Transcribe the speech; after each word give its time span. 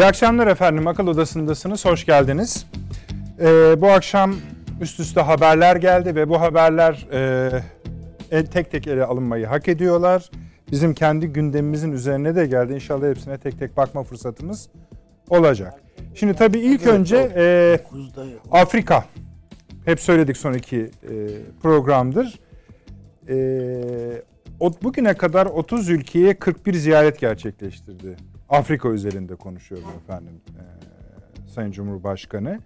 İyi 0.00 0.04
akşamlar 0.04 0.46
efendim. 0.46 0.86
Akıl 0.86 1.06
Odası'ndasınız. 1.06 1.84
Hoş 1.84 2.06
geldiniz. 2.06 2.66
Ee, 3.40 3.80
bu 3.80 3.86
akşam 3.86 4.36
üst 4.80 5.00
üste 5.00 5.20
haberler 5.20 5.76
geldi 5.76 6.14
ve 6.14 6.28
bu 6.28 6.40
haberler 6.40 7.06
e, 8.30 8.44
tek 8.44 8.70
tek 8.70 8.86
ele 8.86 9.04
alınmayı 9.04 9.46
hak 9.46 9.68
ediyorlar. 9.68 10.30
Bizim 10.70 10.94
kendi 10.94 11.26
gündemimizin 11.26 11.92
üzerine 11.92 12.36
de 12.36 12.46
geldi. 12.46 12.74
İnşallah 12.74 13.08
hepsine 13.08 13.38
tek 13.38 13.58
tek 13.58 13.76
bakma 13.76 14.02
fırsatımız 14.02 14.68
olacak. 15.28 15.74
Şimdi 16.14 16.34
tabii 16.34 16.58
ilk 16.58 16.86
önce 16.86 17.32
e, 17.36 17.78
Afrika. 18.50 19.04
Hep 19.84 20.00
söyledik 20.00 20.36
son 20.36 20.52
iki 20.52 20.80
e, 20.80 20.90
programdır. 21.62 22.40
E, 23.28 23.36
bugüne 24.82 25.14
kadar 25.14 25.46
30 25.46 25.88
ülkeye 25.88 26.34
41 26.34 26.74
ziyaret 26.74 27.20
gerçekleştirdi. 27.20 28.16
Afrika 28.50 28.88
üzerinde 28.88 29.34
konuşuyorum 29.34 29.88
efendim 30.04 30.40
e, 30.48 30.62
Sayın 31.48 31.70
Cumhurbaşkanı. 31.70 32.58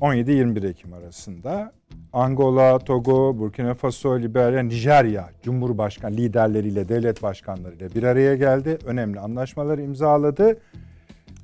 17-21 0.00 0.68
Ekim 0.68 0.92
arasında 0.92 1.72
Angola, 2.12 2.78
Togo, 2.78 3.38
Burkina 3.38 3.74
Faso, 3.74 4.20
Liberya, 4.20 4.62
Nijerya 4.62 5.30
Cumhurbaşkan 5.42 6.12
liderleriyle, 6.12 6.88
devlet 6.88 7.22
başkanlarıyla 7.22 7.88
bir 7.94 8.02
araya 8.02 8.34
geldi. 8.34 8.78
Önemli 8.84 9.20
anlaşmalar 9.20 9.78
imzaladı. 9.78 10.58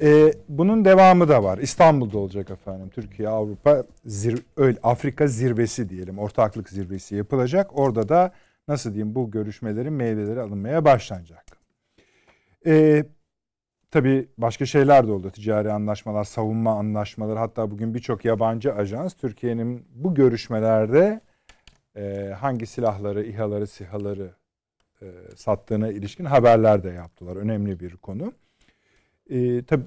Ee, 0.03 0.33
bunun 0.49 0.85
devamı 0.85 1.29
da 1.29 1.45
var. 1.45 1.59
İstanbul'da 1.59 2.19
olacak 2.19 2.51
efendim. 2.51 2.89
Türkiye, 2.89 3.29
Avrupa, 3.29 3.85
zir, 4.05 4.43
öyle, 4.57 4.79
Afrika 4.83 5.27
zirvesi 5.27 5.89
diyelim. 5.89 6.19
Ortaklık 6.19 6.69
zirvesi 6.69 7.17
yapılacak. 7.17 7.79
Orada 7.79 8.09
da 8.09 8.33
nasıl 8.69 8.95
diyeyim 8.95 9.15
bu 9.15 9.31
görüşmelerin 9.31 9.93
meyveleri 9.93 10.41
alınmaya 10.41 10.85
başlanacak. 10.85 11.50
Ee, 12.67 13.05
tabii 13.91 14.29
başka 14.39 14.67
şeyler 14.67 15.07
de 15.07 15.13
oldu. 15.13 15.31
Ticari 15.31 15.73
anlaşmalar, 15.73 16.25
savunma 16.25 16.79
anlaşmaları 16.79 17.39
hatta 17.39 17.71
bugün 17.71 17.95
birçok 17.95 18.25
yabancı 18.25 18.75
ajans 18.75 19.15
Türkiye'nin 19.15 19.87
bu 19.95 20.15
görüşmelerde 20.15 21.21
e, 21.97 22.35
hangi 22.39 22.67
silahları, 22.67 23.25
İHA'ları, 23.25 23.67
SİHA'ları 23.67 24.35
e, 25.03 25.07
sattığına 25.37 25.89
ilişkin 25.89 26.25
haberler 26.25 26.85
de 26.85 26.91
yaptılar. 26.91 27.37
Önemli 27.37 27.81
bir 27.81 27.97
konu. 27.97 28.33
E, 29.31 29.65
tabii 29.65 29.85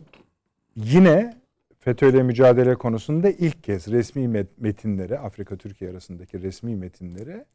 yine 0.75 1.37
FETÖ 1.79 2.23
mücadele 2.23 2.75
konusunda 2.75 3.29
ilk 3.29 3.63
kez 3.63 3.87
resmi 3.87 4.45
metinlere, 4.57 5.19
Afrika-Türkiye 5.19 5.91
arasındaki 5.91 6.41
resmi 6.41 6.75
metinlere 6.75 7.45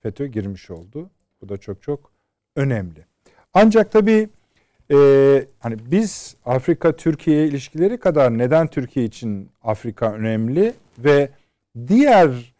FETÖ 0.00 0.26
girmiş 0.26 0.70
oldu. 0.70 1.10
Bu 1.40 1.48
da 1.48 1.56
çok 1.58 1.82
çok 1.82 2.12
önemli. 2.56 3.06
Ancak 3.54 3.92
tabii 3.92 4.28
e, 4.92 5.46
hani 5.58 5.76
biz 5.90 6.36
Afrika-Türkiye 6.44 7.46
ilişkileri 7.46 7.98
kadar 7.98 8.38
neden 8.38 8.66
Türkiye 8.66 9.04
için 9.06 9.50
Afrika 9.62 10.12
önemli 10.12 10.74
ve 10.98 11.30
diğer 11.88 12.54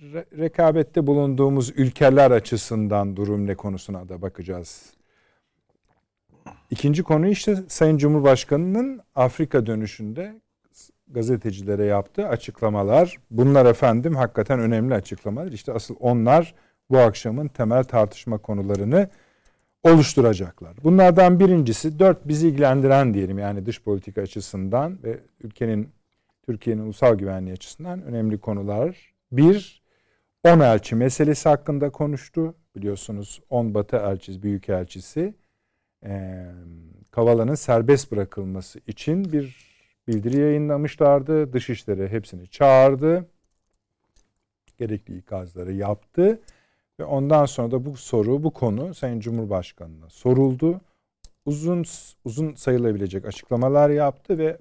re- 0.00 0.38
rekabette 0.38 1.06
bulunduğumuz 1.06 1.70
ülkeler 1.70 2.30
açısından 2.30 3.16
durum 3.16 3.46
ne 3.46 3.54
konusuna 3.54 4.08
da 4.08 4.22
bakacağız. 4.22 4.92
İkinci 6.70 7.02
konu 7.02 7.28
işte 7.28 7.56
Sayın 7.68 7.98
Cumhurbaşkanı'nın 7.98 9.00
Afrika 9.14 9.66
dönüşünde 9.66 10.40
gazetecilere 11.08 11.84
yaptığı 11.84 12.28
açıklamalar. 12.28 13.16
Bunlar 13.30 13.66
efendim 13.66 14.14
hakikaten 14.14 14.60
önemli 14.60 14.94
açıklamalar. 14.94 15.52
İşte 15.52 15.72
asıl 15.72 15.96
onlar 16.00 16.54
bu 16.90 16.98
akşamın 16.98 17.48
temel 17.48 17.84
tartışma 17.84 18.38
konularını 18.38 19.08
oluşturacaklar. 19.84 20.76
Bunlardan 20.84 21.40
birincisi 21.40 21.98
dört 21.98 22.28
bizi 22.28 22.48
ilgilendiren 22.48 23.14
diyelim 23.14 23.38
yani 23.38 23.66
dış 23.66 23.82
politika 23.82 24.22
açısından 24.22 24.98
ve 25.02 25.20
ülkenin 25.42 25.88
Türkiye'nin 26.46 26.82
ulusal 26.82 27.14
güvenliği 27.14 27.52
açısından 27.52 28.02
önemli 28.02 28.38
konular. 28.38 29.14
Bir, 29.32 29.82
10 30.44 30.60
elçi 30.60 30.94
meselesi 30.94 31.48
hakkında 31.48 31.90
konuştu. 31.90 32.54
Biliyorsunuz 32.76 33.40
10 33.50 33.74
Batı 33.74 33.96
elçisi, 33.96 34.42
büyük 34.42 34.68
elçisi 34.68 35.34
e, 36.04 36.44
Kavala'nın 37.10 37.54
serbest 37.54 38.12
bırakılması 38.12 38.80
için 38.86 39.32
bir 39.32 39.74
bildiri 40.08 40.36
yayınlamışlardı. 40.38 41.52
Dışişleri 41.52 42.08
hepsini 42.08 42.48
çağırdı. 42.48 43.26
Gerekli 44.78 45.18
ikazları 45.18 45.72
yaptı. 45.72 46.40
Ve 47.00 47.04
ondan 47.04 47.46
sonra 47.46 47.70
da 47.70 47.84
bu 47.84 47.96
soru, 47.96 48.42
bu 48.42 48.50
konu 48.50 48.94
Sayın 48.94 49.20
Cumhurbaşkanı'na 49.20 50.10
soruldu. 50.10 50.80
Uzun 51.46 51.84
uzun 52.24 52.54
sayılabilecek 52.54 53.24
açıklamalar 53.24 53.90
yaptı 53.90 54.38
ve 54.38 54.58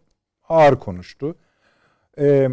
ağır 0.50 0.80
konuştu. 0.80 1.36
Ee, 2.18 2.50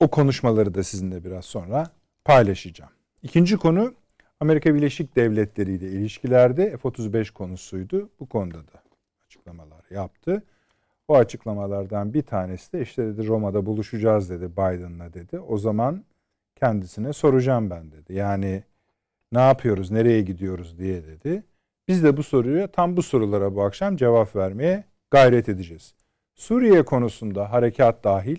o 0.00 0.08
konuşmaları 0.08 0.74
da 0.74 0.82
sizinle 0.82 1.24
biraz 1.24 1.44
sonra 1.44 1.90
paylaşacağım. 2.24 2.92
İkinci 3.22 3.56
konu 3.56 3.94
Amerika 4.40 4.74
Birleşik 4.74 5.16
Devletleri 5.16 5.72
ile 5.72 5.88
ilişkilerde 5.88 6.76
F-35 6.76 7.32
konusuydu. 7.32 8.10
Bu 8.20 8.26
konuda 8.26 8.58
da 8.58 8.82
açıklamalar 9.26 9.84
yaptı. 9.90 10.42
O 11.08 11.16
açıklamalardan 11.16 12.14
bir 12.14 12.22
tanesi 12.22 12.72
de 12.72 12.82
işte 12.82 13.06
dedi 13.06 13.26
Roma'da 13.26 13.66
buluşacağız 13.66 14.30
dedi 14.30 14.52
Biden'la 14.52 15.12
dedi. 15.12 15.38
O 15.38 15.58
zaman 15.58 16.04
kendisine 16.56 17.12
soracağım 17.12 17.70
ben 17.70 17.92
dedi. 17.92 18.14
Yani 18.14 18.64
ne 19.32 19.40
yapıyoruz, 19.40 19.90
nereye 19.90 20.22
gidiyoruz 20.22 20.78
diye 20.78 21.06
dedi. 21.06 21.42
Biz 21.88 22.04
de 22.04 22.16
bu 22.16 22.22
soruya 22.22 22.66
tam 22.66 22.96
bu 22.96 23.02
sorulara 23.02 23.54
bu 23.54 23.62
akşam 23.62 23.96
cevap 23.96 24.36
vermeye 24.36 24.84
gayret 25.10 25.48
edeceğiz. 25.48 25.94
Suriye 26.34 26.84
konusunda 26.84 27.52
harekat 27.52 28.04
dahil 28.04 28.38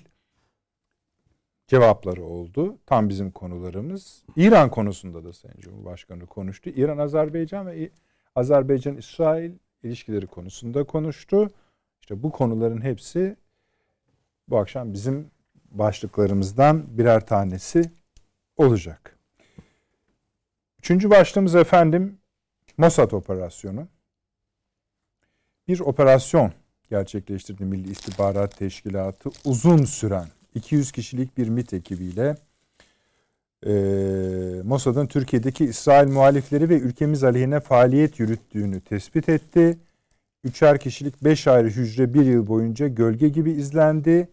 cevapları 1.67 2.23
oldu. 2.23 2.77
Tam 2.85 3.09
bizim 3.09 3.31
konularımız. 3.31 4.23
İran 4.35 4.69
konusunda 4.69 5.23
da 5.23 5.33
Sayın 5.33 5.59
Cumhurbaşkanı 5.59 6.25
konuştu. 6.25 6.69
İran, 6.69 6.97
Azerbaycan 6.97 7.67
ve 7.67 7.89
Azerbaycan-İsrail 8.35 9.51
ilişkileri 9.83 10.27
konusunda 10.27 10.83
konuştu. 10.83 11.49
İşte 12.01 12.23
bu 12.23 12.31
konuların 12.31 12.81
hepsi 12.81 13.35
bu 14.47 14.57
akşam 14.57 14.93
bizim 14.93 15.31
başlıklarımızdan 15.71 16.97
birer 16.97 17.25
tanesi 17.25 17.91
olacak. 18.57 19.17
Üçüncü 20.83 21.09
başlığımız 21.09 21.55
efendim 21.55 22.17
Mossad 22.77 23.11
operasyonu. 23.11 23.87
Bir 25.67 25.79
operasyon 25.79 26.51
gerçekleştirdi 26.89 27.65
Milli 27.65 27.91
İstihbarat 27.91 28.57
Teşkilatı 28.57 29.29
uzun 29.45 29.83
süren 29.83 30.25
200 30.55 30.91
kişilik 30.91 31.37
bir 31.37 31.49
MIT 31.49 31.73
ekibiyle 31.73 32.35
e, 33.65 33.71
Mossad'ın 34.63 35.07
Türkiye'deki 35.07 35.65
İsrail 35.65 36.07
muhalifleri 36.07 36.69
ve 36.69 36.79
ülkemiz 36.79 37.23
aleyhine 37.23 37.59
faaliyet 37.59 38.19
yürüttüğünü 38.19 38.81
tespit 38.81 39.29
etti. 39.29 39.77
Üçer 40.43 40.79
kişilik 40.79 41.23
beş 41.23 41.47
ayrı 41.47 41.67
hücre 41.67 42.13
bir 42.13 42.25
yıl 42.25 42.47
boyunca 42.47 42.87
gölge 42.87 43.29
gibi 43.29 43.51
izlendi. 43.51 44.29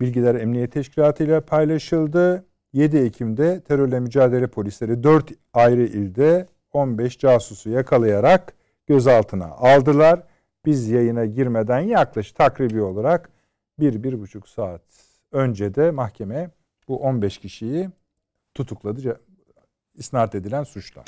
Bilgiler 0.00 0.34
Emniyet 0.34 0.72
Teşkilatı 0.72 1.24
ile 1.24 1.40
paylaşıldı. 1.40 2.49
7 2.72 2.96
Ekim'de 2.98 3.60
terörle 3.60 4.00
mücadele 4.00 4.46
polisleri 4.46 5.02
4 5.02 5.32
ayrı 5.52 5.82
ilde 5.82 6.48
15 6.72 7.18
casusu 7.18 7.70
yakalayarak 7.70 8.54
gözaltına 8.86 9.46
aldılar. 9.46 10.22
Biz 10.64 10.88
yayına 10.88 11.24
girmeden 11.24 11.80
yaklaşık 11.80 12.36
takribi 12.36 12.82
olarak 12.82 13.30
1-1,5 13.78 14.48
saat 14.48 14.82
önce 15.32 15.74
de 15.74 15.90
mahkeme 15.90 16.50
bu 16.88 16.98
15 17.00 17.38
kişiyi 17.38 17.90
tutukladı. 18.54 19.20
isnat 19.94 20.34
edilen 20.34 20.64
suçlar. 20.64 21.04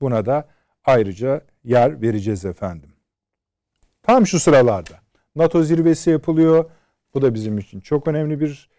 Buna 0.00 0.26
da 0.26 0.48
ayrıca 0.84 1.40
yer 1.64 2.02
vereceğiz 2.02 2.44
efendim. 2.44 2.90
Tam 4.02 4.26
şu 4.26 4.40
sıralarda 4.40 5.00
NATO 5.36 5.62
zirvesi 5.62 6.10
yapılıyor. 6.10 6.70
Bu 7.14 7.22
da 7.22 7.34
bizim 7.34 7.58
için 7.58 7.80
çok 7.80 8.08
önemli 8.08 8.40
bir 8.40 8.70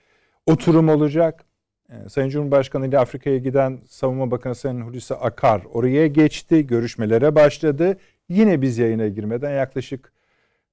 oturum 0.45 0.89
olacak. 0.89 1.44
Ee, 1.89 2.09
Sayın 2.09 2.29
Cumhurbaşkanı 2.29 2.87
ile 2.87 2.99
Afrika'ya 2.99 3.37
giden 3.37 3.79
Savunma 3.87 4.31
Bakanı 4.31 4.55
Sayın 4.55 4.81
Hulusi 4.81 5.15
Akar 5.15 5.61
oraya 5.73 6.07
geçti, 6.07 6.67
görüşmelere 6.67 7.35
başladı. 7.35 7.97
Yine 8.29 8.61
biz 8.61 8.77
yayına 8.77 9.07
girmeden 9.07 9.51
yaklaşık 9.51 10.13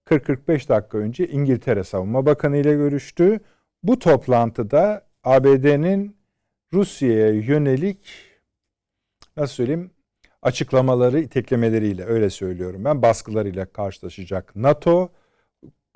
40-45 0.07 0.69
dakika 0.69 0.99
önce 0.99 1.29
İngiltere 1.29 1.85
Savunma 1.85 2.27
Bakanı 2.27 2.57
ile 2.57 2.75
görüştü. 2.75 3.41
Bu 3.83 3.99
toplantıda 3.99 5.07
ABD'nin 5.25 6.17
Rusya'ya 6.73 7.31
yönelik 7.31 7.99
nasıl 9.37 9.55
söyleyeyim 9.55 9.91
açıklamaları, 10.43 11.21
iteklemeleriyle 11.21 12.05
öyle 12.05 12.31
söylüyorum 12.31 12.85
ben 12.85 13.03
baskılarıyla 13.03 13.67
karşılaşacak 13.67 14.57
NATO. 14.57 15.11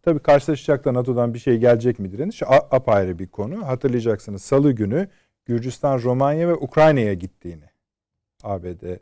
Tabii 0.06 0.18
karşılaşacak 0.18 0.84
da 0.84 0.94
NATO'dan 0.94 1.34
bir 1.34 1.38
şey 1.38 1.58
gelecek 1.58 1.98
midir? 1.98 2.18
Yani 2.18 2.32
şu 2.32 2.46
apayrı 2.50 3.18
bir 3.18 3.26
konu. 3.26 3.66
Hatırlayacaksınız 3.66 4.42
salı 4.42 4.72
günü 4.72 5.08
Gürcistan, 5.46 6.02
Romanya 6.02 6.48
ve 6.48 6.54
Ukrayna'ya 6.54 7.14
gittiğini 7.14 7.64
ABD 8.42 8.82
e, 8.82 8.98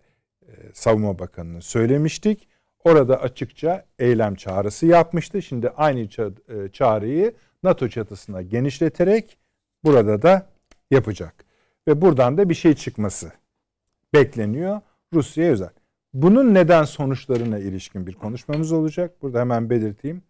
Savunma 0.72 1.18
Bakanı'nın 1.18 1.60
söylemiştik. 1.60 2.48
orada 2.84 3.20
açıkça 3.20 3.84
eylem 3.98 4.34
çağrısı 4.34 4.86
yapmıştı. 4.86 5.42
Şimdi 5.42 5.68
aynı 5.68 6.00
e, 6.00 6.08
çağrıyı 6.72 7.34
NATO 7.62 7.88
çatısına 7.88 8.42
genişleterek 8.42 9.38
burada 9.84 10.22
da 10.22 10.46
yapacak. 10.90 11.44
Ve 11.88 12.00
buradan 12.00 12.38
da 12.38 12.48
bir 12.48 12.54
şey 12.54 12.74
çıkması 12.74 13.32
bekleniyor 14.14 14.80
Rusya'ya 15.12 15.52
özel. 15.52 15.70
Bunun 16.14 16.54
neden 16.54 16.84
sonuçlarına 16.84 17.58
ilişkin 17.58 18.06
bir 18.06 18.14
konuşmamız 18.14 18.72
olacak. 18.72 19.22
Burada 19.22 19.40
hemen 19.40 19.70
belirteyim. 19.70 20.22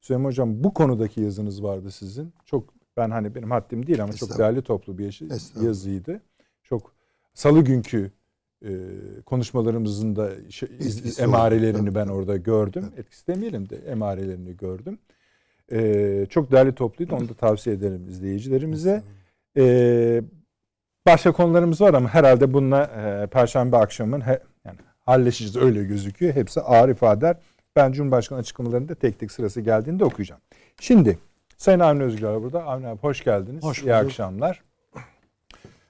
Süleyman 0.00 0.28
Hocam 0.28 0.64
bu 0.64 0.74
konudaki 0.74 1.20
yazınız 1.20 1.62
vardı 1.62 1.90
sizin. 1.90 2.32
Çok 2.44 2.74
ben 2.96 3.10
hani 3.10 3.34
benim 3.34 3.50
haddim 3.50 3.86
değil 3.86 4.02
ama 4.02 4.12
çok 4.12 4.38
değerli 4.38 4.62
toplu 4.62 4.98
bir 4.98 5.20
yazıydı. 5.62 6.20
Çok 6.62 6.94
salı 7.34 7.64
günkü 7.64 8.10
e, 8.64 8.70
konuşmalarımızın 9.26 10.16
da 10.16 10.50
şey, 10.50 10.68
iz, 10.78 11.20
emarelerini 11.20 11.94
ben 11.94 12.06
orada 12.06 12.36
gördüm. 12.36 12.84
Evet. 12.88 12.98
Etkisi 12.98 13.26
demeyelim 13.26 13.70
de 13.70 13.76
emarelerini 13.76 14.56
gördüm. 14.56 14.98
E, 15.72 16.26
çok 16.30 16.52
değerli 16.52 16.74
topluydu. 16.74 17.16
Onu 17.16 17.28
da 17.28 17.34
tavsiye 17.34 17.76
ederim 17.76 18.08
izleyicilerimize. 18.08 19.02
E, 19.56 20.22
başka 21.06 21.32
konularımız 21.32 21.80
var 21.80 21.94
ama 21.94 22.08
herhalde 22.08 22.52
bununla 22.52 22.84
e, 22.84 23.26
Perşembe 23.26 23.76
akşamın 23.76 24.20
he, 24.20 24.42
yani 24.64 24.78
halleşeceğiz 25.00 25.56
öyle 25.56 25.84
gözüküyor. 25.84 26.34
Hepsi 26.34 26.60
ağır 26.60 26.88
ifadeler. 26.88 27.36
Ben 27.76 27.92
Cumhurbaşkanı 27.92 28.38
açıklamalarını 28.38 28.88
da 28.88 28.94
tek 28.94 29.18
tek 29.18 29.32
sırası 29.32 29.60
geldiğinde 29.60 30.04
okuyacağım. 30.04 30.40
Şimdi 30.80 31.18
Sayın 31.56 31.80
Avni 31.80 32.02
Özgür 32.02 32.42
burada. 32.42 32.64
Avni 32.64 32.86
abi 32.86 32.98
hoş 33.00 33.24
geldiniz. 33.24 33.62
Hoş 33.62 33.82
İyi 33.82 33.94
akşamlar. 33.94 34.62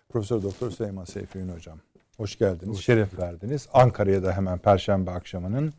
Profesör 0.08 0.42
Doktor 0.42 0.70
Süleyman 0.70 1.04
Seyfi 1.04 1.42
Hocam. 1.42 1.78
Hoş 2.16 2.38
geldiniz. 2.38 2.76
Hoş 2.78 2.84
şeref 2.84 3.18
verdiniz. 3.18 3.68
Ankara'ya 3.72 4.22
da 4.22 4.32
hemen 4.32 4.58
Perşembe 4.58 5.10
akşamının 5.10 5.72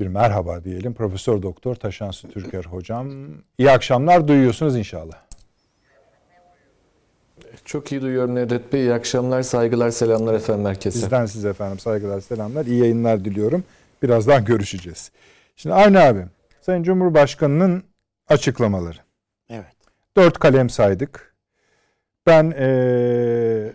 bir 0.00 0.06
merhaba 0.06 0.64
diyelim. 0.64 0.94
Profesör 0.94 1.42
Doktor 1.42 1.74
Taşansı 1.74 2.28
Türker 2.28 2.64
hocam. 2.64 3.10
İyi 3.58 3.70
akşamlar 3.70 4.28
duyuyorsunuz 4.28 4.76
inşallah. 4.76 5.16
Çok 7.64 7.92
iyi 7.92 8.02
duyuyorum 8.02 8.34
Nedret 8.34 8.72
Bey. 8.72 8.80
İyi 8.80 8.92
akşamlar, 8.94 9.42
saygılar, 9.42 9.90
selamlar 9.90 10.34
efendim 10.34 10.66
herkese. 10.66 10.98
Sizden 10.98 11.26
size 11.26 11.48
efendim 11.48 11.78
saygılar, 11.78 12.20
selamlar. 12.20 12.66
İyi 12.66 12.80
yayınlar 12.80 13.24
diliyorum. 13.24 13.64
Birazdan 14.04 14.44
görüşeceğiz. 14.44 15.12
Şimdi 15.56 15.74
aynı 15.74 16.00
abi. 16.00 16.24
Sayın 16.60 16.82
Cumhurbaşkanı'nın 16.82 17.84
açıklamaları. 18.28 18.98
Evet. 19.48 19.76
Dört 20.16 20.38
kalem 20.38 20.70
saydık. 20.70 21.34
Ben 22.26 22.54
ee, 22.58 23.72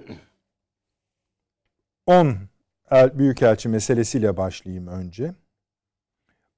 10 2.05 2.37
büyükelçi 2.91 3.69
meselesiyle 3.69 4.37
başlayayım 4.37 4.87
önce. 4.87 5.33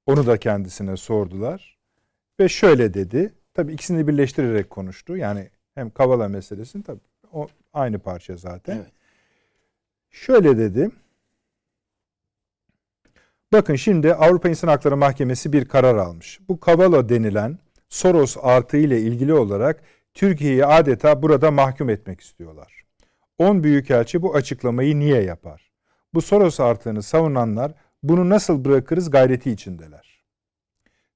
Onu 0.06 0.28
da 0.28 0.38
kendisine 0.38 0.98
sordular. 0.98 1.78
Ve 2.40 2.50
şöyle 2.50 2.94
dedi. 2.94 3.34
Tabii 3.54 3.74
ikisini 3.74 4.08
birleştirerek 4.08 4.70
konuştu. 4.70 5.18
Yani 5.18 5.50
hem 5.76 5.90
Kavala 5.90 6.28
meselesini 6.28 6.84
tabii 6.84 7.00
o 7.34 7.48
aynı 7.74 8.00
parça 8.00 8.38
zaten. 8.38 8.76
Evet. 8.76 8.92
Şöyle 10.10 10.58
dedi. 10.58 10.90
Bakın 13.54 13.76
şimdi 13.76 14.14
Avrupa 14.14 14.50
İnsan 14.50 14.68
Hakları 14.68 14.98
Mahkemesi 14.98 15.54
bir 15.54 15.66
karar 15.66 15.96
almış. 15.96 16.40
Bu 16.50 16.60
Kavala 16.60 17.10
denilen 17.10 17.60
Soros 17.90 18.38
artı 18.42 18.78
ile 18.78 19.02
ilgili 19.02 19.34
olarak 19.34 19.84
Türkiye'yi 20.14 20.66
adeta 20.66 21.22
burada 21.22 21.52
mahkum 21.52 21.90
etmek 21.90 22.22
istiyorlar. 22.22 22.84
10 23.38 23.64
büyükelçi 23.64 24.22
bu 24.22 24.36
açıklamayı 24.36 25.00
niye 25.00 25.22
yapar? 25.22 25.72
Bu 26.14 26.22
Soros 26.22 26.60
artığını 26.60 27.04
savunanlar 27.04 27.74
bunu 28.04 28.30
nasıl 28.30 28.66
bırakırız 28.66 29.10
gayreti 29.10 29.52
içindeler. 29.52 30.24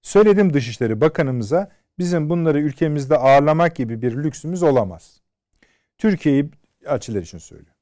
Söyledim 0.01 0.53
Dışişleri 0.53 1.01
Bakanımıza 1.01 1.71
bizim 1.99 2.29
bunları 2.29 2.59
ülkemizde 2.59 3.17
ağırlamak 3.17 3.75
gibi 3.75 4.01
bir 4.01 4.23
lüksümüz 4.23 4.63
olamaz. 4.63 5.21
Türkiye'yi 5.97 6.49
elçiler 6.85 7.21
için 7.21 7.37
söylüyor. 7.37 7.74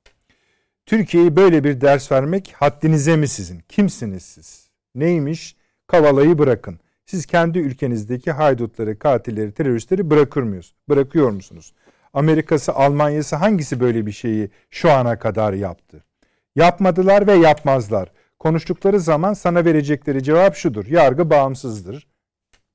Türkiye'yi 0.85 1.35
böyle 1.35 1.63
bir 1.63 1.81
ders 1.81 2.12
vermek 2.12 2.53
haddinize 2.57 3.15
mi 3.15 3.27
sizin? 3.27 3.59
Kimsiniz 3.59 4.24
siz? 4.24 4.69
Neymiş? 4.95 5.56
Kavalayı 5.88 6.38
bırakın. 6.38 6.80
Siz 7.06 7.25
kendi 7.25 7.59
ülkenizdeki 7.59 8.31
haydutları, 8.31 9.00
katilleri, 9.00 9.51
teröristleri 9.51 10.09
bırakır 10.09 10.41
mıyız? 10.41 10.74
Bırakıyor 10.89 11.30
musunuz? 11.30 11.74
Amerika'sı, 12.13 12.74
Almanya'sı 12.74 13.35
hangisi 13.35 13.80
böyle 13.80 14.06
bir 14.06 14.12
şeyi 14.12 14.50
şu 14.69 14.91
ana 14.91 15.19
kadar 15.19 15.53
yaptı? 15.53 16.03
Yapmadılar 16.56 17.27
ve 17.27 17.33
yapmazlar. 17.33 18.12
Konuştukları 18.39 19.00
zaman 19.00 19.33
sana 19.33 19.65
verecekleri 19.65 20.24
cevap 20.24 20.56
şudur. 20.56 20.86
Yargı 20.86 21.29
bağımsızdır. 21.29 22.07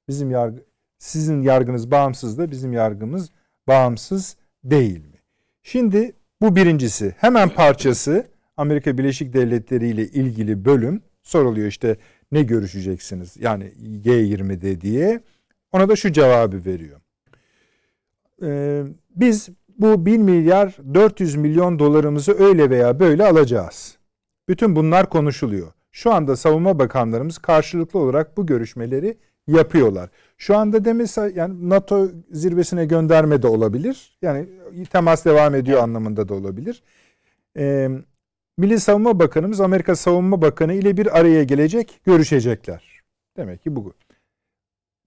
Bizim 0.08 0.30
yargı 0.30 0.64
sizin 0.98 1.42
yargınız 1.42 1.90
bağımsızdır, 1.90 2.50
bizim 2.50 2.72
yargımız 2.72 3.30
bağımsız 3.68 4.36
değil 4.64 5.00
mi? 5.04 5.18
Şimdi 5.62 6.12
bu 6.40 6.56
birincisi. 6.56 7.14
Hemen 7.18 7.48
parçası 7.48 8.26
Amerika 8.56 8.98
Birleşik 8.98 9.32
Devletleri 9.32 9.88
ile 9.88 10.06
ilgili 10.06 10.64
bölüm 10.64 11.02
soruluyor 11.22 11.66
işte 11.66 11.96
ne 12.32 12.42
görüşeceksiniz 12.42 13.36
yani 13.36 13.72
G20'de 14.04 14.80
diye. 14.80 15.20
Ona 15.72 15.88
da 15.88 15.96
şu 15.96 16.12
cevabı 16.12 16.64
veriyor. 16.64 17.00
Ee, 18.42 18.82
biz 19.16 19.48
bu 19.78 20.06
1 20.06 20.18
milyar 20.18 20.76
400 20.94 21.36
milyon 21.36 21.78
dolarımızı 21.78 22.38
öyle 22.38 22.70
veya 22.70 23.00
böyle 23.00 23.26
alacağız. 23.26 23.98
Bütün 24.48 24.76
bunlar 24.76 25.08
konuşuluyor. 25.10 25.72
Şu 25.92 26.12
anda 26.12 26.36
savunma 26.36 26.78
bakanlarımız 26.78 27.38
karşılıklı 27.38 27.98
olarak 27.98 28.36
bu 28.36 28.46
görüşmeleri 28.46 29.18
yapıyorlar. 29.48 30.10
Şu 30.38 30.56
anda 30.56 30.84
demese 30.84 31.32
yani 31.34 31.68
NATO 31.70 32.08
zirvesine 32.30 32.84
gönderme 32.84 33.42
de 33.42 33.46
olabilir. 33.46 34.18
Yani 34.22 34.48
temas 34.92 35.24
devam 35.24 35.54
ediyor 35.54 35.82
anlamında 35.82 36.28
da 36.28 36.34
olabilir. 36.34 36.82
Ee, 37.58 37.88
Milli 38.58 38.80
Savunma 38.80 39.18
Bakanımız 39.18 39.60
Amerika 39.60 39.96
Savunma 39.96 40.42
Bakanı 40.42 40.74
ile 40.74 40.96
bir 40.96 41.18
araya 41.18 41.44
gelecek, 41.44 42.00
görüşecekler. 42.04 43.02
Demek 43.36 43.62
ki 43.62 43.76
bu. 43.76 43.94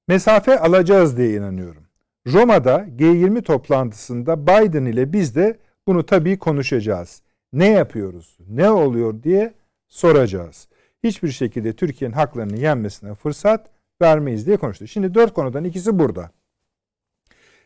Mesafe 0.07 0.59
alacağız 0.59 1.17
diye 1.17 1.33
inanıyorum. 1.33 1.83
Roma'da 2.27 2.85
G20 2.97 3.41
toplantısında 3.41 4.47
Biden 4.47 4.85
ile 4.85 5.13
biz 5.13 5.35
de 5.35 5.57
bunu 5.87 6.05
tabii 6.05 6.39
konuşacağız. 6.39 7.21
Ne 7.53 7.69
yapıyoruz, 7.69 8.37
ne 8.49 8.71
oluyor 8.71 9.23
diye 9.23 9.53
soracağız. 9.87 10.67
Hiçbir 11.03 11.31
şekilde 11.31 11.73
Türkiye'nin 11.73 12.15
haklarını 12.15 12.57
yenmesine 12.57 13.15
fırsat 13.15 13.69
vermeyiz 14.01 14.47
diye 14.47 14.57
konuştu. 14.57 14.87
Şimdi 14.87 15.13
dört 15.13 15.33
konudan 15.33 15.63
ikisi 15.63 15.99
burada. 15.99 16.31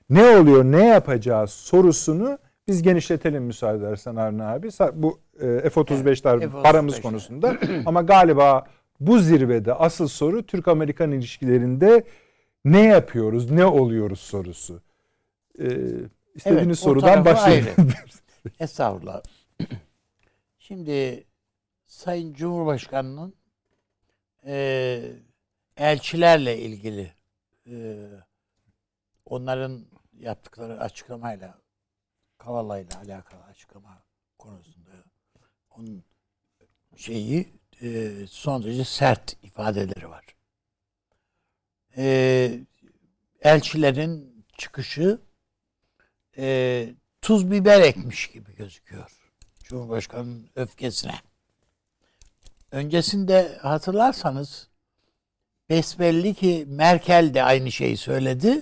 Ne 0.10 0.38
oluyor, 0.38 0.64
ne 0.64 0.86
yapacağız 0.86 1.50
sorusunu 1.50 2.38
biz 2.68 2.82
genişletelim 2.82 3.44
müsaade 3.44 3.78
edersen 3.78 4.16
Arne 4.16 4.44
abi. 4.44 4.70
Bu 4.94 5.20
e, 5.40 5.70
F-35'ler 5.70 6.38
evet, 6.38 6.64
paramız 6.64 7.02
konusunda. 7.02 7.58
Ama 7.86 8.02
galiba 8.02 8.66
bu 9.00 9.20
zirvede 9.20 9.74
asıl 9.74 10.08
soru 10.08 10.44
Türk-Amerikan 10.44 11.12
ilişkilerinde 11.12 12.04
ne 12.66 12.84
yapıyoruz, 12.84 13.52
ne 13.52 13.66
oluyoruz 13.66 14.20
sorusu. 14.20 14.82
Ee, 15.60 15.66
istediğiniz 16.36 16.66
evet, 16.68 16.80
sorudan 16.80 17.26
başlayalım. 17.26 17.74
Estağfurullah. 18.60 19.22
Şimdi 20.60 21.24
Sayın 21.86 22.34
Cumhurbaşkanı'nın 22.34 23.34
e, 24.46 25.02
elçilerle 25.78 26.60
ilgili 26.60 27.14
e, 27.68 28.08
onların 29.26 29.86
yaptıkları 30.20 30.80
açıklamayla 30.80 31.58
Kavala 32.38 32.74
alakalı 32.74 33.44
açıklama 33.44 34.04
konusunda 34.38 34.92
onun 35.70 36.04
şeyi 36.96 37.54
e, 37.82 38.12
son 38.28 38.64
derece 38.64 38.84
sert 38.84 39.38
ifadeleri 39.44 40.10
var. 40.10 40.26
E, 41.98 42.60
elçilerin 43.42 44.46
çıkışı 44.58 45.20
tuz 47.22 47.52
biber 47.52 47.82
ekmiş 47.82 48.28
gibi 48.28 48.56
gözüküyor. 48.56 49.12
Cumhurbaşkanının 49.64 50.50
öfkesine. 50.56 51.16
Öncesinde 52.72 53.58
hatırlarsanız 53.62 54.70
besbelli 55.70 56.34
ki 56.34 56.66
Merkel 56.68 57.34
de 57.34 57.44
aynı 57.44 57.72
şeyi 57.72 57.98
söyledi. 57.98 58.62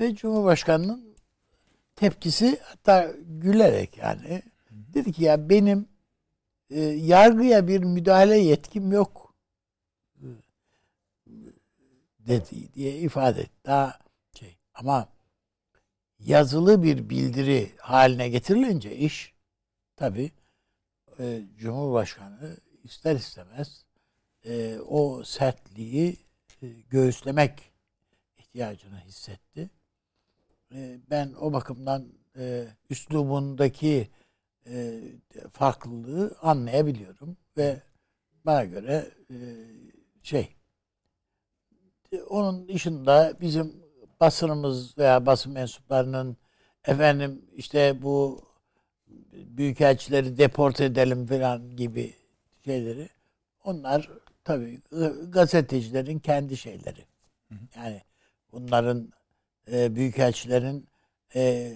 Ve 0.00 0.14
Cumhurbaşkanının 0.14 1.16
tepkisi 1.96 2.60
hatta 2.62 3.12
gülerek 3.26 3.96
yani. 3.96 4.42
Dedi 4.70 5.12
ki 5.12 5.24
ya 5.24 5.48
benim 5.48 5.88
e, 6.70 6.80
yargıya 6.80 7.68
bir 7.68 7.82
müdahale 7.82 8.38
yetkim 8.38 8.92
yok. 8.92 9.34
dedi 12.18 12.74
diye 12.74 12.98
ifade 12.98 13.40
etti. 13.40 13.52
Daha 13.64 13.98
şey 14.38 14.58
ama 14.74 15.08
yazılı 16.18 16.82
bir 16.82 17.10
bildiri 17.10 17.72
haline 17.78 18.28
getirilince 18.28 18.96
iş 18.96 19.34
tabi 19.96 20.32
e, 21.18 21.42
Cumhurbaşkanı 21.56 22.56
ister 22.84 23.16
istemez 23.16 23.84
e, 24.48 24.78
o 24.78 25.24
sertliği 25.24 26.16
e, 26.62 26.66
göğüslemek 26.90 27.72
ihtiyacını 28.38 29.00
hissetti. 29.00 29.70
E, 30.74 30.98
ben 31.10 31.34
o 31.40 31.52
bakımdan 31.52 32.08
e, 32.38 32.66
üslubundaki 32.90 34.08
e, 34.66 35.00
farklılığı 35.52 36.36
anlayabiliyorum 36.42 37.36
ve 37.56 37.82
bana 38.44 38.64
göre 38.64 39.10
e, 39.30 39.36
şey 40.22 40.48
onun 42.28 42.68
dışında 42.68 43.32
bizim 43.40 43.82
basınımız 44.20 44.98
veya 44.98 45.26
basın 45.26 45.52
mensuplarının 45.52 46.36
efendim 46.84 47.42
işte 47.56 48.02
bu 48.02 48.42
büyükelçileri 49.32 50.38
deport 50.38 50.80
edelim 50.80 51.26
falan 51.26 51.76
gibi 51.76 52.14
şeyleri 52.64 53.08
onlar 53.64 54.10
tabii 54.48 54.80
gazetecilerin 55.30 56.18
kendi 56.18 56.56
şeyleri. 56.56 57.04
Yani 57.76 58.02
bunların 58.52 59.12
e, 59.72 59.94
büyükelçilerin 59.94 60.88
e, 61.34 61.72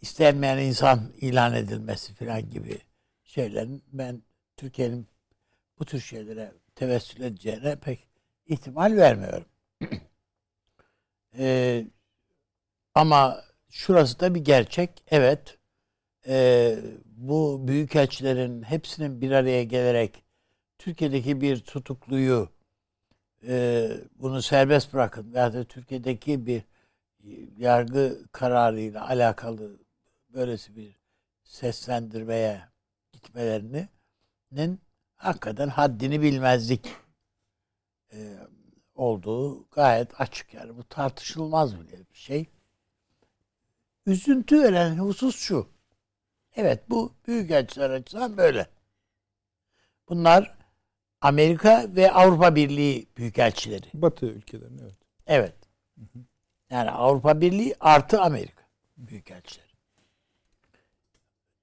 istenmeyen 0.00 0.58
insan 0.58 1.12
ilan 1.20 1.54
edilmesi 1.54 2.14
falan 2.14 2.50
gibi 2.50 2.78
şeylerin 3.24 3.82
ben 3.92 4.22
Türkiye'nin 4.56 5.08
bu 5.78 5.84
tür 5.84 6.00
şeylere 6.00 6.52
tevessül 6.74 7.22
edeceğine 7.22 7.76
pek 7.76 8.08
ihtimal 8.46 8.96
vermiyorum. 8.96 9.46
ee, 11.38 11.86
ama 12.94 13.44
şurası 13.70 14.20
da 14.20 14.34
bir 14.34 14.40
gerçek. 14.40 14.90
Evet 15.10 15.58
e, 16.26 16.76
bu 17.06 17.68
büyükelçilerin 17.68 18.62
hepsinin 18.62 19.20
bir 19.20 19.30
araya 19.30 19.64
gelerek 19.64 20.23
Türkiye'deki 20.78 21.40
bir 21.40 21.60
tutukluyu 21.60 22.48
e, 23.48 23.90
bunu 24.14 24.42
serbest 24.42 24.92
bırakın 24.92 25.34
veya 25.34 25.52
da 25.52 25.64
Türkiye'deki 25.64 26.46
bir 26.46 26.62
yargı 27.56 28.26
kararıyla 28.32 29.08
alakalı 29.08 29.78
böylesi 30.28 30.76
bir 30.76 30.96
seslendirmeye 31.44 32.62
gitmelerinin 33.12 34.80
hakikaten 35.16 35.68
haddini 35.68 36.22
bilmezlik 36.22 36.92
e, 38.12 38.38
olduğu 38.94 39.68
gayet 39.70 40.20
açık 40.20 40.54
yani 40.54 40.76
bu 40.76 40.84
tartışılmaz 40.84 41.80
bile 41.80 41.98
bir 42.10 42.18
şey. 42.18 42.46
Üzüntü 44.06 44.62
veren 44.62 44.98
husus 44.98 45.36
şu. 45.36 45.68
Evet 46.56 46.90
bu 46.90 47.14
büyük 47.26 47.50
elçiler 47.50 47.90
açısından 47.90 48.36
böyle. 48.36 48.66
Bunlar 50.08 50.63
Amerika 51.24 51.86
ve 51.88 52.12
Avrupa 52.12 52.54
Birliği 52.54 53.06
büyükelçileri. 53.16 53.86
Batı 53.94 54.26
ülkelerinin 54.26 54.78
evet. 54.78 54.94
Evet. 55.26 55.54
Yani 56.70 56.90
Avrupa 56.90 57.40
Birliği 57.40 57.74
artı 57.80 58.20
Amerika 58.20 58.62
büyükelçileri. 58.96 59.68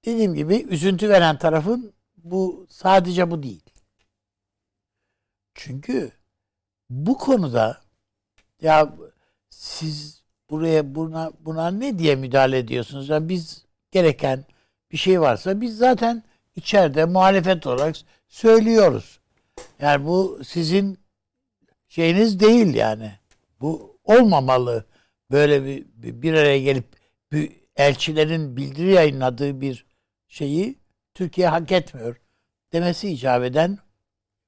Dediğim 0.04 0.34
gibi 0.34 0.56
üzüntü 0.56 1.08
veren 1.08 1.38
tarafın 1.38 1.92
bu 2.16 2.66
sadece 2.70 3.30
bu 3.30 3.42
değil. 3.42 3.62
Çünkü 5.54 6.12
bu 6.90 7.18
konuda 7.18 7.80
ya 8.60 8.94
siz 9.50 10.22
buraya 10.50 10.94
buna 10.94 11.32
buna 11.40 11.70
ne 11.70 11.98
diye 11.98 12.16
müdahale 12.16 12.58
ediyorsunuz? 12.58 13.08
Yani 13.08 13.28
biz 13.28 13.64
gereken 13.90 14.44
bir 14.92 14.96
şey 14.96 15.20
varsa 15.20 15.60
biz 15.60 15.76
zaten 15.76 16.22
içeride 16.56 17.04
muhalefet 17.04 17.66
olarak 17.66 17.96
söylüyoruz. 18.28 19.21
Yani 19.80 20.06
bu 20.06 20.40
sizin 20.44 20.98
şeyiniz 21.88 22.40
değil 22.40 22.74
yani. 22.74 23.12
Bu 23.60 23.98
olmamalı. 24.04 24.86
Böyle 25.30 25.64
bir, 25.64 25.86
bir 26.22 26.34
araya 26.34 26.58
gelip 26.62 26.84
bir 27.32 27.52
elçilerin 27.76 28.56
bildiri 28.56 28.92
yayınladığı 28.92 29.60
bir 29.60 29.86
şeyi 30.28 30.78
Türkiye 31.14 31.48
hak 31.48 31.72
etmiyor 31.72 32.16
demesi 32.72 33.08
icap 33.08 33.44
eden 33.44 33.78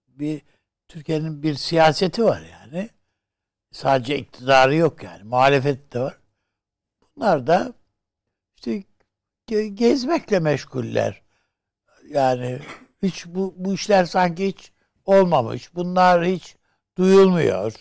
bir 0.09 0.43
Türkiye'nin 0.89 1.43
bir 1.43 1.55
siyaseti 1.55 2.25
var 2.25 2.43
yani. 2.53 2.91
Sadece 3.73 4.19
iktidarı 4.19 4.75
yok 4.75 5.03
yani. 5.03 5.25
Muhalefet 5.25 5.93
de 5.93 6.01
var. 6.01 6.19
Bunlar 7.17 7.47
da 7.47 7.75
işte 8.57 8.85
gezmekle 9.69 10.41
meşguller. 10.41 11.23
Yani 12.09 12.61
hiç 13.03 13.27
bu, 13.27 13.55
bu 13.57 13.75
işler 13.75 14.05
sanki 14.05 14.47
hiç 14.47 14.73
olmamış. 15.05 15.75
Bunlar 15.75 16.25
hiç 16.25 16.57
duyulmuyor. 16.99 17.75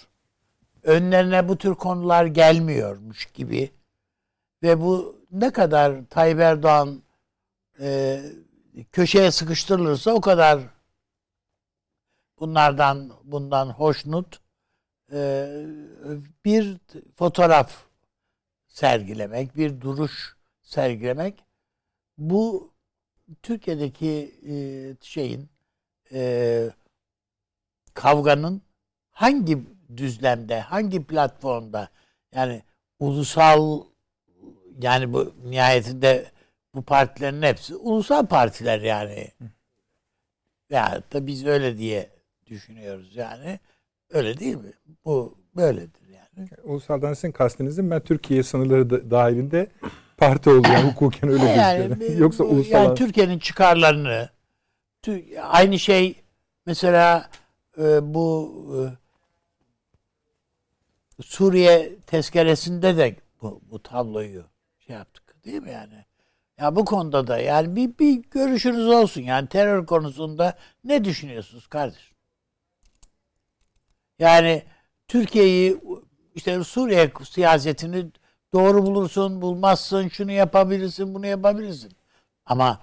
Önlerine 0.84 1.48
bu 1.48 1.58
tür 1.58 1.75
konular 1.75 2.25
gelmiyormuş 2.25 3.25
gibi. 3.25 3.72
Ve 4.63 4.82
bu 4.82 5.22
ne 5.32 5.53
kadar 5.53 6.06
Tayyip 6.10 6.39
Erdoğan 6.39 7.03
e, 7.80 8.22
köşeye 8.92 9.32
sıkıştırılırsa 9.32 10.12
o 10.12 10.22
kadar 10.22 10.60
bunlardan 12.39 13.12
bundan 13.24 13.70
hoşnut 13.70 14.39
e, 15.12 15.50
bir 16.46 16.77
fotoğraf 17.15 17.74
sergilemek, 18.68 19.58
bir 19.58 19.82
duruş 19.82 20.36
sergilemek 20.62 21.44
bu 22.18 22.74
Türkiye'deki 23.44 24.36
e, 24.48 24.56
şeyin 25.01 25.50
e, 26.13 26.70
kavganın 27.94 28.62
hangi 29.12 29.58
düzlemde, 29.98 30.60
hangi 30.60 31.04
platformda 31.04 31.90
yani 32.36 32.62
ulusal 33.00 33.84
yani 34.82 35.14
bu 35.14 35.34
nihayetinde 35.46 36.26
bu 36.76 36.82
partilerin 36.82 37.42
hepsi 37.42 37.76
ulusal 37.76 38.26
partiler 38.26 38.82
yani. 38.82 39.28
Ya 40.70 41.02
da 41.14 41.28
biz 41.28 41.46
öyle 41.46 41.78
diye 41.78 42.10
düşünüyoruz 42.48 43.16
yani. 43.16 43.60
Öyle 44.10 44.40
değil 44.40 44.56
mi? 44.56 44.74
Bu 45.06 45.38
böyledir 45.56 46.02
yani. 46.08 46.50
Ulusaldan 46.64 47.14
sizin 47.14 47.32
kastınızın 47.32 47.92
ben 47.92 48.00
Türkiye 48.00 48.44
sınırları 48.44 48.90
da, 48.90 49.12
dahilinde 49.12 49.68
parti 50.18 50.50
yani 50.50 50.92
hukuken 50.92 51.30
öyle 51.30 51.46
yani, 51.46 51.88
gözüküyor. 51.88 52.18
Yoksa 52.20 52.44
ulusal 52.44 52.84
yani 52.84 52.96
Türkiye'nin 52.96 53.40
çıkarlarını 53.40 54.30
aynı 55.42 55.80
şey 55.80 56.16
mesela 56.66 57.30
e, 57.77 58.13
bu 58.13 58.51
e, 58.77 58.82
Suriye 61.24 62.00
tezkeresinde 62.00 62.98
de 62.98 63.15
bu, 63.42 63.62
bu 63.72 63.84
tabloyu 63.84 64.46
şey 64.80 64.96
yaptık 64.96 65.46
değil 65.46 65.62
mi 65.62 65.72
yani? 65.72 66.06
Ya 66.60 66.75
bu 66.75 66.86
konuda 66.86 67.27
da 67.27 67.38
yani 67.38 67.75
bir, 67.75 67.98
bir 68.00 68.24
görüşünüz 68.32 68.88
olsun 68.88 69.22
yani 69.22 69.50
terör 69.50 69.86
konusunda 69.86 70.58
ne 70.84 71.03
düşünüyorsunuz 71.03 71.68
kardeşim? 71.68 72.15
Yani 74.20 74.63
Türkiye'yi 75.08 75.82
işte 76.36 76.63
Suriye 76.63 77.12
siyasetini 77.30 78.12
doğru 78.53 78.86
bulursun, 78.86 79.42
bulmazsın, 79.42 80.08
şunu 80.08 80.32
yapabilirsin, 80.32 81.13
bunu 81.15 81.27
yapabilirsin. 81.27 81.92
Ama 82.46 82.82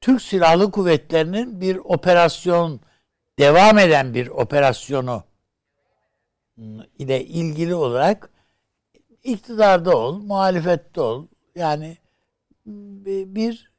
Türk 0.00 0.22
Silahlı 0.22 0.70
Kuvvetleri'nin 0.70 1.60
bir 1.60 1.76
operasyon, 1.76 2.80
devam 3.38 3.78
eden 3.78 4.14
bir 4.14 4.26
operasyonu 4.26 5.22
ile 6.98 7.24
ilgili 7.24 7.74
olarak 7.74 8.30
iktidarda 9.24 9.96
ol, 9.96 10.18
muhalefette 10.18 11.00
ol. 11.00 11.26
Yani 11.54 11.96
bir 12.66 13.70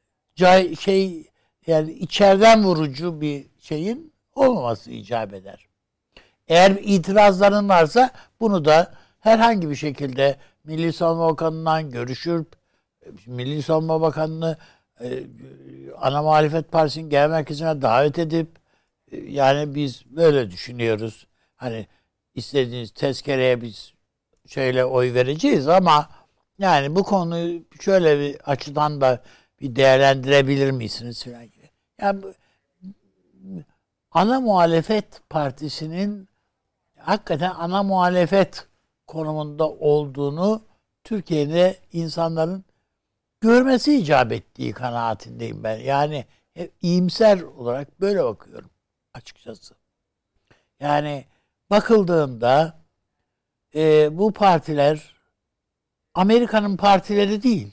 şey 0.80 1.30
yani 1.66 1.92
içeriden 1.92 2.64
vurucu 2.64 3.20
bir 3.20 3.46
şeyin 3.58 4.12
olmaması 4.34 4.90
icap 4.90 5.34
eder. 5.34 5.66
Eğer 6.48 6.70
itirazların 6.70 7.68
varsa 7.68 8.10
bunu 8.40 8.64
da 8.64 8.94
herhangi 9.20 9.70
bir 9.70 9.74
şekilde 9.74 10.36
Milli 10.64 10.92
Savunma 10.92 11.28
Bakanı'ndan 11.28 11.90
görüşür, 11.90 12.46
Milli 13.26 13.62
Savunma 13.62 14.00
Bakanı'nı 14.00 14.56
e, 15.00 15.22
ana 16.00 16.22
muhalefet 16.22 16.72
partisinin 16.72 17.10
genel 17.10 17.30
merkezine 17.30 17.82
davet 17.82 18.18
edip 18.18 18.59
yani 19.12 19.74
biz 19.74 20.02
böyle 20.06 20.50
düşünüyoruz. 20.50 21.26
Hani 21.56 21.86
istediğiniz 22.34 22.90
tezkereye 22.90 23.60
biz 23.62 23.94
şöyle 24.46 24.84
oy 24.84 25.14
vereceğiz 25.14 25.68
ama 25.68 26.08
yani 26.58 26.96
bu 26.96 27.02
konuyu 27.04 27.62
şöyle 27.80 28.20
bir 28.20 28.50
açıdan 28.50 29.00
da 29.00 29.22
bir 29.60 29.76
değerlendirebilir 29.76 30.70
misiniz 30.70 31.24
falan 31.24 31.44
gibi. 31.44 31.70
Yani 32.00 32.22
ana 34.10 34.40
muhalefet 34.40 35.28
partisinin 35.30 36.28
hakikaten 36.98 37.50
ana 37.58 37.82
muhalefet 37.82 38.66
konumunda 39.06 39.68
olduğunu 39.70 40.62
Türkiye'de 41.04 41.78
insanların 41.92 42.64
görmesi 43.40 43.96
icap 43.98 44.32
ettiği 44.32 44.72
kanaatindeyim 44.72 45.64
ben. 45.64 45.78
Yani 45.78 46.24
iyimser 46.82 47.40
olarak 47.40 48.00
böyle 48.00 48.24
bakıyorum 48.24 48.69
açıkçası. 49.14 49.74
Yani 50.80 51.24
bakıldığında 51.70 52.80
e, 53.74 54.18
bu 54.18 54.32
partiler 54.32 55.14
Amerika'nın 56.14 56.76
partileri 56.76 57.42
değil. 57.42 57.72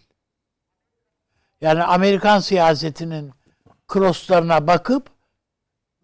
Yani 1.62 1.84
Amerikan 1.84 2.40
siyasetinin 2.40 3.34
crosslarına 3.94 4.68
bakıp 4.68 5.10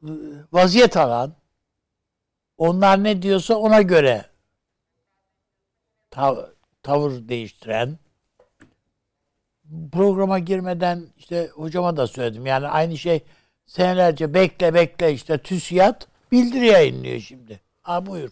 e, 0.03 0.09
vaziyet 0.51 0.97
alan, 0.97 1.33
onlar 2.57 3.03
ne 3.03 3.21
diyorsa 3.21 3.55
ona 3.55 3.81
göre 3.81 4.25
tav- 6.11 6.53
tavır 6.83 7.27
değiştiren, 7.29 7.99
programa 9.91 10.39
girmeden 10.39 11.07
işte 11.17 11.49
hocama 11.53 11.97
da 11.97 12.07
söyledim. 12.07 12.45
Yani 12.45 12.67
aynı 12.67 12.97
şey 12.97 13.23
senelerce 13.65 14.33
bekle 14.33 14.73
bekle 14.73 15.13
işte 15.13 15.37
TÜSİAD 15.37 16.01
bildiri 16.31 16.65
yayınlıyor 16.65 17.19
şimdi. 17.19 17.59
Ha 17.81 18.05
buyur. 18.05 18.31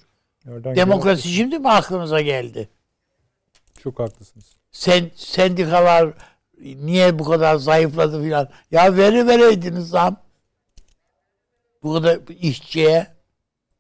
Oradan 0.50 0.75
Demokrasi 0.75 1.29
şimdi 1.29 1.59
mi 1.59 1.69
aklınıza 1.69 2.21
geldi? 2.21 2.69
Çok 3.79 4.00
haklısınız. 4.00 4.55
Sen, 4.71 5.11
sendikalar 5.15 6.13
niye 6.61 7.19
bu 7.19 7.23
kadar 7.23 7.55
zayıfladı 7.55 8.23
filan. 8.23 8.50
Ya 8.71 8.97
veri 8.97 9.27
vereydiniz 9.27 9.89
zam. 9.89 10.17
Bu 11.83 11.93
kadar 11.93 12.19
işçiye. 12.39 13.07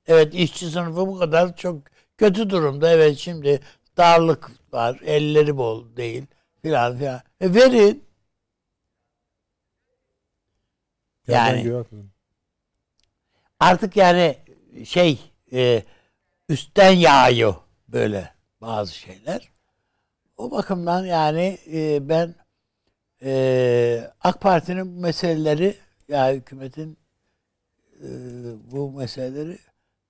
Evet 0.07 0.33
işçi 0.33 0.69
sınıfı 0.69 1.07
bu 1.07 1.19
kadar 1.19 1.55
çok 1.55 1.77
kötü 2.17 2.49
durumda. 2.49 2.91
Evet 2.91 3.17
şimdi 3.17 3.59
darlık 3.97 4.51
var. 4.73 4.99
Elleri 5.05 5.57
bol 5.57 5.95
değil 5.97 6.25
filan 6.61 6.97
filan. 6.97 7.21
E 7.41 7.53
verin. 7.53 8.10
Yani 11.27 11.83
artık 13.59 13.95
yani 13.97 14.37
şey 14.85 15.19
e, 15.53 15.83
üstten 16.49 16.91
yağıyor 16.91 17.55
böyle 17.87 18.33
bazı 18.61 18.95
şeyler. 18.95 19.51
O 20.37 20.51
bakımdan 20.51 21.05
yani 21.05 21.57
e, 21.73 22.09
ben 22.09 22.35
e, 23.23 24.11
AK 24.21 24.41
Parti'nin 24.41 24.95
bu 24.95 25.01
meseleleri 25.01 25.75
ya 26.07 26.33
hükümetin 26.33 26.97
e, 28.03 28.07
bu 28.71 28.91
meseleleri 28.91 29.57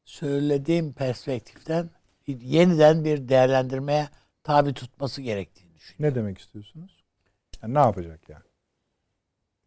söylediğim 0.05 0.93
perspektiften 0.93 1.89
yeniden 2.27 3.05
bir 3.05 3.29
değerlendirmeye 3.29 4.09
tabi 4.43 4.73
tutması 4.73 5.21
gerektiğini 5.21 5.75
düşünüyorum. 5.75 6.17
Ne 6.17 6.21
demek 6.21 6.37
istiyorsunuz? 6.37 7.03
Yani 7.63 7.73
ne 7.73 7.79
yapacak 7.79 8.29
yani? 8.29 8.43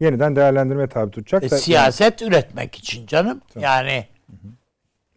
Yeniden 0.00 0.36
değerlendirme 0.36 0.86
tabi 0.88 1.10
tutacak 1.10 1.44
E, 1.44 1.50
da 1.50 1.58
siyaset 1.58 2.22
üretmek 2.22 2.74
için 2.74 3.06
canım. 3.06 3.40
Tamam. 3.48 3.64
Yani 3.64 4.06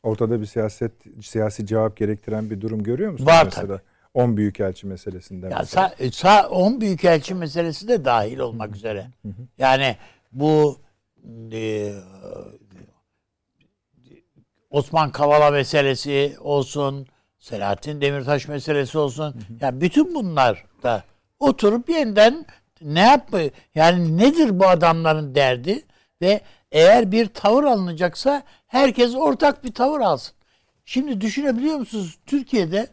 ortada 0.03 0.41
bir 0.41 0.45
siyaset 0.45 0.91
siyasi 1.21 1.65
cevap 1.65 1.97
gerektiren 1.97 2.49
bir 2.49 2.61
durum 2.61 2.83
görüyor 2.83 3.11
musunuz 3.11 3.27
Var 3.31 3.45
mesela? 3.45 3.81
10 4.13 4.37
büyükelçi 4.37 4.87
meselesinden. 4.87 5.49
Ya 5.49 5.57
mesela. 5.59 5.93
sa, 5.99 6.11
sa 6.11 6.49
10 6.49 6.81
büyükelçi 6.81 7.35
meselesi 7.35 7.87
de 7.87 8.05
dahil 8.05 8.39
olmak 8.39 8.75
üzere. 8.75 9.07
Yani 9.57 9.97
bu 10.31 10.79
e, 11.51 11.93
Osman 14.69 15.11
Kavala 15.11 15.51
meselesi 15.51 16.35
olsun, 16.39 17.07
Selahattin 17.39 18.01
Demirtaş 18.01 18.47
meselesi 18.47 18.97
olsun. 18.97 19.35
Ya 19.61 19.81
bütün 19.81 20.15
bunlar 20.15 20.65
da 20.83 21.03
oturup 21.39 21.89
yeniden 21.89 22.45
ne 22.81 23.01
yapma 23.01 23.39
yani 23.75 24.17
nedir 24.17 24.59
bu 24.59 24.67
adamların 24.67 25.35
derdi 25.35 25.85
ve 26.21 26.41
eğer 26.71 27.11
bir 27.11 27.25
tavır 27.27 27.63
alınacaksa 27.63 28.43
herkes 28.67 29.15
ortak 29.15 29.63
bir 29.63 29.73
tavır 29.73 29.99
alsın. 29.99 30.35
Şimdi 30.85 31.21
düşünebiliyor 31.21 31.75
musunuz 31.75 32.17
Türkiye'de 32.25 32.87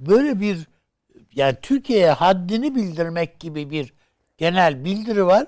böyle 0.00 0.40
bir 0.40 0.66
yani 1.34 1.56
Türkiye'ye 1.62 2.10
haddini 2.10 2.74
bildirmek 2.74 3.40
gibi 3.40 3.70
bir 3.70 3.92
genel 4.38 4.84
bildiri 4.84 5.26
var. 5.26 5.46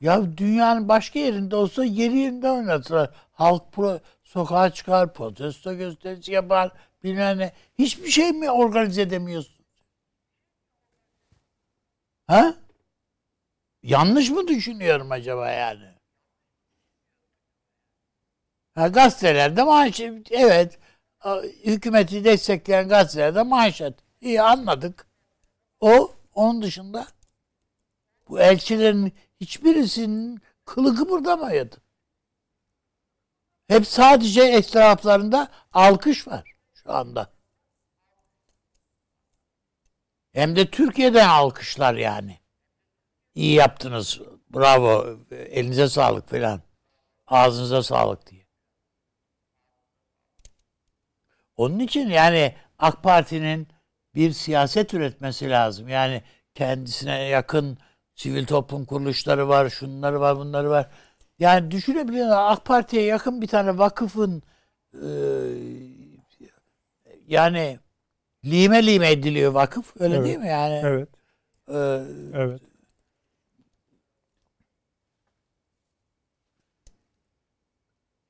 Ya 0.00 0.38
dünyanın 0.38 0.88
başka 0.88 1.18
yerinde 1.18 1.56
olsa 1.56 1.84
yeri 1.84 2.18
yerinde 2.18 2.50
oynatırlar. 2.50 3.10
Halk 3.32 3.72
pro, 3.72 3.98
sokağa 4.24 4.70
çıkar, 4.70 5.12
protesto 5.12 5.76
gösterisi 5.76 6.32
yapar, 6.32 6.72
bilmem 7.04 7.38
ne. 7.38 7.52
Hiçbir 7.78 8.10
şey 8.10 8.32
mi 8.32 8.50
organize 8.50 9.02
edemiyorsun? 9.02 9.61
Ha? 12.26 12.54
Yanlış 13.82 14.30
mı 14.30 14.48
düşünüyorum 14.48 15.12
acaba 15.12 15.50
yani? 15.50 15.92
Ha, 18.74 18.88
gazetelerde 18.88 19.62
manşet, 19.62 20.32
evet. 20.32 20.78
Hükümeti 21.64 22.24
destekleyen 22.24 22.88
gazetelerde 22.88 23.42
manşet. 23.42 23.94
İyi 24.20 24.42
anladık. 24.42 25.06
O, 25.80 26.14
onun 26.34 26.62
dışında 26.62 27.06
bu 28.28 28.40
elçilerin 28.40 29.12
hiçbirisinin 29.40 30.40
kılı 30.64 30.96
kıpırdamayadı. 30.96 31.76
Hep 33.68 33.86
sadece 33.86 34.42
etraflarında 34.42 35.48
alkış 35.72 36.28
var 36.28 36.56
şu 36.74 36.92
anda. 36.92 37.32
Hem 40.32 40.56
de 40.56 40.70
Türkiye'den 40.70 41.28
alkışlar 41.28 41.94
yani. 41.94 42.38
İyi 43.34 43.54
yaptınız. 43.54 44.20
Bravo. 44.54 45.16
Elinize 45.30 45.88
sağlık 45.88 46.28
falan. 46.28 46.60
Ağzınıza 47.26 47.82
sağlık 47.82 48.30
diye. 48.30 48.46
Onun 51.56 51.78
için 51.78 52.08
yani 52.10 52.54
AK 52.78 53.02
Parti'nin 53.02 53.68
bir 54.14 54.32
siyaset 54.32 54.94
üretmesi 54.94 55.50
lazım. 55.50 55.88
Yani 55.88 56.22
kendisine 56.54 57.22
yakın 57.22 57.78
sivil 58.14 58.46
toplum 58.46 58.84
kuruluşları 58.84 59.48
var, 59.48 59.70
şunları 59.70 60.20
var, 60.20 60.36
bunları 60.36 60.70
var. 60.70 60.90
Yani 61.38 61.70
düşünebiliyor? 61.70 62.28
AK 62.32 62.64
Parti'ye 62.64 63.02
yakın 63.04 63.42
bir 63.42 63.46
tane 63.46 63.78
vakıfın 63.78 64.42
e, 64.94 65.08
yani 67.26 67.78
lime 68.44 68.86
lime 68.86 69.10
ediliyor 69.10 69.52
vakıf. 69.52 70.00
Öyle 70.00 70.14
Evet. 70.16 70.26
değil 70.26 70.38
mi? 70.38 70.48
Yani 70.48 70.80
Evet. 70.84 71.08
e, 71.68 71.74
Evet. 72.34 72.60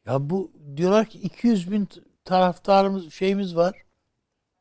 Ya 0.06 0.30
bu 0.30 0.52
diyorlar 0.76 1.06
ki 1.06 1.18
200 1.18 1.70
bin 1.72 1.88
taraftarımız 2.24 3.12
şeyimiz 3.12 3.56
var. 3.56 3.74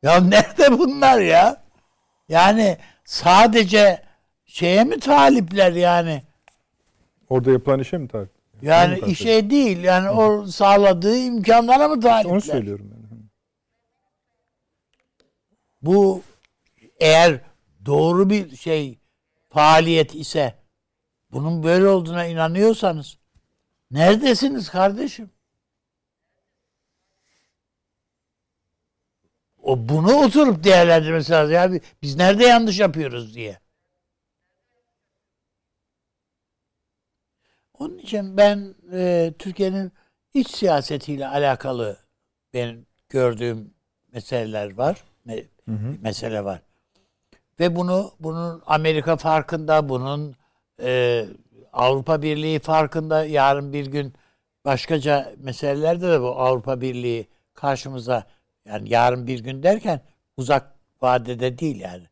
Ya 0.03 0.19
nerede 0.19 0.79
bunlar 0.79 1.19
ya? 1.21 1.63
Yani 2.29 2.77
sadece 3.05 4.01
şeye 4.45 4.83
mi 4.83 4.99
talipler 4.99 5.71
yani? 5.71 6.23
Orada 7.29 7.51
yapılan 7.51 7.79
işe 7.79 7.97
mi 7.97 8.07
takip? 8.07 8.31
Yani 8.61 9.01
mu 9.01 9.07
işe 9.07 9.49
değil 9.49 9.83
yani 9.83 10.09
o 10.09 10.47
sağladığı 10.47 11.17
imkanlara 11.17 11.87
mı 11.87 12.01
talipler? 12.01 12.31
Onu 12.33 12.41
söylüyorum 12.41 12.91
ben. 12.95 13.00
Bu 15.81 16.23
eğer 16.99 17.41
doğru 17.85 18.29
bir 18.29 18.55
şey 18.55 18.99
faaliyet 19.49 20.15
ise 20.15 20.55
bunun 21.31 21.63
böyle 21.63 21.87
olduğuna 21.87 22.25
inanıyorsanız 22.25 23.17
neredesiniz 23.91 24.69
kardeşim? 24.69 25.29
O 29.63 29.89
bunu 29.89 30.13
oturup 30.13 30.63
değerlendirmesi 30.63 31.31
lazım. 31.31 31.53
Yani 31.53 31.81
biz 32.01 32.15
nerede 32.15 32.43
yanlış 32.43 32.79
yapıyoruz 32.79 33.35
diye. 33.35 33.59
Onun 37.73 37.97
için 37.97 38.37
ben 38.37 38.75
e, 38.91 39.33
Türkiye'nin 39.39 39.91
iç 40.33 40.51
siyasetiyle 40.51 41.27
alakalı 41.27 41.97
benim 42.53 42.87
gördüğüm 43.09 43.73
meseleler 44.13 44.73
var. 44.77 45.03
Mesele 46.01 46.45
var. 46.45 46.61
Ve 47.59 47.75
bunu 47.75 48.11
bunun 48.19 48.63
Amerika 48.65 49.15
farkında, 49.15 49.89
bunun 49.89 50.35
e, 50.81 51.25
Avrupa 51.73 52.21
Birliği 52.21 52.59
farkında. 52.59 53.25
Yarın 53.25 53.73
bir 53.73 53.85
gün 53.85 54.13
başkaca 54.65 55.33
meselelerde 55.37 56.11
de 56.11 56.21
bu 56.21 56.39
Avrupa 56.39 56.81
Birliği 56.81 57.27
karşımıza 57.53 58.23
yani 58.65 58.89
yarın 58.89 59.27
bir 59.27 59.39
gün 59.39 59.63
derken 59.63 60.01
uzak 60.37 60.75
vadede 61.01 61.59
değil 61.59 61.79
yani. 61.79 62.03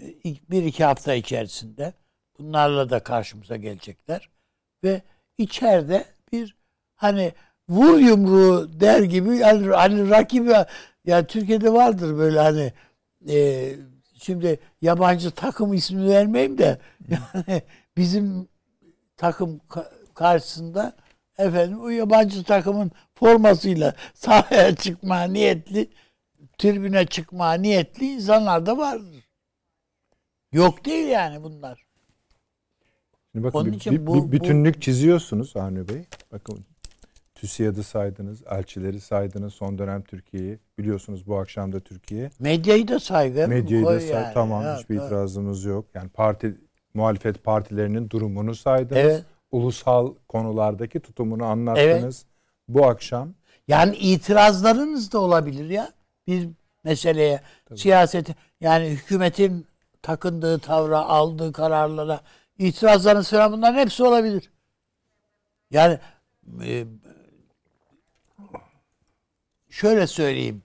E, 0.00 0.34
bir 0.50 0.64
iki 0.64 0.84
hafta 0.84 1.14
içerisinde 1.14 1.92
bunlarla 2.38 2.90
da 2.90 3.00
karşımıza 3.00 3.56
gelecekler 3.56 4.28
ve 4.84 5.02
içeride 5.38 6.04
bir 6.32 6.56
hani 6.96 7.32
vur 7.68 7.98
yumruğu 7.98 8.80
der 8.80 9.02
gibi 9.02 9.36
yani 9.36 9.66
hani 9.66 10.10
rakibi 10.10 10.54
ya 11.04 11.26
Türkiye'de 11.26 11.72
vardır 11.72 12.18
böyle 12.18 12.38
hani 12.40 12.72
e, 13.28 13.68
şimdi 14.22 14.60
yabancı 14.82 15.30
takım 15.30 15.74
ismi 15.74 16.08
vermeyeyim 16.08 16.58
de 16.58 16.78
yani 17.08 17.62
bizim 17.96 18.48
takım 19.16 19.60
ka- 19.68 19.90
karşısında 20.14 20.96
efendim 21.38 21.80
o 21.80 21.88
yabancı 21.88 22.44
takımın 22.44 22.90
formasıyla 23.14 23.94
sahaya 24.14 24.74
çıkma 24.76 25.22
niyetli, 25.24 25.90
tribüne 26.58 27.06
çıkma 27.06 27.52
niyetli 27.54 28.06
insanlar 28.12 28.66
da 28.66 28.78
vardır. 28.78 29.24
Yok 30.52 30.84
değil 30.84 31.08
yani 31.08 31.42
bunlar. 31.42 31.86
Şimdi 33.32 33.44
bakın 33.44 33.58
Onun 33.58 33.72
için 33.72 33.92
bir- 33.92 34.06
bu- 34.06 34.14
bir 34.14 34.20
bu- 34.28 34.32
bütünlük 34.32 34.82
çiziyorsunuz 34.82 35.56
Avni 35.56 35.88
Bey. 35.88 36.04
Bakın 36.32 36.64
TÜSİAD'ı 37.40 37.82
saydınız, 37.82 38.42
elçileri 38.50 39.00
saydınız, 39.00 39.54
son 39.54 39.78
dönem 39.78 40.02
Türkiye'yi. 40.02 40.58
Biliyorsunuz 40.78 41.26
bu 41.26 41.38
akşam 41.38 41.72
da 41.72 41.80
Türkiye. 41.80 42.30
Medyayı 42.38 42.88
da 42.88 43.00
saygı. 43.00 43.48
Medyayı 43.48 43.86
da 43.86 44.00
say- 44.00 44.08
yani. 44.08 44.34
tamam 44.34 44.62
Ya, 44.62 44.78
hiçbir 44.78 44.96
tabii. 44.96 45.06
itirazımız 45.06 45.64
yok. 45.64 45.84
Yani 45.94 46.08
parti 46.08 46.56
muhalefet 46.94 47.44
partilerinin 47.44 48.10
durumunu 48.10 48.54
saydınız. 48.54 49.02
Evet. 49.02 49.24
Ulusal 49.52 50.14
konulardaki 50.28 51.00
tutumunu 51.00 51.44
anlattınız. 51.44 52.24
Bu 52.68 52.86
akşam 52.86 53.34
Yani 53.68 53.96
itirazlarınız 53.96 55.12
da 55.12 55.18
olabilir 55.18 55.70
ya. 55.70 55.92
Bir 56.26 56.48
meseleye, 56.84 57.40
siyaseti 57.76 58.34
yani 58.60 58.88
hükümetin 58.88 59.66
takındığı 60.02 60.58
tavra, 60.58 60.98
aldığı 60.98 61.52
kararlara 61.52 62.20
itirazlarınız 62.58 63.30
falan 63.30 63.52
bunların 63.52 63.78
hepsi 63.78 64.02
olabilir. 64.04 64.50
Yani 65.70 65.98
e, 66.64 66.84
şöyle 69.80 70.06
söyleyeyim. 70.06 70.62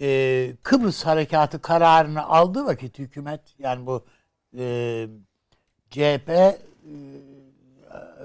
E, 0.00 0.52
Kıbrıs 0.62 1.06
harekatı 1.06 1.62
kararını 1.62 2.24
aldığı 2.28 2.64
vakit 2.64 2.98
hükümet 2.98 3.40
yani 3.58 3.86
bu 3.86 4.06
e, 4.58 5.06
CHP 5.90 6.28
e, 6.28 6.58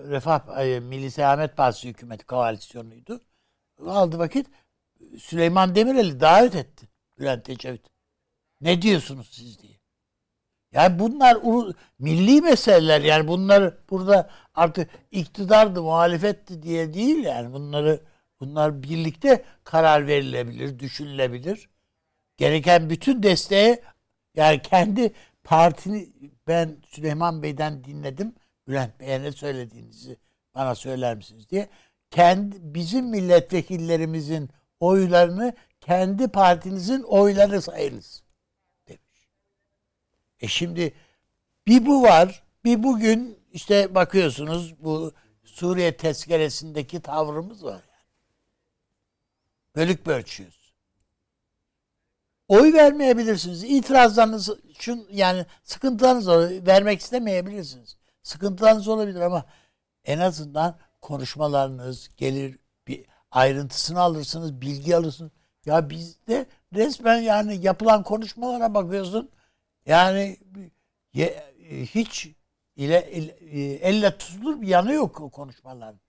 Refah 0.10 0.60
e, 0.60 0.80
Milli 0.80 1.12
Selamet 1.12 1.58
Partisi 1.58 1.89
hükümeti 1.89 2.26
koalisyonuydu. 2.26 3.21
Aldı 3.88 4.19
vakit 4.19 4.48
Süleyman 5.19 5.76
Demirel'i 5.76 6.19
davet 6.19 6.56
etti 6.56 6.88
Bülent 7.19 7.50
Ecevit. 7.50 7.86
Ne 8.62 8.82
diyorsunuz 8.82 9.28
siz 9.32 9.60
diye. 9.62 9.80
Yani 10.74 11.00
bunlar 11.00 11.36
ulu- 11.36 11.74
milli 12.00 12.41
meseleler 12.41 13.02
yani 13.02 13.28
bunlar 13.28 13.74
burada 13.89 14.30
artık 14.56 14.89
iktidardı 15.12 15.82
muhalefetti 15.82 16.63
diye 16.63 16.93
değil 16.93 17.24
yani 17.24 17.54
bunları 17.54 18.00
bunlar 18.45 18.84
birlikte 18.84 19.43
karar 19.63 20.08
verilebilir, 20.08 20.79
düşünülebilir. 20.79 21.69
Gereken 22.38 22.89
bütün 22.89 23.23
desteğe 23.23 23.81
yani 24.36 24.62
kendi 24.62 25.13
partini 25.43 26.10
ben 26.47 26.77
Süleyman 26.88 27.43
Bey'den 27.43 27.84
dinledim. 27.84 28.36
Bülent 28.67 28.99
Bey'e 28.99 29.23
ne 29.23 29.31
söylediğinizi 29.31 30.17
bana 30.55 30.75
söyler 30.75 31.15
misiniz 31.15 31.49
diye. 31.49 31.69
Kendi 32.10 32.55
bizim 32.62 33.05
milletvekillerimizin 33.05 34.49
oylarını 34.79 35.53
kendi 35.81 36.27
partinizin 36.27 37.01
oyları 37.01 37.62
sayınız 37.62 38.23
demiş. 38.88 39.29
E 40.39 40.47
şimdi 40.47 40.93
bir 41.67 41.86
bu 41.86 42.03
var. 42.03 42.43
Bir 42.65 42.84
bugün 42.84 43.39
işte 43.51 43.95
bakıyorsunuz 43.95 44.84
bu 44.84 45.13
Suriye 45.43 45.97
tezkeresindeki 45.97 47.01
tavrımız 47.01 47.63
var. 47.63 47.81
Bölük 49.75 50.05
bölçüyüz. 50.05 50.73
Oy 52.47 52.73
vermeyebilirsiniz. 52.73 53.63
İtirazlarınız 53.63 54.49
şun 54.79 55.07
yani 55.11 55.45
sıkıntılarınız 55.63 56.27
olur. 56.27 56.67
Vermek 56.67 57.01
istemeyebilirsiniz. 57.01 57.97
Sıkıntılarınız 58.23 58.88
olabilir 58.88 59.21
ama 59.21 59.45
en 60.05 60.19
azından 60.19 60.77
konuşmalarınız 61.01 62.09
gelir 62.17 62.59
bir 62.88 63.05
ayrıntısını 63.31 63.99
alırsınız, 63.99 64.61
bilgi 64.61 64.95
alırsınız. 64.95 65.31
Ya 65.65 65.89
bizde 65.89 66.45
resmen 66.73 67.17
yani 67.21 67.65
yapılan 67.65 68.03
konuşmalara 68.03 68.73
bakıyorsun. 68.73 69.31
Yani 69.85 70.38
ye- 71.13 71.43
hiç 71.95 72.27
ile, 72.75 73.11
ile- 73.11 73.75
elle 73.75 74.17
tutulur 74.17 74.61
bir 74.61 74.67
yanı 74.67 74.93
yok 74.93 75.21
o 75.21 75.29
konuşmaların. 75.29 75.99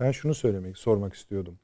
ben 0.00 0.10
şunu 0.12 0.34
söylemek, 0.34 0.78
sormak 0.78 1.14
istiyordum. 1.14 1.58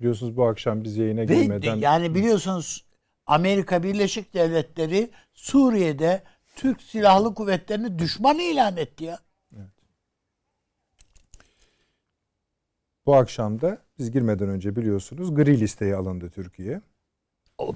Biliyorsunuz 0.00 0.36
bu 0.36 0.46
akşam 0.46 0.84
biz 0.84 0.96
yayına 0.96 1.20
Ve 1.20 1.24
girmeden 1.42 1.76
yani 1.76 2.14
biliyorsunuz 2.14 2.84
Amerika 3.26 3.82
Birleşik 3.82 4.34
Devletleri 4.34 5.10
Suriye'de 5.34 6.22
Türk 6.56 6.82
Silahlı 6.82 7.34
Kuvvetleri'ni 7.34 7.98
düşman 7.98 8.38
ilan 8.38 8.76
etti 8.76 9.04
ya. 9.04 9.18
bu 13.06 13.16
akşam 13.16 13.60
da 13.60 13.78
biz 13.98 14.10
girmeden 14.10 14.48
önce 14.48 14.76
biliyorsunuz 14.76 15.34
gri 15.34 15.60
listeye 15.60 15.96
alındı 15.96 16.30
Türkiye. 16.30 16.80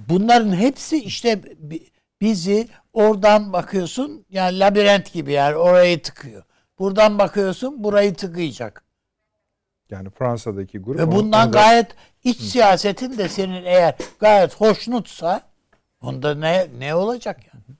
Bunların 0.09 0.53
hepsi 0.57 0.97
işte 1.05 1.43
bi- 1.59 1.91
bizi 2.21 2.69
oradan 2.93 3.53
bakıyorsun 3.53 4.25
yani 4.31 4.59
labirent 4.59 5.13
gibi 5.13 5.33
yani 5.33 5.57
orayı 5.57 6.03
tıkıyor. 6.03 6.43
Buradan 6.79 7.19
bakıyorsun 7.19 7.85
burayı 7.85 8.15
tıkayacak. 8.15 8.85
Yani 9.91 10.11
Fransa'daki 10.11 10.79
grup. 10.79 10.99
Ve 11.01 11.13
bundan 11.13 11.47
onu 11.47 11.53
da- 11.53 11.59
gayet 11.59 11.87
iç 12.25 12.41
siyasetin 12.41 13.19
de 13.19 13.29
senin 13.29 13.65
eğer 13.65 13.95
gayet 14.21 14.55
hoşnutsa 14.55 15.41
bunda 16.03 16.35
ne 16.35 16.67
ne 16.79 16.95
olacak 16.95 17.41
yani? 17.55 17.77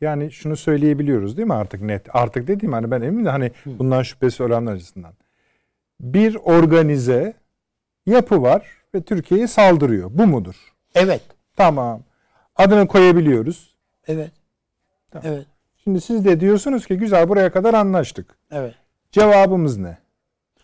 Yani 0.00 0.32
şunu 0.32 0.56
söyleyebiliyoruz 0.56 1.36
değil 1.36 1.48
mi 1.48 1.54
artık 1.54 1.80
net? 1.80 2.16
Artık 2.16 2.46
dediğim 2.48 2.72
hani 2.72 2.90
ben 2.90 3.02
eminim 3.02 3.24
de 3.24 3.30
hani 3.30 3.52
bundan 3.66 4.02
şüphesi 4.02 4.42
olanlar 4.42 4.74
açısından. 4.74 5.12
Bir 6.00 6.34
organize 6.34 7.34
yapı 8.06 8.42
var 8.42 8.66
ve 8.94 9.02
Türkiye'ye 9.02 9.46
saldırıyor. 9.46 10.10
Bu 10.14 10.26
mudur? 10.26 10.54
Evet. 10.94 11.22
Tamam. 11.56 12.02
Adını 12.56 12.88
koyabiliyoruz. 12.88 13.74
Evet. 14.06 14.32
Tamam. 15.10 15.32
Evet. 15.32 15.46
Şimdi 15.84 16.00
siz 16.00 16.24
de 16.24 16.40
diyorsunuz 16.40 16.86
ki 16.86 16.96
güzel 16.96 17.28
buraya 17.28 17.52
kadar 17.52 17.74
anlaştık. 17.74 18.38
Evet. 18.50 18.74
Cevabımız 19.12 19.78
ne? 19.78 19.98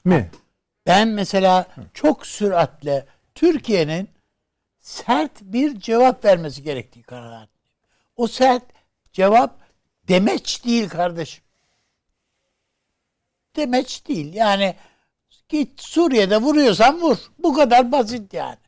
Mi? 0.04 0.30
Ben 0.86 1.08
mesela 1.08 1.66
çok 1.94 2.26
süratle 2.26 3.06
Türkiye'nin 3.34 4.08
sert 4.80 5.40
bir 5.42 5.80
cevap 5.80 6.24
vermesi 6.24 6.62
gerektiği 6.62 7.02
kanaatindeyim. 7.02 7.50
O 8.16 8.26
sert 8.26 8.62
cevap 9.12 9.60
demeç 10.08 10.64
değil 10.64 10.88
kardeşim. 10.88 11.44
Demeç 13.56 14.08
değil. 14.08 14.34
Yani 14.34 14.76
git 15.48 15.80
Suriye'de 15.82 16.36
vuruyorsan 16.36 17.00
vur. 17.00 17.16
Bu 17.38 17.54
kadar 17.54 17.92
basit 17.92 18.34
yani. 18.34 18.58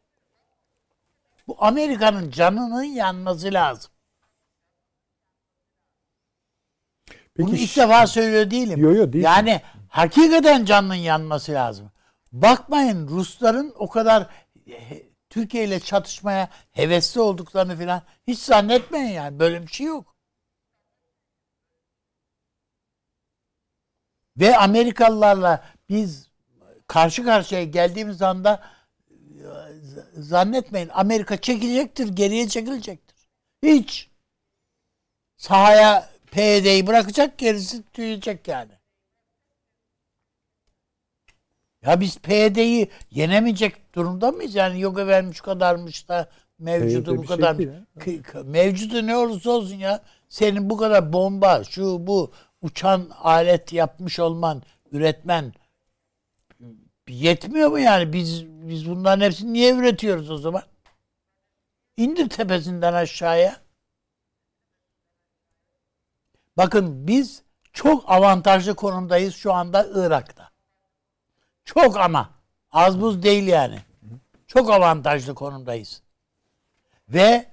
Bu 1.48 1.56
Amerika'nın 1.64 2.30
canının 2.30 2.82
yanması 2.82 3.52
lazım. 3.52 3.90
Bunu 7.38 7.50
Peki 7.50 7.62
ilk 7.62 7.70
ş- 7.70 7.80
defa 7.80 8.06
söylüyor 8.06 8.50
değilim. 8.50 8.80
Yo, 8.80 8.94
yo, 8.94 9.12
değil. 9.12 9.24
Yani 9.24 9.60
hakikaten 9.88 10.64
canının 10.64 10.94
yanması 10.94 11.52
lazım. 11.52 11.90
Bakmayın 12.32 13.08
Rusların 13.08 13.72
o 13.76 13.88
kadar 13.88 14.26
Türkiye 15.30 15.64
ile 15.64 15.80
çatışmaya 15.80 16.48
hevesli 16.72 17.20
olduklarını 17.20 17.76
falan 17.78 18.02
hiç 18.26 18.38
zannetmeyin 18.38 19.12
yani. 19.12 19.38
Böyle 19.38 19.62
bir 19.62 19.72
şey 19.72 19.86
yok. 19.86 20.16
Ve 24.36 24.56
Amerikalılarla 24.56 25.64
biz 25.88 26.30
karşı 26.86 27.24
karşıya 27.24 27.64
geldiğimiz 27.64 28.22
anda 28.22 28.62
e, 29.10 30.22
zannetmeyin 30.22 30.88
Amerika 30.88 31.36
çekilecektir, 31.40 32.08
geriye 32.08 32.48
çekilecektir. 32.48 33.16
Hiç. 33.62 34.10
Sahaya 35.36 36.10
PYD'yi 36.30 36.86
bırakacak, 36.86 37.38
gerisi 37.38 37.82
tüyecek 37.92 38.48
yani. 38.48 38.72
Ya 41.82 42.00
biz 42.00 42.18
PYD'yi 42.18 42.90
yenemeyecek 43.10 43.94
durumda 43.94 44.32
mıyız? 44.32 44.54
Yani 44.54 44.80
yok 44.80 44.98
şu 45.34 45.42
kadarmış 45.42 46.08
da 46.08 46.30
mevcudu 46.58 47.16
bu 47.16 47.26
şey 47.26 47.36
kadar. 47.36 47.56
k- 48.22 48.42
mevcudu 48.42 49.06
ne 49.06 49.16
olursa 49.16 49.50
olsun 49.50 49.74
ya. 49.76 50.02
Senin 50.28 50.70
bu 50.70 50.76
kadar 50.76 51.12
bomba, 51.12 51.64
şu 51.64 52.06
bu 52.06 52.32
uçan 52.62 53.10
alet 53.22 53.72
yapmış 53.72 54.18
olman, 54.18 54.62
üretmen 54.92 55.52
yetmiyor 57.08 57.68
mu 57.70 57.78
yani? 57.78 58.12
Biz 58.12 58.44
biz 58.46 58.90
bunların 58.90 59.24
hepsini 59.24 59.52
niye 59.52 59.74
üretiyoruz 59.74 60.30
o 60.30 60.36
zaman? 60.38 60.62
İndir 61.96 62.28
tepesinden 62.28 62.92
aşağıya. 62.92 63.56
Bakın 66.56 67.06
biz 67.06 67.42
çok 67.72 68.10
avantajlı 68.10 68.74
konumdayız 68.74 69.34
şu 69.34 69.52
anda 69.52 69.86
Irak'ta. 69.94 70.51
Çok 71.64 71.96
ama 71.96 72.30
az 72.72 73.00
buz 73.00 73.22
değil 73.22 73.46
yani. 73.46 73.78
Çok 74.46 74.70
avantajlı 74.70 75.34
konumdayız. 75.34 76.02
Ve 77.08 77.46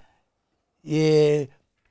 e, 0.90 1.48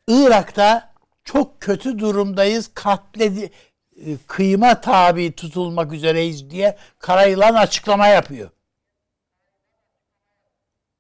Irak'ta 0.09 0.93
çok 1.25 1.61
kötü 1.61 1.99
durumdayız. 1.99 2.71
Katledi 2.75 3.51
e, 3.97 4.17
kıyma 4.27 4.81
tabi 4.81 5.33
tutulmak 5.33 5.93
üzereyiz 5.93 6.51
diye 6.51 6.77
Karayılan 6.99 7.55
açıklama 7.55 8.07
yapıyor. 8.07 8.51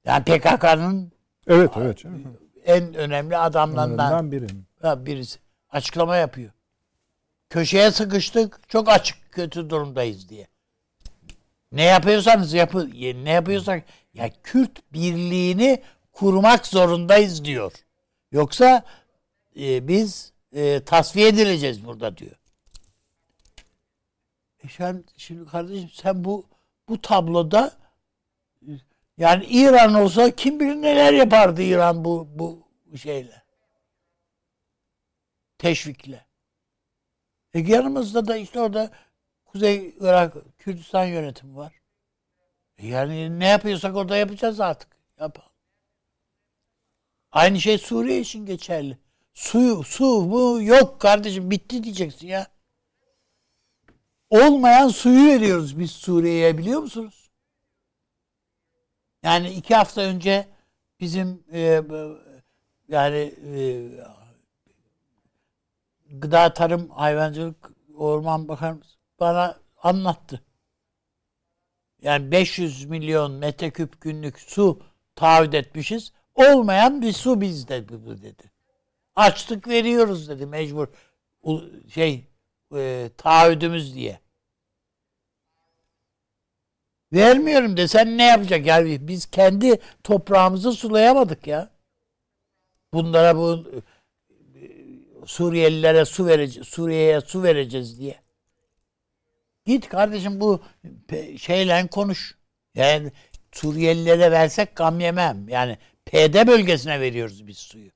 Yani 0.05 0.25
PKK'nın 0.25 1.13
Evet 1.47 1.71
evet. 1.77 2.05
en 2.65 2.95
önemli 2.95 3.37
adamlarından 3.37 4.33
biri. 4.33 4.47
Birisi 4.83 5.39
açıklama 5.71 6.17
yapıyor. 6.17 6.51
Köşeye 7.51 7.91
sıkıştık. 7.91 8.69
Çok 8.69 8.89
açık 8.89 9.33
kötü 9.33 9.71
durumdayız 9.71 10.29
diye. 10.29 10.47
Ne 11.73 11.83
yapıyorsanız 11.83 12.53
yapın. 12.53 12.93
Ne 13.25 13.31
yapıyorsak 13.31 13.85
ya 14.15 14.31
Kürt 14.43 14.93
birliğini 14.93 15.83
kurmak 16.13 16.67
zorundayız 16.67 17.45
diyor. 17.45 17.73
Yoksa 18.33 18.85
e, 19.61 19.89
biz 19.89 20.33
e, 20.53 20.85
tasfiye 20.85 21.29
edileceğiz 21.29 21.87
burada 21.87 22.17
diyor. 22.17 22.37
E 24.65 24.69
sen, 24.69 25.05
şimdi 25.17 25.51
kardeşim 25.51 25.91
sen 25.95 26.25
bu 26.25 26.47
bu 26.89 27.01
tabloda 27.01 27.73
yani 29.19 29.45
İran 29.45 29.95
olsa 29.95 30.31
kim 30.31 30.61
bilir 30.61 30.75
neler 30.75 31.13
yapardı 31.13 31.63
İran 31.63 32.05
bu 32.05 32.29
bu 32.35 32.69
şeyle 32.97 33.43
teşvikle. 35.59 36.27
E 37.55 37.61
yanımızda 37.61 38.27
da 38.27 38.37
işte 38.37 38.61
orada 38.61 38.91
Kuzey 39.59 39.95
Irak 40.01 40.37
Kürdistan 40.59 41.05
yönetimi 41.05 41.57
var. 41.57 41.73
E 42.79 42.87
yani 42.87 43.39
ne 43.39 43.49
yapıyorsak 43.49 43.97
orada 43.97 44.17
yapacağız 44.17 44.61
artık. 44.61 44.89
Yapalım. 45.21 45.49
Aynı 47.33 47.61
şey 47.61 47.79
Suriye 47.79 48.21
için 48.21 48.47
geçerli. 48.47 48.99
Su, 49.35 49.85
su 49.85 50.31
bu 50.31 50.63
yok 50.63 51.01
kardeşim 51.01 51.51
bitti 51.51 51.85
diyeceksin 51.85 52.27
ya. 52.27 52.47
Olmayan 54.31 54.89
suyu 54.89 55.29
veriyoruz 55.29 55.79
biz 55.79 55.91
Suriye'ye 55.91 56.59
biliyor 56.59 56.81
musunuz? 56.81 57.31
Yani 59.23 59.51
iki 59.51 59.75
hafta 59.75 60.01
önce 60.01 60.49
bizim 61.01 61.45
e, 61.53 61.83
yani 62.89 63.35
e, 63.55 63.89
Gıda 66.11 66.55
Tarım 66.55 66.91
Hayvancılık 66.91 67.73
Orman 67.95 68.49
Bakanımız 68.49 68.98
bana 69.21 69.61
anlattı. 69.83 70.43
Yani 72.03 72.31
500 72.31 72.85
milyon 72.85 73.33
metreküp 73.33 74.01
günlük 74.01 74.41
su 74.41 74.83
taahhüt 75.15 75.55
etmişiz. 75.55 76.13
Olmayan 76.35 77.03
bir 77.03 77.13
su 77.13 77.41
bizde 77.41 77.89
bu 77.89 78.23
dedi. 78.23 78.51
Açtık 79.17 79.69
veriyoruz 79.69 80.29
dedi 80.29 80.47
mecbur 80.47 80.89
şey 81.95 82.25
e, 82.75 83.11
taahhüdümüz 83.17 83.95
diye. 83.95 84.21
Vermiyorum 87.13 87.77
desen 87.77 88.19
ne 88.19 88.25
yapacak? 88.25 88.67
Yani 88.67 89.09
biz 89.09 89.27
kendi 89.27 89.79
toprağımızı 90.05 90.73
sulayamadık 90.73 91.47
ya. 91.47 91.71
Bunlara 92.93 93.37
bu 93.37 93.65
Suriyelilere 95.29 96.05
su 96.05 96.27
vereceğiz, 96.27 96.69
Suriye'ye 96.69 97.21
su 97.21 97.43
vereceğiz 97.43 98.01
diye. 98.01 98.21
Git 99.69 99.89
kardeşim 99.89 100.41
bu 100.41 100.61
şeyle 101.37 101.87
konuş. 101.87 102.37
Yani 102.75 103.13
Suriyelilere 103.53 104.31
versek 104.31 104.77
gam 104.77 105.01
yemem. 105.01 105.49
Yani 105.49 105.79
PD 106.07 106.47
bölgesine 106.47 107.01
veriyoruz 107.01 107.47
biz 107.47 107.59
suyu. 107.59 107.91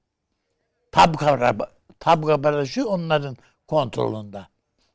Tabka, 0.91 1.57
tabka 2.01 2.43
barajı 2.43 2.89
onların 2.89 3.37
kontrolünde. 3.69 4.47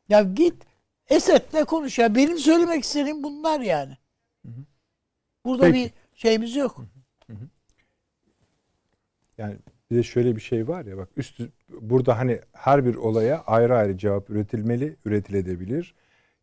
Ya 0.10 0.22
git 0.22 0.54
Esed'le 1.10 1.66
konuş 1.66 2.00
ya. 2.00 2.16
Benim 2.16 2.38
söylemek 2.38 2.84
istediğim 2.84 3.24
bunlar 3.24 3.60
yani. 3.60 3.98
Burada 5.46 5.64
Peki. 5.64 5.74
bir 5.76 5.92
şeyimiz 6.14 6.56
yok. 6.56 6.82
Yani 9.38 9.56
bir 9.92 9.96
de 9.96 10.04
şöyle 10.04 10.36
bir 10.36 10.42
şey 10.42 10.68
var 10.68 10.86
ya 10.86 10.98
bak 10.98 11.10
üstü 11.18 11.52
burada 11.70 12.18
hani 12.18 12.42
her 12.54 12.86
bir 12.86 12.96
olaya 12.96 13.44
ayrı 13.44 13.76
ayrı 13.78 13.98
cevap 13.98 14.30
üretilmeli, 14.30 14.96
üretilebilir. 15.06 15.96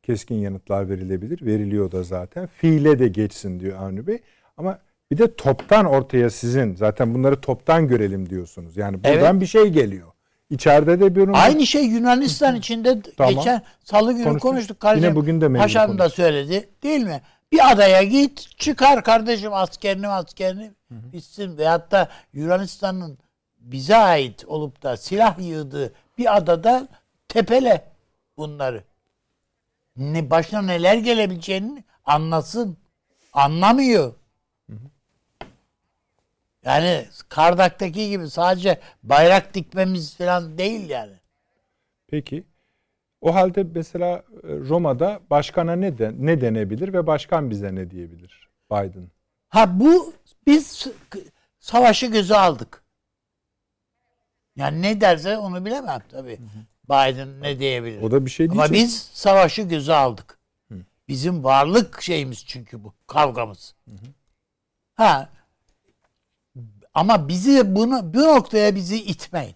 Keskin 0.07 0.35
yanıtlar 0.35 0.88
verilebilir. 0.88 1.47
Veriliyor 1.47 1.93
da 1.93 2.03
zaten. 2.03 2.47
Fiile 2.47 2.99
de 2.99 3.09
geçsin 3.09 3.61
diyor 3.61 3.79
Avni 3.83 4.07
Bey. 4.07 4.19
Ama 4.57 4.79
bir 5.11 5.19
de 5.19 5.35
toptan 5.35 5.87
ortaya 5.87 6.31
sizin 6.31 6.75
zaten 6.75 7.14
bunları 7.14 7.40
toptan 7.40 7.88
görelim 7.88 8.31
diyorsunuz. 8.31 8.77
Yani 8.77 9.05
buradan 9.05 9.33
Evet. 9.33 9.40
bir 9.40 9.47
şey 9.47 9.69
geliyor. 9.69 10.09
İçeride 10.51 11.01
de 11.01 11.14
bir 11.17 11.29
Aynı 11.45 11.67
şey 11.67 11.85
Yunanistan 11.85 12.57
içinde 12.57 13.03
Tamam. 13.17 13.35
geçen 13.35 13.62
salı 13.85 14.12
günü 14.12 14.25
Konuştuk. 14.25 14.43
konuştuk. 14.43 14.81
Kardeşim, 14.81 15.05
Yine 15.09 15.17
bugün 15.17 15.40
de 15.40 15.53
Paşam 15.53 15.83
da 15.83 15.97
konuştuk. 15.97 16.12
söyledi 16.17 16.69
değil 16.83 17.01
mi? 17.05 17.21
Bir 17.53 17.73
adaya 17.73 18.03
git 18.03 18.59
çıkar 18.59 19.05
kardeşim 19.05 19.53
askerini 19.53 20.09
askerini 20.09 20.71
bitsin. 20.90 21.59
Veyahut 21.59 21.90
da 21.90 22.09
Yunanistan'ın 22.33 23.19
bize 23.59 23.97
ait 23.97 24.45
olup 24.47 24.83
da 24.83 24.97
silah 24.97 25.38
yığdığı 25.38 25.93
bir 26.19 26.37
adada 26.37 26.88
tepele 27.29 27.85
bunları. 28.37 28.83
Ne 29.96 30.30
başına 30.30 30.62
neler 30.62 30.96
gelebileceğini 30.96 31.85
anlasın. 32.04 32.76
Anlamıyor. 33.33 34.14
Yani 36.64 37.07
Kardak'taki 37.28 38.09
gibi 38.09 38.30
sadece 38.30 38.80
bayrak 39.02 39.54
dikmemiz 39.54 40.16
falan 40.16 40.59
değil 40.59 40.88
yani. 40.88 41.12
Peki. 42.07 42.44
O 43.20 43.35
halde 43.35 43.66
mesela 43.74 44.16
e, 44.16 44.22
Roma'da 44.42 45.20
başkana 45.30 45.72
ne 45.72 45.98
de, 45.98 46.12
ne 46.18 46.40
denebilir 46.40 46.92
ve 46.92 47.07
başkan 47.07 47.50
bize 47.50 47.74
ne 47.74 47.90
diyebilir? 47.90 48.48
Biden. 48.70 49.11
Ha 49.48 49.80
bu 49.80 50.14
biz 50.46 50.88
savaşı 51.59 52.07
göze 52.07 52.37
aldık. 52.37 52.85
Yani 54.57 54.83
ne 54.83 55.00
derse 55.00 55.38
onu 55.38 55.64
bilemem 55.64 56.02
tabii. 56.09 56.38
Biden 56.85 57.40
ne 57.40 57.59
diyebilir. 57.59 58.03
O 58.03 58.11
da 58.11 58.27
bir 58.27 58.31
şey 58.31 58.51
diyecek. 58.51 58.64
Ama 58.64 58.75
biz 58.75 59.11
savaşı 59.12 59.62
göze 59.62 59.94
aldık. 59.94 60.38
Bizim 61.09 61.44
varlık 61.44 62.03
şeyimiz 62.03 62.47
çünkü 62.47 62.85
bu. 62.85 62.94
Kavgamız. 63.07 63.75
Ha 64.94 65.29
ama 66.94 67.29
bizi 67.29 67.75
bunu 67.75 68.14
bu 68.14 68.23
noktaya 68.23 68.75
bizi 68.75 69.03
itmeyin. 69.03 69.55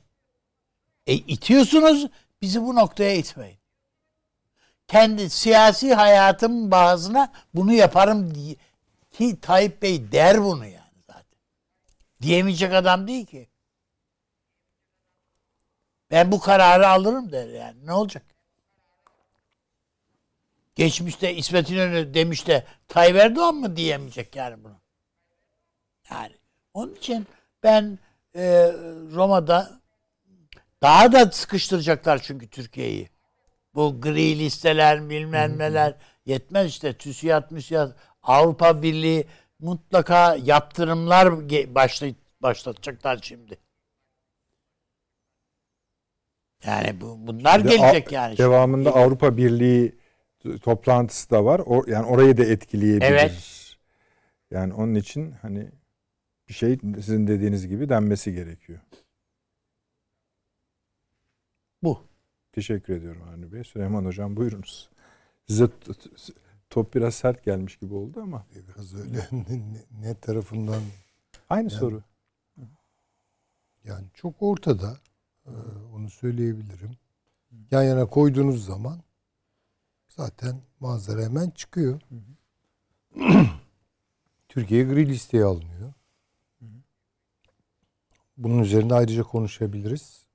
E 1.06 1.14
itiyorsunuz 1.14 2.06
bizi 2.42 2.62
bu 2.62 2.74
noktaya 2.74 3.14
itmeyin. 3.14 3.58
Kendi 4.88 5.30
siyasi 5.30 5.94
hayatım 5.94 6.70
bazına 6.70 7.32
bunu 7.54 7.72
yaparım 7.72 8.34
diye 8.34 8.56
ki 9.10 9.40
Tayyip 9.40 9.82
Bey 9.82 10.12
der 10.12 10.44
bunu 10.44 10.64
yani 10.66 11.02
zaten. 11.06 11.38
Diyemeyecek 12.22 12.72
adam 12.72 13.08
değil 13.08 13.26
ki. 13.26 13.47
Ben 16.10 16.32
bu 16.32 16.40
kararı 16.40 16.88
alırım 16.88 17.32
der 17.32 17.48
yani. 17.48 17.86
Ne 17.86 17.92
olacak? 17.92 18.22
Geçmişte 20.74 21.34
İsmet 21.34 21.70
İnönü 21.70 22.14
demiş 22.14 22.46
de 22.46 22.64
Tayyip 22.88 23.16
Erdoğan 23.16 23.54
mı 23.54 23.76
diyemeyecek 23.76 24.36
yani 24.36 24.64
bunu? 24.64 24.76
Yani 26.10 26.32
onun 26.74 26.94
için 26.94 27.26
ben 27.62 27.98
e, 28.34 28.72
Roma'da 29.12 29.80
daha 30.82 31.12
da 31.12 31.30
sıkıştıracaklar 31.30 32.18
çünkü 32.22 32.48
Türkiye'yi. 32.48 33.08
Bu 33.74 34.00
gri 34.00 34.38
listeler 34.38 35.10
bilmem 35.10 35.58
neler 35.58 35.94
yetmez 36.26 36.68
işte 36.68 36.92
TÜSİAD, 36.92 37.50
MÜSİAD, 37.50 37.92
Avrupa 38.22 38.82
Birliği 38.82 39.26
mutlaka 39.58 40.36
yaptırımlar 40.36 41.26
ge- 41.26 41.74
başlay- 41.74 42.14
başlatacaklar 42.40 43.18
şimdi. 43.22 43.58
Yani 46.66 47.00
bu 47.00 47.26
bunlar 47.26 47.64
de 47.64 47.76
gelecek 47.76 48.12
a- 48.12 48.14
yani. 48.14 48.36
şimdi. 48.36 48.42
Devamında 48.42 48.94
Avrupa 48.94 49.36
Birliği 49.36 49.98
toplantısı 50.62 51.30
da 51.30 51.44
var. 51.44 51.62
O, 51.66 51.84
yani 51.86 52.06
orayı 52.06 52.36
da 52.36 52.44
etkileyebilir. 52.44 53.06
Evet. 53.10 53.54
Yani 54.50 54.74
onun 54.74 54.94
için 54.94 55.30
hani 55.30 55.70
bir 56.48 56.54
şey 56.54 56.78
sizin 56.82 57.26
dediğiniz 57.26 57.68
gibi 57.68 57.88
denmesi 57.88 58.32
gerekiyor. 58.32 58.80
Bu. 61.82 62.04
Teşekkür 62.52 62.96
ediyorum 62.96 63.22
Avni 63.32 63.52
Bey. 63.52 63.64
Süleyman 63.64 64.04
Hocam 64.04 64.36
buyurunuz. 64.36 64.88
Size 65.48 65.68
t- 65.70 65.92
t- 65.94 66.32
top 66.70 66.94
biraz 66.94 67.14
sert 67.14 67.44
gelmiş 67.44 67.76
gibi 67.76 67.94
oldu 67.94 68.20
ama. 68.22 68.46
Biraz 68.68 68.94
öyle 68.94 69.18
ne, 69.32 69.80
ne 70.08 70.14
tarafından 70.14 70.82
Aynı 71.50 71.62
Yani- 71.70 71.80
soru. 71.80 72.02
yani 73.84 74.06
çok 74.14 74.34
ortada 74.42 74.96
onu 75.94 76.10
söyleyebilirim. 76.10 76.96
Yan 77.70 77.82
yana 77.82 78.06
koyduğunuz 78.06 78.64
zaman 78.64 79.02
zaten 80.08 80.60
manzara 80.80 81.22
hemen 81.22 81.50
çıkıyor. 81.50 82.00
Türkiye 84.48 84.84
gri 84.84 85.08
listeye 85.08 85.44
alınıyor. 85.44 85.92
Bunun 88.36 88.58
üzerinde 88.58 88.94
ayrıca 88.94 89.22
konuşabiliriz. 89.22 90.26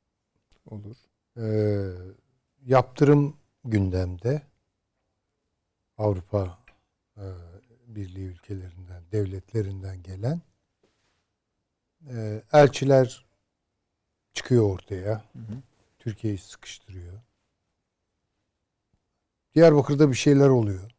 Olur. 0.65 0.97
Ee, 1.37 1.91
yaptırım 2.65 3.37
gündemde 3.65 4.41
Avrupa 5.97 6.59
e, 7.17 7.25
Birliği 7.87 8.25
ülkelerinden, 8.25 9.03
devletlerinden 9.11 10.03
gelen 10.03 10.41
Ee, 12.09 12.43
elçiler 12.53 13.25
çıkıyor 14.33 14.69
ortaya. 14.73 15.23
Türkiye'yi 15.99 16.37
sıkıştırıyor. 16.37 17.13
Diyarbakır'da 19.55 20.09
bir 20.09 20.15
şeyler 20.15 20.49
oluyor. 20.49 20.91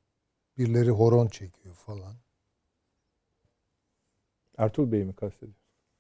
Birileri 0.59 0.91
horon 0.91 1.27
çekiyor 1.29 1.75
falan. 1.75 2.15
Ertuğrul 4.59 4.93
Bey'i 4.93 5.05
mi 5.05 5.13
kastediyor? 5.15 5.57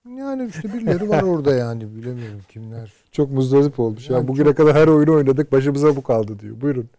Yani 0.08 0.46
işte 0.48 0.72
birileri 0.72 1.08
var 1.08 1.22
orada 1.22 1.54
yani 1.54 1.96
bilemiyorum 1.96 2.40
kimler. 2.48 2.92
Çok 3.12 3.30
muzdarip 3.30 3.80
olmuş. 3.80 4.10
Ya 4.10 4.16
Yani 4.16 4.28
bugüne 4.28 4.54
kadar 4.54 4.76
her 4.76 4.88
oyunu 4.88 5.14
oynadık. 5.14 5.52
Başımıza 5.52 5.96
bu 5.96 6.02
kaldı 6.02 6.38
diyor. 6.38 6.60
Buyurun. 6.60 6.90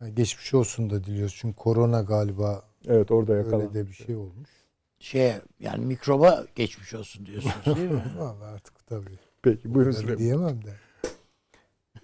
Yani 0.00 0.14
geçmiş 0.14 0.54
olsun 0.54 0.90
da 0.90 1.04
diliyoruz 1.04 1.34
çünkü 1.38 1.56
korona 1.56 2.02
galiba 2.02 2.62
Evet 2.86 3.10
orada 3.10 3.32
öyle 3.32 3.44
yakalandı. 3.44 3.74
de 3.74 3.86
bir 3.86 3.92
şey 3.92 4.16
olmuş. 4.16 4.50
Şey 4.98 5.34
yani 5.60 5.86
mikroba 5.86 6.44
geçmiş 6.54 6.94
olsun 6.94 7.26
diyorsunuz 7.26 7.76
değil 7.76 7.90
mi? 7.90 8.02
Vallahi 8.18 8.44
artık 8.54 8.86
tabii. 8.86 9.18
Peki 9.44 9.74
buyurun 9.74 9.94
Öyle 9.96 10.18
diyemem 10.18 10.60
de. 10.64 10.74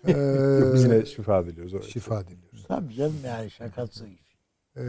Yok, 0.13 0.75
Biz 0.75 0.85
Ee, 0.85 0.89
yine 0.89 1.07
şifa 1.07 1.47
diliyoruz. 1.47 1.75
Evet. 1.75 1.85
şifa 1.85 2.27
diliyoruz. 2.27 2.65
Tabii 2.69 2.95
canım 2.95 3.17
yani 3.27 3.51
şakası. 3.51 4.07
Ee, 4.77 4.83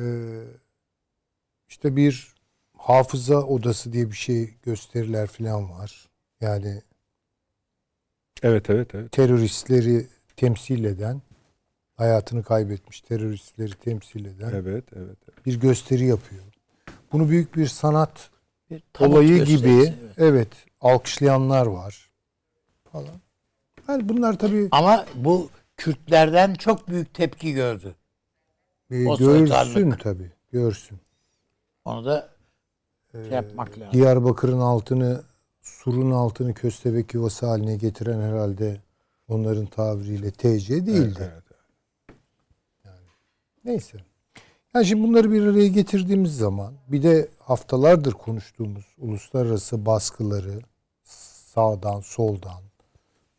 işte 1.70 1.96
bir 1.96 2.34
hafıza 2.78 3.44
odası 3.44 3.94
diye 3.94 4.12
bir 4.12 4.16
şey 4.16 4.54
gösteriler 4.64 5.28
falan 5.28 5.70
var. 5.70 6.10
Yani 6.42 6.82
Evet 8.44 8.70
evet 8.70 8.96
evet. 8.96 9.12
teröristleri 9.12 10.08
temsil 10.36 10.84
eden, 10.84 11.22
hayatını 11.96 12.44
kaybetmiş 12.44 13.02
teröristleri 13.02 13.74
temsil 13.74 14.26
eden 14.26 14.50
Evet 14.50 14.66
evet. 14.66 15.18
evet. 15.28 15.46
bir 15.46 15.60
gösteri 15.60 16.06
yapıyor. 16.06 16.44
Bunu 17.12 17.30
büyük 17.30 17.56
bir 17.56 17.68
sanat 17.68 18.30
Bir 18.72 18.84
olayı 19.00 19.46
gibi 19.46 19.70
evet. 19.70 19.94
evet. 20.18 20.48
alkışlayanlar 20.82 21.66
var 21.66 22.11
falan. 22.92 23.22
Yani 23.88 24.10
bunlar 24.10 24.38
tabii 24.40 24.68
Ama 24.72 25.06
bu 25.16 25.50
Kürtlerden 25.78 26.54
çok 26.54 26.88
büyük 26.88 27.14
tepki 27.14 27.54
gördü. 27.54 27.96
e, 28.92 29.08
o 29.08 29.18
görsün 29.18 29.46
soytarlık. 29.46 30.00
tabii. 30.00 30.32
Görsün. 30.52 30.98
Onu 31.86 32.06
da 32.06 32.30
şey 33.12 33.22
yapmak 33.22 33.80
lazım. 33.80 33.94
Diyarbakır'ın 33.94 34.60
altını 34.60 35.22
surun 35.62 36.12
altını 36.12 36.54
köstebek 36.54 37.14
yuvası 37.14 37.46
haline 37.46 37.76
getiren 37.76 38.22
herhalde 38.22 38.82
onların 39.28 39.66
tabiriyle 39.66 40.32
TC 40.32 40.86
değildi. 40.86 41.20
Evet, 41.20 41.34
evet, 41.34 41.44
evet. 42.86 42.96
Neyse. 43.66 43.98
Yani 44.76 44.86
şimdi 44.86 45.08
bunları 45.08 45.32
bir 45.32 45.48
araya 45.48 45.68
getirdiğimiz 45.68 46.38
zaman 46.38 46.74
bir 46.88 47.04
de 47.04 47.28
haftalardır 47.40 48.12
konuştuğumuz 48.14 48.86
uluslararası 48.98 49.86
baskıları 49.86 50.60
sağdan, 51.54 52.00
soldan, 52.00 52.62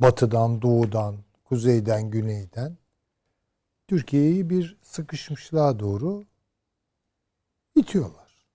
batıdan, 0.02 0.62
doğudan, 0.62 1.16
kuzeyden, 1.44 2.10
güneyden 2.10 2.76
Türkiye'yi 3.88 4.50
bir 4.50 4.78
sıkışmışlığa 4.82 5.78
doğru 5.78 6.24
itiyorlar. 7.74 8.46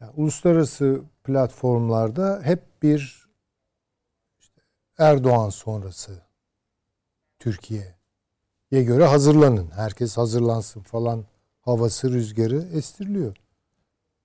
Yani 0.00 0.12
uluslararası 0.16 1.02
platformlarda 1.24 2.40
hep 2.44 2.82
bir 2.82 3.28
işte 4.40 4.62
Erdoğan 4.98 5.48
sonrası 5.48 6.22
Türkiye'ye 7.38 7.92
göre 8.70 9.04
hazırlanın. 9.04 9.70
Herkes 9.70 10.16
hazırlansın 10.16 10.80
falan 10.80 11.24
havası 11.60 12.12
rüzgarı 12.12 12.62
estiriliyor. 12.62 13.36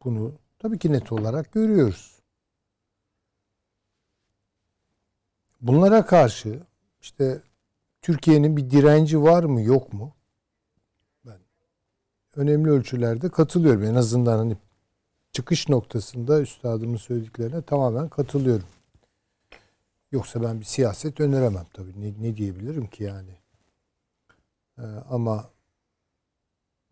Bunu 0.04 0.34
tabii 0.60 0.80
ki 0.80 0.92
net 0.92 1.12
olarak 1.12 1.52
görüyoruz. 1.52 2.17
Bunlara 5.62 6.06
karşı 6.06 6.60
işte 7.02 7.42
Türkiye'nin 8.02 8.58
bir 8.58 8.70
direnci 8.70 9.22
var 9.22 9.44
mı 9.44 9.62
yok 9.62 9.94
mu? 9.94 10.16
Ben 11.26 11.40
önemli 12.36 12.70
ölçülerde 12.70 13.30
katılıyorum. 13.30 13.84
En 13.84 13.96
azından 13.96 14.38
hani 14.38 14.58
çıkış 15.32 15.70
noktasında 15.70 16.42
üstadımın 16.42 16.98
söylediklerine 16.98 17.62
tamamen 17.62 18.10
katılıyorum. 18.10 18.68
Yoksa 20.12 20.44
ben 20.44 20.60
bir 20.60 20.66
siyaset 20.66 21.20
öneremem 21.20 21.66
tabii. 21.74 22.02
Ne, 22.02 22.14
ne 22.30 22.38
diyebilirim 22.38 22.88
ki 22.88 23.04
yani? 23.04 23.36
Ee, 24.78 24.82
ama 25.10 25.50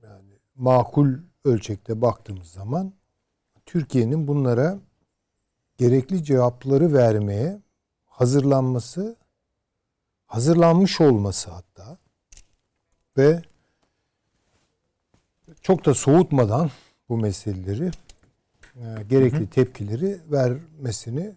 yani 0.04 0.32
makul 0.56 1.14
ölçekte 1.46 2.02
baktığımız 2.02 2.48
zaman 2.48 2.94
Türkiye'nin 3.66 4.28
bunlara 4.28 4.80
gerekli 5.78 6.24
cevapları 6.24 6.94
vermeye 6.94 7.62
hazırlanması, 8.16 9.16
hazırlanmış 10.26 11.02
olması 11.02 11.52
hatta 11.52 11.98
ve 13.18 13.42
çok 15.62 15.86
da 15.86 15.94
soğutmadan 15.94 16.72
bu 17.10 17.18
meseleleri 17.18 17.92
e, 18.76 19.04
gerekli 19.10 19.50
tepkileri 19.50 20.18
vermesini 20.32 21.36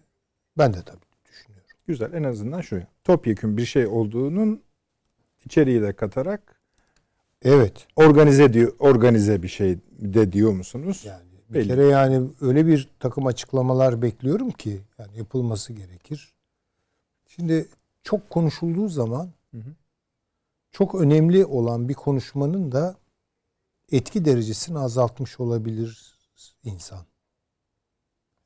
ben 0.57 0.73
de 0.73 0.81
tabii 0.83 1.05
düşünüyorum. 1.29 1.67
Güzel. 1.87 2.13
En 2.13 2.23
azından 2.23 2.61
şu. 2.61 2.81
Topyekun 3.03 3.57
bir 3.57 3.65
şey 3.65 3.87
olduğunun 3.87 4.61
içeriği 5.45 5.81
de 5.81 5.93
katarak 5.93 6.61
Evet. 7.41 7.87
organize 7.95 8.53
diyor 8.53 8.73
organize 8.79 9.43
bir 9.43 9.47
şey 9.47 9.77
de 9.91 10.31
diyor 10.31 10.51
musunuz? 10.51 11.03
Yani 11.05 11.23
bir 11.49 11.53
Belli. 11.53 11.67
kere 11.67 11.85
yani 11.85 12.29
öyle 12.41 12.67
bir 12.67 12.89
takım 12.99 13.25
açıklamalar 13.25 14.01
bekliyorum 14.01 14.51
ki 14.51 14.81
yani 14.99 15.17
yapılması 15.17 15.73
gerekir. 15.73 16.33
Şimdi 17.39 17.67
çok 18.03 18.29
konuşulduğu 18.29 18.89
zaman 18.89 19.31
Hı 19.51 19.57
hı. 19.57 19.75
çok 20.71 20.95
önemli 20.95 21.45
olan 21.45 21.89
bir 21.89 21.93
konuşmanın 21.93 22.71
da 22.71 22.95
etki 23.91 24.25
derecesini 24.25 24.79
azaltmış 24.79 25.39
olabilir 25.39 26.17
insan. 26.63 27.05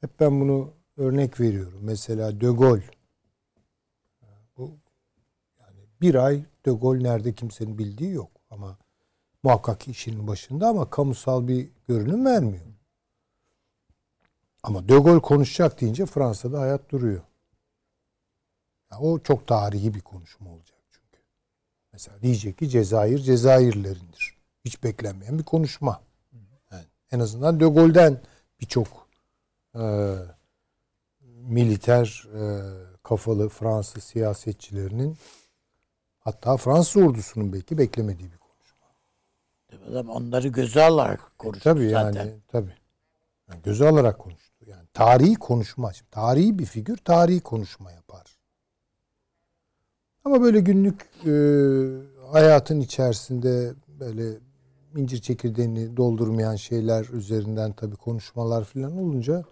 Hep 0.02 0.20
ben 0.20 0.42
bunu 0.42 0.74
örnek 0.98 1.40
veriyorum. 1.40 1.80
Mesela 1.82 2.42
De 2.42 2.46
Gaulle. 2.46 2.90
Bu 4.58 4.78
yani 5.60 5.80
bir 6.02 6.16
ay 6.16 6.46
De 6.66 6.72
Gaulle 6.72 7.04
nerede 7.04 7.34
kimsenin 7.34 7.78
bildiği 7.78 8.12
yok 8.12 8.32
ama 8.50 8.78
muhakkak 9.44 9.88
işinin 9.88 10.28
başında 10.28 10.68
ama 10.68 10.90
kamusal 10.90 11.48
bir 11.48 11.70
görünüm 11.88 12.26
vermiyor. 12.26 12.66
Ama 14.64 14.90
De 14.90 14.98
Gaulle 14.98 15.22
konuşacak 15.22 15.82
deyince 15.82 16.06
Fransa'da 16.06 16.60
hayat 16.60 16.92
duruyor. 16.92 17.22
Ya 18.94 19.00
o 19.00 19.20
çok 19.20 19.48
tarihi 19.48 19.94
bir 19.94 20.02
konuşma 20.02 20.50
olacak 20.50 20.78
çünkü. 20.92 21.24
Mesela 21.94 22.22
diyecek 22.22 22.58
ki 22.58 22.70
Cezayir 22.70 23.20
Cezayirlerindir. 23.20 24.38
Hiç 24.66 24.84
beklenmeyen 24.84 25.40
bir 25.40 25.44
konuşma. 25.44 26.02
Yani 26.72 26.84
en 27.12 27.20
azından 27.20 27.60
De 27.60 27.66
Gaulle'den 27.66 28.22
birçok 28.62 29.08
e, 29.76 30.16
militer 31.22 32.28
e, 32.36 32.44
kafalı 33.04 33.50
Fransız 33.50 34.04
siyasetçilerinin 34.04 35.18
hatta 36.20 36.58
Fransız 36.58 37.04
ordusunun 37.04 37.54
belki 37.54 37.78
beklemediği 37.78 38.30
bir 38.32 38.38
konuşma. 38.38 40.12
Onları 40.14 40.48
göze 40.48 40.84
alarak 40.84 41.32
konuştu 41.38 41.64
Tabii 41.64 41.90
yani 41.90 42.14
zaten. 42.14 42.42
tabii. 42.48 42.74
Yani 43.50 43.62
göze 43.62 43.90
alarak 43.90 44.20
konuştu. 44.20 44.66
Yani 44.66 44.88
tarihi 44.94 45.36
konuşma. 45.36 45.94
Şimdi 45.94 46.12
tarihi 46.12 46.60
bir 46.60 46.66
figür 46.66 46.98
tarihi 46.98 47.40
konuşma 47.42 47.92
yapar. 47.92 48.33
Ama 50.26 50.42
böyle 50.42 50.60
günlük 50.60 51.02
e, 51.26 51.32
hayatın 52.32 52.80
içerisinde 52.80 53.74
böyle 54.00 54.38
incir 54.96 55.22
çekirdeğini 55.22 55.98
doldurmayan 55.98 56.56
şeyler 56.56 57.06
üzerinden 57.06 57.74
tabii 57.74 57.96
konuşmalar 57.96 58.64
falan 58.64 58.98
olunca 58.98 59.44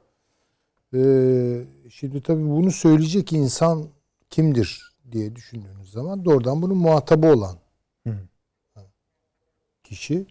e, 0.94 1.64
şimdi 1.90 2.24
tabii 2.24 2.50
bunu 2.50 2.72
söyleyecek 2.72 3.34
insan 3.34 3.88
kimdir 4.30 4.96
diye 5.12 5.36
düşündüğünüz 5.36 5.92
zaman 5.92 6.26
doğrudan 6.26 6.62
bunun 6.62 6.78
muhatabı 6.78 7.28
olan 7.28 7.58
Hı. 8.08 8.18
kişi 9.84 10.26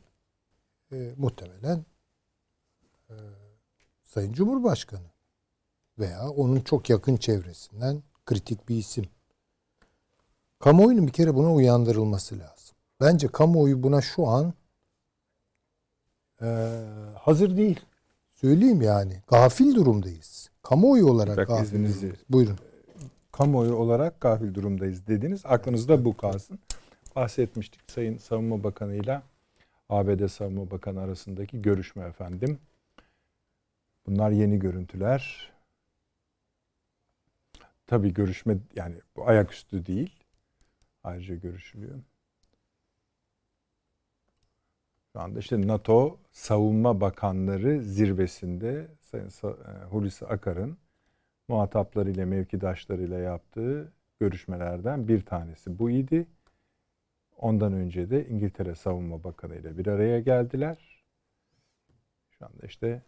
e, 0.93 1.15
muhtemelen 1.17 1.85
e, 3.11 3.15
Sayın 4.05 4.33
Cumhurbaşkanı 4.33 5.11
veya 5.99 6.29
onun 6.29 6.61
çok 6.61 6.91
yakın 6.91 7.17
çevresinden 7.17 8.03
kritik 8.27 8.69
bir 8.69 8.77
isim. 8.77 9.05
Kamuoyunun 10.61 11.07
bir 11.07 11.13
kere 11.13 11.35
buna 11.35 11.55
uyandırılması 11.55 12.39
lazım. 12.39 12.77
Bence 13.01 13.29
kamuoyu 13.29 13.83
buna 13.83 14.01
şu 14.01 14.27
an 14.27 14.55
e, 16.43 16.47
hazır 17.19 17.57
değil. 17.57 17.81
Söyleyeyim 18.35 18.83
yani. 18.83 19.23
Gafil 19.29 19.75
durumdayız. 19.75 20.51
Kamuoyu 20.63 21.07
olarak 21.07 21.37
Bak, 21.37 21.49
gafil 21.49 21.65
izninizle. 21.65 22.01
durumdayız. 22.01 22.25
Buyurun. 22.31 22.59
Kamuoyu 23.33 23.75
olarak 23.75 24.21
gafil 24.21 24.55
durumdayız 24.55 25.07
dediniz. 25.07 25.43
Aklınızda 25.45 26.05
bu 26.05 26.17
kalsın. 26.17 26.59
Bahsetmiştik 27.17 27.81
Sayın 27.91 28.19
Savunma 28.19 28.65
Bakanı 28.65 28.95
ile 28.97 29.23
ABD 29.89 30.27
Savunma 30.29 30.71
Bakanı 30.71 31.01
arasındaki 31.01 31.63
görüşme 31.63 32.05
efendim. 32.05 32.59
Bunlar 34.07 34.31
yeni 34.31 34.59
görüntüler. 34.59 35.51
tabii 37.87 38.15
görüşme 38.15 38.57
yani 38.77 38.95
bu 39.17 39.29
ayaküstü 39.29 39.87
değil. 39.87 40.20
Ayrıca 41.05 41.35
görüşülüyor. 41.35 42.01
Şu 45.13 45.21
anda 45.21 45.39
işte 45.39 45.67
NATO 45.67 46.19
Savunma 46.33 47.01
Bakanları 47.01 47.83
zirvesinde 47.83 48.89
Sayın 49.01 49.29
Sa- 49.29 49.83
e, 49.83 49.85
Hulusi 49.85 50.27
Akar'ın 50.27 50.79
muhataplarıyla, 51.49 52.27
mevkidaşlarıyla 52.27 53.19
yaptığı 53.19 53.93
görüşmelerden 54.21 55.09
bir 55.09 55.27
tanesi 55.27 55.79
bu 55.79 55.91
idi. 55.91 56.27
Ondan 57.37 57.73
önce 57.73 58.11
de 58.11 58.29
İngiltere 58.29 58.75
Savunma 58.75 59.25
Bakanı 59.25 59.57
ile 59.57 59.79
bir 59.79 59.87
araya 59.87 60.21
geldiler. 60.21 61.05
Şu 62.31 62.47
anda 62.47 62.67
işte 62.67 63.03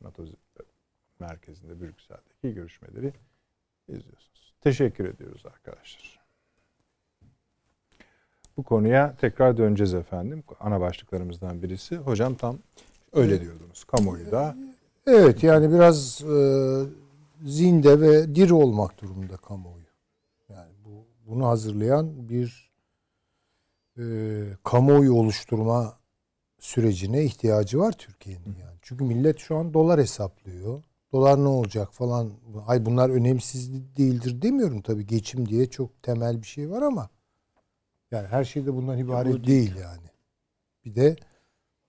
NATO 0.00 0.24
merkezinde 1.20 1.80
Brüksel'deki 1.80 2.54
görüşmeleri 2.54 3.12
izliyorsunuz. 3.88 4.54
Teşekkür 4.60 5.04
ediyoruz 5.04 5.46
arkadaşlar. 5.46 6.23
Bu 8.56 8.62
konuya 8.62 9.14
tekrar 9.20 9.56
döneceğiz 9.56 9.94
efendim. 9.94 10.42
Ana 10.60 10.80
başlıklarımızdan 10.80 11.62
birisi. 11.62 11.96
Hocam 11.96 12.34
tam 12.34 12.58
öyle 13.12 13.40
diyordunuz. 13.40 13.84
Kamuoyu 13.84 14.30
da. 14.30 14.56
Evet 15.06 15.42
yani 15.42 15.72
biraz 15.72 16.22
e, 16.22 16.36
zinde 17.44 18.00
ve 18.00 18.34
diri 18.34 18.54
olmak 18.54 19.02
durumunda 19.02 19.36
kamuoyu. 19.36 19.84
Yani 20.48 20.70
bu 20.84 20.90
bunu 21.26 21.46
hazırlayan 21.46 22.28
bir 22.28 22.70
e, 23.98 24.04
kamuoyu 24.64 25.14
oluşturma 25.14 25.96
sürecine 26.58 27.24
ihtiyacı 27.24 27.78
var 27.78 27.92
Türkiye'nin 27.92 28.56
yani. 28.60 28.78
Çünkü 28.82 29.04
millet 29.04 29.38
şu 29.38 29.56
an 29.56 29.74
dolar 29.74 30.00
hesaplıyor. 30.00 30.82
Dolar 31.12 31.44
ne 31.44 31.48
olacak 31.48 31.92
falan. 31.92 32.30
Ay 32.66 32.86
bunlar 32.86 33.10
önemsiz 33.10 33.72
değildir 33.96 34.42
demiyorum 34.42 34.80
tabii. 34.80 35.06
Geçim 35.06 35.48
diye 35.48 35.66
çok 35.66 36.02
temel 36.02 36.42
bir 36.42 36.46
şey 36.46 36.70
var 36.70 36.82
ama 36.82 37.08
yani 38.10 38.26
her 38.28 38.44
şey 38.44 38.66
de 38.66 38.74
bundan 38.74 38.98
ibaret 38.98 39.46
değil 39.46 39.76
yani. 39.76 40.06
Bir 40.84 40.94
de 40.94 41.16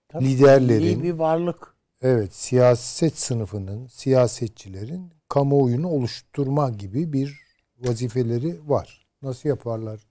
Tabii 0.08 0.26
liderlerin- 0.26 1.04
bir 1.04 1.14
varlık. 1.14 1.76
Evet, 2.02 2.36
siyaset 2.36 3.18
sınıfının, 3.18 3.88
siyasetçilerin 3.88 5.14
kamuoyunu 5.30 5.88
oluşturma 5.90 6.70
gibi 6.70 7.14
bir 7.14 7.42
vazifeleri 7.80 8.70
var. 8.70 9.06
Nasıl 9.22 9.50
yaparlar, 9.50 10.08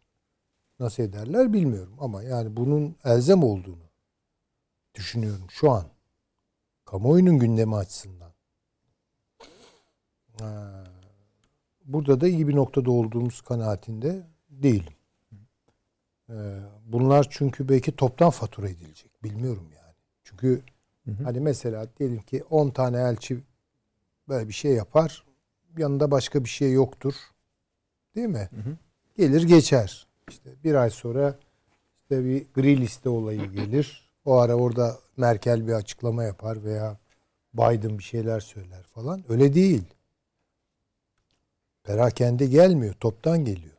nasıl 0.81 1.03
ederler 1.03 1.53
bilmiyorum 1.53 1.97
ama 2.01 2.23
yani 2.23 2.57
bunun 2.57 2.97
elzem 3.05 3.43
olduğunu 3.43 3.85
düşünüyorum 4.95 5.47
şu 5.51 5.71
an. 5.71 5.85
Kamuoyunun 6.85 7.39
gündemi 7.39 7.77
açısından. 7.77 8.33
Burada 11.85 12.21
da 12.21 12.29
iyi 12.29 12.49
bir 12.49 12.57
noktada 12.57 12.91
olduğumuz 12.91 13.41
kanaatinde 13.41 14.27
değilim. 14.51 14.93
Ee, 16.35 16.61
Bunlar 16.87 17.27
çünkü 17.31 17.69
belki 17.69 17.97
toptan 17.97 18.31
fatura 18.31 18.69
edilecek. 18.69 19.25
Bilmiyorum 19.25 19.69
yani. 19.77 19.95
Çünkü 20.25 20.63
Hani 21.25 21.41
mesela 21.41 21.87
diyelim 21.99 22.23
ki 22.23 22.45
10 22.51 22.71
tane 22.71 22.99
elçi 23.01 23.39
böyle 24.29 24.49
bir 24.49 24.53
şey 24.53 24.73
yapar. 24.73 25.25
Yanında 25.79 26.11
başka 26.11 26.45
bir 26.45 26.49
şey 26.49 26.73
yoktur. 26.73 27.15
Değil 28.17 28.29
mi? 28.29 28.49
Gelir 29.17 29.43
geçer. 29.43 30.07
İşte 30.31 30.51
bir 30.65 30.75
ay 30.75 30.91
sonra 30.91 31.39
işte 32.03 32.25
bir 32.25 32.47
gri 32.55 32.81
liste 32.81 33.09
olayı 33.09 33.51
gelir. 33.51 34.11
O 34.25 34.35
ara 34.35 34.55
orada 34.55 34.99
Merkel 35.17 35.67
bir 35.67 35.73
açıklama 35.73 36.25
yapar 36.25 36.65
veya 36.65 36.99
Biden 37.55 37.99
bir 37.99 38.03
şeyler 38.05 38.41
söyler 38.41 38.83
falan. 38.83 39.25
Öyle 39.29 39.55
değil. 39.55 39.85
Perakende 41.85 42.47
gelmiyor. 42.47 42.95
Toptan 42.95 43.45
geliyor. 43.45 43.74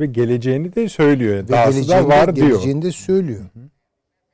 Ve 0.00 0.06
geleceğini 0.06 0.74
de 0.74 0.88
söylüyor. 0.88 1.36
Ve 1.36 1.48
Dahası 1.48 1.76
da 1.76 1.80
geleceğini, 1.80 2.08
var 2.08 2.36
diyor. 2.36 2.48
geleceğini 2.48 2.82
de 2.82 2.92
söylüyor. 2.92 3.50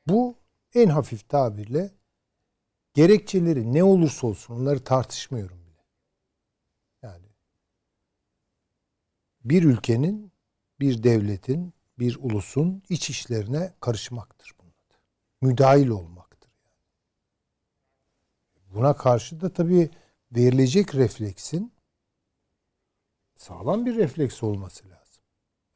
Bu 0.07 0.37
en 0.75 0.89
hafif 0.89 1.29
tabirle 1.29 1.91
gerekçeleri 2.95 3.73
ne 3.73 3.85
olursa 3.85 4.27
olsun 4.27 4.55
onları 4.55 4.85
tartışmıyorum 4.85 5.67
bile. 5.67 5.83
Yani 7.03 7.27
bir 9.45 9.63
ülkenin, 9.63 10.33
bir 10.81 11.03
devletin, 11.03 11.75
bir 11.99 12.17
ulusun 12.21 12.83
iç 12.89 13.11
işlerine 13.11 13.75
karışmaktır 13.81 14.53
bunun 14.61 14.71
adı. 14.71 14.99
Müdahil 15.41 15.89
olmaktır. 15.89 16.51
Buna 18.75 18.97
karşı 18.97 19.41
da 19.41 19.53
tabii 19.53 19.91
verilecek 20.33 20.95
refleksin 20.95 21.73
sağlam 23.37 23.87
bir 23.87 23.97
refleks 23.97 24.43
olması 24.43 24.85
lazım. 24.85 24.96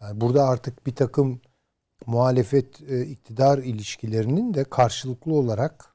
Yani 0.00 0.20
burada 0.20 0.48
artık 0.48 0.86
bir 0.86 0.94
takım 0.94 1.40
muhalefet 2.06 2.82
e, 2.90 3.06
iktidar 3.06 3.58
ilişkilerinin 3.58 4.54
de 4.54 4.64
karşılıklı 4.64 5.34
olarak 5.34 5.94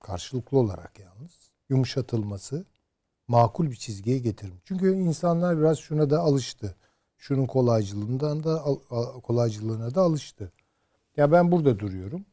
karşılıklı 0.00 0.58
olarak 0.58 0.98
yalnız 0.98 1.50
yumuşatılması 1.68 2.64
makul 3.28 3.70
bir 3.70 3.76
çizgiye 3.76 4.18
getirin. 4.18 4.60
Çünkü 4.64 4.94
insanlar 4.94 5.58
biraz 5.58 5.78
şuna 5.78 6.10
da 6.10 6.20
alıştı. 6.20 6.76
Şunun 7.16 7.46
kolaycılığından 7.46 8.44
da 8.44 8.64
kolaycılığına 9.22 9.94
da 9.94 10.02
alıştı. 10.02 10.52
Ya 11.16 11.32
ben 11.32 11.52
burada 11.52 11.78
duruyorum. 11.78 12.24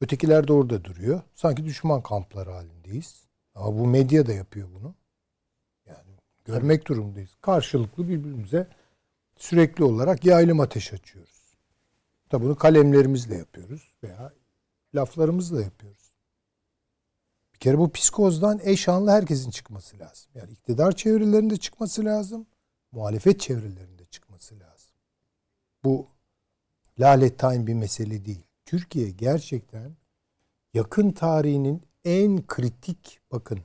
Ötekiler 0.00 0.48
de 0.48 0.52
orada 0.52 0.84
duruyor. 0.84 1.20
Sanki 1.34 1.64
düşman 1.64 2.02
kampları 2.02 2.50
halindeyiz. 2.50 3.26
Ama 3.54 3.78
bu 3.78 3.86
medya 3.86 4.26
da 4.26 4.32
yapıyor 4.32 4.68
bunu. 4.74 4.94
Yani 5.86 6.10
görmek 6.44 6.88
durumundayız. 6.88 7.30
Karşılıklı 7.40 8.08
birbirimize 8.08 8.68
sürekli 9.36 9.84
olarak 9.84 10.24
yaylım 10.24 10.60
ateş 10.60 10.92
açıyoruz. 10.92 11.56
Tabi 12.28 12.44
bunu 12.44 12.56
kalemlerimizle 12.56 13.34
yapıyoruz 13.36 13.92
veya 14.02 14.32
laflarımızla 14.94 15.62
yapıyoruz. 15.62 16.12
Bir 17.54 17.58
kere 17.58 17.78
bu 17.78 17.92
psikozdan 17.92 18.60
eşanlı 18.62 19.10
herkesin 19.10 19.50
çıkması 19.50 19.98
lazım. 19.98 20.30
Yani 20.34 20.52
iktidar 20.52 20.92
çevrelerinde 20.92 21.56
çıkması 21.56 22.04
lazım. 22.04 22.46
Muhalefet 22.92 23.40
çevrelerinde 23.40 24.04
çıkması 24.04 24.54
lazım. 24.54 24.94
Bu 25.84 26.06
lalettayn 27.00 27.66
bir 27.66 27.74
mesele 27.74 28.24
değil. 28.24 28.42
Türkiye 28.64 29.10
gerçekten 29.10 29.96
yakın 30.74 31.10
tarihinin 31.10 31.82
en 32.04 32.46
kritik 32.46 33.20
bakın 33.32 33.60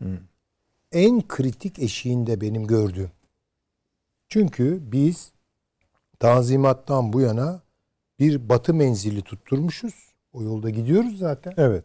en 0.92 1.28
kritik 1.28 1.80
eşiğinde 1.80 2.42
benim 2.42 2.68
gördüğüm. 2.68 3.12
Çünkü 4.28 4.80
biz 4.92 5.32
Tanzimat'tan 6.22 7.14
bu 7.14 7.22
yana 7.22 7.62
bir 8.20 8.50
batı 8.50 8.74
menzili 8.74 9.22
tutturmuşuz. 9.22 9.94
O 10.34 10.44
yolda 10.44 10.70
gidiyoruz 10.70 11.18
zaten. 11.18 11.54
Evet. 11.58 11.84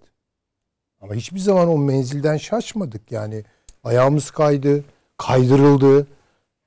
Ama 1.01 1.15
hiçbir 1.15 1.39
zaman 1.39 1.69
o 1.69 1.79
menzilden 1.79 2.37
şaşmadık. 2.37 3.13
Yani 3.13 3.45
ayağımız 3.85 4.31
kaydı, 4.31 4.85
kaydırıldı, 5.17 6.07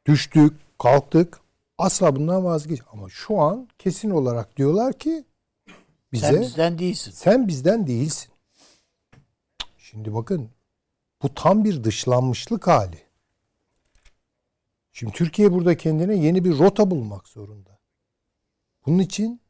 düştük, 0.05 0.53
kalktık. 0.79 1.39
Asla 1.77 2.15
bundan 2.15 2.45
vazgeç. 2.45 2.81
Ama 2.93 3.09
şu 3.09 3.39
an 3.39 3.67
kesin 3.79 4.09
olarak 4.09 4.57
diyorlar 4.57 4.93
ki 4.93 5.23
bize 6.11 6.27
Sen 6.27 6.41
bizden 6.41 6.79
değilsin. 6.79 7.11
sen 7.11 7.47
bizden 7.47 7.87
değilsin. 7.87 8.31
Şimdi 9.77 10.13
bakın 10.13 10.49
bu 11.21 11.33
tam 11.33 11.63
bir 11.63 11.83
dışlanmışlık 11.83 12.67
hali. 12.67 13.08
Şimdi 14.91 15.13
Türkiye 15.13 15.53
burada 15.53 15.77
kendine 15.77 16.15
yeni 16.15 16.45
bir 16.45 16.59
rota 16.59 16.91
bulmak 16.91 17.27
zorunda. 17.27 17.79
Bunun 18.85 18.99
için 18.99 19.41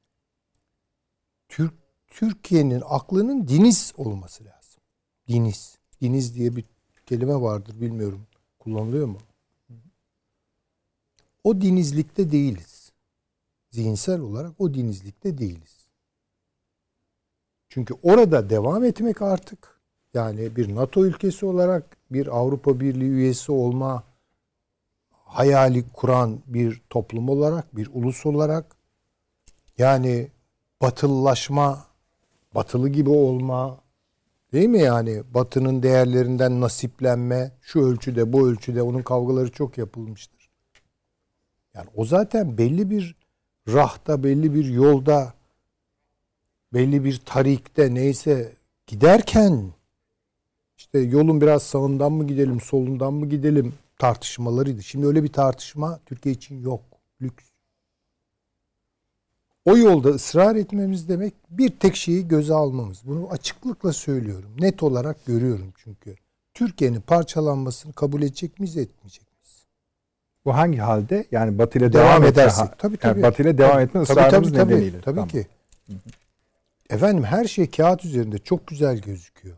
Türk 1.50 1.74
Türkiye'nin 2.08 2.84
aklının 2.86 3.48
diniz 3.48 3.94
olması 3.98 4.46
lazım. 4.46 4.82
Diniz. 5.28 5.78
Diniz 6.02 6.36
diye 6.36 6.56
bir 6.56 6.66
kelime 7.06 7.42
vardır 7.42 7.82
bilmiyorum. 7.82 8.28
Kullanılıyor 8.60 9.08
mu? 9.08 9.18
O 11.44 11.62
dinizlikte 11.62 12.32
değiliz. 12.32 12.92
Zihinsel 13.72 14.20
olarak 14.20 14.62
o 14.62 14.74
dinizlikte 14.74 15.38
değiliz. 15.38 15.90
Çünkü 17.70 17.94
orada 18.04 18.50
devam 18.50 18.84
etmek 18.84 19.22
artık 19.22 19.80
yani 20.14 20.56
bir 20.56 20.76
NATO 20.76 21.06
ülkesi 21.06 21.46
olarak 21.46 21.98
bir 22.12 22.28
Avrupa 22.28 22.80
Birliği 22.80 23.10
üyesi 23.10 23.52
olma 23.52 24.04
hayali 25.30 25.90
kuran 25.94 26.40
bir 26.48 26.82
toplum 26.90 27.30
olarak, 27.30 27.76
bir 27.76 27.90
ulus 27.94 28.26
olarak 28.26 28.76
yani 29.78 30.28
batılılaşma, 30.82 31.86
batılı 32.56 32.90
gibi 32.90 33.10
olma 33.10 33.78
değil 34.54 34.70
mi 34.70 34.80
yani 34.80 35.24
batının 35.34 35.84
değerlerinden 35.84 36.62
nasiplenme 36.62 37.52
şu 37.62 37.82
ölçüde 37.82 38.34
bu 38.34 38.50
ölçüde 38.50 38.82
onun 38.82 39.02
kavgaları 39.02 39.52
çok 39.52 39.78
yapılmıştır. 39.78 40.50
Yani 41.74 41.88
o 41.96 42.06
zaten 42.06 42.58
belli 42.58 42.90
bir 42.90 43.16
rahta, 43.68 44.24
belli 44.24 44.54
bir 44.54 44.66
yolda, 44.66 45.34
belli 46.74 47.04
bir 47.04 47.22
tarikte 47.26 47.94
neyse 47.94 48.54
giderken 48.88 49.74
işte 50.78 51.00
yolun 51.00 51.42
biraz 51.42 51.64
sağından 51.64 52.12
mı 52.12 52.28
gidelim, 52.28 52.62
solundan 52.62 53.14
mı 53.14 53.30
gidelim 53.30 53.74
tartışmalarıydı. 54.00 54.84
Şimdi 54.84 55.08
öyle 55.08 55.24
bir 55.24 55.34
tartışma 55.34 56.00
Türkiye 56.06 56.36
için 56.36 56.62
yok. 56.62 56.82
Lüks. 57.22 57.46
O 59.66 59.78
yolda 59.78 60.10
ısrar 60.10 60.56
etmemiz 60.56 61.10
demek 61.10 61.34
bir 61.50 61.70
tek 61.80 61.96
şeyi 61.96 62.28
göze 62.28 62.54
almamız. 62.54 63.02
Bunu 63.06 63.28
açıklıkla 63.32 63.94
söylüyorum. 63.94 64.52
Net 64.60 64.84
olarak 64.84 65.26
görüyorum 65.26 65.74
çünkü. 65.78 66.16
Türkiye'nin 66.54 67.02
parçalanmasını 67.02 67.94
kabul 67.94 68.22
edecek 68.22 68.60
miyiz, 68.60 68.78
etmeyecek 68.78 69.26
miyiz? 69.34 69.66
Bu 70.46 70.54
hangi 70.56 70.78
halde? 70.78 71.26
Yani 71.32 71.60
Batı 71.60 71.78
ile 71.80 71.94
Devam 71.94 72.08
devam, 72.08 72.24
edersek. 72.24 72.66
etme- 72.66 72.76
Tabii, 72.78 72.98
yani 73.04 73.14
tabii. 73.14 73.22
Batı 73.24 73.44
ile 73.44 73.58
devam 73.58 73.80
etme 73.80 74.04
Tabii 74.04 74.20
ısrarımız 74.20 74.50
tabii 74.50 74.58
tabii. 74.60 74.74
nedeniyle. 74.74 75.02
Tabii 75.02 75.16
Tamam. 75.16 75.28
ki. 75.30 75.48
Efendim 76.90 77.24
her 77.24 77.46
şey 77.46 77.70
kağıt 77.72 78.06
üzerinde 78.06 78.38
çok 78.38 78.68
güzel 78.68 78.98
gözüküyor. 79.02 79.58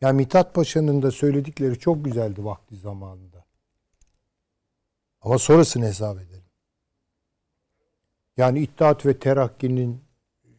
Yani 0.00 0.16
Mithat 0.16 0.54
Paşa'nın 0.54 1.02
da 1.02 1.10
söyledikleri 1.10 1.78
çok 1.78 2.04
güzeldi 2.04 2.44
vakti 2.44 2.76
zamanında. 2.76 3.29
Ama 5.22 5.38
sonrasını 5.38 5.84
hesap 5.84 6.16
edelim. 6.16 6.44
Yani 8.36 8.60
İttihat 8.60 9.06
ve 9.06 9.18
Terakki'nin 9.18 10.00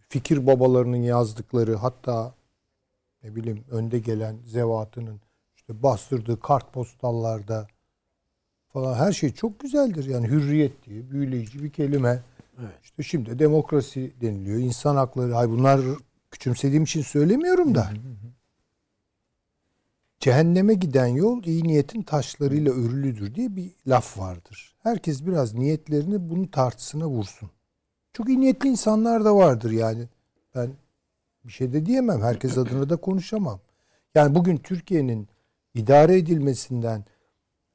fikir 0.09 0.47
babalarının 0.47 0.97
yazdıkları 0.97 1.75
hatta 1.75 2.33
ne 3.23 3.35
bileyim 3.35 3.63
önde 3.71 3.99
gelen 3.99 4.37
zevatının 4.45 5.21
işte 5.55 5.83
bastırdığı 5.83 6.39
kartpostallarda 6.39 7.67
falan 8.73 8.93
her 8.93 9.11
şey 9.11 9.33
çok 9.33 9.59
güzeldir. 9.59 10.05
Yani 10.05 10.27
hürriyet 10.27 10.85
diye 10.85 11.11
büyüleyici 11.11 11.63
bir 11.63 11.69
kelime. 11.69 12.23
Evet. 12.59 12.73
İşte 12.83 13.03
şimdi 13.03 13.39
demokrasi 13.39 14.13
deniliyor. 14.21 14.59
insan 14.59 14.95
hakları. 14.95 15.33
Hay 15.33 15.49
bunlar 15.49 15.81
küçümsediğim 16.31 16.83
için 16.83 17.01
söylemiyorum 17.01 17.75
da. 17.75 17.89
Cehenneme 20.21 20.73
giden 20.73 21.07
yol 21.07 21.43
iyi 21.43 21.63
niyetin 21.63 22.01
taşlarıyla 22.01 22.71
örülüdür 22.71 23.35
diye 23.35 23.55
bir 23.55 23.71
laf 23.87 24.19
vardır. 24.19 24.75
Herkes 24.83 25.25
biraz 25.25 25.53
niyetlerini 25.53 26.29
bunun 26.29 26.45
tartısına 26.45 27.07
vursun. 27.07 27.49
Çok 28.13 28.29
iyi 28.29 28.39
niyetli 28.39 28.69
insanlar 28.69 29.25
da 29.25 29.35
vardır 29.35 29.71
yani. 29.71 30.07
Ben 30.55 30.71
bir 31.43 31.51
şey 31.51 31.73
de 31.73 31.85
diyemem. 31.85 32.21
Herkes 32.21 32.57
adına 32.57 32.89
da 32.89 32.95
konuşamam. 32.95 33.59
Yani 34.15 34.35
bugün 34.35 34.57
Türkiye'nin 34.57 35.27
idare 35.73 36.17
edilmesinden 36.17 37.05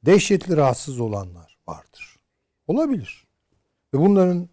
dehşetli 0.05 0.57
rahatsız 0.57 0.99
olanlar 0.99 1.57
vardır. 1.67 2.19
Olabilir. 2.67 3.27
Ve 3.93 3.99
bunların 3.99 4.49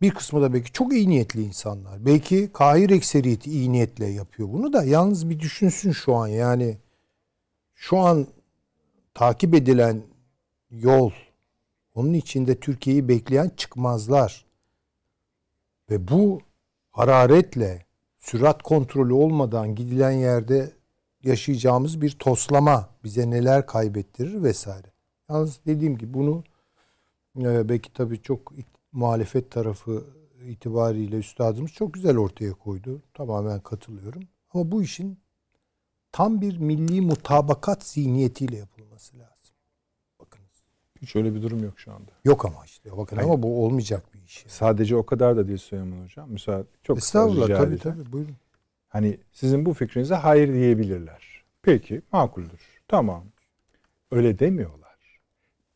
bir 0.00 0.10
kısmı 0.10 0.42
da 0.42 0.52
belki 0.52 0.72
çok 0.72 0.92
iyi 0.92 1.08
niyetli 1.08 1.42
insanlar. 1.42 2.06
Belki 2.06 2.50
kahir 2.52 2.90
ekseriyeti 2.90 3.50
iyi 3.50 3.72
niyetle 3.72 4.06
yapıyor 4.06 4.52
bunu 4.52 4.72
da. 4.72 4.84
Yalnız 4.84 5.30
bir 5.30 5.40
düşünsün 5.40 5.92
şu 5.92 6.14
an 6.14 6.26
yani 6.26 6.78
şu 7.84 7.98
an 7.98 8.26
takip 9.14 9.54
edilen 9.54 10.02
yol 10.70 11.10
onun 11.94 12.12
içinde 12.12 12.60
Türkiye'yi 12.60 13.08
bekleyen 13.08 13.50
çıkmazlar. 13.56 14.44
Ve 15.90 16.08
bu 16.08 16.40
hararetle 16.90 17.86
sürat 18.18 18.62
kontrolü 18.62 19.12
olmadan 19.12 19.74
gidilen 19.74 20.10
yerde 20.10 20.72
yaşayacağımız 21.22 22.00
bir 22.00 22.10
toslama 22.10 22.88
bize 23.04 23.30
neler 23.30 23.66
kaybettirir 23.66 24.42
vesaire. 24.42 24.86
Yalnız 25.28 25.60
dediğim 25.66 25.98
gibi 25.98 26.14
bunu 26.14 26.44
e, 27.38 27.68
belki 27.68 27.92
tabii 27.92 28.22
çok 28.22 28.52
muhalefet 28.92 29.50
tarafı 29.50 30.04
itibariyle 30.46 31.16
üstadımız 31.16 31.72
çok 31.72 31.94
güzel 31.94 32.16
ortaya 32.16 32.52
koydu. 32.52 33.02
Tamamen 33.14 33.60
katılıyorum. 33.60 34.22
Ama 34.54 34.70
bu 34.70 34.82
işin 34.82 35.23
tam 36.14 36.40
bir 36.40 36.58
milli 36.58 37.00
mutabakat 37.00 37.84
zihniyetiyle 37.84 38.56
yapılması 38.56 39.18
lazım. 39.18 39.54
Bakınız. 40.20 40.64
Hiç 41.02 41.16
öyle 41.16 41.34
bir 41.34 41.42
durum 41.42 41.64
yok 41.64 41.80
şu 41.80 41.92
anda. 41.92 42.10
Yok 42.24 42.44
ama 42.44 42.64
işte 42.64 42.96
bakın 42.96 43.16
Hayır. 43.16 43.28
ama 43.28 43.42
bu 43.42 43.64
olmayacak 43.64 44.14
bir 44.14 44.22
iş. 44.22 44.44
Sadece 44.48 44.96
o 44.96 45.06
kadar 45.06 45.36
da 45.36 45.48
değil 45.48 45.58
Süleyman 45.58 46.04
Hocam. 46.04 46.30
Müsaade 46.30 46.64
çok 46.82 46.98
Estağfurullah 46.98 47.44
rica 47.48 47.56
tabii 47.58 47.74
edeceğim. 47.74 47.98
tabii 47.98 48.12
buyurun. 48.12 48.36
Hani 48.88 49.18
sizin 49.32 49.66
bu 49.66 49.74
fikrinize 49.74 50.14
hayır 50.14 50.54
diyebilirler. 50.54 51.44
Peki 51.62 52.02
makuldür. 52.12 52.60
Tamam. 52.88 53.24
Öyle 54.10 54.38
demiyorlar. 54.38 54.98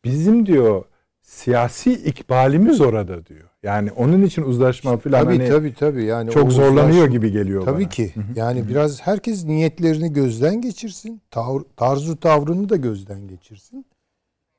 Bizim 0.03 0.45
diyor 0.45 0.85
siyasi 1.29 1.93
ikbalimiz 1.93 2.81
orada 2.81 3.25
diyor. 3.25 3.49
Yani 3.63 3.91
onun 3.91 4.21
için 4.21 4.41
uzlaşma 4.43 4.97
falan 4.97 5.23
Tabii 5.23 5.37
hani 5.37 5.49
tabii 5.49 5.73
tabii 5.73 6.03
yani 6.03 6.31
çok 6.31 6.51
zorlanıyor 6.51 6.87
uzlaşma- 7.07 7.11
gibi 7.11 7.31
geliyor 7.31 7.65
Tabii 7.65 7.81
bana. 7.83 7.89
ki. 7.89 8.13
Yani 8.35 8.67
biraz 8.67 9.01
herkes 9.01 9.45
niyetlerini 9.45 10.13
gözden 10.13 10.61
geçirsin. 10.61 11.21
Tavr, 11.31 11.61
tarzu 11.77 12.19
tavrını 12.19 12.69
da 12.69 12.75
gözden 12.75 13.27
geçirsin. 13.27 13.85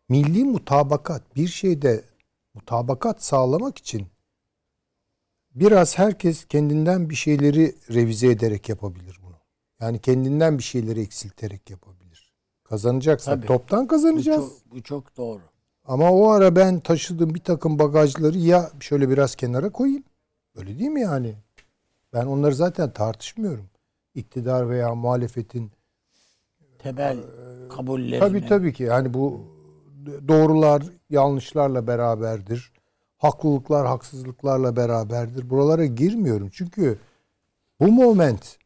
Milli 0.09 0.45
mutabakat 0.45 1.37
bir 1.37 1.49
şeyde 1.49 2.05
mutabakat 2.55 3.23
sağlamak 3.25 3.79
için 3.79 4.07
biraz 5.55 5.99
herkes 5.99 6.45
kendinden 6.45 7.11
bir 7.11 7.15
şeyleri 7.15 7.75
revize 7.95 8.27
ederek 8.29 8.69
yapabilir 8.69 9.19
bunu. 9.27 9.37
Yani 9.81 9.99
kendinden 9.99 10.59
bir 10.59 10.63
şeyleri 10.63 11.01
eksilterek 11.01 11.71
yapabilir. 11.71 12.33
Kazanacaksan 12.65 13.35
Tabii. 13.37 13.47
toptan 13.47 13.85
Bu 13.85 13.89
kazanacağız. 13.89 14.49
çok, 14.49 14.73
bu 14.73 14.83
çok 14.83 15.17
doğru. 15.17 15.43
Ama 15.91 16.11
o 16.13 16.29
ara 16.29 16.57
ben 16.57 16.81
taşıdığım 16.81 17.35
bir 17.35 17.41
takım 17.41 17.79
bagajları 17.79 18.39
ya 18.39 18.71
şöyle 18.81 19.11
biraz 19.11 19.35
kenara 19.35 19.71
koyayım. 19.71 20.05
Öyle 20.55 20.79
değil 20.79 20.91
mi 20.91 21.01
yani? 21.01 21.35
Ben 22.13 22.27
onları 22.27 22.55
zaten 22.55 22.93
tartışmıyorum. 22.93 23.67
İktidar 24.15 24.71
veya 24.71 24.95
muhalefetin 24.95 25.73
Temel 26.79 27.19
kabullerini. 27.71 28.19
tabii 28.19 28.47
tabii 28.47 28.73
ki 28.73 28.83
yani 28.83 29.15
bu 29.15 29.41
doğrular 30.29 30.83
yanlışlarla 31.11 31.87
beraberdir. 31.87 32.73
Haklılıklar 33.19 33.87
haksızlıklarla 33.87 34.77
beraberdir. 34.77 35.51
Buralara 35.51 35.85
girmiyorum. 35.85 36.51
Çünkü 36.53 36.99
bu 37.81 37.93
moment 37.93 38.59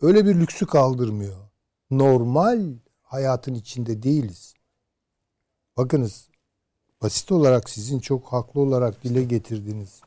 öyle 0.00 0.26
bir 0.26 0.40
lüksü 0.40 0.66
kaldırmıyor. 0.66 1.36
Normal 1.90 2.60
hayatın 3.02 3.54
içinde 3.54 4.02
değiliz. 4.02 4.54
Bakınız 5.76 6.28
basit 7.04 7.32
olarak 7.32 7.70
sizin 7.70 7.98
çok 7.98 8.24
haklı 8.26 8.60
olarak 8.60 9.04
dile 9.04 9.24
getirdiğiniz 9.24 10.00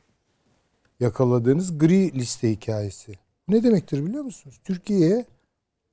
yakaladığınız 1.00 1.78
gri 1.78 2.14
liste 2.20 2.52
hikayesi. 2.52 3.14
Ne 3.48 3.64
demektir 3.64 4.06
biliyor 4.06 4.24
musunuz? 4.24 4.60
Türkiye'ye 4.64 5.26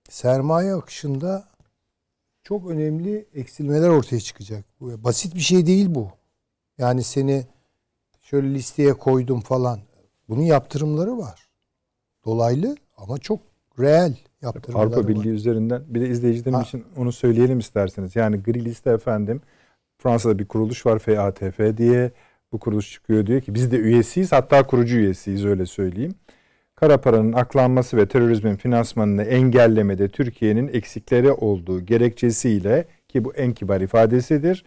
sermaye 0.09 0.75
akışında 0.75 1.45
çok 2.43 2.71
önemli 2.71 3.27
eksilmeler 3.35 3.89
ortaya 3.89 4.21
çıkacak. 4.21 4.65
Basit 4.81 5.35
bir 5.35 5.41
şey 5.41 5.67
değil 5.67 5.95
bu. 5.95 6.09
Yani 6.79 7.03
seni 7.03 7.47
şöyle 8.23 8.55
listeye 8.55 8.93
koydum 8.93 9.41
falan. 9.41 9.81
Bunun 10.29 10.43
yaptırımları 10.43 11.19
var. 11.19 11.49
Dolaylı 12.25 12.77
ama 12.97 13.19
çok 13.19 13.41
reel 13.79 14.17
yaptırımları 14.43 14.87
Avrupa 14.87 15.01
var. 15.01 15.09
Birliği 15.09 15.29
üzerinden 15.33 15.83
bir 15.89 16.01
de 16.01 16.09
izleyicilerim 16.09 16.55
Ha. 16.55 16.63
için 16.63 16.85
onu 16.97 17.13
söyleyelim 17.13 17.59
isterseniz. 17.59 18.17
Yani 18.17 18.43
gri 18.43 18.65
liste 18.65 18.91
efendim 18.91 19.41
Fransa'da 20.05 20.39
bir 20.39 20.45
kuruluş 20.45 20.87
var 20.87 20.99
FATF 20.99 21.77
diye. 21.77 22.11
Bu 22.53 22.59
kuruluş 22.59 22.93
çıkıyor 22.93 23.27
diyor 23.27 23.41
ki 23.41 23.55
biz 23.55 23.73
de 23.73 23.77
üyesiyiz 23.77 24.33
hatta 24.33 24.63
kurucu 24.63 24.97
üyesiyiz 24.97 25.45
öyle 25.45 25.67
söyleyeyim. 25.67 26.15
Kara 26.75 27.01
paranın 27.01 27.33
aklanması 27.33 27.97
ve 27.97 28.09
terörizmin 28.09 28.57
finansmanını 28.57 29.23
engellemede 29.23 30.09
Türkiye'nin 30.09 30.69
eksikleri 30.69 31.33
olduğu 31.33 31.81
gerekçesiyle 31.81 32.85
ki 33.09 33.25
bu 33.25 33.35
en 33.35 33.53
kibar 33.53 33.81
ifadesidir. 33.81 34.65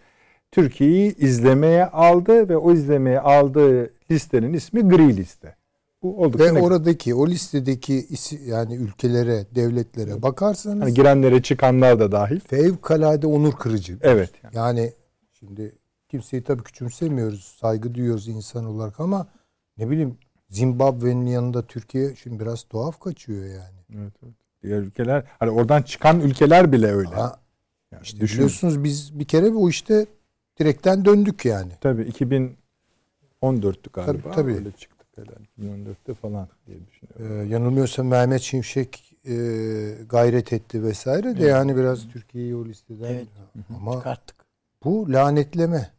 Türkiye'yi 0.52 1.16
izlemeye 1.16 1.86
aldı 1.86 2.48
ve 2.48 2.56
o 2.56 2.72
izlemeye 2.72 3.20
aldığı 3.20 3.90
listenin 4.10 4.52
ismi 4.52 4.88
gri 4.88 5.16
liste. 5.16 5.56
Bu 6.02 6.22
oldukça 6.22 6.54
Ve 6.54 6.60
oradaki 6.60 7.14
o 7.14 7.26
listedeki 7.26 8.06
yani 8.46 8.74
ülkelere, 8.74 9.46
devletlere 9.54 10.22
bakarsanız 10.22 10.82
hani 10.82 10.94
girenlere 10.94 11.42
çıkanlar 11.42 12.00
da 12.00 12.12
dahil. 12.12 12.40
fevkalade 12.40 13.26
onur 13.26 13.52
kırıcı. 13.52 13.98
Evet. 14.02 14.30
Yani 14.54 14.92
şimdi 15.38 15.72
kimseyi 16.08 16.44
tabii 16.44 16.62
küçümsemiyoruz, 16.62 17.44
saygı 17.60 17.94
duyuyoruz 17.94 18.28
insan 18.28 18.64
olarak 18.64 19.00
ama 19.00 19.26
ne 19.78 19.90
bileyim 19.90 20.18
Zimbabwe'nin 20.50 21.26
yanında 21.26 21.66
Türkiye 21.66 22.16
şimdi 22.16 22.40
biraz 22.40 22.62
tuhaf 22.62 23.00
kaçıyor 23.00 23.44
yani. 23.44 23.78
Evet, 23.94 24.12
evet. 24.24 24.34
Diğer 24.62 24.78
ülkeler 24.78 25.24
hani 25.38 25.50
oradan 25.50 25.82
çıkan 25.82 26.20
ülkeler 26.20 26.72
bile 26.72 26.86
öyle. 26.86 27.08
Ha, 27.14 27.40
Yani 27.92 28.02
işte 28.02 28.20
düşün. 28.20 28.36
biliyorsunuz 28.36 28.84
biz 28.84 29.18
bir 29.18 29.24
kere 29.24 29.46
o 29.50 29.68
işte 29.68 30.06
direkten 30.60 31.04
döndük 31.04 31.44
yani. 31.44 31.72
Tabii 31.80 32.02
2014'tü 32.02 32.56
galiba. 33.92 34.12
Tabii, 34.22 34.34
tabii. 34.34 34.54
Öyle 34.54 34.72
çıktık 34.72 35.06
herhalde. 35.16 35.48
2014'te 35.58 36.14
falan 36.14 36.48
diye 36.66 36.78
düşünüyorum. 36.86 37.46
Ee, 37.46 37.48
yanılmıyorsam 37.52 38.06
Mehmet 38.06 38.40
Şimşek 38.40 39.14
e, 39.24 39.34
gayret 40.08 40.52
etti 40.52 40.82
vesaire 40.82 41.36
de 41.40 41.44
yani 41.44 41.76
biraz 41.76 42.08
Türkiye'yi 42.08 42.56
o 42.56 42.64
listeden 42.64 43.04
Evet. 43.14 43.26
ama 43.76 43.92
Çıkarttık. 43.92 44.37
Bu 44.84 45.12
lanetleme. 45.12 45.90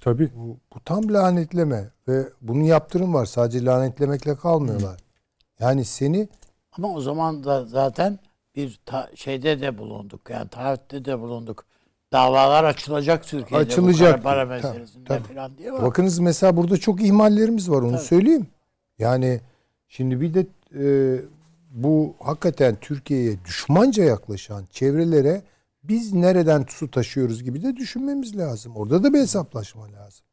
Tabii. 0.00 0.30
Bu, 0.36 0.56
bu 0.74 0.80
tam 0.84 1.14
lanetleme 1.14 1.90
ve 2.08 2.28
bunun 2.40 2.62
yaptırım 2.64 3.14
var. 3.14 3.26
Sadece 3.26 3.64
lanetlemekle 3.64 4.36
kalmıyorlar. 4.36 5.00
Yani 5.60 5.84
seni 5.84 6.28
Ama 6.72 6.94
o 6.94 7.00
zaman 7.00 7.44
da 7.44 7.64
zaten 7.64 8.18
bir 8.56 8.80
ta- 8.86 9.10
şeyde 9.14 9.60
de 9.60 9.78
bulunduk. 9.78 10.30
Yani 10.30 10.48
taahhütte 10.48 11.04
de 11.04 11.20
bulunduk. 11.20 11.64
Davalar 12.12 12.64
açılacak 12.64 13.24
Türkiye'de 13.24 13.64
Açılacak. 13.64 14.18
bu 14.18 14.22
para 14.22 14.42
Tabii, 14.48 14.50
meselesinde 14.54 15.04
tabii. 15.04 15.22
falan 15.34 15.58
diye 15.58 15.72
var. 15.72 15.82
Bakınız 15.82 16.18
mesela 16.18 16.56
burada 16.56 16.76
çok 16.76 17.02
ihmallerimiz 17.02 17.70
var 17.70 17.82
onu 17.82 17.92
Tabii. 17.96 18.02
söyleyeyim. 18.06 18.46
Yani 18.98 19.40
şimdi 19.88 20.20
bir 20.20 20.34
de 20.34 20.46
e, 20.78 20.84
bu 21.70 22.14
hakikaten 22.20 22.76
Türkiye'ye 22.80 23.44
düşmanca 23.44 24.04
yaklaşan 24.04 24.64
çevrelere 24.70 25.42
biz 25.88 26.12
nereden 26.12 26.64
su 26.68 26.90
taşıyoruz 26.90 27.42
gibi 27.44 27.62
de 27.62 27.76
düşünmemiz 27.76 28.36
lazım. 28.36 28.76
Orada 28.76 29.02
da 29.02 29.14
bir 29.14 29.18
hesaplaşma 29.18 29.92
lazım. 29.92 30.26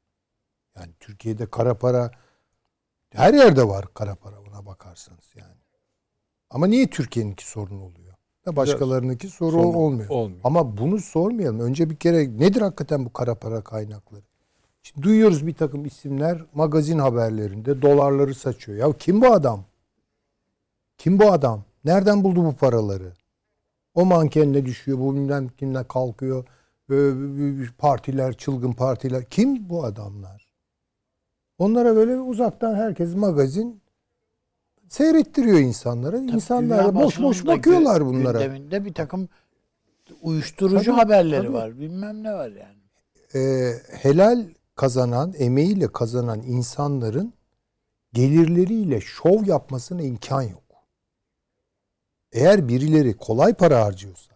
Yani 0.76 0.92
Türkiye'de 1.00 1.46
kara 1.46 1.78
para 1.78 2.12
her 3.10 3.34
yerde 3.34 3.68
var 3.68 3.86
kara 3.94 4.16
para 4.16 4.46
buna 4.46 4.66
bakarsanız 4.66 5.26
yani. 5.36 5.56
Ama 6.50 6.68
niye 6.68 6.90
Türkiye'ninki 6.90 7.48
sorun 7.48 7.80
oluyor? 7.82 8.14
Da 8.46 8.56
başkalarınınki 8.56 9.30
sorun 9.30 9.52
Sorun 9.52 9.74
olmuyor. 9.74 10.10
olmuyor. 10.10 10.42
Ama 10.44 10.78
bunu 10.78 11.00
sormayalım. 11.00 11.60
Önce 11.60 11.90
bir 11.90 11.96
kere 11.96 12.38
nedir 12.40 12.62
hakikaten 12.62 13.06
bu 13.06 13.14
kara 13.14 13.36
para 13.36 13.62
kaynakları? 13.64 14.22
Şimdi 14.84 15.02
duyuyoruz 15.04 15.48
bir 15.48 15.54
takım 15.54 15.86
isimler 15.86 16.42
magazin 16.54 17.00
haberlerinde 17.00 17.82
dolarları 17.82 18.36
saçıyor. 18.36 18.78
Ya 18.78 18.98
kim 18.98 19.22
bu 19.22 19.28
adam? 19.28 19.66
Kim 20.98 21.20
bu 21.20 21.32
adam? 21.32 21.64
Nereden 21.86 22.24
buldu 22.24 22.46
bu 22.46 22.56
paraları? 22.56 23.14
O 23.96 24.06
mankenle 24.06 24.66
düşüyor, 24.66 25.00
bu 25.00 25.16
bilmem 25.16 25.48
kimle 25.50 25.84
kalkıyor. 25.88 26.46
Ee, 26.92 27.12
Partiler, 27.78 28.34
çılgın 28.38 28.72
partiler. 28.72 29.26
Kim 29.30 29.70
bu 29.70 29.84
adamlar? 29.84 30.48
Onlara 31.58 31.96
böyle 31.96 32.16
uzaktan 32.16 32.76
herkes 32.76 33.16
magazin 33.16 33.82
seyrettiriyor 34.90 35.58
insanlara. 35.60 36.18
İnsanlar 36.18 36.80
Dünya 36.80 36.96
da 36.96 36.96
boş 36.96 37.20
boş 37.22 37.46
bakıyorlar 37.48 38.06
bunlara. 38.06 38.38
Gündeminde 38.46 38.86
bir 38.86 38.94
takım 38.94 39.30
uyuşturucu 40.22 40.86
Tabii, 40.86 40.96
haberleri 40.96 41.42
tabii. 41.44 41.54
var. 41.54 41.80
Bilmem 41.80 42.24
ne 42.24 42.34
var 42.34 42.50
yani. 42.52 42.78
e, 43.46 43.72
helal 43.92 44.46
kazanan, 44.76 45.34
emeğiyle 45.38 45.88
kazanan 45.88 46.42
insanların 46.42 47.34
gelirleriyle 48.14 49.02
şov 49.02 49.46
yapmasına 49.46 50.02
imkan 50.02 50.42
yok. 50.42 50.65
Eğer 52.36 52.68
birileri 52.68 53.18
kolay 53.18 53.54
para 53.54 53.86
harcıyorsa 53.86 54.34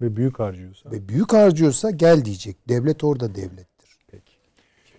Ve 0.00 0.16
büyük 0.16 0.38
harcıyorsa. 0.40 0.90
ve 0.90 1.08
büyük 1.08 1.32
harcıyorsa 1.32 1.90
gel 1.90 2.24
diyecek. 2.24 2.68
Devlet 2.68 3.04
orada 3.04 3.34
devlettir. 3.34 3.98
Peki. 4.06 4.32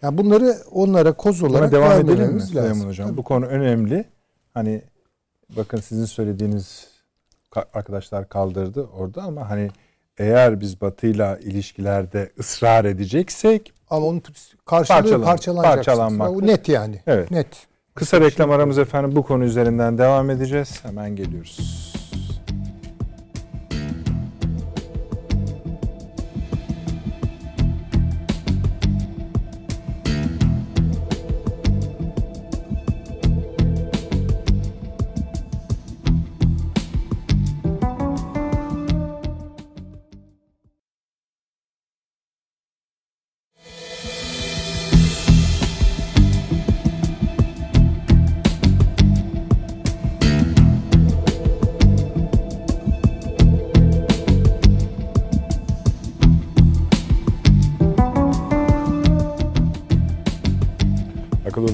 Yani 0.01 0.17
bunları 0.17 0.57
onlara 0.71 1.13
koz 1.13 1.41
Buna 1.41 1.49
olarak 1.51 1.71
devam 1.71 2.01
edelim 2.01 2.33
mi 2.33 2.41
Süleyman 2.41 2.69
lazım. 2.71 2.87
Hocam? 2.89 3.07
Tabii. 3.07 3.17
Bu 3.17 3.23
konu 3.23 3.45
önemli. 3.45 4.05
Hani 4.53 4.81
bakın 5.57 5.77
sizin 5.77 6.05
söylediğiniz 6.05 6.87
ka- 7.51 7.65
arkadaşlar 7.73 8.29
kaldırdı 8.29 8.83
orada 8.97 9.21
ama 9.23 9.49
hani 9.49 9.69
eğer 10.17 10.59
biz 10.61 10.81
Batı'yla 10.81 11.37
ilişkilerde 11.37 12.31
ısrar 12.39 12.85
edeceksek 12.85 13.73
Ama 13.89 14.05
onun 14.05 14.23
karşılığı 14.65 14.97
Parçalan- 14.97 15.23
parçalanacak. 15.23 15.75
parçalanmak. 15.75 16.29
O 16.29 16.41
net 16.41 16.69
yani. 16.69 17.01
Evet. 17.07 17.31
Net. 17.31 17.47
kısa 17.95 18.21
reklam 18.21 18.51
aramız 18.51 18.77
efendim 18.77 19.15
bu 19.15 19.23
konu 19.23 19.43
üzerinden 19.43 19.97
devam 19.97 20.29
edeceğiz. 20.29 20.79
Hemen 20.83 21.15
geliyoruz. 21.15 21.57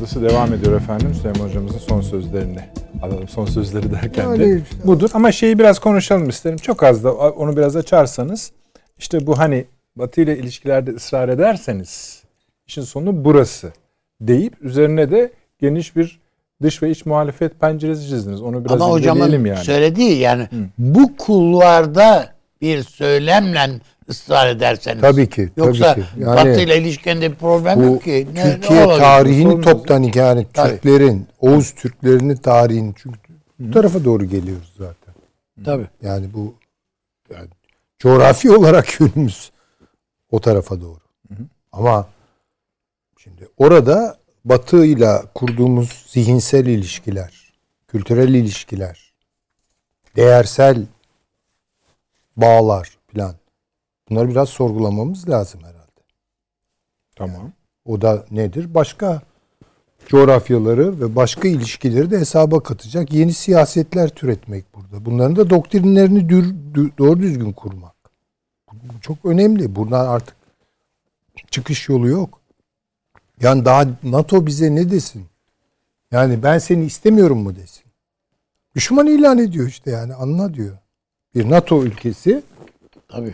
Odası 0.03 0.21
devam 0.21 0.53
ediyor 0.53 0.73
efendim. 0.81 1.13
Süleyman 1.13 1.49
Hocamızın 1.49 1.77
son 1.77 2.01
sözlerini 2.01 2.59
alalım. 3.01 3.27
Son 3.27 3.45
sözleri 3.45 3.91
derken 3.91 4.39
de 4.39 4.57
işte- 4.57 4.87
budur. 4.87 5.09
Ama 5.13 5.31
şeyi 5.31 5.59
biraz 5.59 5.79
konuşalım 5.79 6.29
isterim. 6.29 6.57
Çok 6.57 6.83
az 6.83 7.03
da 7.03 7.13
onu 7.13 7.57
biraz 7.57 7.75
açarsanız. 7.75 8.51
işte 8.97 9.27
bu 9.27 9.37
hani 9.37 9.65
Batı 9.95 10.21
ile 10.21 10.37
ilişkilerde 10.37 10.91
ısrar 10.91 11.29
ederseniz 11.29 12.23
işin 12.67 12.81
sonu 12.81 13.25
burası 13.25 13.73
deyip 14.21 14.61
üzerine 14.61 15.11
de 15.11 15.31
geniş 15.61 15.95
bir 15.95 16.19
dış 16.61 16.83
ve 16.83 16.91
iç 16.91 17.05
muhalefet 17.05 17.59
penceresi 17.59 18.09
çizdiniz. 18.09 18.41
Onu 18.41 18.65
biraz 18.65 18.81
Ama 18.81 18.91
hocamın 18.91 19.45
yani. 19.45 19.57
söylediği 19.57 20.17
yani 20.17 20.47
bu 20.77 21.17
kulvarda 21.17 22.33
bir 22.61 22.83
söylemle 22.83 23.69
ısrar 24.09 24.47
ederseniz. 24.47 25.01
Tabii 25.01 25.29
ki, 25.29 25.49
tabii 25.55 25.67
Yoksa 25.67 25.95
ki. 25.95 26.03
Yani 26.19 26.35
Batı 26.35 26.61
ile 26.61 26.77
ilişkinde 26.81 27.31
bir 27.31 27.35
problem 27.35 27.79
Bu 27.79 27.83
yok 27.83 28.03
ki. 28.03 28.27
Ne- 28.33 28.45
ne 28.49 28.59
Türkiye 28.61 28.85
olacak? 28.85 28.99
tarihini 28.99 29.51
Sorunuz- 29.51 29.63
toptan 29.65 30.03
yani 30.15 30.47
Tabii. 30.53 30.69
Türklerin, 30.71 31.27
Oğuz 31.39 31.71
Türklerinin 31.71 32.35
tarihini 32.35 32.93
çünkü 32.97 33.19
bu 33.59 33.71
tarafa 33.71 34.05
doğru 34.05 34.25
geliyoruz 34.25 34.73
zaten. 34.77 35.13
Tabii. 35.65 35.87
Yani 36.01 36.33
bu 36.33 36.53
yani 37.33 37.47
coğrafi 37.99 38.51
olarak 38.51 38.87
yönümüz 38.99 39.51
o 40.31 40.41
tarafa 40.41 40.81
doğru. 40.81 40.99
Ama 41.71 42.07
şimdi 43.17 43.47
orada 43.57 44.17
Batı'yla 44.45 45.23
kurduğumuz 45.35 46.05
zihinsel 46.07 46.65
ilişkiler, 46.65 47.53
kültürel 47.87 48.33
ilişkiler, 48.33 49.13
değersel 50.15 50.81
bağlar 52.37 52.97
filan. 53.07 53.35
Bunları 54.13 54.29
biraz 54.29 54.49
sorgulamamız 54.49 55.29
lazım 55.29 55.59
herhalde. 55.63 56.01
Tamam. 57.15 57.51
O 57.85 58.01
da 58.01 58.25
nedir? 58.31 58.73
Başka 58.73 59.21
coğrafyaları 60.07 60.99
ve 60.99 61.15
başka 61.15 61.47
ilişkileri 61.47 62.11
de 62.11 62.19
hesaba 62.19 62.63
katacak 62.63 63.13
yeni 63.13 63.33
siyasetler 63.33 64.09
türetmek 64.09 64.65
burada. 64.75 65.05
Bunların 65.05 65.35
da 65.35 65.49
doktrinlerini 65.49 66.29
dür- 66.29 66.55
dü- 66.73 66.97
doğru 66.97 67.19
düzgün 67.19 67.51
kurmak. 67.51 67.95
Bu 68.73 69.01
çok 69.01 69.17
önemli. 69.25 69.75
Buradan 69.75 70.07
artık 70.07 70.35
çıkış 71.51 71.89
yolu 71.89 72.07
yok. 72.07 72.41
Yani 73.41 73.65
daha 73.65 73.85
NATO 74.03 74.45
bize 74.45 74.75
ne 74.75 74.91
desin? 74.91 75.25
Yani 76.11 76.43
ben 76.43 76.57
seni 76.57 76.85
istemiyorum 76.85 77.37
mu 77.37 77.55
desin? 77.55 77.83
Düşman 78.75 79.07
ilan 79.07 79.37
ediyor 79.37 79.67
işte 79.67 79.91
yani 79.91 80.13
anla 80.13 80.53
diyor. 80.53 80.77
Bir 81.35 81.49
NATO 81.49 81.83
ülkesi. 81.83 82.43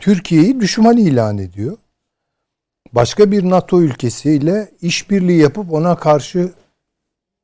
Türkiye'yi 0.01 0.59
düşman 0.59 0.97
ilan 0.97 1.38
ediyor. 1.38 1.77
Başka 2.93 3.32
bir 3.32 3.49
NATO 3.49 3.82
ülkesiyle 3.82 4.71
işbirliği 4.82 5.41
yapıp 5.41 5.73
ona 5.73 5.95
karşı 5.95 6.53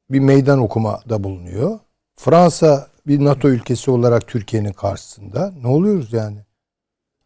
bir 0.09 0.19
meydan 0.19 0.59
okumada 0.59 1.23
bulunuyor. 1.23 1.79
Fransa 2.15 2.88
bir 3.07 3.25
NATO 3.25 3.49
ülkesi 3.49 3.91
olarak 3.91 4.27
Türkiye'nin 4.27 4.73
karşısında. 4.73 5.53
Ne 5.61 5.67
oluyoruz 5.67 6.13
yani? 6.13 6.38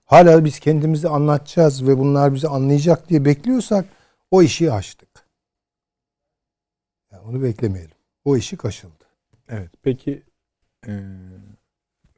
Hala 0.06 0.46
biz 0.46 0.60
kendimizi 0.60 1.10
anlatacağız 1.10 1.88
ve 1.88 1.98
bunlar 1.98 2.34
bizi 2.34 2.48
anlayacak 2.48 3.10
diye 3.10 3.26
bekliyorsak 3.26 3.86
o 4.32 4.42
işi 4.42 4.72
açtık. 4.72 5.10
Yani 7.12 7.22
onu 7.22 7.44
beklemeyelim. 7.44 7.98
O 8.26 8.38
işi 8.38 8.58
kaşıldı. 8.58 9.06
Evet. 9.50 9.72
Peki 9.84 10.24
e, 10.88 10.92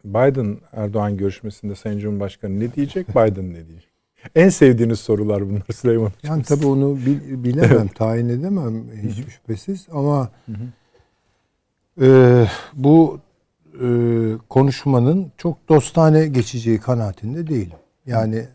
Biden 0.06 0.58
Erdoğan 0.72 1.18
görüşmesinde 1.18 1.76
Sayın 1.76 2.00
Cumhurbaşkanı 2.00 2.60
ne 2.60 2.74
diyecek? 2.74 3.10
Biden 3.16 3.54
ne 3.54 3.68
diyecek? 3.68 3.92
En 4.36 4.50
sevdiğiniz 4.50 5.00
sorular 5.00 5.50
bunlar 5.50 5.64
Süleyman 5.76 6.06
Hocam. 6.06 6.20
Yani 6.24 6.44
tabii 6.44 6.66
onu 6.66 6.98
bil- 6.98 7.44
bilemem, 7.44 7.88
tayin 7.88 8.30
edemem 8.30 8.86
hiç 9.04 9.26
şüphesiz 9.34 9.88
ama 9.92 10.32
e, 12.02 12.46
bu 12.74 13.20
e, 13.82 13.88
konuşmanın 14.50 15.32
çok 15.38 15.70
dostane 15.70 16.28
geçeceği 16.28 16.80
kanaatinde 16.80 17.48
değilim. 17.48 17.78
Yani 18.06 18.48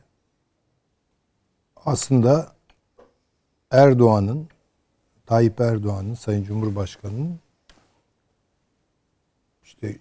aslında 1.84 2.53
Erdoğan'ın, 3.70 4.49
Tayyip 5.26 5.61
Erdoğan'ın, 5.61 6.14
Sayın 6.14 6.44
Cumhurbaşkanı'nın 6.44 7.38
işte 9.64 9.97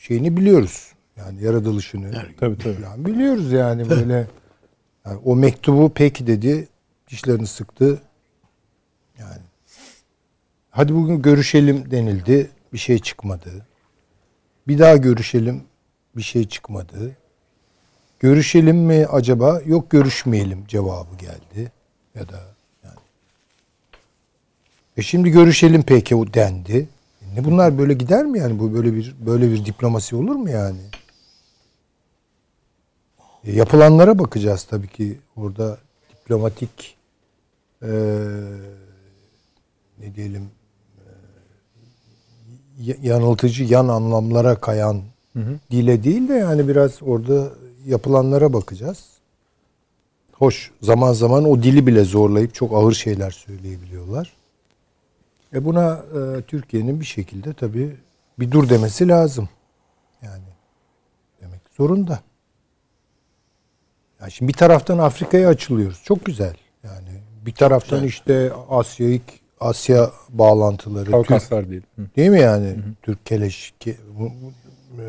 şeyini 0.00 0.36
biliyoruz. 0.36 0.92
Yani 1.16 1.44
yaratılışını 1.44 2.10
Tabii 2.40 2.58
tabii. 2.58 2.74
falan 2.74 3.06
biliyoruz 3.06 3.52
yani 3.52 3.90
böyle. 3.90 4.26
Yani 5.06 5.20
o 5.24 5.36
mektubu 5.36 5.92
peki 5.94 6.26
dedi, 6.26 6.68
dişlerini 7.08 7.46
sıktı. 7.46 8.02
Yani 9.18 9.40
hadi 10.70 10.94
bugün 10.94 11.22
görüşelim 11.22 11.90
denildi, 11.90 12.50
bir 12.72 12.78
şey 12.78 12.98
çıkmadı. 12.98 13.66
Bir 14.68 14.78
daha 14.78 14.96
görüşelim, 14.96 15.62
bir 16.16 16.22
şey 16.22 16.48
çıkmadı. 16.48 17.16
görüşelim 18.20 18.76
mi 18.76 19.06
acaba? 19.06 19.60
Yok 19.66 19.90
görüşmeyelim 19.90 20.66
cevabı 20.68 21.16
geldi. 21.18 21.72
Ya 22.14 22.28
da 22.28 22.40
yani. 22.84 22.98
E 24.96 25.02
şimdi 25.02 25.30
görüşelim 25.30 25.82
peki 25.82 26.16
o 26.16 26.34
dendi. 26.34 26.88
E 27.36 27.40
Ne 27.40 27.44
bunlar 27.44 27.78
böyle 27.78 27.94
gider 27.94 28.24
mi 28.24 28.38
yani? 28.38 28.58
Bu 28.58 28.74
böyle 28.74 28.94
bir 28.94 29.14
böyle 29.26 29.50
bir 29.50 29.64
diplomasi 29.64 30.16
olur 30.16 30.34
mu 30.36 30.50
yani? 30.50 30.78
E 33.44 33.52
yapılanlara 33.52 34.18
bakacağız 34.18 34.64
tabii 34.64 34.88
ki. 34.88 35.18
Orada 35.36 35.78
diplomatik 36.10 36.96
eee, 37.82 37.88
ne 39.98 40.14
diyelim 40.14 40.50
eee, 42.78 42.96
yanıltıcı 43.02 43.64
yan 43.64 43.88
anlamlara 43.88 44.54
kayan 44.60 45.02
dile 45.70 46.04
değil 46.04 46.28
de 46.28 46.34
yani 46.34 46.68
biraz 46.68 47.02
orada 47.02 47.48
yapılanlara 47.86 48.52
bakacağız. 48.52 49.04
Hoş 50.32 50.70
zaman 50.82 51.12
zaman 51.12 51.44
o 51.44 51.62
dili 51.62 51.86
bile 51.86 52.04
zorlayıp 52.04 52.54
çok 52.54 52.72
ağır 52.72 52.92
şeyler 52.92 53.30
söyleyebiliyorlar. 53.30 54.32
E 55.54 55.64
buna 55.64 55.92
e, 55.92 56.42
Türkiye'nin 56.42 57.00
bir 57.00 57.04
şekilde 57.04 57.52
tabii 57.52 57.96
bir 58.38 58.50
dur 58.50 58.68
demesi 58.68 59.08
lazım. 59.08 59.48
Yani 60.22 60.44
demek 61.40 61.60
zorunda. 61.76 62.20
Ya 64.20 64.30
şimdi 64.30 64.52
bir 64.52 64.56
taraftan 64.56 64.98
Afrika'ya 64.98 65.48
açılıyoruz. 65.48 66.02
Çok 66.04 66.24
güzel. 66.24 66.56
Yani 66.84 67.08
bir 67.46 67.52
taraftan 67.52 68.04
işte 68.04 68.52
Asya'yı 68.70 69.20
Asya 69.60 70.10
bağlantıları, 70.28 71.04
Türk, 71.04 71.14
Kavkaslar 71.14 71.70
değil. 71.70 71.82
Hı. 71.96 72.02
Değil 72.16 72.30
mi 72.30 72.40
yani? 72.40 72.76
Türk 73.02 73.26
Keleş, 73.26 73.74
Ke- 73.80 73.96
e, 74.98 75.04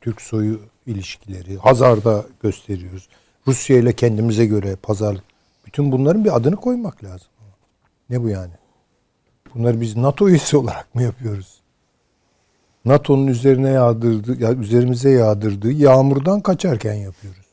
Türk 0.00 0.22
soyu 0.22 0.60
ilişkileri, 0.86 1.56
Hazar'da 1.56 2.24
gösteriyoruz. 2.42 3.08
Rusya 3.46 3.76
ile 3.76 3.92
kendimize 3.92 4.46
göre 4.46 4.76
pazarlık. 4.76 5.24
Bütün 5.66 5.92
bunların 5.92 6.24
bir 6.24 6.36
adını 6.36 6.56
koymak 6.56 7.04
lazım. 7.04 7.28
Ne 8.10 8.22
bu 8.22 8.28
yani? 8.28 8.52
Bunları 9.54 9.80
biz 9.80 9.96
NATO 9.96 10.28
üyesi 10.28 10.56
olarak 10.56 10.94
mı 10.94 11.02
yapıyoruz? 11.02 11.60
NATO'nun 12.84 13.26
üzerine 13.26 13.70
yağdırdığı, 13.70 14.42
ya 14.42 14.52
üzerimize 14.52 15.10
yağdırdığı 15.10 15.72
yağmurdan 15.72 16.40
kaçarken 16.40 16.94
yapıyoruz. 16.94 17.44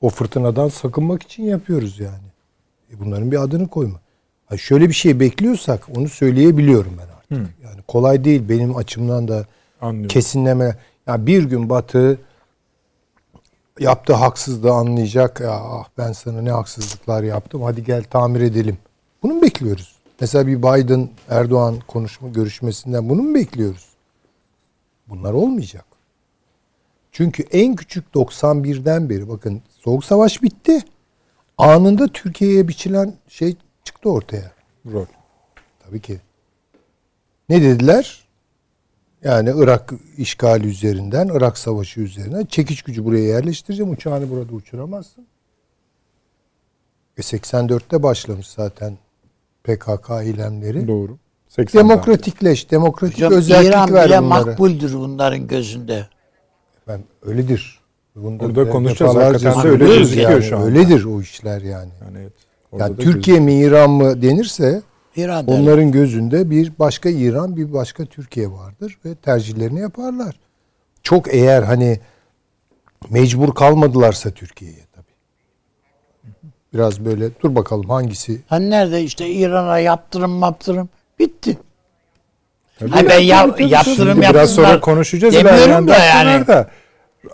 O 0.00 0.08
fırtınadan 0.08 0.68
sakınmak 0.68 1.22
için 1.22 1.42
yapıyoruz 1.42 2.00
yani. 2.00 2.26
E 2.92 3.00
bunların 3.00 3.32
bir 3.32 3.42
adını 3.42 3.68
koyma. 3.68 4.00
Ha 4.46 4.56
şöyle 4.56 4.88
bir 4.88 4.94
şey 4.94 5.20
bekliyorsak 5.20 5.88
onu 5.96 6.08
söyleyebiliyorum 6.08 6.92
ben 6.98 7.08
artık. 7.16 7.54
Yani 7.64 7.82
kolay 7.88 8.24
değil 8.24 8.48
benim 8.48 8.76
açımdan 8.76 9.28
da 9.28 9.46
Anlıyorum. 9.80 10.08
kesinleme. 10.08 10.76
Ya 11.06 11.26
bir 11.26 11.44
gün 11.44 11.70
Batı 11.70 12.18
yaptığı 13.80 14.12
haksızlığı 14.14 14.72
anlayacak. 14.72 15.40
Ya 15.40 15.50
ah 15.52 15.84
ben 15.98 16.12
sana 16.12 16.42
ne 16.42 16.50
haksızlıklar 16.50 17.22
yaptım. 17.22 17.62
Hadi 17.62 17.84
gel 17.84 18.04
tamir 18.04 18.40
edelim. 18.40 18.78
Bunu 19.22 19.34
mu 19.34 19.42
bekliyoruz? 19.42 19.95
Mesela 20.20 20.46
bir 20.46 20.58
Biden 20.58 21.10
Erdoğan 21.28 21.76
konuşma 21.88 22.28
görüşmesinden 22.28 23.08
bunu 23.08 23.22
mu 23.22 23.34
bekliyoruz? 23.34 23.86
Bunlar 25.08 25.32
olmayacak. 25.32 25.84
Çünkü 27.12 27.42
en 27.42 27.76
küçük 27.76 28.04
91'den 28.14 29.10
beri 29.10 29.28
bakın 29.28 29.62
Soğuk 29.68 30.04
Savaş 30.04 30.42
bitti. 30.42 30.84
Anında 31.58 32.08
Türkiye'ye 32.08 32.68
biçilen 32.68 33.14
şey 33.28 33.56
çıktı 33.84 34.10
ortaya. 34.10 34.52
Rol. 34.92 35.06
Tabii 35.84 36.00
ki. 36.00 36.20
Ne 37.48 37.62
dediler? 37.62 38.26
Yani 39.24 39.52
Irak 39.56 39.92
işgali 40.16 40.66
üzerinden, 40.66 41.28
Irak 41.28 41.58
savaşı 41.58 42.00
üzerinden 42.00 42.44
çekiç 42.44 42.82
gücü 42.82 43.04
buraya 43.04 43.24
yerleştireceğim. 43.24 43.92
Uçağını 43.92 44.30
burada 44.30 44.52
uçuramazsın. 44.52 45.26
E 47.16 47.20
84'te 47.20 48.02
başlamış 48.02 48.48
zaten 48.48 48.98
PKK 49.66 50.10
eylemleri. 50.22 50.88
Doğru. 50.88 51.18
80 51.48 51.80
Demokratikleş, 51.88 52.70
demokratik 52.70 53.16
Hocam 53.16 53.32
özellik 53.32 53.68
İran 53.68 53.94
ver 53.94 54.06
bile 54.08 54.22
bunlara. 54.22 54.44
makbuldür 54.44 54.94
bunların 54.94 55.46
gözünde. 55.48 56.06
Ben 56.88 57.04
öyledir. 57.22 57.80
Bunda 58.16 58.44
Burada 58.44 58.66
de- 58.66 58.70
konuşacağız. 58.70 59.14
Hakikaten 59.16 59.62
de 59.64 59.68
öyle 59.68 59.84
gözüküyor 59.84 60.30
yani. 60.30 60.42
şu 60.42 60.56
anda. 60.56 60.66
Öyledir 60.66 61.04
o 61.04 61.20
işler 61.20 61.62
yani. 61.62 61.90
Yani 62.04 62.18
evet. 62.18 62.32
Ya 62.72 62.78
Orada 62.86 62.98
da 62.98 63.02
Türkiye 63.02 63.40
mi 63.40 63.54
İran 63.54 63.90
mı 63.90 64.22
denirse 64.22 64.82
İran 65.16 65.46
derler. 65.46 65.58
Onların 65.60 65.92
gözünde 65.92 66.50
bir 66.50 66.72
başka 66.78 67.08
İran, 67.08 67.56
bir 67.56 67.72
başka 67.72 68.04
Türkiye 68.04 68.50
vardır 68.52 68.98
ve 69.04 69.14
tercihlerini 69.14 69.80
yaparlar. 69.80 70.38
Çok 71.02 71.34
eğer 71.34 71.62
hani 71.62 72.00
mecbur 73.10 73.54
kalmadılarsa 73.54 74.30
Türkiye'ye. 74.30 74.86
Biraz 76.74 77.04
böyle 77.04 77.28
dur 77.42 77.54
bakalım 77.54 77.88
hangisi 77.88 78.40
Hani 78.46 78.70
nerede 78.70 79.02
işte 79.02 79.28
İran'a 79.28 79.78
yaptırım 79.78 80.40
yaptırım 80.42 80.88
bitti. 81.18 81.58
Tabii. 82.78 82.90
Hayır 82.90 83.08
ben 83.08 83.18
ya, 83.18 83.42
Şimdi 83.56 83.72
yaptırım 83.72 84.20
biraz 84.20 84.34
yapsınlar 84.34 84.68
sonra 84.68 84.80
konuşacağız. 84.80 85.34
demiyorum 85.34 85.88
da 85.88 85.96
yani. 85.96 86.28
dakikalarda. 86.30 86.70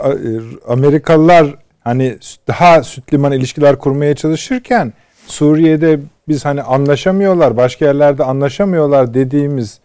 A- 0.00 0.08
e, 0.12 0.40
Amerikalılar 0.68 1.54
hani 1.80 2.18
daha 2.48 2.82
süt 2.82 3.12
liman 3.12 3.32
ilişkiler 3.32 3.78
kurmaya 3.78 4.14
çalışırken 4.14 4.92
Suriye'de 5.26 6.00
biz 6.28 6.44
hani 6.44 6.62
anlaşamıyorlar, 6.62 7.56
başka 7.56 7.84
yerlerde 7.84 8.24
anlaşamıyorlar 8.24 9.14
dediğimiz 9.14 9.80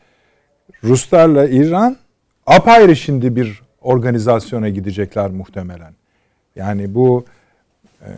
Ruslarla 0.84 1.48
İran 1.48 1.98
apayrı 2.46 2.96
şimdi 2.96 3.36
bir 3.36 3.62
organizasyona 3.82 4.70
gidecekler 4.70 5.30
muhtemelen. 5.32 5.94
Yani 6.56 6.96
bu 6.96 7.26
e, 8.02 8.10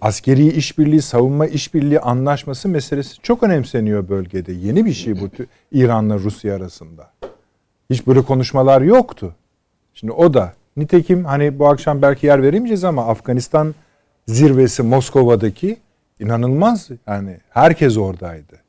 askeri 0.00 0.46
işbirliği, 0.48 1.02
savunma 1.02 1.46
işbirliği 1.46 2.00
anlaşması 2.00 2.68
meselesi 2.68 3.20
çok 3.22 3.42
önemseniyor 3.42 4.08
bölgede. 4.08 4.52
Yeni 4.52 4.84
bir 4.84 4.92
şey 4.92 5.20
bu 5.20 5.28
İran'la 5.72 6.18
Rusya 6.18 6.56
arasında. 6.56 7.10
Hiç 7.90 8.06
böyle 8.06 8.22
konuşmalar 8.22 8.82
yoktu. 8.82 9.34
Şimdi 9.94 10.12
o 10.12 10.34
da 10.34 10.52
nitekim 10.76 11.24
hani 11.24 11.58
bu 11.58 11.68
akşam 11.68 12.02
belki 12.02 12.26
yer 12.26 12.42
veremeyeceğiz 12.42 12.84
ama 12.84 13.06
Afganistan 13.06 13.74
zirvesi 14.26 14.82
Moskova'daki 14.82 15.76
inanılmaz 16.20 16.88
yani 17.06 17.38
herkes 17.50 17.96
oradaydı. 17.96 18.59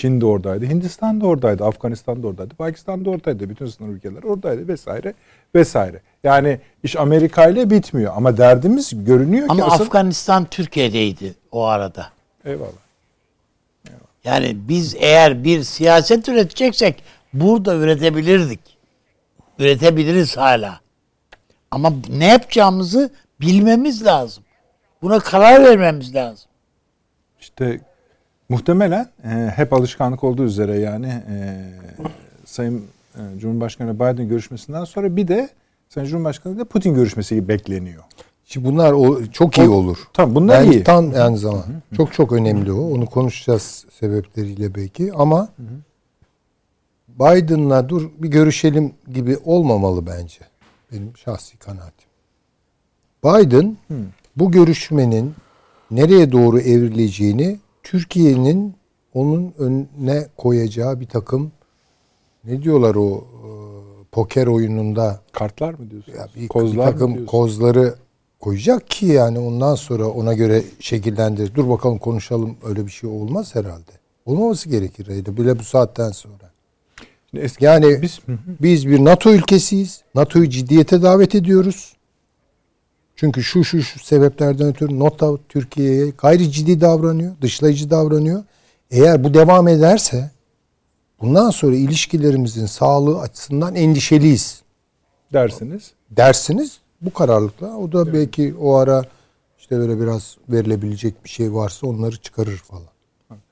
Çin 0.00 0.20
de 0.20 0.26
oradaydı, 0.26 0.66
Hindistan 0.66 1.20
da 1.20 1.26
oradaydı, 1.26 1.64
Afganistan 1.64 2.22
da 2.22 2.26
oradaydı, 2.26 2.54
Pakistan 2.54 3.04
da 3.04 3.10
oradaydı, 3.10 3.48
bütün 3.50 3.66
sınır 3.66 3.88
ülkeler 3.88 4.22
oradaydı 4.22 4.68
vesaire 4.68 5.14
vesaire. 5.54 6.00
Yani 6.24 6.60
iş 6.82 6.96
Amerika 6.96 7.48
ile 7.48 7.70
bitmiyor 7.70 8.12
ama 8.16 8.36
derdimiz 8.36 9.04
görünüyor 9.04 9.48
ki 9.48 9.52
Ama. 9.52 9.64
Afganistan 9.64 10.44
Türkiye'deydi 10.44 11.34
o 11.52 11.64
arada. 11.64 12.06
Eyvallah. 12.44 12.70
Yani 14.24 14.56
biz 14.68 14.94
eğer 14.98 15.44
bir 15.44 15.62
siyaset 15.62 16.28
üreteceksek 16.28 17.02
burada 17.32 17.74
üretebilirdik. 17.74 18.60
Üretebiliriz 19.58 20.36
hala. 20.36 20.80
Ama 21.70 21.92
ne 22.08 22.26
yapacağımızı 22.26 23.10
bilmemiz 23.40 24.06
lazım. 24.06 24.44
Buna 25.02 25.18
karar 25.18 25.64
vermemiz 25.64 26.14
lazım. 26.14 26.50
İşte 27.40 27.80
muhtemelen 28.50 29.08
e, 29.24 29.52
hep 29.56 29.72
alışkanlık 29.72 30.24
olduğu 30.24 30.44
üzere 30.44 30.78
yani 30.78 31.06
e, 31.06 31.64
Sayın 32.44 32.84
e, 33.14 33.38
Cumhurbaşkanı 33.38 33.94
Biden 33.94 34.28
görüşmesinden 34.28 34.84
sonra 34.84 35.16
bir 35.16 35.28
de 35.28 35.48
Sayın 35.88 36.08
Cumhurbaşkanı 36.08 36.58
da 36.58 36.64
Putin 36.64 36.94
görüşmesi 36.94 37.48
bekleniyor. 37.48 38.02
Şimdi 38.44 38.66
bunlar 38.66 38.92
o 38.92 39.26
çok 39.26 39.58
iyi 39.58 39.68
olur. 39.68 39.98
Tamam 40.12 40.34
bunlar 40.34 40.60
Bence 40.66 40.78
iyi. 40.78 40.84
tam 40.84 41.12
yani 41.12 41.38
zaman. 41.38 41.64
Çok 41.96 42.12
çok 42.12 42.32
önemli 42.32 42.72
o. 42.72 42.94
Onu 42.94 43.06
konuşacağız 43.06 43.86
sebepleriyle 44.00 44.74
belki 44.74 45.12
ama 45.12 45.48
Biden'la 47.08 47.88
dur 47.88 48.10
bir 48.18 48.28
görüşelim 48.28 48.92
gibi 49.12 49.38
olmamalı 49.44 50.06
bence. 50.06 50.40
Benim 50.92 51.16
şahsi 51.16 51.56
kanaatim. 51.58 52.10
Biden 53.24 53.76
bu 54.36 54.50
görüşmenin 54.50 55.34
nereye 55.90 56.32
doğru 56.32 56.60
evrileceğini 56.60 57.58
Türkiye'nin 57.82 58.74
onun 59.14 59.54
önüne 59.58 60.26
koyacağı 60.36 61.00
bir 61.00 61.06
takım 61.06 61.52
ne 62.44 62.62
diyorlar 62.62 62.94
o 62.94 63.16
e, 63.16 63.48
poker 64.12 64.46
oyununda 64.46 65.20
Kartlar 65.32 65.74
mı 65.74 65.90
diyorsunuz? 65.90 66.18
ya 66.18 66.28
bir, 66.36 66.48
Kozlar 66.48 66.86
bir 66.86 66.92
takım 66.92 67.26
kozları 67.26 67.94
koyacak 68.40 68.90
ki 68.90 69.06
yani 69.06 69.38
ondan 69.38 69.74
sonra 69.74 70.06
ona 70.08 70.34
göre 70.34 70.62
şekillendir. 70.80 71.54
Dur 71.54 71.68
bakalım 71.68 71.98
konuşalım 71.98 72.56
öyle 72.64 72.86
bir 72.86 72.90
şey 72.90 73.10
olmaz 73.10 73.54
herhalde. 73.54 73.90
Olmaması 74.26 74.68
gerekir 74.68 75.08
herhalde 75.08 75.36
bile 75.36 75.58
bu 75.58 75.64
saatten 75.64 76.10
sonra. 76.10 76.50
Şimdi 77.30 77.44
eski, 77.44 77.64
Yani 77.64 78.02
biz 78.02 78.20
biz 78.62 78.88
bir 78.88 79.04
NATO 79.04 79.32
ülkesiyiz. 79.32 80.02
NATO'yu 80.14 80.48
ciddiyete 80.48 81.02
davet 81.02 81.34
ediyoruz. 81.34 81.96
Çünkü 83.20 83.42
şu 83.42 83.64
şu 83.64 83.82
şu 83.82 83.98
sebeplerden 84.04 84.66
ötürü 84.66 84.98
NATO 84.98 85.38
Türkiye'ye 85.48 86.12
gayri 86.18 86.52
ciddi 86.52 86.80
davranıyor, 86.80 87.32
dışlayıcı 87.40 87.90
davranıyor. 87.90 88.44
Eğer 88.90 89.24
bu 89.24 89.34
devam 89.34 89.68
ederse 89.68 90.30
bundan 91.20 91.50
sonra 91.50 91.76
ilişkilerimizin 91.76 92.66
sağlığı 92.66 93.20
açısından 93.20 93.74
endişeliyiz 93.74 94.62
dersiniz. 95.32 95.92
dersiniz 96.10 96.78
bu 97.00 97.12
kararlılıkla 97.12 97.76
o 97.76 97.92
da 97.92 98.12
belki 98.12 98.54
o 98.60 98.74
ara 98.74 99.04
işte 99.58 99.78
böyle 99.78 100.00
biraz 100.00 100.36
verilebilecek 100.48 101.24
bir 101.24 101.30
şey 101.30 101.54
varsa 101.54 101.86
onları 101.86 102.16
çıkarır 102.16 102.56
falan. 102.56 102.88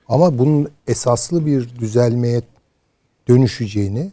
Ama 0.09 0.39
bunun 0.39 0.69
esaslı 0.87 1.47
bir 1.47 1.79
düzelmeye 1.79 2.43
dönüşeceğini 3.29 4.12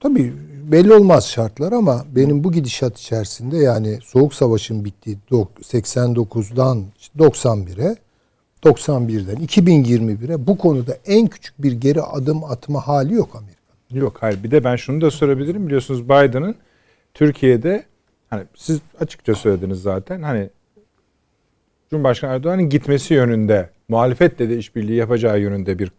tabii 0.00 0.34
belli 0.72 0.94
olmaz 0.94 1.28
şartlar 1.28 1.72
ama 1.72 2.04
benim 2.16 2.44
bu 2.44 2.52
gidişat 2.52 2.98
içerisinde 2.98 3.56
yani 3.56 3.98
Soğuk 4.02 4.34
Savaş'ın 4.34 4.84
bittiği 4.84 5.18
dok- 5.30 5.62
89'dan 5.62 6.84
91'e 7.18 7.96
91'den 8.64 9.36
2021'e 9.36 10.46
bu 10.46 10.58
konuda 10.58 10.98
en 11.06 11.26
küçük 11.26 11.62
bir 11.62 11.72
geri 11.72 12.02
adım 12.02 12.44
atma 12.44 12.86
hali 12.86 13.14
yok 13.14 13.30
Amerika. 13.34 14.06
Yok 14.06 14.16
hayır 14.20 14.42
bir 14.42 14.50
de 14.50 14.64
ben 14.64 14.76
şunu 14.76 15.00
da 15.00 15.10
sorabilirim. 15.10 15.66
Biliyorsunuz 15.66 16.04
Biden'ın 16.04 16.54
Türkiye'de 17.14 17.84
hani 18.30 18.44
siz 18.54 18.80
açıkça 19.00 19.34
söylediniz 19.34 19.82
zaten 19.82 20.22
hani 20.22 20.50
Cumhurbaşkanı 21.90 22.32
Erdoğan'ın 22.32 22.68
gitmesi 22.68 23.14
yönünde 23.14 23.70
muhalefetle 23.88 24.48
de 24.48 24.58
işbirliği 24.58 24.96
yapacağı 24.96 25.40
yönünde 25.40 25.78
bir 25.78 25.92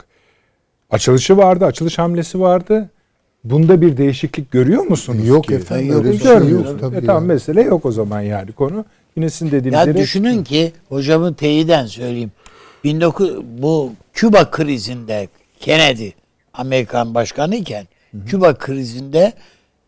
açılışı 0.89 1.37
vardı, 1.37 1.65
açılış 1.65 1.97
hamlesi 1.97 2.39
vardı. 2.39 2.89
Bunda 3.49 3.81
bir 3.81 3.97
değişiklik 3.97 4.51
görüyor 4.51 4.83
musunuz 4.83 5.27
Yok 5.27 5.43
ki? 5.47 5.53
efendim, 5.55 5.91
Yok, 5.91 6.03
bir 6.05 6.09
şey 6.11 6.19
görmüyorsunuz. 6.19 6.71
yok 6.71 6.79
tabii 6.81 6.95
E, 6.95 7.05
tamam 7.05 7.23
yani. 7.23 7.33
mesele 7.33 7.61
yok 7.61 7.85
o 7.85 7.91
zaman 7.91 8.21
yani 8.21 8.51
konu. 8.51 8.85
Yine 9.15 9.29
sizin 9.29 9.51
dediğiniz 9.51 9.87
Ya 9.87 9.95
düşünün 9.97 10.43
ki 10.43 10.71
hocamın 10.89 11.33
teyiden 11.33 11.85
söyleyeyim. 11.85 12.31
19 12.85 13.31
bu 13.43 13.91
Küba 14.13 14.51
krizinde 14.51 15.27
Kennedy 15.59 16.09
Amerikan 16.53 17.15
başkanı 17.15 17.55
iken 17.55 17.87
Küba 18.27 18.53
krizinde 18.57 19.33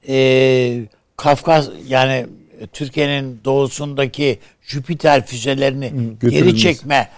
e, 0.07 0.81
Kafkas 1.17 1.69
yani 1.87 2.25
Türkiye'nin 2.73 3.39
doğusundaki 3.45 4.39
Jüpiter 4.61 5.25
füzelerini 5.25 5.89
geri 5.89 6.19
götürülmesi. 6.19 6.57
çekme 6.57 7.09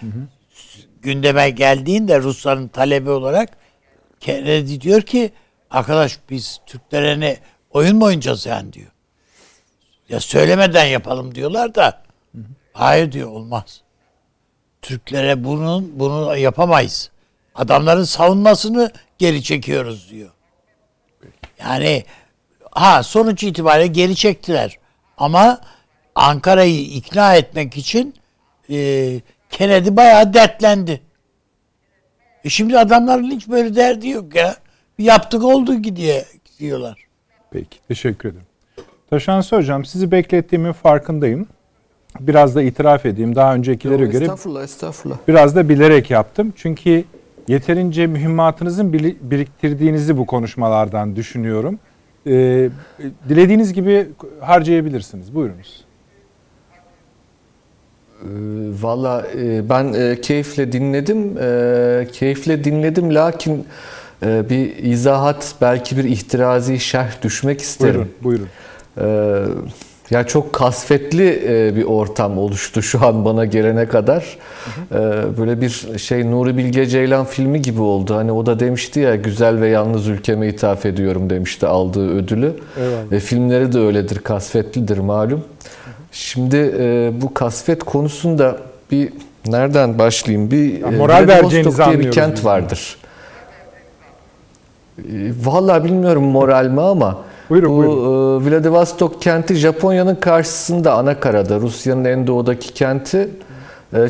gündeme 1.02 1.50
geldiğinde 1.50 2.20
Rusların 2.20 2.68
talebi 2.68 3.10
olarak 3.10 3.50
Kennedy 4.20 4.80
diyor 4.82 5.02
ki 5.02 5.30
arkadaş 5.72 6.19
biz 6.30 6.59
Türklere 6.65 7.19
ne 7.19 7.39
oyun 7.72 7.97
mu 7.97 8.05
oynayacağız 8.05 8.45
yani 8.45 8.74
diyor. 8.74 8.91
Ya 10.09 10.19
söylemeden 10.19 10.86
yapalım 10.86 11.36
diyorlar 11.36 11.76
da 11.76 12.03
hayır 12.74 13.11
diyor 13.11 13.30
olmaz. 13.30 13.82
Türklere 14.82 15.43
bunun 15.43 15.99
bunu 15.99 16.38
yapamayız. 16.38 17.11
Adamların 17.55 18.03
savunmasını 18.03 18.91
geri 19.17 19.43
çekiyoruz 19.43 20.09
diyor. 20.09 20.30
Yani 21.59 22.05
ha 22.72 23.03
sonuç 23.03 23.43
itibariyle 23.43 23.88
geri 23.88 24.15
çektiler. 24.15 24.78
Ama 25.17 25.61
Ankara'yı 26.15 26.82
ikna 26.82 27.36
etmek 27.36 27.78
için 27.78 28.15
e, 28.69 29.22
Kennedy 29.49 29.89
bayağı 29.95 30.34
dertlendi. 30.34 31.01
E 32.43 32.49
şimdi 32.49 32.80
adamların 32.80 33.32
hiç 33.32 33.47
böyle 33.47 33.76
derdi 33.76 34.09
yok 34.09 34.36
ya. 34.36 34.55
Yaptık 35.02 35.43
oldu 35.43 35.82
ki 35.82 35.95
diye 35.95 36.26
diyorlar. 36.60 37.06
Peki 37.52 37.80
teşekkür 37.88 38.30
ederim. 38.30 38.45
Taşansı 39.10 39.56
Hocam 39.56 39.86
sizi 39.86 40.12
beklettiğimin 40.12 40.72
farkındayım. 40.72 41.47
Biraz 42.20 42.56
da 42.56 42.62
itiraf 42.62 43.06
edeyim. 43.06 43.36
Daha 43.36 43.56
öncekilere 43.56 44.06
göre 44.06 44.24
Estağfurullah, 44.24 44.64
estağfurullah. 44.64 45.18
biraz 45.28 45.56
da 45.56 45.70
bilerek 45.70 46.12
yaptım. 46.12 46.54
Çünkü 46.56 47.04
yeterince 47.47 48.08
mühimmatınızın 48.08 48.93
biriktirdiğinizi 49.22 50.18
bu 50.18 50.26
konuşmalardan 50.26 51.16
düşünüyorum. 51.16 51.80
Ee, 52.28 52.70
dilediğiniz 53.30 53.74
gibi 53.74 54.08
harcayabilirsiniz. 54.39 55.36
Buyurunuz. 55.36 55.86
Ee, 58.24 58.28
Valla 58.82 59.28
e, 59.38 59.70
ben 59.70 59.93
e, 59.93 60.22
keyifle 60.22 60.72
dinledim. 60.72 61.38
E, 61.41 62.08
keyifle 62.12 62.64
dinledim 62.64 63.16
lakin 63.16 63.66
bir 64.22 64.84
izahat 64.84 65.55
belki 65.61 65.97
bir 65.97 66.03
ihtirazi 66.03 66.80
şerh 66.80 67.22
düşmek 67.22 67.61
isterim. 67.61 68.07
Buyurun. 68.24 68.47
Buyurun. 68.47 68.47
Ee, 68.97 69.45
ya 70.11 70.28
çok 70.28 70.53
kasvetli 70.53 71.43
e, 71.47 71.76
bir 71.76 71.84
ortam 71.84 72.38
oluştu 72.38 72.82
şu 72.82 73.05
an 73.05 73.26
bana 73.26 73.45
gelene 73.45 73.86
kadar. 73.86 74.38
Ee, 74.91 74.97
böyle 75.38 75.61
bir 75.61 75.97
şey 75.97 76.32
Nuri 76.32 76.57
Bilge 76.57 76.86
Ceylan 76.86 77.26
filmi 77.26 77.61
gibi 77.61 77.82
oldu. 77.82 78.15
Hani 78.15 78.32
o 78.32 78.45
da 78.45 78.59
demişti 78.59 78.99
ya 78.99 79.15
güzel 79.15 79.61
ve 79.61 79.67
yalnız 79.67 80.07
ülkeme 80.07 80.47
ithaf 80.47 80.86
ediyorum 80.86 81.30
demişti 81.30 81.67
aldığı 81.67 82.15
ödülü. 82.15 82.53
Eyvallah. 82.78 83.11
Ve 83.11 83.19
filmleri 83.19 83.74
de 83.74 83.80
öyledir, 83.80 84.19
kasvetlidir 84.19 84.97
malum. 84.97 85.43
Şimdi 86.11 86.76
e, 86.80 87.11
bu 87.22 87.34
kasvet 87.34 87.84
konusunda 87.84 88.57
bir 88.91 89.09
nereden 89.47 89.99
başlayayım? 89.99 90.51
Bir 90.51 90.80
Ya 90.80 90.88
e, 90.88 90.91
moral 90.91 91.28
Vladivostok 91.28 91.43
vereceğinizi 91.43 91.86
diye 91.86 91.99
bir 91.99 92.11
kent 92.11 92.45
vardır. 92.45 92.97
E, 92.97 93.01
Vallahi 95.43 95.84
bilmiyorum 95.84 96.24
moral 96.24 96.68
mi 96.68 96.82
ama 96.82 97.18
Buyurun, 97.49 97.72
bu 97.72 97.78
buyurun. 97.78 98.41
e, 98.45 98.49
Vladivostok 98.52 99.22
kenti 99.22 99.56
Japonya'nın 99.56 100.16
karşısında 100.16 100.93
Anakara'da 100.93 101.60
Rusya'nın 101.60 102.06
en 102.06 102.28
doğudaki 102.28 102.74
kenti 102.74 103.30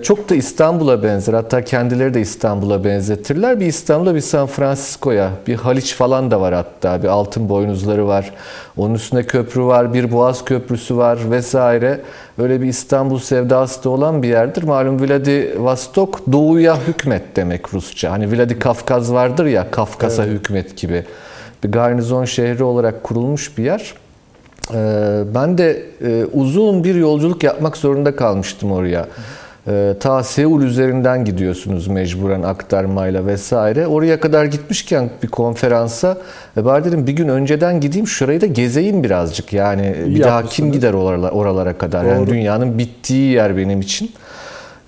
çok 0.03 0.29
da 0.29 0.35
İstanbul'a 0.35 1.03
benzer. 1.03 1.33
Hatta 1.33 1.63
kendileri 1.63 2.13
de 2.13 2.21
İstanbul'a 2.21 2.83
benzetirler. 2.83 3.59
Bir 3.59 3.65
İstanbul'a 3.65 4.15
bir 4.15 4.21
San 4.21 4.47
Francisco'ya. 4.47 5.29
Bir 5.47 5.55
Haliç 5.55 5.93
falan 5.93 6.31
da 6.31 6.41
var 6.41 6.53
hatta. 6.53 7.03
Bir 7.03 7.07
altın 7.07 7.49
boynuzları 7.49 8.07
var. 8.07 8.31
Onun 8.77 8.93
üstünde 8.93 9.23
köprü 9.23 9.63
var. 9.63 9.93
Bir 9.93 10.11
Boğaz 10.11 10.45
Köprüsü 10.45 10.97
var 10.97 11.31
vesaire. 11.31 11.99
Öyle 12.37 12.61
bir 12.61 12.65
İstanbul 12.67 13.19
sevdası 13.19 13.83
da 13.83 13.89
olan 13.89 14.23
bir 14.23 14.27
yerdir. 14.27 14.63
Malum 14.63 15.01
Vladivostok 15.01 16.31
doğuya 16.31 16.77
hükmet 16.87 17.35
demek 17.35 17.73
Rusça. 17.73 18.11
Hani 18.11 18.37
Vladikavkaz 18.37 19.13
vardır 19.13 19.45
ya 19.45 19.71
Kafkas'a 19.71 20.23
hükmet 20.23 20.77
gibi. 20.77 21.05
Bir 21.63 21.71
garnizon 21.71 22.25
şehri 22.25 22.63
olarak 22.63 23.03
kurulmuş 23.03 23.57
bir 23.57 23.63
yer. 23.63 23.93
Ee, 24.73 25.23
Ben 25.35 25.57
de 25.57 25.83
e, 26.03 26.25
uzun 26.33 26.83
bir 26.83 26.95
yolculuk 26.95 27.43
yapmak 27.43 27.77
zorunda 27.77 28.15
kalmıştım 28.15 28.71
oraya. 28.71 29.07
Ee, 29.67 29.93
Ta 29.99 30.23
Seul 30.23 30.61
üzerinden 30.61 31.25
gidiyorsunuz 31.25 31.87
mecburen 31.87 32.41
aktarmayla 32.41 33.25
vesaire. 33.25 33.87
Oraya 33.87 34.19
kadar 34.19 34.45
gitmişken 34.45 35.09
bir 35.23 35.27
konferansa 35.27 36.17
e, 36.57 36.65
bari 36.65 36.83
dedim 36.85 37.07
bir 37.07 37.13
gün 37.13 37.27
önceden 37.27 37.79
gideyim 37.81 38.07
şurayı 38.07 38.41
da 38.41 38.45
gezeyim 38.45 39.03
birazcık. 39.03 39.53
Yani 39.53 39.95
İyi 40.05 40.15
bir 40.15 40.23
daha 40.23 40.45
kim 40.45 40.71
gider 40.71 40.93
oralara, 40.93 41.31
oralara 41.31 41.77
kadar? 41.77 42.05
Yani 42.05 42.19
Doğru. 42.19 42.29
dünyanın 42.29 42.77
bittiği 42.77 43.31
yer 43.31 43.57
benim 43.57 43.81
için. 43.81 44.11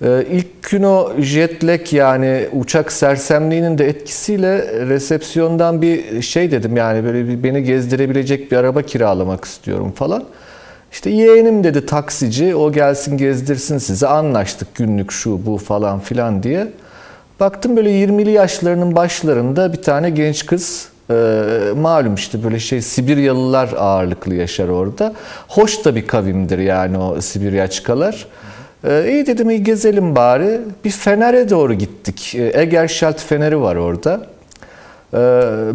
Ee, 0.04 0.24
İlk 0.30 0.70
gün 0.70 0.82
o 0.82 1.12
jet 1.18 1.64
lag 1.64 1.92
yani 1.92 2.48
uçak 2.52 2.92
sersemliğinin 2.92 3.78
de 3.78 3.88
etkisiyle 3.88 4.58
resepsiyondan 4.86 5.82
bir 5.82 6.22
şey 6.22 6.50
dedim 6.50 6.76
yani 6.76 7.04
böyle 7.04 7.28
bir 7.28 7.42
beni 7.42 7.62
gezdirebilecek 7.62 8.52
bir 8.52 8.56
araba 8.56 8.82
kiralamak 8.82 9.44
istiyorum 9.44 9.92
falan. 9.92 10.24
İşte 10.94 11.10
yeğenim 11.10 11.64
dedi 11.64 11.86
taksici 11.86 12.54
o 12.54 12.72
gelsin 12.72 13.16
gezdirsin 13.16 13.78
sizi 13.78 14.06
anlaştık 14.06 14.74
günlük 14.74 15.12
şu 15.12 15.46
bu 15.46 15.58
falan 15.58 16.00
filan 16.00 16.42
diye. 16.42 16.68
Baktım 17.40 17.76
böyle 17.76 17.90
20'li 17.90 18.30
yaşlarının 18.30 18.96
başlarında 18.96 19.72
bir 19.72 19.82
tane 19.82 20.10
genç 20.10 20.46
kız 20.46 20.88
e, 21.10 21.14
malum 21.76 22.14
işte 22.14 22.44
böyle 22.44 22.58
şey 22.58 22.82
Sibiryalılar 22.82 23.72
ağırlıklı 23.78 24.34
yaşar 24.34 24.68
orada. 24.68 25.14
Hoş 25.48 25.84
da 25.84 25.94
bir 25.96 26.06
kavimdir 26.06 26.58
yani 26.58 26.98
o 26.98 27.20
Sibiryaçkalar. 27.20 28.26
Ee, 28.84 29.10
iyi 29.10 29.26
dedim 29.26 29.50
iyi 29.50 29.62
gezelim 29.62 30.16
bari. 30.16 30.60
Bir 30.84 30.90
Fener'e 30.90 31.50
doğru 31.50 31.74
gittik. 31.74 32.34
Ee, 32.34 32.60
Egerşalt 32.62 33.20
Feneri 33.20 33.60
var 33.60 33.76
orada. 33.76 34.26
Ee, 35.14 35.18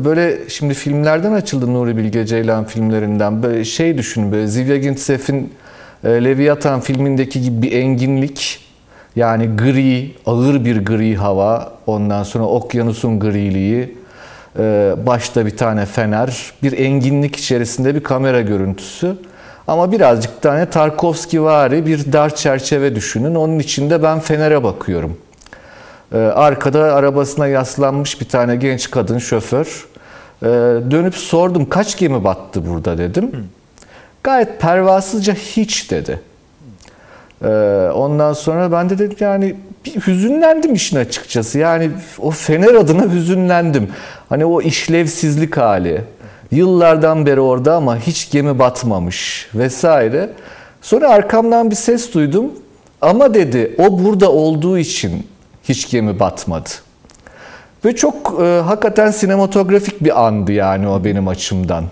böyle 0.05 0.49
şimdi 0.49 0.73
filmlerden 0.73 1.33
açıldı 1.33 1.73
Nuri 1.73 1.97
Bilge 1.97 2.25
Ceylan 2.25 2.65
filmlerinden. 2.65 3.43
Böyle 3.43 3.65
şey 3.65 3.97
düşün 3.97 4.31
böyle 4.31 4.47
Zivya 4.47 4.77
Gintsef'in 4.77 5.53
e, 6.03 6.09
Leviathan 6.09 6.79
filmindeki 6.79 7.41
gibi 7.41 7.61
bir 7.61 7.71
enginlik. 7.71 8.59
Yani 9.15 9.49
gri, 9.57 10.11
ağır 10.25 10.65
bir 10.65 10.85
gri 10.85 11.15
hava. 11.15 11.73
Ondan 11.87 12.23
sonra 12.23 12.43
okyanusun 12.43 13.19
griliği. 13.19 13.95
Ee, 14.59 14.93
başta 15.05 15.45
bir 15.45 15.57
tane 15.57 15.85
fener. 15.85 16.51
Bir 16.63 16.77
enginlik 16.77 17.35
içerisinde 17.35 17.95
bir 17.95 18.03
kamera 18.03 18.41
görüntüsü. 18.41 19.15
Ama 19.67 19.91
birazcık 19.91 20.41
tane 20.41 20.69
Tarkovski 20.69 21.43
vari 21.43 21.85
bir 21.85 22.13
dar 22.13 22.35
çerçeve 22.35 22.95
düşünün. 22.95 23.35
Onun 23.35 23.59
içinde 23.59 24.03
ben 24.03 24.19
fenere 24.19 24.63
bakıyorum. 24.63 25.17
Ee, 26.13 26.17
arkada 26.17 26.93
arabasına 26.93 27.47
yaslanmış 27.47 28.21
bir 28.21 28.29
tane 28.29 28.55
genç 28.55 28.91
kadın 28.91 29.17
şoför. 29.17 29.87
Ee, 30.43 30.47
dönüp 30.91 31.15
sordum 31.15 31.69
kaç 31.69 31.97
gemi 31.97 32.23
battı 32.23 32.69
burada 32.69 32.97
dedim. 32.97 33.31
Gayet 34.23 34.61
pervasızca 34.61 35.33
hiç 35.33 35.91
dedi. 35.91 36.19
Ee, 37.43 37.47
ondan 37.93 38.33
sonra 38.33 38.71
ben 38.71 38.89
de 38.89 38.97
dedim 38.97 39.17
yani 39.19 39.55
bir 39.85 39.95
hüzünlendim 39.95 40.73
işin 40.73 40.97
açıkçası. 40.97 41.59
Yani 41.59 41.91
o 42.19 42.31
fener 42.31 42.73
adına 42.73 43.13
hüzünlendim. 43.13 43.89
Hani 44.29 44.45
o 44.45 44.61
işlevsizlik 44.61 45.57
hali. 45.57 46.01
Yıllardan 46.51 47.25
beri 47.25 47.39
orada 47.39 47.75
ama 47.75 47.97
hiç 47.97 48.31
gemi 48.31 48.59
batmamış 48.59 49.49
vesaire. 49.55 50.29
Sonra 50.81 51.09
arkamdan 51.09 51.71
bir 51.71 51.75
ses 51.75 52.13
duydum. 52.13 52.51
Ama 53.01 53.33
dedi 53.33 53.75
o 53.77 54.03
burada 54.03 54.31
olduğu 54.31 54.77
için 54.77 55.27
hiç 55.69 55.89
gemi 55.91 56.19
batmadı. 56.19 56.69
Ve 57.85 57.95
çok 57.95 58.41
e, 58.41 58.43
hakikaten 58.43 59.11
sinematografik 59.11 60.03
bir 60.03 60.25
andı 60.25 60.51
yani 60.51 60.87
o 60.87 61.03
benim 61.03 61.27
açımdan. 61.27 61.83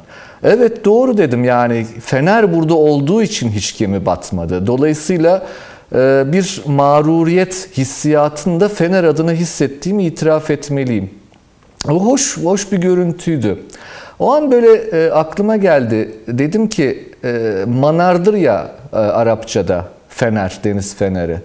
Evet 0.43 0.85
doğru 0.85 1.17
dedim 1.17 1.43
yani 1.43 1.85
Fener 2.01 2.55
burada 2.55 2.75
olduğu 2.75 3.21
için 3.21 3.49
hiç 3.49 3.77
gemi 3.77 4.05
batmadı. 4.05 4.67
Dolayısıyla 4.67 5.47
e, 5.95 6.23
bir 6.27 6.61
mağruriyet 6.65 7.69
hissiyatında 7.77 8.69
Fener 8.69 9.03
adına 9.03 9.31
hissettiğimi 9.31 10.05
itiraf 10.05 10.51
etmeliyim. 10.51 11.09
O 11.89 12.05
hoş, 12.05 12.37
hoş 12.37 12.71
bir 12.71 12.77
görüntüydü. 12.77 13.59
O 14.19 14.33
an 14.33 14.51
böyle 14.51 14.73
e, 14.73 15.11
aklıma 15.11 15.57
geldi. 15.57 16.15
Dedim 16.27 16.69
ki 16.69 17.09
e, 17.23 17.65
manardır 17.67 18.33
ya 18.33 18.71
e, 18.93 18.95
Arapçada 18.95 19.85
fener, 20.09 20.59
deniz 20.63 20.95
feneri. 20.95 21.37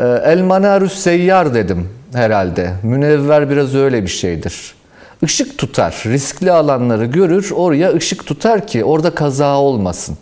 E, 0.00 0.04
El 0.04 0.42
manarus 0.42 0.92
seyyar 0.92 1.54
dedim 1.54 1.88
herhalde. 2.14 2.70
Münevver 2.82 3.50
biraz 3.50 3.74
öyle 3.74 4.02
bir 4.02 4.08
şeydir. 4.08 4.74
Işık 5.22 5.58
tutar, 5.58 6.02
riskli 6.06 6.52
alanları 6.52 7.04
görür, 7.04 7.50
oraya 7.54 7.92
ışık 7.94 8.26
tutar 8.26 8.66
ki 8.66 8.84
orada 8.84 9.10
kaza 9.10 9.58
olmasın. 9.58 10.16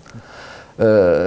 Ee, 0.80 0.84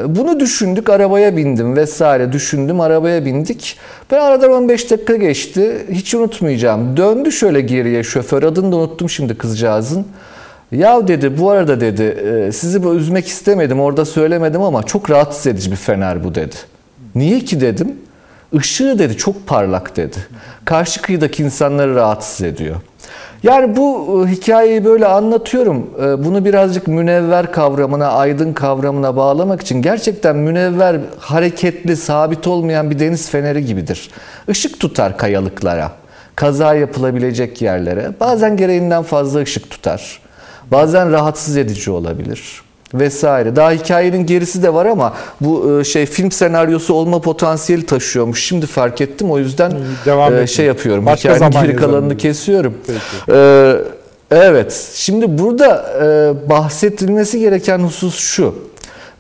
bunu 0.07 0.39
düşündük, 0.39 0.89
arabaya 0.89 1.37
bindim 1.37 1.75
vesaire 1.75 2.31
düşündüm, 2.31 2.81
arabaya 2.81 3.25
bindik. 3.25 3.77
Ben 4.11 4.19
aradan 4.19 4.51
15 4.51 4.91
dakika 4.91 5.15
geçti, 5.15 5.85
hiç 5.91 6.15
unutmayacağım. 6.15 6.97
Döndü 6.97 7.31
şöyle 7.31 7.61
geriye 7.61 8.03
şoför, 8.03 8.43
adını 8.43 8.71
da 8.71 8.75
unuttum 8.75 9.09
şimdi 9.09 9.37
kızcağızın. 9.37 10.05
Ya 10.71 11.07
dedi 11.07 11.37
bu 11.37 11.49
arada 11.49 11.81
dedi 11.81 12.03
e, 12.03 12.51
sizi 12.51 12.83
böyle 12.83 12.99
üzmek 12.99 13.27
istemedim 13.27 13.79
orada 13.79 14.05
söylemedim 14.05 14.61
ama 14.61 14.83
çok 14.83 15.09
rahatsız 15.09 15.47
edici 15.47 15.71
bir 15.71 15.75
fener 15.75 16.23
bu 16.23 16.35
dedi. 16.35 16.55
Niye 17.15 17.39
ki 17.39 17.61
dedim. 17.61 17.95
Işığı 18.53 18.99
dedi 18.99 19.17
çok 19.17 19.47
parlak 19.47 19.95
dedi. 19.97 20.17
Karşı 20.65 21.01
kıyıdaki 21.01 21.43
insanları 21.43 21.95
rahatsız 21.95 22.45
ediyor. 22.45 22.75
Yani 23.43 23.75
bu 23.75 24.23
e, 24.25 24.31
hikayeyi 24.31 24.85
böyle 24.85 25.05
anlatıyorum. 25.05 25.89
E, 26.03 26.23
bunu 26.23 26.45
birazcık 26.45 26.87
münevver 26.87 27.51
kavramına, 27.51 28.07
aydın 28.07 28.53
kavramına 28.53 29.15
bağlamak 29.15 29.61
için 29.61 29.81
gerçekten 29.81 30.35
münevver, 30.35 30.99
hareketli, 31.19 31.97
sabit 31.97 32.47
olmayan 32.47 32.91
bir 32.91 32.99
deniz 32.99 33.29
feneri 33.29 33.65
gibidir. 33.65 34.09
Işık 34.47 34.79
tutar 34.79 35.17
kayalıklara, 35.17 35.91
kaza 36.35 36.73
yapılabilecek 36.73 37.61
yerlere. 37.61 38.11
Bazen 38.19 38.57
gereğinden 38.57 39.03
fazla 39.03 39.39
ışık 39.39 39.69
tutar. 39.69 40.19
Bazen 40.71 41.11
rahatsız 41.11 41.57
edici 41.57 41.91
olabilir 41.91 42.61
vesaire. 42.93 43.55
Daha 43.55 43.71
hikayenin 43.71 44.25
gerisi 44.25 44.63
de 44.63 44.73
var 44.73 44.85
ama 44.85 45.13
bu 45.41 45.79
e, 45.79 45.83
şey 45.83 46.05
film 46.05 46.31
senaryosu 46.31 46.93
olma 46.93 47.21
potansiyeli 47.21 47.85
taşıyormuş. 47.85 48.43
Şimdi 48.43 48.65
fark 48.65 49.01
ettim 49.01 49.31
o 49.31 49.39
yüzden 49.39 49.71
Devam 50.05 50.35
e, 50.35 50.47
şey 50.47 50.65
yapıyorum. 50.65 51.05
Başka 51.05 51.29
hikayenin 51.29 51.51
zaman 51.51 51.67
geri 51.67 51.75
kalanını 51.75 52.17
kesiyorum. 52.17 52.77
Peki. 52.87 52.99
Ee, 53.31 53.75
evet. 54.31 54.89
Şimdi 54.93 55.37
burada 55.37 55.85
e, 56.03 56.49
bahsedilmesi 56.49 57.39
gereken 57.39 57.79
husus 57.79 58.19
şu. 58.19 58.55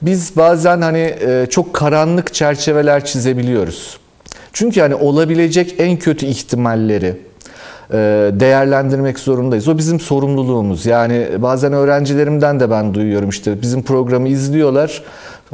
Biz 0.01 0.35
bazen 0.35 0.81
hani 0.81 1.15
e, 1.27 1.47
çok 1.49 1.73
karanlık 1.73 2.33
çerçeveler 2.33 3.05
çizebiliyoruz. 3.05 3.97
Çünkü 4.53 4.81
hani 4.81 4.95
olabilecek 4.95 5.75
en 5.77 5.99
kötü 5.99 6.25
ihtimalleri 6.25 7.07
e, 7.07 7.30
değerlendirmek 8.39 9.19
zorundayız. 9.19 9.67
O 9.67 9.77
bizim 9.77 9.99
sorumluluğumuz. 9.99 10.85
Yani 10.85 11.27
bazen 11.37 11.73
öğrencilerimden 11.73 12.59
de 12.59 12.71
ben 12.71 12.93
duyuyorum 12.93 13.29
işte 13.29 13.61
bizim 13.61 13.83
programı 13.83 14.27
izliyorlar. 14.27 15.03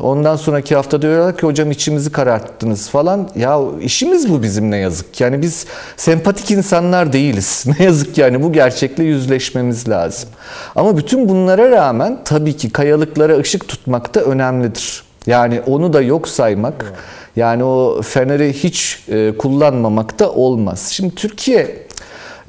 Ondan 0.02 0.36
sonraki 0.36 0.76
hafta 0.76 1.02
diyorlar 1.02 1.38
ki 1.38 1.46
hocam 1.46 1.72
içimizi 1.72 2.12
kararttınız 2.12 2.90
falan. 2.90 3.30
Ya 3.36 3.60
işimiz 3.82 4.32
bu 4.32 4.44
bizim 4.44 4.72
ne 4.72 4.78
yazık. 4.78 5.22
Yani 5.22 5.42
biz 5.42 5.66
sempatik 5.98 6.52
insanlar 6.52 7.14
değiliz. 7.14 7.66
Ne 7.80 7.86
yazık 7.86 8.18
yani 8.18 8.44
bu 8.44 8.54
gerçekle 8.54 9.04
yüzleşmemiz 9.04 9.90
lazım. 9.90 10.30
Ama 10.76 10.98
bütün 10.98 11.30
bunlara 11.30 11.72
rağmen 11.72 12.20
tabii 12.26 12.58
ki 12.58 12.70
kayalıklara 12.70 13.38
ışık 13.38 13.68
tutmak 13.68 14.16
da 14.16 14.22
önemlidir. 14.22 15.04
Yani 15.28 15.62
onu 15.68 15.94
da 15.94 16.02
yok 16.02 16.28
saymak, 16.28 16.94
yani 17.36 17.64
o 17.64 18.02
feneri 18.02 18.54
hiç 18.54 19.04
e, 19.10 19.34
kullanmamak 19.38 20.20
da 20.20 20.32
olmaz. 20.32 20.90
Şimdi 20.92 21.16
Türkiye 21.16 21.62
e, 21.62 21.87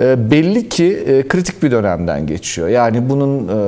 belli 0.01 0.68
ki 0.68 1.05
e, 1.07 1.28
kritik 1.28 1.62
bir 1.62 1.70
dönemden 1.70 2.26
geçiyor. 2.26 2.68
Yani 2.68 3.09
bunun 3.09 3.49
e, 3.49 3.59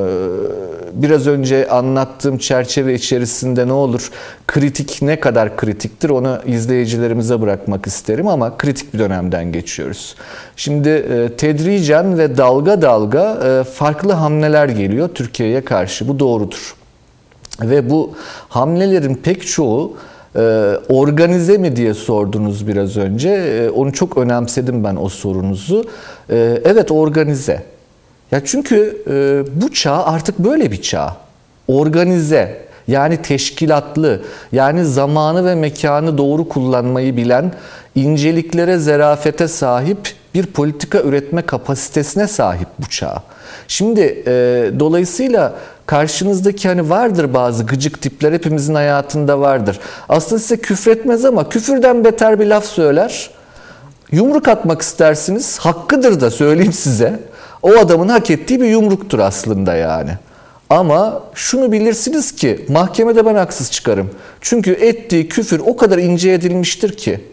biraz 0.92 1.26
önce 1.26 1.68
anlattığım 1.68 2.38
çerçeve 2.38 2.94
içerisinde 2.94 3.68
ne 3.68 3.72
olur, 3.72 4.10
kritik 4.46 5.02
ne 5.02 5.20
kadar 5.20 5.56
kritiktir 5.56 6.10
onu 6.10 6.38
izleyicilerimize 6.46 7.40
bırakmak 7.40 7.86
isterim 7.86 8.28
ama 8.28 8.58
kritik 8.58 8.94
bir 8.94 8.98
dönemden 8.98 9.52
geçiyoruz. 9.52 10.16
Şimdi 10.56 10.88
e, 10.88 11.36
tedricen 11.36 12.18
ve 12.18 12.36
dalga 12.36 12.82
dalga 12.82 13.64
farklı 13.74 14.12
hamleler 14.12 14.68
geliyor 14.68 15.08
Türkiye'ye 15.14 15.64
karşı. 15.64 16.08
Bu 16.08 16.18
doğrudur. 16.18 16.74
Ve 17.60 17.90
bu 17.90 18.14
hamlelerin 18.48 19.14
pek 19.14 19.46
çoğu 19.46 19.96
e, 20.36 20.40
organize 20.88 21.58
mi 21.58 21.76
diye 21.76 21.94
sordunuz 21.94 22.68
biraz 22.68 22.96
önce. 22.96 23.30
E, 23.30 23.70
onu 23.70 23.92
çok 23.92 24.16
önemsedim 24.16 24.84
ben 24.84 24.96
o 24.96 25.08
sorunuzu. 25.08 25.84
E, 26.30 26.60
evet 26.64 26.90
organize. 26.90 27.62
Ya 28.30 28.44
çünkü 28.44 29.02
e, 29.10 29.44
bu 29.60 29.72
çağ 29.72 30.04
artık 30.04 30.38
böyle 30.38 30.72
bir 30.72 30.82
çağ. 30.82 31.16
Organize 31.68 32.70
yani 32.88 33.22
teşkilatlı 33.22 34.20
yani 34.52 34.84
zamanı 34.84 35.44
ve 35.44 35.54
mekanı 35.54 36.18
doğru 36.18 36.48
kullanmayı 36.48 37.16
bilen 37.16 37.52
inceliklere 37.94 38.78
zerafete 38.78 39.48
sahip 39.48 39.98
bir 40.34 40.46
politika 40.46 41.00
üretme 41.00 41.42
kapasitesine 41.42 42.26
sahip 42.26 42.68
bu 42.78 42.88
çağ. 42.88 43.22
Şimdi 43.68 44.22
e, 44.26 44.32
dolayısıyla 44.78 45.54
karşınızdaki 45.90 46.68
hani 46.68 46.90
vardır 46.90 47.34
bazı 47.34 47.66
gıcık 47.66 48.02
tipler 48.02 48.32
hepimizin 48.32 48.74
hayatında 48.74 49.40
vardır. 49.40 49.80
Aslında 50.08 50.38
size 50.38 50.56
küfretmez 50.56 51.24
ama 51.24 51.48
küfürden 51.48 52.04
beter 52.04 52.40
bir 52.40 52.46
laf 52.46 52.64
söyler. 52.64 53.30
Yumruk 54.12 54.48
atmak 54.48 54.82
istersiniz. 54.82 55.58
Hakkıdır 55.58 56.20
da 56.20 56.30
söyleyeyim 56.30 56.72
size. 56.72 57.20
O 57.62 57.70
adamın 57.70 58.08
hak 58.08 58.30
ettiği 58.30 58.60
bir 58.60 58.66
yumruktur 58.66 59.18
aslında 59.18 59.74
yani. 59.74 60.10
Ama 60.70 61.22
şunu 61.34 61.72
bilirsiniz 61.72 62.36
ki 62.36 62.64
mahkemede 62.68 63.26
ben 63.26 63.34
haksız 63.34 63.70
çıkarım. 63.70 64.10
Çünkü 64.40 64.70
ettiği 64.70 65.28
küfür 65.28 65.60
o 65.60 65.76
kadar 65.76 65.98
ince 65.98 66.30
edilmiştir 66.30 66.96
ki 66.96 67.24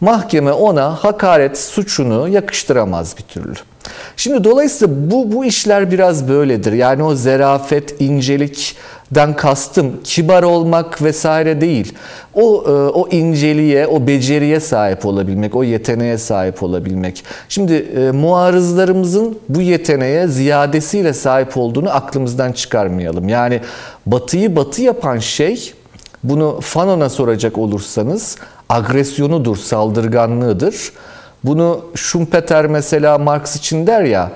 mahkeme 0.00 0.52
ona 0.52 1.04
hakaret 1.04 1.58
suçunu 1.58 2.28
yakıştıramaz 2.28 3.18
bir 3.18 3.22
türlü. 3.22 3.54
Şimdi 4.16 4.44
dolayısıyla 4.44 5.10
bu 5.10 5.32
bu 5.32 5.44
işler 5.44 5.90
biraz 5.90 6.28
böyledir. 6.28 6.72
Yani 6.72 7.02
o 7.02 7.14
zerafet, 7.14 8.00
incelikten 8.00 9.36
kastım 9.36 10.00
kibar 10.04 10.42
olmak 10.42 11.02
vesaire 11.02 11.60
değil. 11.60 11.94
O 12.34 12.64
e, 12.66 12.70
o 12.70 13.08
inceliğe, 13.08 13.86
o 13.86 14.06
beceriye 14.06 14.60
sahip 14.60 15.06
olabilmek, 15.06 15.56
o 15.56 15.64
yeteneğe 15.64 16.18
sahip 16.18 16.62
olabilmek. 16.62 17.24
Şimdi 17.48 17.74
e, 17.74 18.10
muarızlarımızın 18.10 19.38
bu 19.48 19.60
yeteneğe 19.60 20.28
ziyadesiyle 20.28 21.12
sahip 21.12 21.56
olduğunu 21.56 21.90
aklımızdan 21.90 22.52
çıkarmayalım. 22.52 23.28
Yani 23.28 23.60
batıyı 24.06 24.56
batı 24.56 24.82
yapan 24.82 25.18
şey 25.18 25.72
bunu 26.24 26.58
Fanon'a 26.60 27.08
soracak 27.08 27.58
olursanız 27.58 28.36
agresyonudur, 28.68 29.56
saldırganlığıdır. 29.56 30.92
Bunu 31.44 31.84
Schumpeter 31.94 32.66
mesela 32.66 33.18
Marx 33.18 33.56
için 33.56 33.86
der 33.86 34.02
ya, 34.02 34.32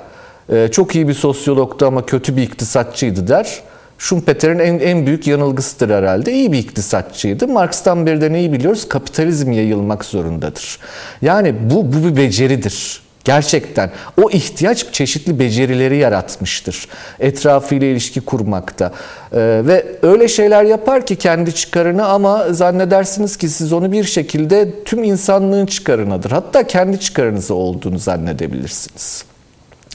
e, 0.52 0.68
çok 0.68 0.94
iyi 0.94 1.08
bir 1.08 1.14
sosyologtu 1.14 1.86
ama 1.86 2.06
kötü 2.06 2.36
bir 2.36 2.42
iktisatçıydı 2.42 3.28
der. 3.28 3.62
Schumpeter'in 3.98 4.58
en, 4.58 4.78
en 4.78 5.06
büyük 5.06 5.26
yanılgısıdır 5.26 5.90
herhalde. 5.90 6.32
İyi 6.32 6.52
bir 6.52 6.58
iktisatçıydı. 6.58 7.48
Marx'tan 7.48 8.06
beri 8.06 8.20
de 8.20 8.32
neyi 8.32 8.52
biliyoruz? 8.52 8.88
Kapitalizm 8.88 9.52
yayılmak 9.52 10.04
zorundadır. 10.04 10.78
Yani 11.22 11.54
bu, 11.70 11.92
bu 11.92 12.08
bir 12.08 12.16
beceridir. 12.16 13.03
Gerçekten 13.24 13.90
o 14.22 14.30
ihtiyaç 14.30 14.92
çeşitli 14.92 15.38
becerileri 15.38 15.96
yaratmıştır. 15.96 16.88
Etrafıyla 17.20 17.86
ilişki 17.86 18.20
kurmakta. 18.20 18.92
Ee, 19.32 19.62
ve 19.64 19.86
öyle 20.02 20.28
şeyler 20.28 20.64
yapar 20.64 21.06
ki 21.06 21.16
kendi 21.16 21.54
çıkarını 21.54 22.06
ama 22.06 22.52
zannedersiniz 22.52 23.36
ki 23.36 23.48
siz 23.48 23.72
onu 23.72 23.92
bir 23.92 24.04
şekilde 24.04 24.82
tüm 24.84 25.04
insanlığın 25.04 25.66
çıkarınadır. 25.66 26.30
Hatta 26.30 26.66
kendi 26.66 27.00
çıkarınızı 27.00 27.54
olduğunu 27.54 27.98
zannedebilirsiniz. 27.98 29.24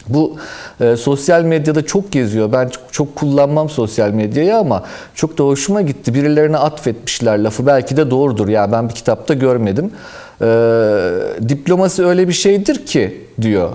Bu 0.07 0.37
e, 0.81 0.95
sosyal 0.95 1.43
medyada 1.43 1.85
çok 1.85 2.11
geziyor. 2.11 2.51
Ben 2.51 2.69
çok, 2.69 2.83
çok 2.91 3.15
kullanmam 3.15 3.69
sosyal 3.69 4.09
medyayı 4.09 4.57
ama 4.57 4.83
çok 5.15 5.37
da 5.37 5.43
hoşuma 5.43 5.81
gitti. 5.81 6.13
Birilerine 6.13 6.57
atfetmişler 6.57 7.39
lafı. 7.39 7.65
Belki 7.65 7.97
de 7.97 8.11
doğrudur. 8.11 8.47
Yani 8.47 8.71
ben 8.71 8.89
bir 8.89 8.93
kitapta 8.93 9.33
görmedim. 9.33 9.91
E, 10.41 10.45
diplomasi 11.49 12.05
öyle 12.05 12.27
bir 12.27 12.33
şeydir 12.33 12.85
ki 12.85 13.21
diyor. 13.41 13.69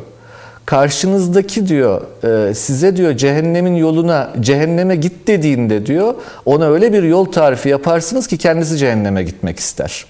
karşınızdaki 0.66 1.68
diyor 1.68 2.02
e, 2.24 2.54
size 2.54 2.96
diyor 2.96 3.16
cehennemin 3.16 3.74
yoluna 3.74 4.30
cehenneme 4.40 4.96
git 4.96 5.28
dediğinde 5.28 5.86
diyor 5.86 6.14
ona 6.44 6.68
öyle 6.68 6.92
bir 6.92 7.02
yol 7.02 7.24
tarifi 7.24 7.68
yaparsınız 7.68 8.26
ki 8.26 8.38
kendisi 8.38 8.76
cehenneme 8.76 9.22
gitmek 9.22 9.58
ister. 9.58 10.06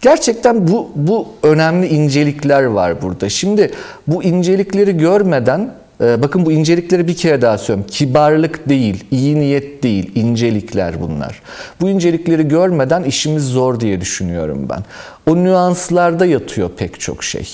Gerçekten 0.00 0.68
bu 0.68 0.90
bu 0.94 1.28
önemli 1.42 1.86
incelikler 1.86 2.64
var 2.64 3.02
burada. 3.02 3.28
Şimdi 3.28 3.70
bu 4.06 4.22
incelikleri 4.22 4.96
görmeden 4.96 5.74
bakın 6.00 6.46
bu 6.46 6.52
incelikleri 6.52 7.08
bir 7.08 7.16
kere 7.16 7.42
daha 7.42 7.58
söylüyorum. 7.58 7.90
Kibarlık 7.90 8.68
değil, 8.68 9.04
iyi 9.10 9.40
niyet 9.40 9.82
değil, 9.82 10.10
incelikler 10.14 11.00
bunlar. 11.00 11.42
Bu 11.80 11.88
incelikleri 11.88 12.48
görmeden 12.48 13.02
işimiz 13.02 13.44
zor 13.44 13.80
diye 13.80 14.00
düşünüyorum 14.00 14.68
ben. 14.70 14.84
O 15.32 15.36
nüanslarda 15.36 16.26
yatıyor 16.26 16.70
pek 16.76 17.00
çok 17.00 17.24
şey. 17.24 17.48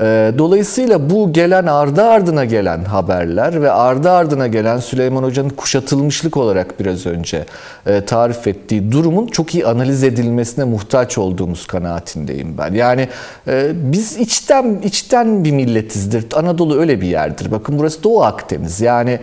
Ee, 0.00 0.32
dolayısıyla 0.38 1.10
bu 1.10 1.32
gelen 1.32 1.66
ardı 1.66 2.02
ardına 2.02 2.44
gelen 2.44 2.84
haberler 2.84 3.62
ve 3.62 3.70
ardı 3.70 4.10
ardına 4.10 4.46
gelen 4.46 4.78
Süleyman 4.78 5.22
Hoca'nın 5.22 5.48
kuşatılmışlık 5.48 6.36
olarak 6.36 6.80
biraz 6.80 7.06
önce 7.06 7.44
e, 7.86 8.04
tarif 8.04 8.46
ettiği 8.46 8.92
durumun 8.92 9.26
çok 9.26 9.54
iyi 9.54 9.66
analiz 9.66 10.04
edilmesine 10.04 10.64
muhtaç 10.64 11.18
olduğumuz 11.18 11.66
kanaatindeyim 11.66 12.58
ben. 12.58 12.74
Yani 12.74 13.08
e, 13.48 13.70
biz 13.74 14.16
içten 14.16 14.80
içten 14.84 15.44
bir 15.44 15.52
milletizdir. 15.52 16.26
Anadolu 16.34 16.80
öyle 16.80 17.00
bir 17.00 17.08
yerdir. 17.08 17.50
Bakın 17.50 17.78
burası 17.78 18.02
Doğu 18.02 18.22
Akdeniz. 18.22 18.80
Yani 18.80 19.18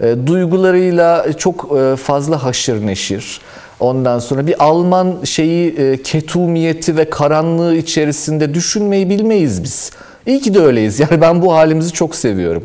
e, 0.00 0.14
duygularıyla 0.26 1.32
çok 1.38 1.78
fazla 1.98 2.44
haşır 2.44 2.86
neşir. 2.86 3.40
Ondan 3.80 4.18
sonra 4.18 4.46
bir 4.46 4.64
Alman 4.64 5.14
şeyi 5.24 6.02
ketumiyeti 6.02 6.96
ve 6.96 7.10
karanlığı 7.10 7.76
içerisinde 7.76 8.54
düşünmeyi 8.54 9.10
bilmeyiz 9.10 9.64
biz. 9.64 9.90
İyi 10.26 10.40
ki 10.40 10.54
de 10.54 10.60
öyleyiz. 10.60 11.00
Yani 11.00 11.20
ben 11.20 11.42
bu 11.42 11.54
halimizi 11.54 11.92
çok 11.92 12.14
seviyorum. 12.14 12.64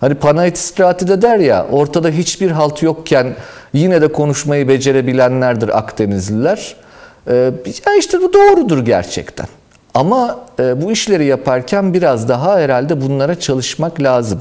Hani 0.00 0.14
Panayit 0.14 0.56
İstirahatı 0.56 1.22
der 1.22 1.38
ya 1.38 1.66
ortada 1.70 2.08
hiçbir 2.08 2.50
halt 2.50 2.82
yokken 2.82 3.34
yine 3.72 4.02
de 4.02 4.12
konuşmayı 4.12 4.68
becerebilenlerdir 4.68 5.78
Akdenizliler. 5.78 6.76
Ee, 7.28 7.34
ya 7.86 7.94
işte 7.98 8.20
bu 8.20 8.32
doğrudur 8.32 8.84
gerçekten. 8.84 9.46
Ama 9.94 10.40
e, 10.60 10.82
bu 10.82 10.92
işleri 10.92 11.24
yaparken 11.24 11.94
biraz 11.94 12.28
daha 12.28 12.58
herhalde 12.58 13.00
bunlara 13.00 13.40
çalışmak 13.40 14.02
lazım. 14.02 14.40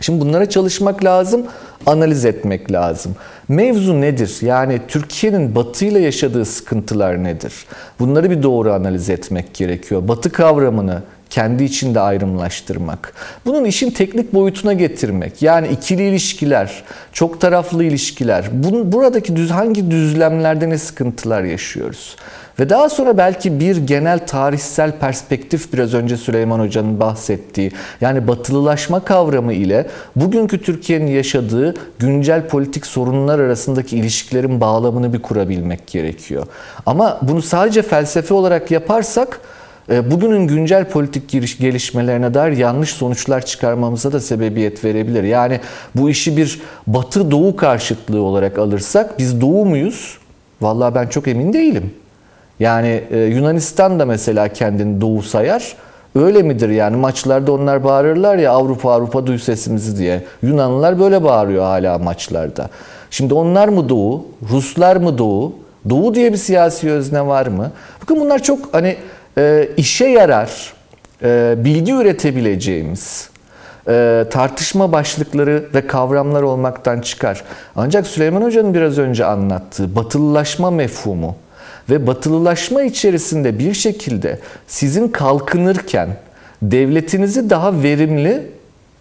Şimdi 0.00 0.20
bunlara 0.20 0.48
çalışmak 0.48 1.04
lazım, 1.04 1.42
analiz 1.86 2.24
etmek 2.24 2.72
lazım. 2.72 3.16
Mevzu 3.48 4.00
nedir? 4.00 4.38
Yani 4.40 4.80
Türkiye'nin 4.88 5.54
batıyla 5.54 6.00
yaşadığı 6.00 6.44
sıkıntılar 6.44 7.24
nedir? 7.24 7.52
Bunları 7.98 8.30
bir 8.30 8.42
doğru 8.42 8.72
analiz 8.72 9.10
etmek 9.10 9.54
gerekiyor. 9.54 10.08
Batı 10.08 10.32
kavramını, 10.32 11.02
kendi 11.30 11.64
içinde 11.64 12.00
ayrımlaştırmak. 12.00 13.12
Bunun 13.46 13.64
işin 13.64 13.90
teknik 13.90 14.34
boyutuna 14.34 14.72
getirmek. 14.72 15.42
Yani 15.42 15.68
ikili 15.68 16.08
ilişkiler, 16.08 16.82
çok 17.12 17.40
taraflı 17.40 17.84
ilişkiler. 17.84 18.44
Bunun, 18.52 18.92
buradaki 18.92 19.36
düz, 19.36 19.50
hangi 19.50 19.90
düzlemlerde 19.90 20.70
ne 20.70 20.78
sıkıntılar 20.78 21.42
yaşıyoruz? 21.42 22.16
Ve 22.58 22.70
daha 22.70 22.88
sonra 22.88 23.18
belki 23.18 23.60
bir 23.60 23.76
genel 23.76 24.26
tarihsel 24.26 24.98
perspektif 24.98 25.72
biraz 25.72 25.94
önce 25.94 26.16
Süleyman 26.16 26.60
Hoca'nın 26.60 27.00
bahsettiği 27.00 27.72
yani 28.00 28.28
batılılaşma 28.28 29.04
kavramı 29.04 29.52
ile 29.52 29.86
bugünkü 30.16 30.62
Türkiye'nin 30.62 31.06
yaşadığı 31.06 31.74
güncel 31.98 32.48
politik 32.48 32.86
sorunlar 32.86 33.38
arasındaki 33.38 33.96
ilişkilerin 33.96 34.60
bağlamını 34.60 35.12
bir 35.12 35.22
kurabilmek 35.22 35.86
gerekiyor. 35.86 36.46
Ama 36.86 37.18
bunu 37.22 37.42
sadece 37.42 37.82
felsefe 37.82 38.34
olarak 38.34 38.70
yaparsak 38.70 39.40
bugünün 39.90 40.46
güncel 40.46 40.84
politik 40.84 41.28
gelişmelerine 41.60 42.34
dair 42.34 42.56
yanlış 42.56 42.90
sonuçlar 42.90 43.46
çıkarmamıza 43.46 44.12
da 44.12 44.20
sebebiyet 44.20 44.84
verebilir. 44.84 45.22
Yani 45.22 45.60
bu 45.96 46.10
işi 46.10 46.36
bir 46.36 46.60
batı 46.86 47.30
doğu 47.30 47.56
karşıtlığı 47.56 48.22
olarak 48.22 48.58
alırsak 48.58 49.18
biz 49.18 49.40
doğu 49.40 49.66
muyuz? 49.66 50.18
Vallahi 50.60 50.94
ben 50.94 51.06
çok 51.06 51.28
emin 51.28 51.52
değilim. 51.52 51.94
Yani 52.60 53.04
e, 53.10 53.18
Yunanistan 53.18 54.00
da 54.00 54.04
mesela 54.06 54.48
kendini 54.48 55.00
doğu 55.00 55.22
sayar. 55.22 55.76
Öyle 56.14 56.42
midir 56.42 56.68
yani 56.68 56.96
maçlarda 56.96 57.52
onlar 57.52 57.84
bağırırlar 57.84 58.36
ya 58.36 58.52
Avrupa 58.52 58.92
Avrupa 58.92 59.26
duy 59.26 59.38
sesimizi 59.38 59.98
diye. 59.98 60.24
Yunanlılar 60.42 61.00
böyle 61.00 61.24
bağırıyor 61.24 61.62
hala 61.62 61.98
maçlarda. 61.98 62.68
Şimdi 63.10 63.34
onlar 63.34 63.68
mı 63.68 63.88
doğu? 63.88 64.26
Ruslar 64.50 64.96
mı 64.96 65.18
doğu? 65.18 65.52
Doğu 65.90 66.14
diye 66.14 66.32
bir 66.32 66.36
siyasi 66.36 66.90
özne 66.90 67.26
var 67.26 67.46
mı? 67.46 67.70
Bakın 68.02 68.20
bunlar 68.20 68.42
çok 68.42 68.74
hani 68.74 68.96
e, 69.38 69.68
işe 69.76 70.06
yarar, 70.06 70.72
e, 71.22 71.54
bilgi 71.58 71.92
üretebileceğimiz 71.92 73.30
e, 73.88 74.24
tartışma 74.30 74.92
başlıkları 74.92 75.64
ve 75.74 75.86
kavramlar 75.86 76.42
olmaktan 76.42 77.00
çıkar. 77.00 77.44
Ancak 77.76 78.06
Süleyman 78.06 78.42
Hoca'nın 78.42 78.74
biraz 78.74 78.98
önce 78.98 79.24
anlattığı 79.24 79.96
batılılaşma 79.96 80.70
mefhumu 80.70 81.36
ve 81.90 82.06
batılılaşma 82.06 82.82
içerisinde 82.82 83.58
bir 83.58 83.74
şekilde 83.74 84.38
sizin 84.66 85.08
kalkınırken 85.08 86.08
devletinizi 86.62 87.50
daha 87.50 87.82
verimli 87.82 88.42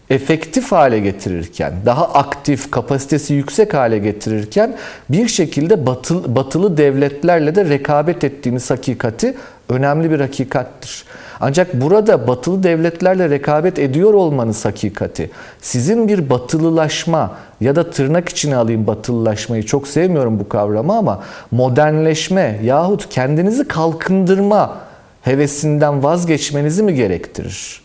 efektif 0.10 0.72
hale 0.72 1.00
getirirken, 1.00 1.74
daha 1.86 2.14
aktif, 2.14 2.72
kapasitesi 2.72 3.34
yüksek 3.34 3.74
hale 3.74 3.98
getirirken 3.98 4.76
bir 5.10 5.28
şekilde 5.28 5.86
batılı, 5.86 6.36
batılı 6.36 6.78
devletlerle 6.78 7.56
de 7.56 7.70
rekabet 7.70 8.24
ettiğimiz 8.24 8.70
hakikati 8.70 9.36
önemli 9.70 10.11
bir 10.11 10.20
hakikattir. 10.20 11.05
Ancak 11.39 11.74
burada 11.74 12.28
batılı 12.28 12.63
devletlerle 12.63 13.30
rekabet 13.30 13.80
ediyor 13.80 14.13
olmanız 14.13 14.65
hakikati, 14.65 15.32
sizin 15.61 16.07
bir 16.07 16.30
batılılaşma 16.30 17.36
ya 17.61 17.76
da 17.76 17.89
tırnak 17.89 18.30
içine 18.30 18.55
alayım 18.55 18.88
batılılaşmayı 18.88 19.65
çok 19.65 19.88
sevmiyorum 19.88 20.39
bu 20.39 20.49
kavramı 20.49 20.97
ama 20.97 21.24
modernleşme 21.51 22.59
yahut 22.63 23.09
kendinizi 23.09 23.67
kalkındırma 23.67 24.78
hevesinden 25.21 26.04
vazgeçmenizi 26.04 26.83
mi 26.83 26.96
gerektirir? 26.96 27.82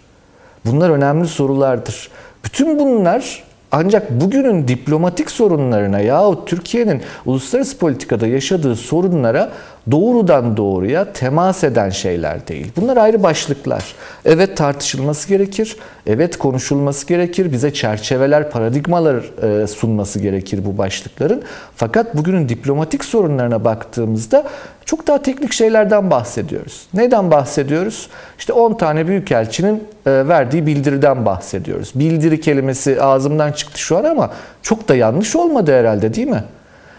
Bunlar 0.65 0.91
önemli 0.91 1.29
sorulardır. 1.29 2.11
Bütün 2.45 2.79
bunlar 2.79 3.43
ancak 3.77 4.11
bugünün 4.11 4.69
diplomatik 4.69 5.31
sorunlarına 5.31 6.01
yahut 6.01 6.49
Türkiye'nin 6.49 7.03
uluslararası 7.27 7.79
politikada 7.79 8.27
yaşadığı 8.27 8.77
sorunlara 8.77 9.51
doğrudan 9.91 10.57
doğruya 10.57 11.13
temas 11.13 11.65
eden 11.65 11.91
şeyler 11.91 12.49
değil. 12.49 12.73
Bunlar 12.77 12.97
ayrı 12.97 13.23
başlıklar. 13.23 13.85
Evet 14.25 14.57
tartışılması 14.57 15.29
gerekir, 15.29 15.77
evet 16.07 16.39
konuşulması 16.39 17.07
gerekir, 17.07 17.53
bize 17.53 17.73
çerçeveler, 17.73 18.51
paradigmalar 18.51 19.17
e, 19.43 19.67
sunması 19.67 20.21
gerekir 20.21 20.65
bu 20.65 20.79
başlıkların. 20.79 21.43
Fakat 21.77 22.17
bugünün 22.17 22.49
diplomatik 22.49 23.05
sorunlarına 23.05 23.65
baktığımızda 23.65 24.45
çok 24.85 25.07
daha 25.07 25.23
teknik 25.23 25.53
şeylerden 25.53 26.11
bahsediyoruz. 26.11 26.87
Neden 26.95 27.31
bahsediyoruz? 27.31 28.09
İşte 28.39 28.53
10 28.53 28.75
tane 28.75 29.07
büyükelçinin 29.07 29.85
e, 30.07 30.29
verdiği 30.29 30.67
bildiriden 30.67 31.27
bahsediyoruz. 31.27 31.93
Bildiri 31.95 32.41
kelimesi 32.41 33.03
ağzımdan 33.03 33.53
çıktı 33.53 33.81
şu 33.81 33.99
an 33.99 34.05
ama 34.05 34.31
çok 34.63 34.89
da 34.89 34.97
yanlış 34.97 35.37
olmadı 35.37 35.73
herhalde 35.73 36.15
değil 36.15 36.29
mi? 36.29 36.45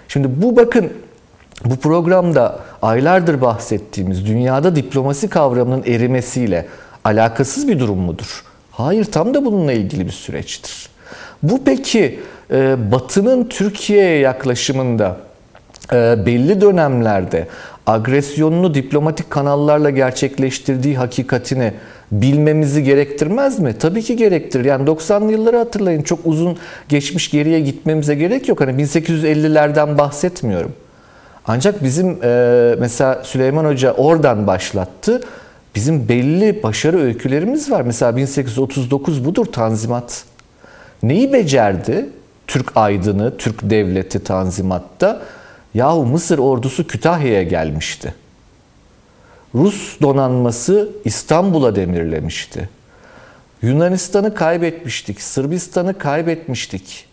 Şimdi 0.08 0.42
bu 0.42 0.56
bakın 0.56 0.94
bu 1.66 1.76
programda 1.76 2.60
aylardır 2.82 3.42
bahsettiğimiz 3.42 4.26
dünyada 4.26 4.76
diplomasi 4.76 5.30
kavramının 5.30 5.84
erimesiyle 5.84 6.66
alakasız 7.04 7.68
bir 7.68 7.80
durum 7.80 7.98
mudur? 7.98 8.44
Hayır, 8.72 9.06
tam 9.06 9.34
da 9.34 9.46
bununla 9.46 9.74
ilgili 9.74 10.06
bir 10.06 10.12
süreçtir. 10.12 10.90
Bu 11.44 11.60
peki 11.66 12.20
e, 12.52 12.92
Batı'nın 12.92 13.50
Türkiye'ye 13.50 14.20
yaklaşımında 14.20 15.18
e, 15.94 16.26
belli 16.26 16.62
dönemlerde 16.62 17.48
agresyonunu 17.88 18.74
diplomatik 18.74 19.30
kanallarla 19.30 19.90
gerçekleştirdiği 19.90 20.98
hakikatini 20.98 21.74
bilmemizi 22.12 22.84
gerektirmez 22.84 23.60
mi? 23.60 23.76
Tabii 23.80 24.02
ki 24.02 24.16
gerektirir. 24.16 24.66
Yani 24.66 24.90
90'lı 24.90 25.32
yılları 25.32 25.58
hatırlayın. 25.58 26.02
Çok 26.02 26.20
uzun 26.26 26.58
geçmiş 26.90 27.32
geriye 27.32 27.60
gitmemize 27.60 28.16
gerek 28.16 28.50
yok. 28.50 28.62
Hani 28.62 28.84
1850'lerden 28.84 29.98
bahsetmiyorum. 29.98 30.74
Ancak 31.48 31.84
bizim 31.84 32.24
e, 32.24 32.76
mesela 32.80 33.24
Süleyman 33.24 33.66
Hoca 33.66 33.94
oradan 33.94 34.48
başlattı. 34.48 35.22
Bizim 35.76 36.10
belli 36.10 36.64
başarı 36.64 37.00
öykülerimiz 37.00 37.72
var. 37.72 37.82
Mesela 37.82 38.16
1839 38.16 39.26
budur 39.26 39.46
Tanzimat. 39.46 40.24
Neyi 41.04 41.34
becerdi? 41.34 42.10
Türk 42.48 42.72
aydını, 42.76 43.38
Türk 43.38 43.70
devleti 43.70 44.24
Tanzimat'ta. 44.24 45.22
Yahu 45.76 46.06
Mısır 46.06 46.38
ordusu 46.38 46.88
Kütahya'ya 46.88 47.44
gelmişti. 47.44 48.16
Rus 49.56 50.02
donanması 50.02 50.90
İstanbul'a 51.06 51.76
demirlemişti. 51.76 52.70
Yunanistan'ı 53.62 54.36
kaybetmiştik, 54.36 55.22
Sırbistan'ı 55.22 55.98
kaybetmiştik. 55.98 57.08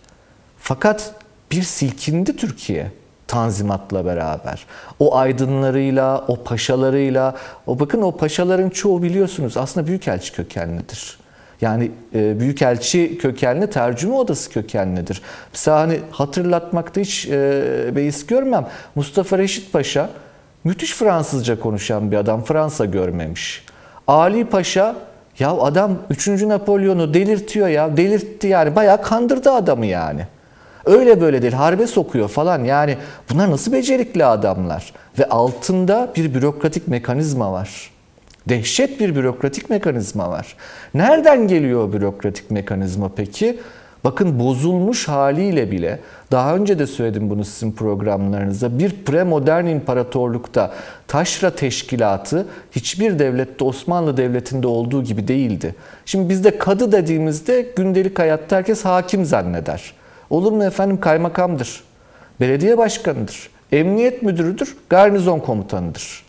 Fakat 0.59 1.15
bir 1.51 1.63
silkindi 1.63 2.37
Türkiye. 2.37 2.91
Tanzimat'la 3.29 4.05
beraber. 4.05 4.67
O 4.99 5.17
aydınlarıyla, 5.17 6.25
o 6.29 6.45
paşalarıyla, 6.45 7.37
o 7.67 7.81
bakın 7.81 8.03
o 8.03 8.17
paşaların 8.17 8.71
çoğu 8.71 9.03
biliyorsunuz 9.03 9.57
aslında 9.57 9.87
büyükelçi 9.87 10.33
kökenlidir. 10.33 11.19
Yani 11.63 11.91
e, 12.15 12.41
büyükelçi 12.41 13.19
kökenli, 13.19 13.71
tercüme 13.71 14.15
odası 14.15 14.51
kökenlidir. 14.51 15.23
Mesela 15.53 15.81
hani 15.81 16.01
hatırlatmakta 16.11 17.01
hiç 17.01 17.27
e, 17.27 17.91
beis 17.97 18.27
görmem. 18.27 18.67
Mustafa 18.95 19.39
Reşit 19.39 19.73
Paşa 19.73 20.11
müthiş 20.65 20.95
Fransızca 20.95 21.61
konuşan 21.61 22.11
bir 22.11 22.17
adam. 22.17 22.45
Fransa 22.45 22.85
görmemiş. 22.85 23.65
Ali 24.07 24.45
Paşa 24.45 24.97
ya 25.39 25.51
adam 25.51 25.99
3. 26.11 26.29
Napolyon'u 26.29 27.15
delirtiyor 27.15 27.69
ya. 27.69 27.97
Delirtti 27.97 28.47
yani. 28.47 28.77
Bayağı 28.77 29.03
kandırdı 29.03 29.51
adamı 29.51 29.87
yani. 29.87 30.27
Öyle 30.85 31.21
böyle 31.21 31.43
değil. 31.43 31.53
Harbe 31.53 31.87
sokuyor 31.87 32.29
falan. 32.29 32.65
Yani 32.65 32.97
bunlar 33.31 33.51
nasıl 33.51 33.73
becerikli 33.73 34.25
adamlar? 34.25 34.93
Ve 35.19 35.29
altında 35.29 36.13
bir 36.17 36.35
bürokratik 36.35 36.89
mekanizma 36.89 37.53
var. 37.53 37.92
Dehşet 38.49 39.01
bir 39.01 39.15
bürokratik 39.15 39.71
mekanizma 39.71 40.31
var. 40.31 40.57
Nereden 40.95 41.49
geliyor 41.49 41.89
o 41.89 41.93
bürokratik 41.93 42.51
mekanizma 42.51 43.11
peki? 43.17 43.59
Bakın 44.05 44.41
bozulmuş 44.41 45.09
haliyle 45.09 45.71
bile 45.71 46.01
daha 46.31 46.57
önce 46.57 46.79
de 46.79 46.87
söyledim 46.87 47.31
bunu 47.31 47.45
sizin 47.45 47.73
programlarınızda 47.73 48.79
bir 48.79 48.91
premodern 49.05 49.67
imparatorlukta 49.67 50.73
taşra 51.09 51.51
teşkilatı 51.51 52.47
hiçbir 52.73 53.19
devlette 53.19 53.65
Osmanlı 53.65 54.17
Devleti'nde 54.17 54.67
olduğu 54.67 55.05
gibi 55.05 55.29
değildi. 55.29 55.75
Şimdi 56.07 56.29
bizde 56.29 56.59
kadı 56.59 56.93
dediğimizde 56.93 57.73
gündelik 57.77 58.19
hayatta 58.19 58.57
herkes 58.57 58.85
hakim 58.85 59.25
zanneder. 59.25 59.95
Olur 60.31 60.53
mu 60.53 60.65
efendim 60.65 61.01
kaymakamdır, 61.01 61.85
belediye 62.41 62.79
başkanıdır, 62.79 63.51
emniyet 63.73 64.23
müdürüdür, 64.23 64.77
garnizon 64.91 65.39
komutanıdır. 65.39 66.25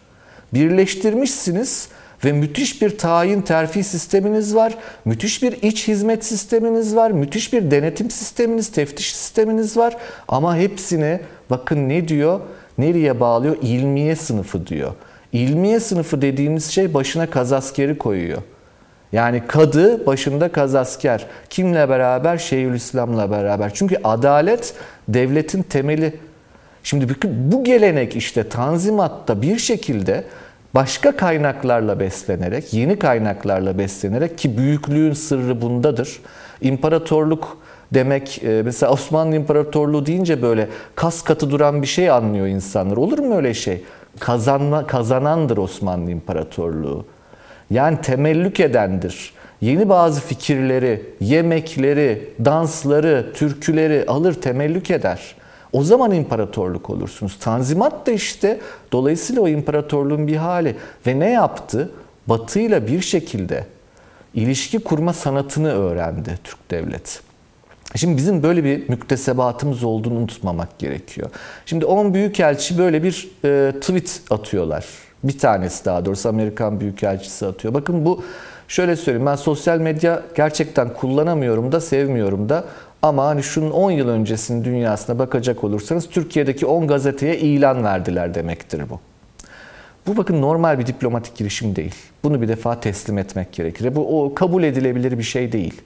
Birleştirmişsiniz 0.53 1.89
ve 2.25 2.31
müthiş 2.31 2.81
bir 2.81 2.97
tayin 2.97 3.41
terfi 3.41 3.83
sisteminiz 3.83 4.55
var. 4.55 4.75
Müthiş 5.05 5.43
bir 5.43 5.61
iç 5.61 5.87
hizmet 5.87 6.25
sisteminiz 6.25 6.95
var. 6.95 7.11
Müthiş 7.11 7.53
bir 7.53 7.71
denetim 7.71 8.11
sisteminiz, 8.11 8.71
teftiş 8.71 9.15
sisteminiz 9.15 9.77
var. 9.77 9.97
Ama 10.27 10.57
hepsine 10.57 11.21
bakın 11.49 11.89
ne 11.89 12.07
diyor? 12.07 12.39
Nereye 12.77 13.19
bağlıyor? 13.19 13.57
İlmiye 13.61 14.15
sınıfı 14.15 14.67
diyor. 14.67 14.93
İlmiye 15.31 15.79
sınıfı 15.79 16.21
dediğimiz 16.21 16.71
şey 16.71 16.93
başına 16.93 17.29
kazaskeri 17.29 17.97
koyuyor. 17.97 18.41
Yani 19.11 19.43
kadı 19.47 20.05
başında 20.05 20.51
kazasker. 20.51 21.25
Kimle 21.49 21.89
beraber? 21.89 22.37
Şeyhülislam'la 22.37 23.31
beraber. 23.31 23.73
Çünkü 23.73 23.97
adalet 24.03 24.73
devletin 25.07 25.63
temeli. 25.63 26.13
Şimdi 26.83 27.15
bu 27.25 27.63
gelenek 27.63 28.15
işte 28.15 28.49
Tanzimat'ta 28.49 29.41
bir 29.41 29.57
şekilde 29.57 30.23
başka 30.75 31.15
kaynaklarla 31.15 31.99
beslenerek, 31.99 32.73
yeni 32.73 32.99
kaynaklarla 32.99 33.77
beslenerek 33.77 34.37
ki 34.37 34.57
büyüklüğün 34.57 35.13
sırrı 35.13 35.61
bundadır. 35.61 36.19
İmparatorluk 36.61 37.57
demek 37.93 38.43
e, 38.43 38.61
mesela 38.65 38.91
Osmanlı 38.91 39.35
İmparatorluğu 39.35 40.05
deyince 40.05 40.41
böyle 40.41 40.67
kas 40.95 41.21
katı 41.21 41.51
duran 41.51 41.81
bir 41.81 41.87
şey 41.87 42.09
anlıyor 42.09 42.47
insanlar. 42.47 42.97
Olur 42.97 43.19
mu 43.19 43.35
öyle 43.35 43.53
şey? 43.53 43.83
Kazanma, 44.19 44.87
kazanandır 44.87 45.57
Osmanlı 45.57 46.11
İmparatorluğu. 46.11 47.05
Yani 47.69 48.01
temellük 48.01 48.59
edendir. 48.59 49.33
Yeni 49.61 49.89
bazı 49.89 50.21
fikirleri, 50.21 51.05
yemekleri, 51.21 52.29
dansları, 52.45 53.31
türküleri 53.33 54.05
alır 54.07 54.33
temellük 54.33 54.91
eder. 54.91 55.35
O 55.73 55.83
zaman 55.83 56.11
imparatorluk 56.11 56.89
olursunuz. 56.89 57.37
Tanzimat 57.39 58.07
da 58.07 58.11
işte 58.11 58.59
dolayısıyla 58.91 59.41
o 59.41 59.47
imparatorluğun 59.47 60.27
bir 60.27 60.35
hali. 60.35 60.75
Ve 61.07 61.19
ne 61.19 61.29
yaptı? 61.29 61.91
Batı 62.27 62.59
ile 62.59 62.87
bir 62.87 63.01
şekilde 63.01 63.65
ilişki 64.33 64.79
kurma 64.79 65.13
sanatını 65.13 65.73
öğrendi 65.73 66.39
Türk 66.43 66.71
devleti. 66.71 67.19
Şimdi 67.95 68.17
bizim 68.17 68.43
böyle 68.43 68.63
bir 68.63 68.89
müktesebatımız 68.89 69.83
olduğunu 69.83 70.13
unutmamak 70.13 70.79
gerekiyor. 70.79 71.29
Şimdi 71.65 71.85
10 71.85 72.13
büyükelçi 72.13 72.77
böyle 72.77 73.03
bir 73.03 73.29
e, 73.45 73.79
tweet 73.79 74.21
atıyorlar. 74.29 74.85
Bir 75.23 75.37
tanesi 75.37 75.85
daha 75.85 76.05
doğrusu 76.05 76.29
Amerikan 76.29 76.79
büyükelçisi 76.79 77.45
atıyor. 77.45 77.73
Bakın 77.73 78.05
bu 78.05 78.23
şöyle 78.67 78.95
söyleyeyim 78.95 79.25
ben 79.25 79.35
sosyal 79.35 79.79
medya 79.79 80.23
gerçekten 80.35 80.93
kullanamıyorum 80.93 81.71
da 81.71 81.81
sevmiyorum 81.81 82.49
da 82.49 82.65
ama 83.03 83.25
hani 83.25 83.43
şunun 83.43 83.71
10 83.71 83.91
yıl 83.91 84.09
öncesinin 84.09 84.63
dünyasına 84.63 85.19
bakacak 85.19 85.63
olursanız 85.63 86.09
Türkiye'deki 86.09 86.65
10 86.65 86.87
gazeteye 86.87 87.37
ilan 87.37 87.83
verdiler 87.83 88.33
demektir 88.33 88.83
bu. 88.89 88.99
Bu 90.07 90.17
bakın 90.17 90.41
normal 90.41 90.79
bir 90.79 90.85
diplomatik 90.85 91.35
girişim 91.35 91.75
değil. 91.75 91.95
Bunu 92.23 92.41
bir 92.41 92.47
defa 92.47 92.79
teslim 92.79 93.17
etmek 93.17 93.53
gerekir. 93.53 93.95
Bu 93.95 94.23
o 94.23 94.33
kabul 94.33 94.63
edilebilir 94.63 95.17
bir 95.17 95.23
şey 95.23 95.51
değil. 95.51 95.81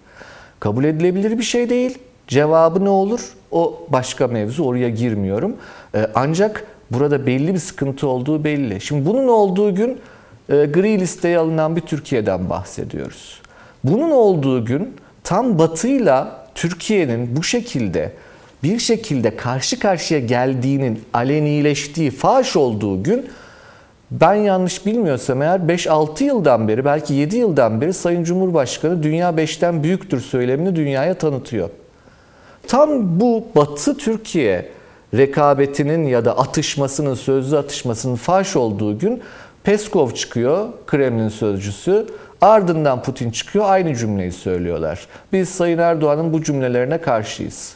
Kabul 0.60 0.84
edilebilir 0.84 1.38
bir 1.38 1.44
şey 1.44 1.70
değil. 1.70 1.98
Cevabı 2.28 2.86
ne 2.86 2.90
olur? 2.90 3.34
O 3.52 3.80
başka 3.90 4.28
mevzu. 4.28 4.64
Oraya 4.64 4.90
girmiyorum. 4.90 5.56
Ee, 5.96 6.08
ancak 6.16 6.66
burada 6.92 7.26
belli 7.26 7.54
bir 7.54 7.60
sıkıntı 7.60 8.08
olduğu 8.08 8.44
belli. 8.44 8.82
Şimdi 8.82 9.06
bunun 9.06 9.28
olduğu 9.28 9.76
gün 9.76 10.00
e, 10.50 10.66
gri 10.66 11.00
listeye 11.00 11.38
alınan 11.38 11.76
bir 11.76 11.82
Türkiye'den 11.82 12.50
bahsediyoruz. 12.50 13.42
Bunun 13.84 14.12
olduğu 14.12 14.66
gün 14.66 14.96
tam 15.24 15.60
batıyla 15.60 16.47
Türkiye'nin 16.58 17.36
bu 17.36 17.44
şekilde 17.44 18.12
bir 18.64 18.80
şekilde 18.80 19.36
karşı 19.36 19.80
karşıya 19.80 20.20
geldiğinin 20.20 21.02
alenileştiği, 21.14 22.12
faş 22.12 22.56
olduğu 22.56 23.04
gün 23.04 23.26
ben 24.12 24.34
yanlış 24.34 24.86
bilmiyorsam 24.86 25.42
eğer 25.42 25.60
5-6 25.60 26.24
yıldan 26.24 26.68
beri 26.68 26.86
belki 26.86 27.14
7 27.14 27.38
yıldan 27.38 27.82
beri 27.82 27.94
Sayın 27.94 28.24
Cumhurbaşkanı 28.24 29.04
dünya 29.04 29.30
5'ten 29.30 29.84
büyüktür 29.84 30.22
söylemini 30.22 30.76
dünyaya 30.76 31.14
tanıtıyor. 31.14 31.70
Tam 32.68 33.20
bu 33.20 33.48
Batı 33.56 33.98
Türkiye 33.98 34.70
rekabetinin 35.14 36.08
ya 36.08 36.26
da 36.26 36.38
atışmasının, 36.38 37.16
sözlü 37.16 37.58
atışmasının 37.58 38.16
faş 38.16 38.56
olduğu 38.56 39.00
gün 39.00 39.22
Peskov 39.64 40.12
çıkıyor, 40.12 40.68
Kremlin 40.88 41.30
sözcüsü. 41.30 42.08
Ardından 42.42 43.04
Putin 43.04 43.32
çıkıyor, 43.32 43.66
aynı 43.68 43.96
cümleyi 43.96 44.32
söylüyorlar. 44.32 45.08
Biz 45.34 45.50
Sayın 45.50 45.78
Erdoğan'ın 45.78 46.34
bu 46.34 46.44
cümlelerine 46.44 47.02
karşıyız. 47.02 47.76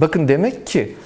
Bakın 0.00 0.28
demek 0.28 0.66
ki 0.66 0.96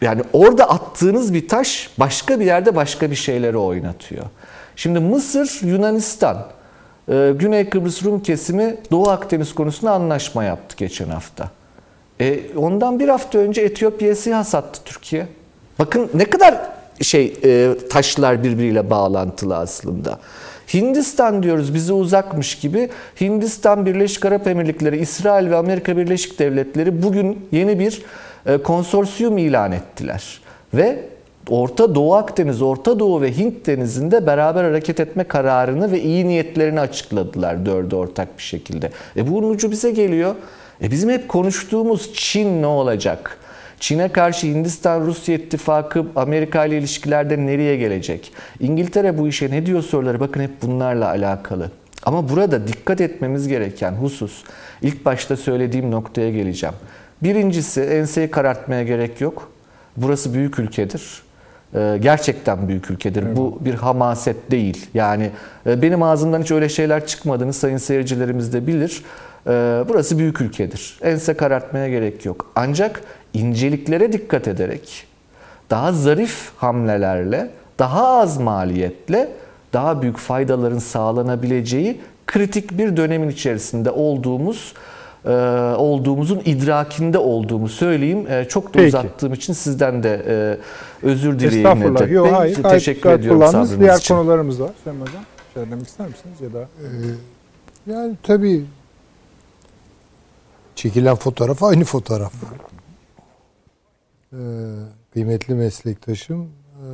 yani 0.00 0.22
orada 0.32 0.70
attığınız 0.70 1.34
bir 1.34 1.48
taş 1.48 1.90
başka 1.98 2.40
bir 2.40 2.44
yerde 2.44 2.76
başka 2.76 3.10
bir 3.10 3.16
şeyleri 3.16 3.56
oynatıyor. 3.56 4.24
Şimdi 4.76 5.00
Mısır, 5.00 5.60
Yunanistan, 5.62 6.46
e, 7.08 7.32
Güney 7.38 7.70
Kıbrıs 7.70 8.04
Rum 8.04 8.22
kesimi 8.22 8.76
Doğu 8.90 9.08
Akdeniz 9.08 9.54
konusunda 9.54 9.92
anlaşma 9.92 10.44
yaptı 10.44 10.76
geçen 10.76 11.08
hafta. 11.08 11.50
E, 12.20 12.40
ondan 12.56 13.00
bir 13.00 13.08
hafta 13.08 13.38
önce 13.38 13.62
Etiyopya'ya 13.62 14.16
SİHA 14.16 14.44
sattı 14.44 14.80
Türkiye. 14.84 15.26
Bakın 15.78 16.10
ne 16.14 16.24
kadar 16.24 16.60
şey 17.02 17.36
e, 17.44 17.74
taşlar 17.90 18.44
birbiriyle 18.44 18.90
bağlantılı 18.90 19.56
aslında. 19.56 20.18
Hindistan 20.74 21.42
diyoruz 21.42 21.74
bize 21.74 21.92
uzakmış 21.92 22.58
gibi. 22.58 22.88
Hindistan, 23.20 23.86
Birleşik 23.86 24.24
Arap 24.24 24.46
Emirlikleri, 24.46 24.98
İsrail 24.98 25.50
ve 25.50 25.56
Amerika 25.56 25.96
Birleşik 25.96 26.38
Devletleri 26.38 27.02
bugün 27.02 27.48
yeni 27.52 27.78
bir 27.78 28.02
e, 28.46 28.56
konsorsiyum 28.58 29.38
ilan 29.38 29.72
ettiler. 29.72 30.40
Ve 30.74 30.98
Orta 31.50 31.94
Doğu 31.94 32.14
Akdeniz, 32.14 32.62
Orta 32.62 32.98
Doğu 32.98 33.22
ve 33.22 33.38
Hint 33.38 33.66
denizinde 33.66 34.26
beraber 34.26 34.64
hareket 34.64 35.00
etme 35.00 35.24
kararını 35.24 35.92
ve 35.92 36.02
iyi 36.02 36.28
niyetlerini 36.28 36.80
açıkladılar 36.80 37.66
dördü 37.66 37.94
ortak 37.94 38.38
bir 38.38 38.42
şekilde. 38.42 38.90
E 39.16 39.30
bunun 39.30 39.50
ucu 39.50 39.70
bize 39.70 39.90
geliyor. 39.90 40.34
E 40.82 40.90
bizim 40.90 41.10
hep 41.10 41.28
konuştuğumuz 41.28 42.14
Çin 42.14 42.62
ne 42.62 42.66
olacak? 42.66 43.38
Çin'e 43.80 44.08
karşı 44.08 44.46
Hindistan-Rusya 44.46 45.34
ittifakı 45.34 46.06
Amerika 46.16 46.64
ile 46.64 46.78
ilişkilerde 46.78 47.46
nereye 47.46 47.76
gelecek? 47.76 48.32
İngiltere 48.60 49.18
bu 49.18 49.28
işe 49.28 49.50
ne 49.50 49.66
diyor 49.66 49.82
soruları 49.82 50.20
bakın 50.20 50.40
hep 50.40 50.62
bunlarla 50.62 51.08
alakalı. 51.08 51.70
Ama 52.02 52.28
burada 52.28 52.68
dikkat 52.68 53.00
etmemiz 53.00 53.48
gereken 53.48 53.92
husus 53.92 54.44
ilk 54.82 55.04
başta 55.04 55.36
söylediğim 55.36 55.90
noktaya 55.90 56.30
geleceğim. 56.30 56.74
Birincisi 57.22 57.80
enseyi 57.80 58.30
karartmaya 58.30 58.82
gerek 58.82 59.20
yok. 59.20 59.50
Burası 59.96 60.34
büyük 60.34 60.58
ülkedir. 60.58 61.22
Ee, 61.74 61.98
gerçekten 62.00 62.68
büyük 62.68 62.90
ülkedir. 62.90 63.22
Evet. 63.22 63.36
Bu 63.36 63.58
bir 63.60 63.74
hamaset 63.74 64.50
değil. 64.50 64.86
Yani 64.94 65.30
e, 65.66 65.82
benim 65.82 66.02
ağzımdan 66.02 66.42
hiç 66.42 66.50
öyle 66.50 66.68
şeyler 66.68 67.06
çıkmadığını 67.06 67.52
sayın 67.52 67.76
seyircilerimiz 67.76 68.52
de 68.52 68.66
bilir. 68.66 69.02
Ee, 69.46 69.84
burası 69.88 70.18
büyük 70.18 70.40
ülkedir. 70.40 70.98
Ense 71.02 71.34
karartmaya 71.34 71.88
gerek 71.88 72.24
yok. 72.24 72.50
Ancak 72.56 73.00
inceliklere 73.36 74.12
dikkat 74.12 74.48
ederek 74.48 75.06
daha 75.70 75.92
zarif 75.92 76.50
hamlelerle, 76.56 77.50
daha 77.78 78.06
az 78.20 78.38
maliyetle 78.38 79.28
daha 79.72 80.02
büyük 80.02 80.16
faydaların 80.16 80.78
sağlanabileceği 80.78 82.00
kritik 82.26 82.78
bir 82.78 82.96
dönemin 82.96 83.28
içerisinde 83.28 83.90
olduğumuz 83.90 84.74
e, 85.24 85.30
olduğumuzun 85.76 86.42
idrakinde 86.44 87.18
olduğumu 87.18 87.68
söyleyeyim. 87.68 88.26
E, 88.30 88.44
çok 88.48 88.66
da 88.66 88.72
Peki. 88.72 88.86
uzattığım 88.86 89.32
için 89.32 89.52
sizden 89.52 90.02
de 90.02 90.22
e, 90.28 90.58
özür 91.06 91.38
dileyeyim. 91.38 91.66
Estağfurullah. 91.66 92.10
Yok, 92.10 92.32
hayır. 92.32 92.62
Teşekkür 92.62 93.02
gayet 93.02 93.20
ediyorum 93.20 93.42
sabrınız 93.46 93.80
Diğer 93.80 93.98
için. 93.98 94.14
konularımız 94.14 94.60
var. 94.60 94.70
Sayın 94.84 95.00
Hocam 95.00 95.22
söylemek 95.54 95.86
ister 95.86 96.06
misiniz 96.06 96.40
ya 96.40 96.52
da? 96.52 96.60
Ee, 96.60 97.92
yani 97.92 98.14
tabii 98.22 98.64
çekilen 100.74 101.16
fotoğraf 101.16 101.62
aynı 101.62 101.84
fotoğraf. 101.84 102.32
Ee, 104.32 104.36
kıymetli 105.12 105.54
meslektaşım 105.54 106.42
e, 106.44 106.86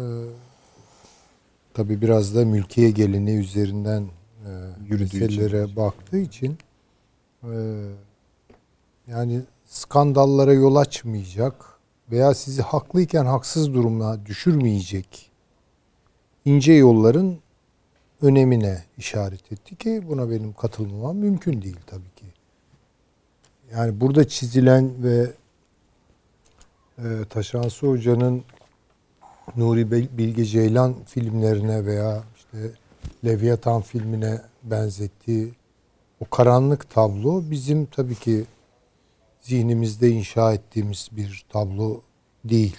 tabii 1.75 2.01
biraz 2.01 2.35
da 2.35 2.45
mülkiye 2.45 2.91
geleneği 2.91 3.39
üzerinden 3.39 4.03
e, 4.47 4.51
Yürüdüğü 4.89 5.21
meselelere 5.21 5.65
için. 5.65 5.77
baktığı 5.77 6.19
için 6.19 6.59
e, 7.43 7.55
yani 9.07 9.41
skandallara 9.67 10.53
yol 10.53 10.77
açmayacak 10.77 11.79
veya 12.11 12.35
sizi 12.35 12.63
haklıyken 12.63 13.25
haksız 13.25 13.75
durumuna 13.75 14.27
düşürmeyecek 14.27 15.31
ince 16.45 16.73
yolların 16.73 17.39
önemine 18.23 18.85
işaret 18.99 19.53
etti 19.53 19.77
ki 19.77 20.03
buna 20.09 20.31
benim 20.31 20.53
katılmamam 20.53 21.17
mümkün 21.17 21.63
değil 21.63 21.81
tabii 21.87 22.15
ki. 22.17 22.27
Yani 23.73 24.01
burada 24.01 24.29
çizilen 24.29 24.91
ve 25.03 25.31
e, 26.99 27.05
Taşansı 27.31 27.87
Hoca'nın 27.87 28.45
Nuri 29.57 29.91
Bil- 29.91 30.19
Bilge 30.19 30.45
Ceylan 30.45 30.95
filmlerine 31.07 31.87
veya 31.87 32.25
işte 32.37 32.59
Leviathan 33.25 33.83
filmine 33.83 34.41
benzettiği 34.63 35.53
o 36.21 36.25
karanlık 36.31 36.91
tablo 36.91 37.43
bizim 37.51 37.87
tabii 37.87 38.15
ki 38.15 38.45
zihnimizde 39.41 40.09
inşa 40.11 40.53
ettiğimiz 40.53 41.09
bir 41.13 41.45
tablo 41.49 42.01
değil. 42.45 42.77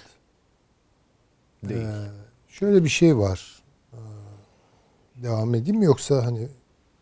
Değil. 1.63 1.81
Ee, 1.81 2.07
şöyle 2.47 2.83
bir 2.83 2.89
şey 2.89 3.17
var. 3.17 3.63
Ee, 3.93 3.97
devam 5.23 5.55
edeyim 5.55 5.79
mi 5.79 5.85
yoksa 5.85 6.25
hani 6.25 6.47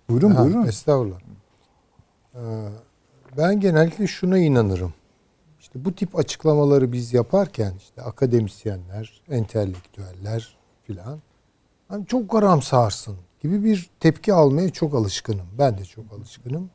Buyurun 0.09 0.31
Ha, 0.31 0.43
buyurun. 0.45 0.65
Estağfurullah. 0.65 1.19
Ee, 2.35 2.39
ben 3.37 3.59
genellikle 3.59 4.07
şuna 4.07 4.37
inanırım. 4.37 4.93
İşte 5.71 5.85
bu 5.85 5.95
tip 5.95 6.19
açıklamaları 6.19 6.91
biz 6.91 7.13
yaparken 7.13 7.73
işte 7.77 8.01
akademisyenler, 8.01 9.21
entelektüeller 9.29 10.57
filan 10.83 11.19
hani 11.87 12.05
çok 12.05 12.29
karamsarsın 12.29 13.15
gibi 13.41 13.63
bir 13.63 13.89
tepki 13.99 14.33
almaya 14.33 14.69
çok 14.69 14.95
alışkınım. 14.95 15.47
Ben 15.57 15.77
de 15.77 15.85
çok 15.85 16.05
alışkınım. 16.13 16.69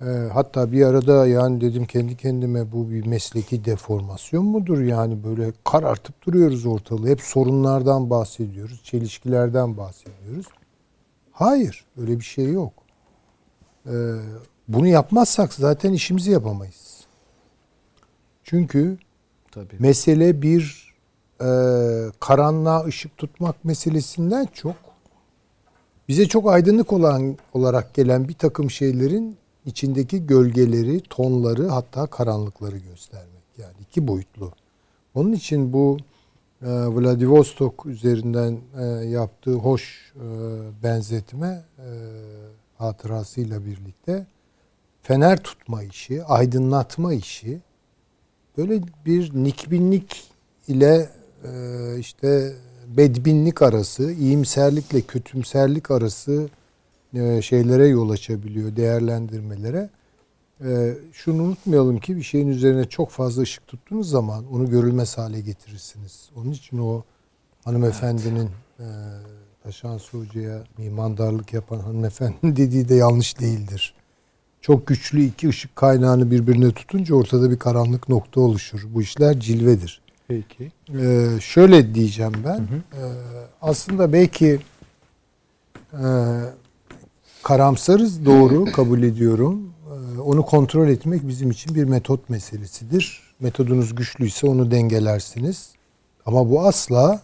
Ee, 0.00 0.04
hatta 0.32 0.72
bir 0.72 0.86
arada 0.86 1.26
yani 1.26 1.60
dedim 1.60 1.84
kendi 1.84 2.16
kendime 2.16 2.72
bu 2.72 2.90
bir 2.90 3.06
mesleki 3.06 3.64
deformasyon 3.64 4.44
mudur? 4.44 4.80
Yani 4.80 5.24
böyle 5.24 5.52
karartıp 5.64 6.26
duruyoruz 6.26 6.66
ortalığı. 6.66 7.08
Hep 7.08 7.20
sorunlardan 7.20 8.10
bahsediyoruz, 8.10 8.84
çelişkilerden 8.84 9.76
bahsediyoruz. 9.76 10.46
Hayır, 11.32 11.84
öyle 11.96 12.18
bir 12.18 12.24
şey 12.24 12.52
yok. 12.52 12.72
Ee, 13.86 13.92
bunu 14.68 14.86
yapmazsak 14.86 15.54
zaten 15.54 15.92
işimizi 15.92 16.30
yapamayız. 16.30 16.85
Çünkü 18.46 18.98
Tabii. 19.52 19.74
mesele 19.78 20.42
bir 20.42 20.94
e, 21.40 21.48
karanlığa 22.20 22.84
ışık 22.84 23.16
tutmak 23.16 23.64
meselesinden 23.64 24.48
çok 24.52 24.76
bize 26.08 26.28
çok 26.28 26.50
aydınlık 26.50 26.92
olan 26.92 27.36
olarak 27.54 27.94
gelen 27.94 28.28
bir 28.28 28.34
takım 28.34 28.70
şeylerin 28.70 29.36
içindeki 29.64 30.26
gölgeleri, 30.26 31.00
tonları 31.00 31.68
hatta 31.68 32.06
karanlıkları 32.06 32.76
göstermek. 32.76 33.42
Yani 33.58 33.74
iki 33.80 34.08
boyutlu. 34.08 34.52
Onun 35.14 35.32
için 35.32 35.72
bu 35.72 35.96
e, 36.62 36.66
Vladivostok 36.66 37.86
üzerinden 37.86 38.58
e, 38.80 38.84
yaptığı 39.06 39.54
hoş 39.54 40.12
e, 40.16 40.22
benzetme 40.82 41.64
e, 41.78 41.88
hatırasıyla 42.78 43.66
birlikte 43.66 44.26
fener 45.02 45.42
tutma 45.42 45.82
işi, 45.82 46.24
aydınlatma 46.24 47.14
işi 47.14 47.60
böyle 48.56 48.82
bir 49.06 49.34
nikbinlik 49.34 50.24
ile 50.68 51.10
e, 51.44 51.50
işte 51.98 52.52
bedbinlik 52.86 53.62
arası, 53.62 54.12
iyimserlikle 54.12 55.00
kötümserlik 55.00 55.90
arası 55.90 56.48
e, 57.14 57.42
şeylere 57.42 57.86
yol 57.86 58.10
açabiliyor, 58.10 58.76
değerlendirmelere. 58.76 59.90
E, 60.64 60.94
şunu 61.12 61.42
unutmayalım 61.42 61.98
ki 61.98 62.16
bir 62.16 62.22
şeyin 62.22 62.48
üzerine 62.48 62.84
çok 62.84 63.10
fazla 63.10 63.42
ışık 63.42 63.66
tuttuğunuz 63.66 64.10
zaman 64.10 64.52
onu 64.52 64.70
görülmez 64.70 65.18
hale 65.18 65.40
getirirsiniz. 65.40 66.30
Onun 66.36 66.50
için 66.50 66.78
o 66.78 67.02
hanımefendinin 67.64 68.50
e, 68.80 68.86
Taşan 69.62 70.00
Hoca'ya 70.12 70.64
mimandarlık 70.78 71.52
yapan 71.52 71.78
hanımefendinin 71.78 72.56
dediği 72.56 72.88
de 72.88 72.94
yanlış 72.94 73.40
değildir. 73.40 73.94
Çok 74.66 74.86
güçlü 74.86 75.24
iki 75.24 75.48
ışık 75.48 75.76
kaynağını 75.76 76.30
birbirine 76.30 76.72
tutunca 76.72 77.14
ortada 77.14 77.50
bir 77.50 77.58
karanlık 77.58 78.08
nokta 78.08 78.40
oluşur. 78.40 78.82
Bu 78.94 79.02
işler 79.02 79.40
cilvedir. 79.40 80.02
Peki. 80.28 80.72
Ee, 81.00 81.28
şöyle 81.40 81.94
diyeceğim 81.94 82.32
ben. 82.44 82.58
Ee, 82.58 83.02
aslında 83.62 84.12
belki 84.12 84.60
e, 85.92 86.06
karamsarız 87.42 88.26
doğru 88.26 88.64
kabul 88.72 89.02
ediyorum. 89.02 89.72
Ee, 89.86 90.20
onu 90.20 90.46
kontrol 90.46 90.88
etmek 90.88 91.28
bizim 91.28 91.50
için 91.50 91.74
bir 91.74 91.84
metot 91.84 92.30
meselesidir. 92.30 93.22
Metodunuz 93.40 93.94
güçlüyse 93.94 94.46
onu 94.46 94.70
dengelersiniz. 94.70 95.70
Ama 96.26 96.50
bu 96.50 96.66
asla 96.66 97.22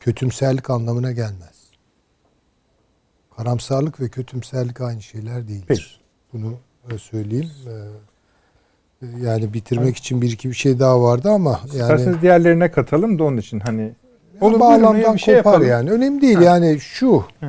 kötümserlik 0.00 0.70
anlamına 0.70 1.12
gelmez. 1.12 1.51
Karamsarlık 3.36 4.00
ve 4.00 4.08
kötümserlik 4.08 4.80
aynı 4.80 5.02
şeyler 5.02 5.48
değildir. 5.48 5.64
Peki. 5.68 5.82
Bunu 6.32 6.54
e, 6.90 6.98
söyleyeyim. 6.98 7.50
Ee, 7.68 9.06
yani 9.22 9.54
bitirmek 9.54 9.96
için 9.96 10.22
bir 10.22 10.30
iki 10.32 10.48
bir 10.48 10.54
şey 10.54 10.78
daha 10.78 11.02
vardı 11.02 11.30
ama 11.30 11.60
yani 11.66 11.70
İsterseniz 11.72 12.22
diğerlerine 12.22 12.70
katalım 12.70 13.18
da 13.18 13.24
onun 13.24 13.36
için 13.36 13.60
hani 13.60 13.92
Olur, 14.40 14.60
bağlamdan 14.60 15.14
bir 15.14 15.20
şey 15.20 15.36
kopar 15.36 15.50
yapalım. 15.52 15.68
yani. 15.68 15.90
Önemli 15.90 16.22
değil 16.22 16.34
Ha. 16.36 16.42
yani 16.42 16.80
şu. 16.80 17.24
e, 17.42 17.46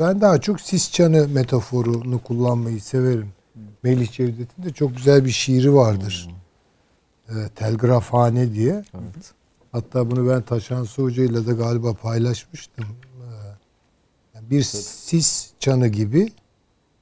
Ben 0.00 0.20
daha 0.20 0.40
çok 0.40 0.60
sis 0.60 0.92
çanı 0.92 1.28
metaforunu 1.28 2.18
kullanmayı 2.18 2.80
severim. 2.80 3.28
Melih 3.82 4.12
Cevdet'in 4.12 4.62
de 4.64 4.70
çok 4.72 4.96
güzel 4.96 5.24
bir 5.24 5.30
şiiri 5.30 5.74
vardır. 5.74 6.30
E, 7.28 7.34
Telgrafhane 7.54 8.52
diye. 8.54 8.72
Evet. 8.72 9.32
Hatta 9.72 10.10
bunu 10.10 10.28
ben 10.30 10.42
Taşansı 10.42 11.02
Hoca 11.02 11.24
ile 11.24 11.46
de 11.46 11.52
galiba 11.52 11.94
paylaşmıştım. 11.94 12.84
Yani 14.34 14.50
Bir 14.50 14.62
sis 14.62 15.52
çanı 15.58 15.88
gibi 15.88 16.32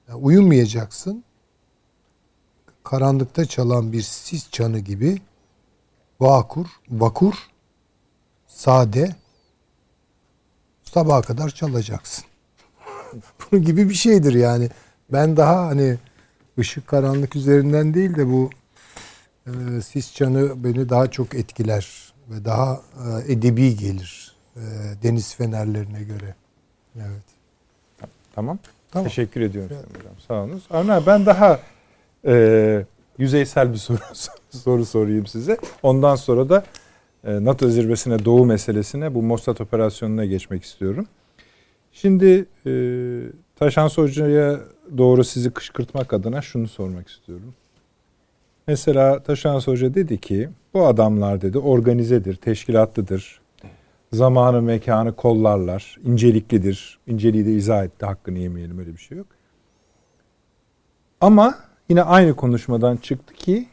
yani 0.08 0.18
uyumayacaksın. 0.18 1.24
Karanlıkta 2.84 3.44
çalan 3.44 3.92
bir 3.92 4.02
sis 4.02 4.50
çanı 4.50 4.78
gibi 4.78 5.22
vakur, 6.20 6.66
vakur, 6.90 7.34
sade 8.46 9.16
sabaha 10.82 11.22
kadar 11.22 11.50
çalacaksın. 11.50 12.24
Bunun 13.52 13.64
gibi 13.64 13.88
bir 13.88 13.94
şeydir 13.94 14.34
yani. 14.34 14.70
Ben 15.12 15.36
daha 15.36 15.66
hani 15.66 15.98
ışık 16.58 16.86
karanlık 16.86 17.36
üzerinden 17.36 17.94
değil 17.94 18.16
de 18.16 18.26
bu 18.26 18.50
e, 19.46 19.82
sis 19.82 20.14
çanı 20.14 20.64
beni 20.64 20.88
daha 20.88 21.10
çok 21.10 21.34
etkiler 21.34 22.12
ve 22.30 22.44
daha 22.44 22.82
e, 23.26 23.32
edebi 23.32 23.76
gelir 23.76 24.36
e, 24.56 24.60
deniz 25.02 25.34
fenerlerine 25.34 26.02
göre. 26.02 26.34
Evet. 26.96 27.22
Tamam. 28.34 28.58
Tamam. 28.90 29.08
Teşekkür 29.08 29.40
ediyorum 29.40 29.70
Sayın 29.70 29.98
Hocam. 29.98 30.14
Sağ 30.28 30.34
olunuz. 30.34 30.62
Avni 30.70 31.06
ben 31.06 31.26
daha 31.26 31.60
e, 32.26 32.84
yüzeysel 33.18 33.72
bir 33.72 33.78
soru 33.78 33.98
soru 34.50 34.84
sorayım 34.84 35.26
size. 35.26 35.56
Ondan 35.82 36.14
sonra 36.14 36.48
da 36.48 36.64
e, 37.24 37.44
NATO 37.44 37.68
zirvesine 37.68 38.24
doğu 38.24 38.46
meselesine 38.46 39.14
bu 39.14 39.22
Mossad 39.22 39.58
operasyonuna 39.58 40.24
geçmek 40.24 40.64
istiyorum. 40.64 41.06
Şimdi 41.92 42.46
e, 42.66 42.72
Taşansı 43.56 44.00
Hoca'ya 44.00 44.60
doğru 44.98 45.24
sizi 45.24 45.50
kışkırtmak 45.50 46.12
adına 46.12 46.42
şunu 46.42 46.68
sormak 46.68 47.08
istiyorum. 47.08 47.54
Mesela 48.66 49.22
Taşansı 49.22 49.70
Hoca 49.70 49.94
dedi 49.94 50.18
ki 50.18 50.48
bu 50.74 50.86
adamlar 50.86 51.42
dedi 51.42 51.58
organizedir, 51.58 52.36
teşkilatlıdır. 52.36 53.41
Zamanı 54.12 54.62
mekanı 54.62 55.16
kollarlar, 55.16 55.96
inceliklidir. 56.04 56.98
İnceliği 57.06 57.46
de 57.46 57.52
izah 57.52 57.84
etti, 57.84 58.06
hakkını 58.06 58.38
yemeyelim 58.38 58.78
öyle 58.78 58.92
bir 58.92 59.00
şey 59.00 59.18
yok. 59.18 59.26
Ama 61.20 61.58
yine 61.88 62.02
aynı 62.02 62.36
konuşmadan 62.36 62.96
çıktı 62.96 63.34
ki 63.34 63.68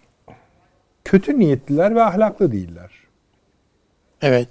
kötü 1.04 1.40
niyetliler 1.40 1.96
ve 1.96 2.04
ahlaklı 2.04 2.52
değiller. 2.52 2.92
Evet. 4.22 4.48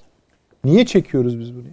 Niye 0.65 0.87
çekiyoruz 0.87 1.41
biz 1.41 1.55
bunu? 1.55 1.65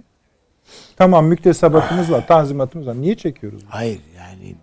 Tamam 0.95 1.25
müktesebatımız 1.27 2.11
var, 2.11 2.27
tanzimatımız 2.27 2.87
var. 2.87 3.01
Niye 3.01 3.15
çekiyoruz 3.15 3.61
bunu? 3.61 3.69
Hayır 3.71 3.99
yani 4.17 4.55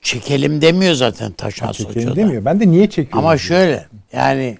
çekelim 0.00 0.60
demiyor 0.60 0.94
zaten 0.94 1.32
Taşan 1.32 1.72
Çekelim 1.72 1.96
Hoca 1.96 2.10
da. 2.10 2.16
demiyor. 2.16 2.44
Ben 2.44 2.60
de 2.60 2.70
niye 2.70 2.90
çekiyoruz? 2.90 3.18
Ama 3.18 3.30
diyor. 3.30 3.38
şöyle 3.38 3.86
yani 4.12 4.58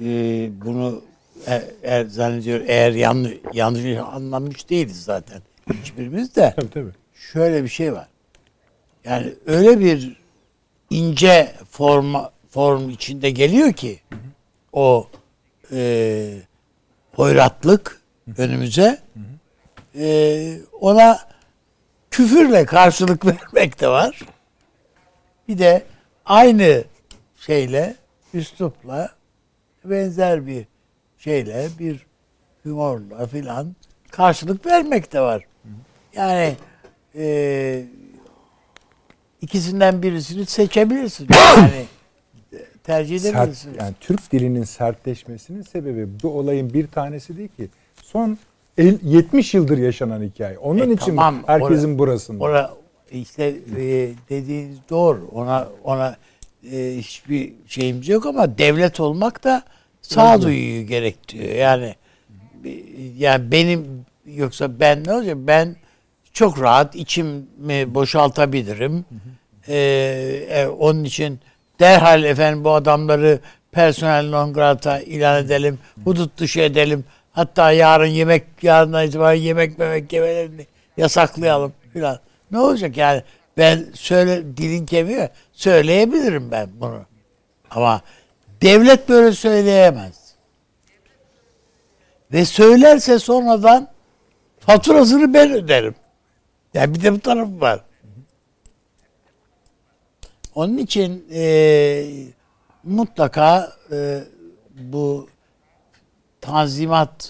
e, 0.00 0.50
bunu 0.64 1.02
e, 1.48 1.62
eğer 1.82 2.04
zannediyor 2.04 2.60
eğer 2.66 2.92
yanlış 2.92 3.32
yanlış 3.52 3.98
anlamış 3.98 4.70
değiliz 4.70 5.04
zaten 5.04 5.42
hiçbirimiz 5.82 6.36
de 6.36 6.52
Tabii 6.56 6.70
tabii. 6.70 6.90
şöyle 7.14 7.62
bir 7.64 7.68
şey 7.68 7.92
var. 7.92 8.08
Yani 9.04 9.34
öyle 9.46 9.80
bir 9.80 10.16
ince 10.90 11.52
forma 11.70 12.32
form 12.50 12.90
içinde 12.90 13.30
geliyor 13.30 13.72
ki 13.72 14.00
o 14.72 15.08
e, 15.72 16.32
hoyratlık 17.12 18.00
önümüze 18.38 18.98
e, 19.98 20.58
ona 20.80 21.18
küfürle 22.10 22.64
karşılık 22.64 23.26
vermek 23.54 23.80
de 23.80 23.88
var. 23.88 24.20
Bir 25.48 25.58
de 25.58 25.82
aynı 26.24 26.84
şeyle 27.36 27.94
üslupla 28.34 29.10
benzer 29.84 30.46
bir 30.46 30.66
şeyle 31.26 31.68
bir 31.78 32.06
humorla 32.62 33.26
filan 33.26 33.74
karşılık 34.10 34.66
vermek 34.66 35.12
de 35.12 35.20
var. 35.20 35.44
Yani 36.16 36.56
e, 37.16 37.84
ikisinden 39.40 40.02
birisini 40.02 40.46
seçebilirsin. 40.46 41.28
Yani 41.56 41.86
tercih 42.84 43.18
Sert, 43.20 43.34
edebilirsin. 43.36 43.74
yani 43.80 43.94
Türk 44.00 44.32
dilinin 44.32 44.64
sertleşmesinin 44.64 45.62
sebebi 45.62 46.08
bu 46.22 46.28
olayın 46.38 46.72
bir 46.74 46.86
tanesi 46.86 47.36
değil 47.38 47.48
ki. 47.48 47.68
Son 48.02 48.38
el- 48.78 48.98
70 49.02 49.54
yıldır 49.54 49.78
yaşanan 49.78 50.22
hikaye. 50.22 50.58
Onun 50.58 50.90
E, 50.90 50.92
için 50.92 51.06
tamam, 51.16 51.42
herkesin 51.46 51.88
ora- 51.94 51.98
burasında. 51.98 52.44
Ora 52.44 52.70
işte 53.12 53.44
e, 53.76 54.10
dediğiniz 54.30 54.76
doğru. 54.90 55.28
Ona 55.32 55.68
ona 55.84 56.16
e, 56.72 56.94
hiçbir 56.98 57.52
şeyimiz 57.66 58.08
yok 58.08 58.26
ama 58.26 58.58
devlet 58.58 59.00
olmak 59.00 59.44
da 59.44 59.62
sağduyuyu 60.02 60.86
gerektiriyor. 60.86 61.54
Yani 61.54 61.94
yani 63.16 63.52
benim 63.52 64.04
yoksa 64.26 64.80
ben 64.80 65.04
ne 65.04 65.12
olacak? 65.12 65.36
Ben 65.38 65.76
çok 66.32 66.60
rahat 66.60 66.94
içimi 66.94 67.94
boşaltabilirim. 67.94 69.04
Ee, 69.68 70.46
e, 70.50 70.66
onun 70.66 71.04
için 71.04 71.40
derhal 71.80 72.24
efendim 72.24 72.64
bu 72.64 72.70
adamları 72.70 73.40
personel 73.72 74.28
non 74.28 74.52
grata 74.52 75.00
ilan 75.00 75.44
edelim. 75.44 75.78
Hudut 76.04 76.38
dışı 76.38 76.60
edelim. 76.60 77.04
Hatta 77.32 77.72
yarın 77.72 78.06
yemek 78.06 78.44
yarından 78.62 79.06
itibaren 79.06 79.40
yemek 79.40 79.78
memek 79.78 80.12
yemelerini 80.12 80.66
yasaklayalım 80.96 81.72
filan. 81.92 82.18
Ne 82.50 82.58
olacak 82.58 82.96
yani? 82.96 83.22
Ben 83.58 83.84
söyle 83.94 84.56
dilin 84.56 84.86
kemiği 84.86 85.28
söyleyebilirim 85.52 86.50
ben 86.50 86.68
bunu. 86.80 87.00
Ama 87.70 88.00
devlet 88.62 89.08
böyle 89.08 89.32
söyleyemez. 89.32 90.34
Ve 92.32 92.44
söylerse 92.44 93.18
sonradan 93.18 93.88
faturasını 94.60 95.34
ben 95.34 95.52
öderim. 95.52 95.94
Yani 96.74 96.94
bir 96.94 97.02
de 97.02 97.12
bu 97.12 97.20
tarafı 97.20 97.60
var. 97.60 97.80
Onun 100.54 100.78
için 100.78 101.26
e, 101.32 102.04
mutlaka 102.84 103.72
e, 103.92 104.20
bu 104.70 105.28
tanzimatın 106.40 107.26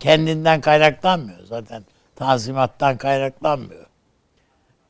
kendinden 0.00 0.60
kaynaklanmıyor 0.60 1.44
zaten. 1.44 1.84
Tanzimattan 2.16 2.96
kaynaklanmıyor. 2.96 3.86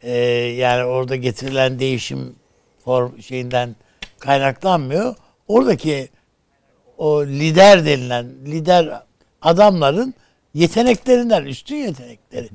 E, 0.02 0.12
yani 0.56 0.84
orada 0.84 1.16
getirilen 1.16 1.78
değişim 1.78 2.36
form 2.84 3.22
şeyinden 3.22 3.76
kaynaklanmıyor. 4.20 5.14
Oradaki 5.48 6.08
o 6.98 7.26
lider 7.26 7.86
denilen 7.86 8.26
lider 8.44 9.02
adamların 9.42 10.14
yeteneklerinden 10.54 11.44
üstün 11.44 11.76
yetenekleri. 11.76 12.48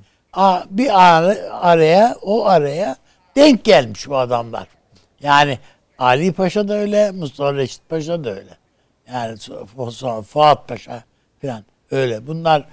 Bir 0.69 0.89
ara- 1.15 1.49
araya 1.51 2.15
o 2.21 2.45
araya 2.45 2.95
denk 3.35 3.63
gelmiş 3.63 4.09
bu 4.09 4.17
adamlar. 4.17 4.67
Yani 5.21 5.59
Ali 5.97 6.33
Paşa 6.33 6.67
da 6.67 6.73
öyle, 6.73 7.11
Mustafa 7.11 7.53
Reşit 7.53 7.89
Paşa 7.89 8.23
da 8.23 8.29
öyle. 8.29 8.57
Yani 9.13 9.33
so- 9.33 9.91
sonra 9.91 10.21
Fuat 10.21 10.67
Paşa 10.67 11.03
falan 11.41 11.63
öyle. 11.91 12.27
Bunlar 12.27 12.65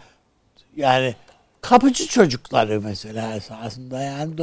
yani 0.76 1.14
kapıcı 1.60 2.06
çocukları 2.06 2.80
mesela 2.80 3.34
esasında 3.36 4.02
yani 4.02 4.34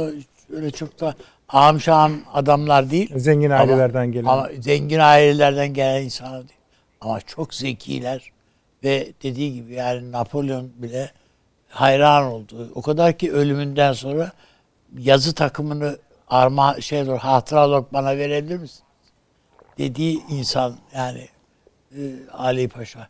öyle 0.52 0.70
çok 0.70 1.00
da 1.00 1.14
ağam 1.52 2.20
adamlar 2.32 2.90
değil. 2.90 3.18
Zengin 3.18 3.50
Ama- 3.50 3.60
ailelerden 3.60 4.12
gelen. 4.12 4.28
Ama 4.28 4.48
zengin 4.60 4.98
ailelerden 4.98 5.74
gelen 5.74 6.02
insanlar 6.02 6.38
değil. 6.48 6.60
Ama 7.00 7.20
çok 7.20 7.54
zekiler 7.54 8.32
ve 8.84 9.12
dediği 9.22 9.54
gibi 9.54 9.74
yani 9.74 10.12
Napolyon 10.12 10.70
bile 10.76 11.10
hayran 11.68 12.24
oldu. 12.24 12.72
O 12.74 12.82
kadar 12.82 13.18
ki 13.18 13.32
ölümünden 13.32 13.92
sonra 13.92 14.32
yazı 14.98 15.34
takımını 15.34 15.98
arma 16.28 16.80
şey 16.80 17.02
olur 17.02 17.18
hatıra 17.18 17.68
olarak 17.68 17.92
bana 17.92 18.16
verebilir 18.16 18.58
misin? 18.58 18.82
Dediği 19.78 20.22
insan 20.28 20.76
yani 20.94 21.28
e, 21.96 22.00
Ali 22.32 22.68
Paşa. 22.68 23.08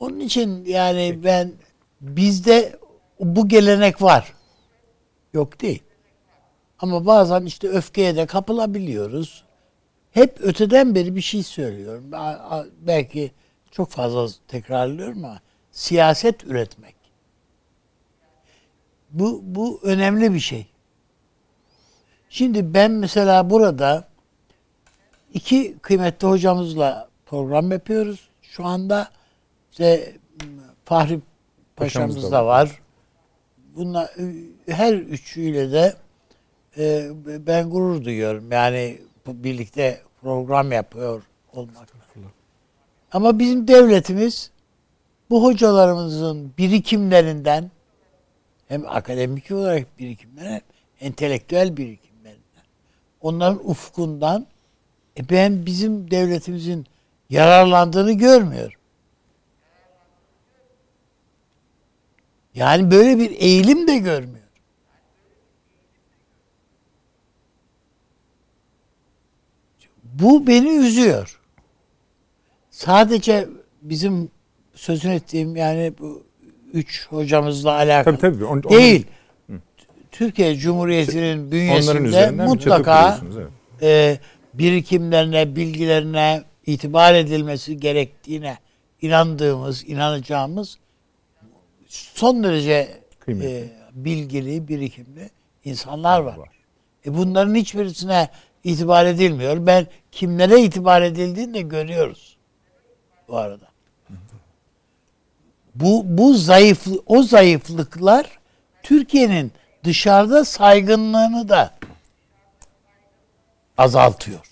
Onun 0.00 0.20
için 0.20 0.64
yani 0.64 1.24
ben 1.24 1.52
bizde 2.00 2.76
bu 3.20 3.48
gelenek 3.48 4.02
var. 4.02 4.32
Yok 5.34 5.60
değil. 5.60 5.82
Ama 6.84 7.06
bazen 7.06 7.46
işte 7.46 7.68
öfkeye 7.68 8.16
de 8.16 8.26
kapılabiliyoruz. 8.26 9.44
Hep 10.10 10.40
öteden 10.40 10.94
beri 10.94 11.16
bir 11.16 11.20
şey 11.20 11.42
söylüyorum. 11.42 12.04
Belki 12.80 13.32
çok 13.70 13.90
fazla 13.90 14.28
tekrarlıyorum 14.48 15.24
ama 15.24 15.40
siyaset 15.70 16.44
üretmek. 16.44 16.94
Bu, 19.10 19.40
bu 19.42 19.80
önemli 19.82 20.34
bir 20.34 20.40
şey. 20.40 20.66
Şimdi 22.28 22.74
ben 22.74 22.90
mesela 22.90 23.50
burada 23.50 24.08
iki 25.34 25.78
kıymetli 25.78 26.28
hocamızla 26.28 27.08
program 27.26 27.72
yapıyoruz. 27.72 28.28
Şu 28.42 28.64
anda 28.64 29.08
işte 29.70 30.16
Fahri 30.84 31.20
Paşamız 31.76 32.14
Paşamız 32.14 32.32
da 32.32 32.36
da 32.36 32.46
var. 32.46 32.80
Bunlar 33.76 34.10
her 34.66 34.94
üçüyle 34.94 35.72
de 35.72 36.03
e, 36.78 37.10
ben 37.46 37.70
gurur 37.70 38.04
duyuyorum. 38.04 38.52
Yani 38.52 38.98
birlikte 39.26 40.00
program 40.22 40.72
yapıyor 40.72 41.22
olmakla. 41.52 42.04
Ama 43.12 43.38
bizim 43.38 43.68
devletimiz 43.68 44.50
bu 45.30 45.44
hocalarımızın 45.44 46.52
birikimlerinden 46.58 47.70
hem 48.68 48.88
akademik 48.88 49.50
olarak 49.50 49.98
birikimlerinden 49.98 50.52
hem 50.52 50.60
entelektüel 51.00 51.76
birikimlerinden 51.76 52.64
onların 53.20 53.70
ufkundan 53.70 54.46
e 55.18 55.28
ben 55.30 55.66
bizim 55.66 56.10
devletimizin 56.10 56.86
yararlandığını 57.30 58.12
görmüyorum. 58.12 58.80
Yani 62.54 62.90
böyle 62.90 63.18
bir 63.18 63.30
eğilim 63.30 63.88
de 63.88 63.98
görmüyor. 63.98 64.33
Bu 70.20 70.46
beni 70.46 70.68
üzüyor. 70.70 71.40
Sadece 72.70 73.48
bizim 73.82 74.30
sözünü 74.74 75.14
ettiğim 75.14 75.56
yani 75.56 75.92
bu 75.98 76.22
üç 76.72 77.06
hocamızla 77.08 77.72
alakalı 77.72 78.16
Tabii 78.18 78.34
tabii. 78.34 78.44
On- 78.44 78.62
onun- 78.64 78.78
değil. 78.78 79.06
Türkiye 80.12 80.56
Cumhuriyeti'nin 80.56 81.38
Onların 81.38 81.50
bünyesinde 81.50 82.30
mutlaka 82.30 83.20
evet. 83.36 83.48
e, 83.82 84.18
birikimlerine, 84.54 85.56
bilgilerine 85.56 86.42
itibar 86.66 87.14
edilmesi 87.14 87.76
gerektiğine 87.76 88.58
inandığımız, 89.02 89.84
inanacağımız 89.88 90.78
son 91.88 92.44
derece 92.44 92.88
Kıymetli. 93.20 93.48
e, 93.50 93.64
bilgili, 93.92 94.68
birikimli 94.68 95.30
insanlar 95.64 96.20
var. 96.20 96.36
Var. 96.36 96.48
E 97.06 97.14
bunların 97.16 97.54
hiçbirisine 97.54 98.28
itibar 98.64 99.06
edilmiyor. 99.06 99.66
Ben 99.66 99.86
kimlere 100.14 100.60
itibar 100.60 101.02
edildiğini 101.02 101.54
de 101.54 101.60
görüyoruz 101.60 102.36
bu 103.28 103.36
arada. 103.36 103.66
Bu 105.74 106.02
bu 106.04 106.34
zayıf 106.34 106.86
o 107.06 107.22
zayıflıklar 107.22 108.38
Türkiye'nin 108.82 109.52
dışarıda 109.84 110.44
saygınlığını 110.44 111.48
da 111.48 111.74
azaltıyor. 113.78 114.50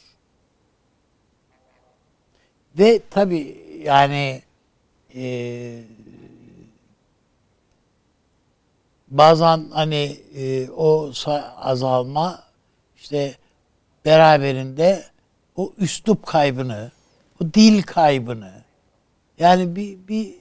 Ve 2.78 3.00
tabi 3.10 3.62
yani 3.84 4.42
e, 5.14 5.82
bazen 9.08 9.70
hani 9.72 10.16
e, 10.36 10.70
o 10.70 11.12
azalma 11.56 12.42
işte 12.96 13.36
beraberinde 14.04 15.11
o 15.56 15.72
üslup 15.78 16.26
kaybını, 16.26 16.90
o 17.42 17.54
dil 17.54 17.82
kaybını 17.82 18.52
yani 19.38 19.76
bir 19.76 20.08
bir 20.08 20.34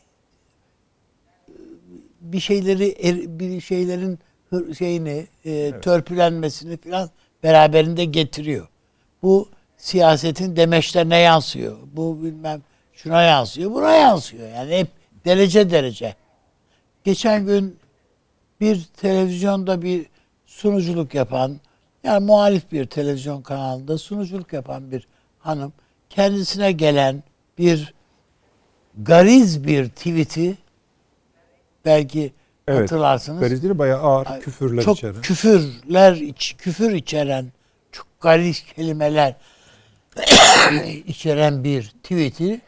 bir 2.22 2.40
şeyleri 2.40 2.90
er- 2.90 3.40
bir 3.40 3.62
şeylerin 3.62 4.20
şeyini 4.78 5.28
e, 5.46 5.74
törpülenmesini 5.82 6.78
falan 6.78 7.10
beraberinde 7.44 8.06
getiriyor. 8.06 8.68
Bu 9.24 9.50
siyasetin 9.78 10.56
demeçlerine 10.56 11.18
yansıyor. 11.18 11.78
Bu 11.94 12.24
bilmem 12.24 12.62
şuna 12.94 13.22
yansıyor, 13.22 13.72
buna 13.72 13.92
yansıyor. 13.92 14.50
Yani 14.50 14.78
hep 14.78 14.88
derece 15.26 15.72
derece. 15.72 16.16
Geçen 17.04 17.46
gün 17.46 17.80
bir 18.62 18.84
televizyonda 18.98 19.82
bir 19.82 20.06
sunuculuk 20.46 21.14
yapan, 21.14 21.60
yani 22.04 22.26
muhalif 22.26 22.72
bir 22.72 22.86
televizyon 22.86 23.42
kanalında 23.42 23.98
sunuculuk 23.98 24.54
yapan 24.54 24.92
bir 24.92 25.08
hanım 25.40 25.74
kendisine 26.10 26.72
gelen 26.72 27.24
bir 27.58 27.94
gariz 28.98 29.64
bir 29.68 29.90
tweet'i 29.90 30.58
belki 31.86 32.34
Evet, 32.68 32.82
hatırlarsınız. 32.82 33.40
Gariz 33.40 33.64
değil 33.64 33.78
bayağı 33.78 34.02
ağır 34.02 34.42
küfürler 34.42 34.84
çok 34.84 34.98
içeren. 34.98 35.22
küfürler 35.22 36.14
iç, 36.14 36.56
küfür 36.58 36.92
içeren 36.92 37.46
çok 37.92 38.08
gariz 38.22 38.64
kelimeler 38.64 39.36
içeren 41.08 41.64
bir 41.64 41.84
tweet'i 42.04 42.62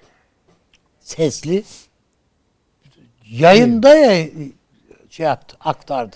sesli 0.99 1.64
yayında 3.30 3.95
ya, 3.95 4.27
şey 5.10 5.26
yaptı, 5.26 5.57
aktardı. 5.60 6.15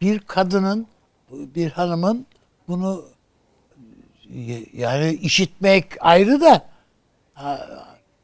Bir 0.00 0.18
kadının, 0.18 0.86
bir 1.30 1.70
hanımın 1.70 2.26
bunu 2.68 3.04
yani 4.72 5.12
işitmek 5.12 5.86
ayrı 6.00 6.40
da 6.40 6.66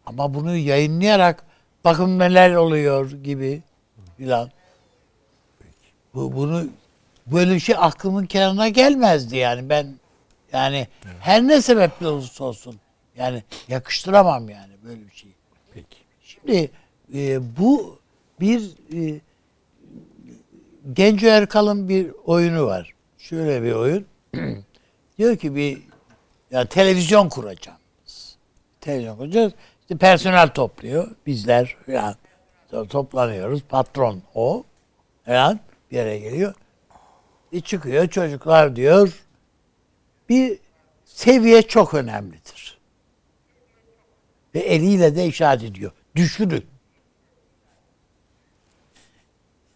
ama 0.07 0.35
bunu 0.35 0.57
yayınlayarak 0.57 1.45
bakın 1.85 2.19
neler 2.19 2.55
oluyor 2.55 3.11
gibi 3.11 3.63
filan. 4.17 4.51
Bu, 6.15 6.37
bunu 6.37 6.67
böyle 7.27 7.55
bir 7.55 7.61
şey 7.61 7.75
aklımın 7.79 8.27
kenarına 8.27 8.69
gelmezdi 8.69 9.37
yani 9.37 9.69
ben 9.69 9.95
yani 10.53 10.89
her 11.21 11.43
ne 11.43 11.63
sebeple 11.63 12.09
olursa 12.09 12.45
olsun 12.45 12.77
yani 13.17 13.43
yakıştıramam 13.69 14.49
yani 14.49 14.73
böyle 14.85 15.07
bir 15.07 15.15
şeyi. 15.15 15.35
Peki. 15.75 15.97
Şimdi 16.23 16.71
e, 17.15 17.41
bu 17.59 17.99
bir 18.41 18.71
e, 18.95 19.21
Genco 20.93 21.27
Erkal'ın 21.27 21.89
bir 21.89 22.11
oyunu 22.25 22.67
var. 22.67 22.95
Şöyle 23.19 23.63
bir 23.63 23.73
oyun. 23.73 24.07
Diyor 25.19 25.37
ki 25.37 25.57
bir 25.57 25.83
ya 26.51 26.65
televizyon 26.65 27.29
kuracağım. 27.29 27.79
Televizyon 28.81 29.17
kuracağız. 29.17 29.53
İşte 29.81 29.97
personel 29.97 30.49
topluyor. 30.49 31.11
Bizler 31.27 31.77
yani 31.87 32.15
toplanıyoruz. 32.89 33.63
Patron 33.63 34.23
o. 34.35 34.65
Yani 35.27 35.59
bir 35.91 35.97
yere 35.97 36.19
geliyor. 36.19 36.55
E 37.53 37.61
çıkıyor 37.61 38.09
çocuklar 38.09 38.77
diyor. 38.77 39.25
Bir 40.29 40.59
seviye 41.05 41.63
çok 41.63 41.95
önemlidir. 41.95 42.79
Ve 44.55 44.59
eliyle 44.59 45.17
de 45.17 45.27
işaret 45.27 45.63
ediyor. 45.63 45.93
Düşünün. 46.17 46.67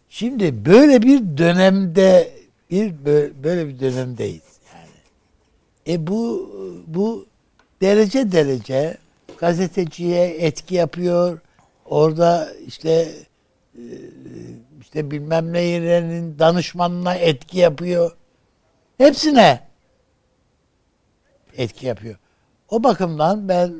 Şimdi 0.09 0.65
böyle 0.65 1.01
bir 1.01 1.37
dönemde 1.37 2.37
bir 2.71 3.43
böyle 3.43 3.67
bir 3.67 3.79
dönemdeyiz 3.79 4.43
yani. 4.73 5.95
E 5.95 6.07
bu 6.07 6.51
bu 6.87 7.25
derece 7.81 8.31
derece 8.31 8.97
gazeteciye 9.37 10.27
etki 10.27 10.75
yapıyor. 10.75 11.39
Orada 11.85 12.49
işte 12.67 13.11
e, 13.75 13.83
işte 14.81 15.11
bilmem 15.11 15.53
ne 15.53 15.61
yerinin 15.61 16.39
danışmanına 16.39 17.15
etki 17.15 17.57
yapıyor. 17.59 18.11
Hepsine 18.97 19.67
etki 21.57 21.85
yapıyor. 21.85 22.15
O 22.69 22.83
bakımdan 22.83 23.49
ben 23.49 23.73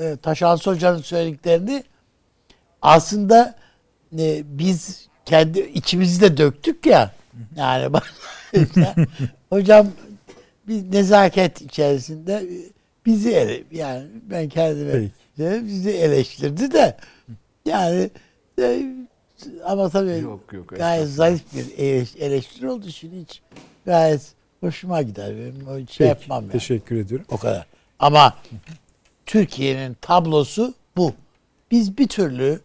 e, 0.00 0.16
Taşans 0.22 0.66
Hoca'nın 0.66 1.02
söylediklerini 1.02 1.84
aslında 2.82 3.54
e, 4.18 4.42
biz 4.44 5.08
kendi 5.24 5.60
içimizde 5.60 6.36
döktük 6.36 6.86
ya. 6.86 7.17
Yani 7.56 7.92
bak 7.92 8.14
hocam 9.50 9.86
bir 10.68 10.92
nezaket 10.92 11.60
içerisinde 11.62 12.48
bizi 13.06 13.30
ele, 13.30 13.62
yani 13.72 14.06
ben 14.30 14.48
kendime 14.48 14.92
Peki. 15.38 15.66
bizi 15.66 15.90
eleştirdi 15.90 16.72
de 16.72 16.96
yani 17.66 18.10
e, 18.60 18.82
ama 19.64 19.88
tabii 19.88 20.18
Yok, 20.18 20.52
yok, 20.52 20.68
gayet 20.68 21.08
zayıf 21.08 21.42
bir 21.54 21.64
eleş- 21.64 22.18
eleştiri 22.18 22.68
oldu 22.70 22.90
şimdi 22.90 23.20
hiç 23.20 23.40
gayet 23.86 24.32
hoşuma 24.60 25.02
gider 25.02 25.36
benim 25.36 25.68
o 25.68 25.76
şey 25.76 25.84
Peki, 25.86 26.02
yapmam 26.04 26.42
yani. 26.42 26.52
Teşekkür 26.52 26.96
ediyorum. 26.96 27.26
O 27.30 27.36
kadar. 27.36 27.66
Ama 27.98 28.36
Türkiye'nin 29.26 29.96
tablosu 30.00 30.74
bu. 30.96 31.14
Biz 31.70 31.98
bir 31.98 32.08
türlü 32.08 32.60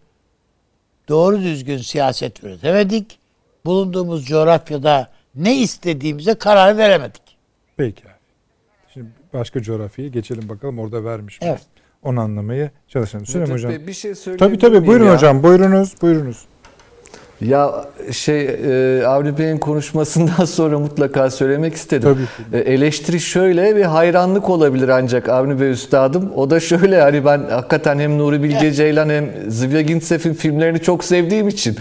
doğru 1.10 1.42
düzgün 1.42 1.78
siyaset 1.78 2.44
üretemedik. 2.44 3.20
Bulunduğumuz 3.66 4.26
coğrafyada 4.26 5.12
ne 5.36 5.56
istediğimize 5.62 6.36
karar 6.36 6.78
veremedik. 6.78 7.22
Peki. 7.78 8.04
Şimdi 8.94 9.08
başka 9.34 9.62
coğrafyaya 9.62 10.10
geçelim 10.10 10.50
bakalım 10.50 10.80
orada 10.80 11.04
vermiş 11.04 11.42
mi? 11.42 11.48
Evet. 11.48 11.62
Onu 12.04 12.22
anlamaya 12.22 12.72
çalışalım. 12.88 13.26
Süleyman 13.26 13.54
Hocam. 13.54 13.72
Bey, 13.72 13.88
bir 13.88 13.94
şey 13.94 14.14
Tabii 14.40 14.60
tabii 14.60 14.88
buyurun 14.88 15.06
ya? 15.06 15.14
hocam. 15.14 15.44
Buyurunuz. 15.44 16.02
Buyurunuz. 16.02 16.46
Ya 17.44 17.86
şey 18.12 18.42
e, 18.42 19.06
Avni 19.08 19.38
Bey'in 19.38 19.58
konuşmasından 19.58 20.46
sonra 20.46 20.80
mutlaka 20.80 21.30
söylemek 21.30 21.74
istedim. 21.76 22.18
Tabii 22.52 22.58
E, 22.64 22.74
eleştiri 22.74 23.20
şöyle 23.20 23.76
bir 23.76 23.82
hayranlık 23.84 24.50
olabilir 24.50 24.90
ancak 24.90 25.30
Avni 25.30 25.62
Bey 25.62 25.72
üstadım. 25.72 26.32
O 26.36 26.50
da 26.50 26.60
şöyle 26.60 27.02
hani 27.02 27.26
ben 27.26 27.42
hakikaten 27.50 28.00
hem 28.00 28.18
Nuri 28.18 28.44
Bilge 28.44 28.72
Ceylan 28.72 29.10
hem 29.10 29.30
Zivya 29.48 29.82
Gintsef'in 29.82 30.34
filmlerini 30.34 30.80
çok 30.80 31.04
sevdiğim 31.04 31.48
için. 31.48 31.78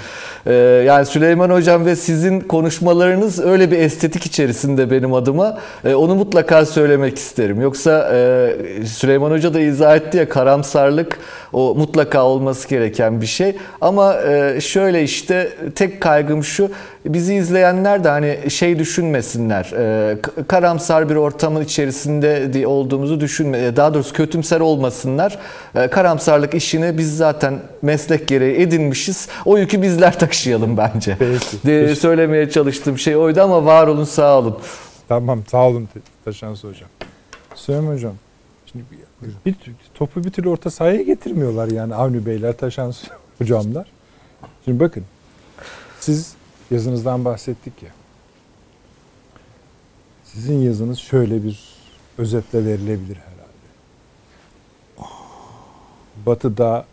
e, 0.47 0.55
yani 0.87 1.07
Süleyman 1.07 1.51
Hocam 1.51 1.87
ve 1.87 1.97
sizin 1.97 2.41
konuşmalarınız 2.41 3.41
öyle 3.41 3.71
bir 3.71 3.79
estetik 3.79 4.27
içerisinde 4.27 4.91
benim 4.91 5.15
adıma. 5.15 5.59
E, 5.85 5.95
onu 5.95 6.15
mutlaka 6.15 6.67
söylemek 6.67 7.19
isterim. 7.19 7.61
Yoksa 7.61 8.11
e, 8.15 8.55
Süleyman 8.87 9.31
Hoca 9.31 9.55
da 9.55 9.61
izah 9.61 9.97
etti 9.97 10.17
ya 10.19 10.29
karamsarlık 10.29 11.19
o 11.53 11.75
mutlaka 11.75 12.25
olması 12.25 12.69
gereken 12.69 13.21
bir 13.21 13.27
şey. 13.27 13.57
Ama 13.81 14.15
e, 14.23 14.61
şöyle 14.61 15.03
işte 15.03 15.52
tek 15.75 16.01
kaygım 16.01 16.45
şu 16.45 16.71
bizi 17.07 17.35
izleyenler 17.35 18.05
de 18.05 18.09
hani 18.09 18.39
şey 18.51 18.79
düşünmesinler. 18.79 19.73
e, 20.13 20.21
k- 20.23 20.31
karamsar 20.49 21.09
bir 21.11 21.15
ortamın 21.17 21.65
içerisinde 21.65 22.53
di- 22.53 22.67
olduğumuzu 22.67 23.21
düşünme 23.21 23.59
e, 23.67 23.77
daha 23.77 23.95
doğrusu 23.95 24.13
kötümser 24.15 24.61
olmasınlar. 24.61 25.39
E, 25.75 25.89
karamsarlık 25.89 26.55
işini 26.55 26.99
biz 26.99 27.17
zaten 27.17 27.59
meslek 27.83 28.29
gereği 28.29 28.61
edinmişiz. 28.61 29.29
O 29.45 29.59
yükü 29.59 29.83
bizler 29.83 30.19
taşıyalım 30.19 30.77
bence. 30.77 31.17
Peki. 31.19 31.67
De, 31.67 31.95
söylemeye 31.97 32.51
çalıştığım 32.51 32.99
şey 32.99 33.17
oydu 33.17 33.43
ama 33.43 33.65
var 33.65 33.87
olun 33.87 34.05
sağ 34.05 34.39
olun. 34.39 34.59
Tamam 35.09 35.43
sağ 35.51 35.69
olun 35.69 35.89
Taşansı 36.25 36.69
hocam. 36.69 36.89
Süleyman 37.55 37.93
hocam. 37.95 38.13
Şimdi 38.73 38.85
bir, 38.93 38.99
bir, 39.53 39.57
topu 39.95 40.25
bir 40.25 40.31
türlü 40.31 40.49
orta 40.49 40.71
sahaya 40.71 41.03
getirmiyorlar 41.03 41.69
yani 41.69 41.95
Avni 41.95 42.27
Beyler, 42.27 42.53
Taşansı 42.57 43.07
hocamlar. 43.39 43.87
Şimdi 44.65 44.81
bakın. 44.81 45.05
Siz 46.03 46.35
yazınızdan 46.71 47.25
bahsettik 47.25 47.83
ya. 47.83 47.91
Sizin 50.25 50.59
yazınız 50.59 50.99
şöyle 50.99 51.45
bir 51.45 51.61
özetle 52.19 52.65
verilebilir 52.65 53.17
herhalde. 53.17 53.43
Batı'da 56.27 56.85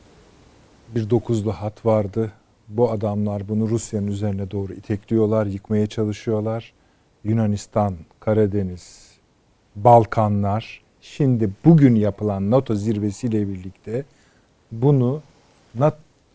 bir 0.96 1.10
dokuzlu 1.10 1.52
hat 1.52 1.86
vardı. 1.86 2.32
Bu 2.68 2.92
adamlar 2.92 3.50
bunu 3.50 3.70
Rusya'nın 3.70 4.08
üzerine 4.08 4.52
doğru 4.52 4.74
itekliyorlar, 4.74 5.46
yıkmaya 5.46 5.88
çalışıyorlar. 5.88 6.74
Yunanistan, 7.24 7.96
Karadeniz, 8.20 9.12
Balkanlar 9.76 10.82
şimdi 11.02 11.50
bugün 11.66 11.96
yapılan 11.96 12.52
NATO 12.52 12.76
zirvesiyle 12.76 13.48
birlikte 13.48 14.04
bunu 14.72 15.22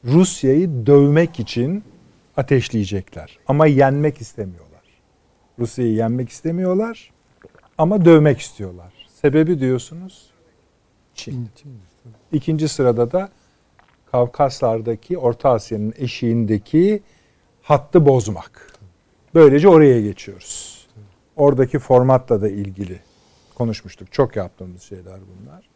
Rusya'yı 0.05 0.87
dövmek 0.87 1.41
için 1.41 1.85
ateşleyecekler. 2.37 3.39
Ama 3.49 3.67
yenmek 3.67 4.21
istemiyorlar. 4.21 4.83
Rusya'yı 5.59 5.93
yenmek 5.93 6.29
istemiyorlar 6.29 7.13
ama 7.79 8.05
dövmek 8.05 8.39
istiyorlar. 8.39 8.93
Sebebi 9.09 9.61
diyorsunuz 9.61 10.31
Çin. 11.15 11.49
İkinci 12.33 12.69
sırada 12.69 13.13
da 13.13 13.29
Kavkaslardaki 14.13 15.19
Orta 15.19 15.51
Asya'nın 15.51 15.95
eşiğindeki 15.99 17.03
hattı 17.63 18.07
bozmak. 18.07 18.73
Böylece 19.35 19.69
oraya 19.69 20.01
geçiyoruz. 20.01 20.87
Oradaki 21.37 21.79
formatla 21.79 22.43
da 22.43 22.49
ilgili 22.49 23.01
konuşmuştuk. 23.55 24.13
Çok 24.13 24.37
yaptığımız 24.37 24.83
şeyler 24.83 25.19
bunlar. 25.21 25.69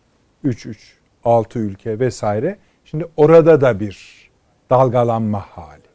3-3, 0.44 0.76
6 1.24 1.58
ülke 1.58 1.98
vesaire. 1.98 2.58
Şimdi 2.84 3.06
orada 3.16 3.60
da 3.60 3.80
bir 3.80 4.28
dalgalanma 4.70 5.40
hali. 5.40 5.87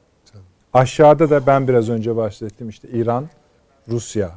Aşağıda 0.74 1.30
da 1.30 1.48
ben 1.48 1.68
biraz 1.68 1.90
önce 1.90 2.16
bahsettim 2.16 2.70
işte 2.70 2.88
İran, 2.90 3.30
Rusya 3.88 4.32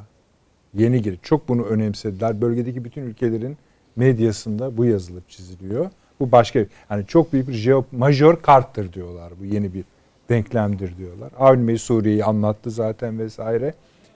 Yeni 0.73 1.01
gir. 1.01 1.19
Çok 1.23 1.47
bunu 1.47 1.63
önemsediler. 1.63 2.41
Bölgedeki 2.41 2.85
bütün 2.85 3.01
ülkelerin 3.01 3.57
medyasında 3.95 4.77
bu 4.77 4.85
yazılıp 4.85 5.29
çiziliyor. 5.29 5.89
Bu 6.19 6.31
başka 6.31 6.65
hani 6.89 7.05
çok 7.07 7.33
büyük 7.33 7.47
bir 7.47 7.53
jeo 7.53 7.85
majör 7.91 8.35
karttır 8.35 8.93
diyorlar. 8.93 9.33
Bu 9.39 9.45
yeni 9.45 9.73
bir 9.73 9.83
denklemdir 10.29 10.97
diyorlar. 10.97 11.31
Avni 11.39 11.67
Bey 11.67 11.77
Suriye'yi 11.77 12.23
anlattı 12.23 12.71
zaten 12.71 13.19
vesaire. 13.19 13.73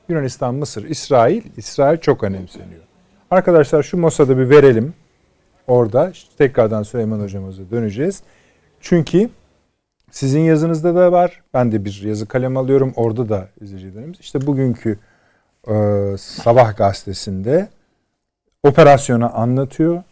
Yunanistan, 0.09 0.55
Mısır, 0.55 0.83
İsrail. 0.83 1.41
İsrail 1.57 1.97
çok 1.97 2.23
önemseniyor. 2.23 2.81
Arkadaşlar 3.31 3.83
şu 3.83 3.97
Mossad'ı 3.97 4.37
bir 4.37 4.49
verelim. 4.49 4.93
Orada 5.67 6.09
işte 6.09 6.35
tekrardan 6.37 6.83
Süleyman 6.83 7.19
hocamıza 7.19 7.63
döneceğiz. 7.71 8.23
Çünkü 8.81 9.29
sizin 10.11 10.39
yazınızda 10.39 10.95
da 10.95 11.11
var. 11.11 11.41
Ben 11.53 11.71
de 11.71 11.85
bir 11.85 12.01
yazı 12.01 12.27
kalem 12.27 12.57
alıyorum. 12.57 12.93
Orada 12.95 13.29
da 13.29 13.47
izleyicilerimiz. 13.61 14.19
İşte 14.19 14.47
bugünkü 14.47 14.99
e, 15.67 15.73
Sabah 16.17 16.77
gazetesinde 16.77 17.69
operasyonu 18.63 19.39
anlatıyor. 19.39 20.03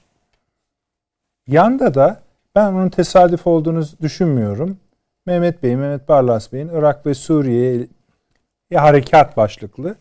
Yanda 1.47 1.93
da 1.93 2.21
ben 2.55 2.73
onun 2.73 2.89
tesadüf 2.89 3.47
olduğunu 3.47 3.83
düşünmüyorum. 4.01 4.77
Mehmet 5.25 5.63
Bey, 5.63 5.75
Mehmet 5.75 6.09
Barlas 6.09 6.53
Bey'in 6.53 6.69
Irak 6.69 7.05
ve 7.05 7.13
Suriye 7.13 7.87
harekat 8.73 9.37
başlıklı 9.37 9.95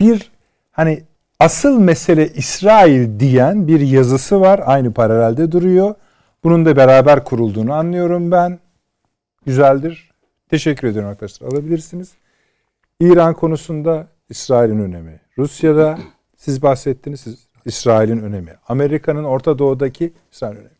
bir 0.00 0.30
hani 0.72 1.02
asıl 1.40 1.78
mesele 1.78 2.28
İsrail 2.28 3.20
diyen 3.20 3.68
bir 3.68 3.80
yazısı 3.80 4.40
var. 4.40 4.60
Aynı 4.64 4.92
paralelde 4.92 5.52
duruyor. 5.52 5.94
Bunun 6.44 6.66
da 6.66 6.76
beraber 6.76 7.24
kurulduğunu 7.24 7.72
anlıyorum 7.72 8.30
ben. 8.30 8.58
Güzeldir. 9.46 10.10
Teşekkür 10.48 10.88
ediyorum 10.88 11.10
arkadaşlar. 11.10 11.48
Alabilirsiniz. 11.48 12.14
İran 13.00 13.34
konusunda 13.34 14.08
İsrail'in 14.28 14.78
önemi. 14.78 15.20
Rusya'da 15.38 15.98
siz 16.36 16.62
bahsettiniz. 16.62 17.20
Siz 17.20 17.48
İsrail'in 17.64 18.18
önemi. 18.18 18.54
Amerika'nın 18.68 19.24
Orta 19.24 19.58
Doğu'daki 19.58 20.12
İsrail 20.32 20.56
önemi. 20.56 20.70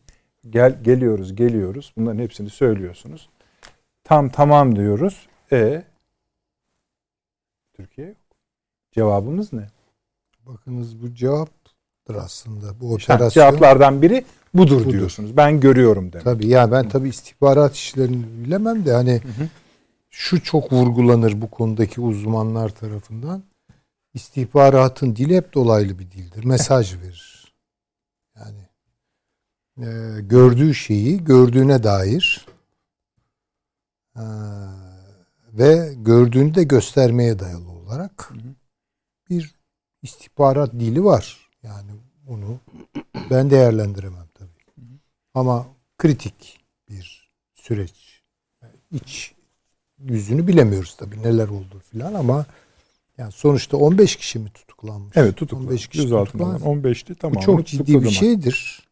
Gel, 0.49 0.83
geliyoruz, 0.83 1.35
geliyoruz. 1.35 1.93
Bunların 1.97 2.19
hepsini 2.19 2.49
söylüyorsunuz. 2.49 3.29
Tam 4.03 4.29
tamam 4.29 4.75
diyoruz. 4.75 5.27
E 5.51 5.83
Türkiye 7.73 8.07
yok. 8.07 8.17
Cevabımız 8.91 9.53
ne? 9.53 9.67
Bakınız 10.45 11.01
bu 11.01 11.13
cevaptır 11.13 12.15
aslında. 12.15 12.79
Bu 12.79 12.93
operasyon. 12.93 13.29
cevaplardan 13.29 14.01
biri 14.01 14.25
budur, 14.53 14.85
Budur. 14.85 14.91
diyorsunuz. 14.91 15.37
Ben 15.37 15.59
görüyorum 15.59 16.13
demek. 16.13 16.23
Tabii 16.25 16.47
ya 16.47 16.71
ben 16.71 16.89
tabii 16.89 17.09
istihbarat 17.09 17.75
işlerini 17.75 18.45
bilemem 18.45 18.85
de 18.85 18.93
hani 18.93 19.21
şu 20.09 20.43
çok 20.43 20.73
vurgulanır 20.73 21.41
bu 21.41 21.49
konudaki 21.49 22.01
uzmanlar 22.01 22.69
tarafından. 22.69 23.43
İstihbaratın 24.13 25.15
dili 25.15 25.35
hep 25.35 25.53
dolaylı 25.53 25.99
bir 25.99 26.11
dildir. 26.11 26.43
Mesaj 26.43 26.95
verir. 26.95 27.53
Yani 28.35 28.67
e, 29.87 30.21
gördüğü 30.21 30.73
şeyi 30.73 31.23
gördüğüne 31.23 31.83
dair 31.83 32.45
e, 34.15 34.23
ve 35.53 35.93
gördüğünü 35.97 36.55
de 36.55 36.63
göstermeye 36.63 37.39
dayalı 37.39 37.69
olarak 37.71 38.33
bir 39.29 39.55
istihbarat 40.01 40.73
dili 40.73 41.03
var. 41.03 41.49
Yani 41.63 41.91
onu 42.27 42.59
ben 43.31 43.49
değerlendiremem. 43.49 44.26
Ama 45.37 45.67
kritik 45.97 46.59
bir 46.89 47.29
süreç. 47.55 48.21
İç 48.91 49.33
yüzünü 49.99 50.47
bilemiyoruz 50.47 50.95
tabii 50.97 51.23
neler 51.23 51.47
oldu 51.47 51.81
filan 51.91 52.13
ama 52.13 52.45
yani 53.17 53.31
sonuçta 53.31 53.77
15 53.77 54.15
kişi 54.15 54.39
mi 54.39 54.49
tutuklanmış? 54.49 55.17
Evet 55.17 55.35
tutuklanmış. 55.35 55.69
15 55.69 55.87
kişi 55.87 56.03
tutuklanmış. 56.09 56.61
alınan 56.63 56.81
15'ti 56.81 57.15
tamam. 57.15 57.35
Bu 57.35 57.45
çok 57.45 57.67
ciddi 57.67 58.01
bir 58.03 58.09
şeydir. 58.09 58.87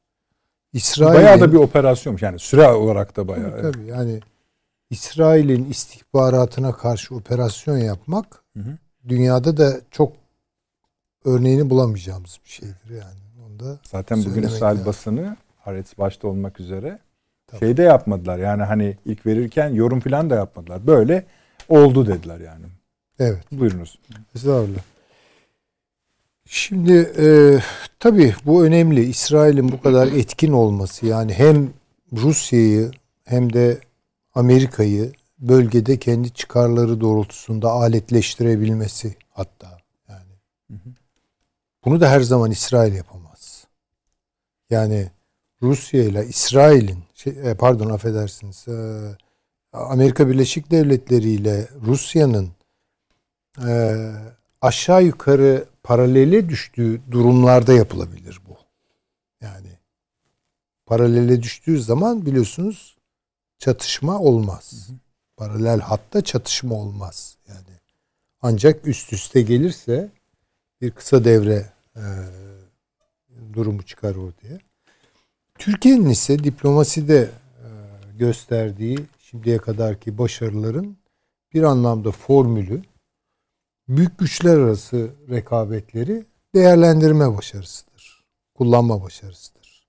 İsrail'in 0.74 1.16
Bayağı 1.16 1.40
da 1.42 1.52
bir 1.52 1.58
operasyonmuş 1.58 2.22
yani 2.22 2.40
süre 2.40 2.68
olarak 2.68 3.18
da 3.18 3.28
bayağı. 3.28 3.52
tabii, 3.52 3.72
tabii 3.74 3.86
yani 3.86 4.20
İsrail'in 4.90 5.70
istihbaratına 5.70 6.72
karşı 6.72 7.16
operasyon 7.16 7.78
yapmak 7.78 8.44
Hı 8.54 8.60
hı. 8.60 8.78
dünyada 9.08 9.58
da 9.58 9.82
çok 9.92 10.14
örneğini 11.26 11.70
bulamayacağımız 11.70 12.40
bir 12.46 12.50
şeydir 12.50 12.90
yani. 12.90 13.20
Onda 13.46 13.80
Zaten 13.84 14.26
bugün 14.26 14.44
İsrail 14.44 14.64
lazım. 14.76 14.86
basını 14.86 15.38
Haaretz 15.66 15.98
başta 15.98 16.28
olmak 16.28 16.60
üzere 16.60 17.00
Tabii. 17.48 17.60
şey 17.60 17.78
de 17.78 17.84
yapmadılar. 17.84 18.38
Yani 18.38 18.64
hani 18.64 18.98
ilk 19.06 19.26
verirken 19.26 19.70
yorum 19.70 20.00
falan 20.00 20.30
da 20.30 20.36
yapmadılar. 20.36 20.88
Böyle 20.88 21.26
oldu 21.70 22.08
dediler 22.08 22.40
yani. 22.40 22.66
evet. 23.20 23.52
Buyurunuz. 23.52 24.00
Estağfurullah. 24.36 24.80
Şimdi 26.46 26.94
e, 27.18 27.28
tabii 28.00 28.36
bu 28.46 28.66
önemli. 28.66 29.04
İsrail'in 29.04 29.72
bu 29.72 29.82
kadar 29.82 30.08
etkin 30.08 30.52
olması 30.52 31.06
yani 31.06 31.34
hem 31.34 31.74
Rusya'yı 32.14 32.92
hem 33.24 33.54
de 33.54 33.80
Amerika'yı 34.36 35.12
bölgede 35.40 35.98
kendi 36.00 36.34
çıkarları 36.34 37.02
doğrultusunda 37.02 37.72
aletleştirebilmesi 37.72 39.16
hatta 39.30 39.78
yani. 40.10 40.32
Bunu 41.86 42.02
da 42.02 42.10
her 42.10 42.22
zaman 42.22 42.52
İsrail 42.52 42.94
yapamaz. 42.94 43.68
Yani 44.70 45.10
Rusya 45.66 46.04
ile 46.04 46.26
İsrail'in 46.28 47.04
şey, 47.14 47.34
e, 47.52 47.54
pardon 47.54 47.90
affedersiniz 47.90 48.68
e, 48.68 48.76
Amerika 49.74 50.30
Birleşik 50.30 50.72
Devletleri 50.72 51.30
ile 51.30 51.68
Rusya'nın 51.86 52.52
e, 53.68 53.96
aşağı 54.62 55.04
yukarı 55.04 55.66
paralele 55.84 56.50
düştüğü 56.50 57.02
durumlarda 57.12 57.74
yapılabilir 57.74 58.42
bu. 58.50 58.58
Yani 59.42 59.70
paralele 60.86 61.44
düştüğü 61.44 61.82
zaman 61.82 62.26
biliyorsunuz 62.26 62.98
çatışma 63.60 64.20
olmaz. 64.20 64.90
Paralel 65.38 65.80
hatta 65.80 66.22
çatışma 66.22 66.76
olmaz. 66.76 67.38
Yani 67.48 67.80
ancak 68.42 68.88
üst 68.88 69.14
üste 69.14 69.42
gelirse 69.42 70.10
bir 70.82 70.92
kısa 70.92 71.26
devre 71.26 71.70
e, 71.96 72.04
durumu 73.54 73.84
çıkar 73.84 74.16
ortaya. 74.16 74.60
Türkiye'nin 75.60 76.10
ise 76.10 76.44
diplomaside 76.44 77.20
e, 77.20 77.68
gösterdiği 78.18 79.00
şimdiye 79.20 79.58
kadarki 79.58 80.18
başarıların 80.18 80.98
bir 81.54 81.64
anlamda 81.64 82.12
formülü 82.12 82.82
büyük 83.88 84.18
güçler 84.20 84.58
arası 84.58 85.10
rekabetleri 85.30 86.26
değerlendirme 86.56 87.38
başarısıdır. 87.38 88.26
Kullanma 88.56 89.04
başarısıdır. 89.04 89.88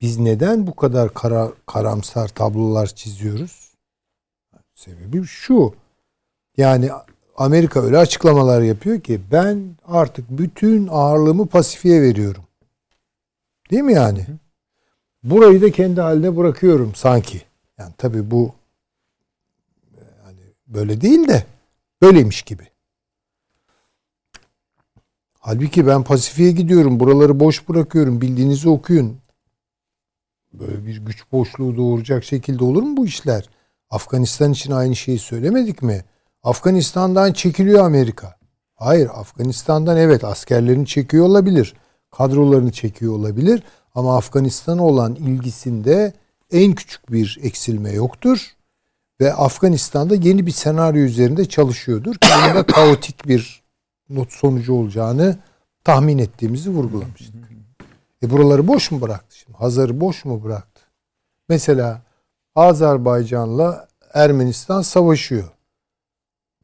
Biz 0.00 0.18
neden 0.18 0.66
bu 0.66 0.76
kadar 0.76 1.14
kara, 1.14 1.52
karamsar 1.66 2.28
tablolar 2.28 2.86
çiziyoruz? 2.86 3.74
Sebebi 4.74 5.24
şu. 5.24 5.74
Yani 6.56 6.90
Amerika 7.36 7.80
öyle 7.82 7.98
açıklamalar 7.98 8.62
yapıyor 8.62 9.00
ki 9.00 9.20
ben 9.32 9.76
artık 9.84 10.30
bütün 10.30 10.88
ağırlığımı 10.90 11.46
Pasifik'e 11.46 12.02
veriyorum. 12.02 12.44
Değil 13.70 13.82
mi 13.82 13.92
yani? 13.92 14.26
Burayı 15.30 15.62
da 15.62 15.70
kendi 15.70 16.00
haline 16.00 16.36
bırakıyorum 16.36 16.94
sanki. 16.94 17.42
Yani 17.78 17.92
tabii 17.98 18.30
bu 18.30 18.54
yani 19.96 20.40
böyle 20.66 21.00
değil 21.00 21.28
de 21.28 21.44
böyleymiş 22.02 22.42
gibi. 22.42 22.66
Halbuki 25.40 25.86
ben 25.86 26.02
Pasifik'e 26.02 26.50
gidiyorum. 26.50 27.00
Buraları 27.00 27.40
boş 27.40 27.68
bırakıyorum. 27.68 28.20
Bildiğinizi 28.20 28.68
okuyun. 28.68 29.18
Böyle 30.52 30.86
bir 30.86 30.96
güç 30.96 31.32
boşluğu 31.32 31.76
doğuracak 31.76 32.24
şekilde 32.24 32.64
olur 32.64 32.82
mu 32.82 32.96
bu 32.96 33.06
işler? 33.06 33.48
Afganistan 33.90 34.52
için 34.52 34.70
aynı 34.70 34.96
şeyi 34.96 35.18
söylemedik 35.18 35.82
mi? 35.82 36.04
Afganistan'dan 36.42 37.32
çekiliyor 37.32 37.84
Amerika. 37.84 38.36
Hayır 38.74 39.08
Afganistan'dan 39.14 39.96
evet 39.96 40.24
askerlerini 40.24 40.86
çekiyor 40.86 41.26
olabilir. 41.26 41.74
Kadrolarını 42.10 42.72
çekiyor 42.72 43.12
olabilir. 43.12 43.62
Ama 43.96 44.16
Afganistan'a 44.16 44.84
olan 44.84 45.14
ilgisinde 45.14 46.12
en 46.52 46.74
küçük 46.74 47.12
bir 47.12 47.38
eksilme 47.42 47.90
yoktur. 47.90 48.56
Ve 49.20 49.34
Afganistan'da 49.34 50.14
yeni 50.14 50.46
bir 50.46 50.50
senaryo 50.50 51.00
üzerinde 51.00 51.44
çalışıyordur. 51.44 52.14
Da 52.22 52.66
kaotik 52.66 53.28
bir 53.28 53.62
not 54.10 54.32
sonucu 54.32 54.74
olacağını 54.74 55.38
tahmin 55.84 56.18
ettiğimizi 56.18 56.70
vurgulamıştık. 56.70 57.34
E 58.22 58.30
buraları 58.30 58.68
boş 58.68 58.90
mu 58.90 59.00
bıraktı 59.00 59.36
şimdi? 59.36 59.58
Hazar'ı 59.58 60.00
boş 60.00 60.24
mu 60.24 60.44
bıraktı? 60.44 60.82
Mesela 61.48 62.02
Azerbaycan'la 62.54 63.88
Ermenistan 64.14 64.82
savaşıyor. 64.82 65.48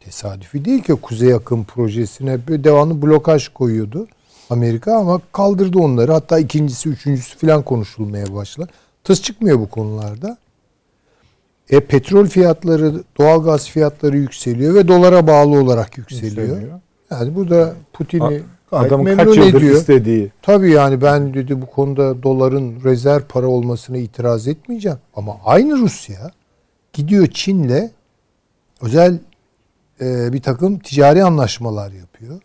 Tesadüfi 0.00 0.64
değil 0.64 0.82
ki 0.82 0.94
Kuzey 0.94 1.34
Akım 1.34 1.64
projesine 1.64 2.38
devamlı 2.48 3.02
blokaj 3.02 3.48
koyuyordu 3.48 4.06
Amerika 4.50 4.96
ama 4.96 5.20
kaldırdı 5.32 5.78
onları. 5.78 6.12
Hatta 6.12 6.38
ikincisi, 6.38 6.88
üçüncüsü 6.88 7.38
falan 7.38 7.62
konuşulmaya 7.62 8.34
başladı. 8.34 8.70
Tıs 9.04 9.22
çıkmıyor 9.22 9.58
bu 9.58 9.68
konularda. 9.68 10.36
E 11.70 11.80
petrol 11.80 12.26
fiyatları, 12.26 13.02
doğalgaz 13.18 13.68
fiyatları 13.68 14.16
yükseliyor 14.16 14.74
ve 14.74 14.88
dolara 14.88 15.26
bağlı 15.26 15.60
olarak 15.60 15.98
yükseliyor. 15.98 16.48
yükseliyor. 16.48 16.80
Yani 17.10 17.34
bu 17.34 17.50
da 17.50 17.74
Putin'i 17.92 18.42
Adamın 18.72 19.16
kaç 19.16 19.36
yıldır 19.36 19.58
ediyor. 19.58 19.76
istediği. 19.76 20.30
Tabii 20.42 20.70
yani 20.70 21.02
ben 21.02 21.34
dedi 21.34 21.62
bu 21.62 21.66
konuda 21.66 22.22
doların 22.22 22.84
rezerv 22.84 23.22
para 23.28 23.46
olmasına 23.46 23.96
itiraz 23.96 24.48
etmeyeceğim. 24.48 24.98
Ama 25.14 25.36
aynı 25.44 25.78
Rusya 25.78 26.30
gidiyor 26.92 27.26
Çin'le 27.26 27.90
özel 28.80 29.18
e, 30.00 30.32
bir 30.32 30.42
takım 30.42 30.78
ticari 30.78 31.24
anlaşmalar 31.24 31.92
yapıyor. 31.92 32.40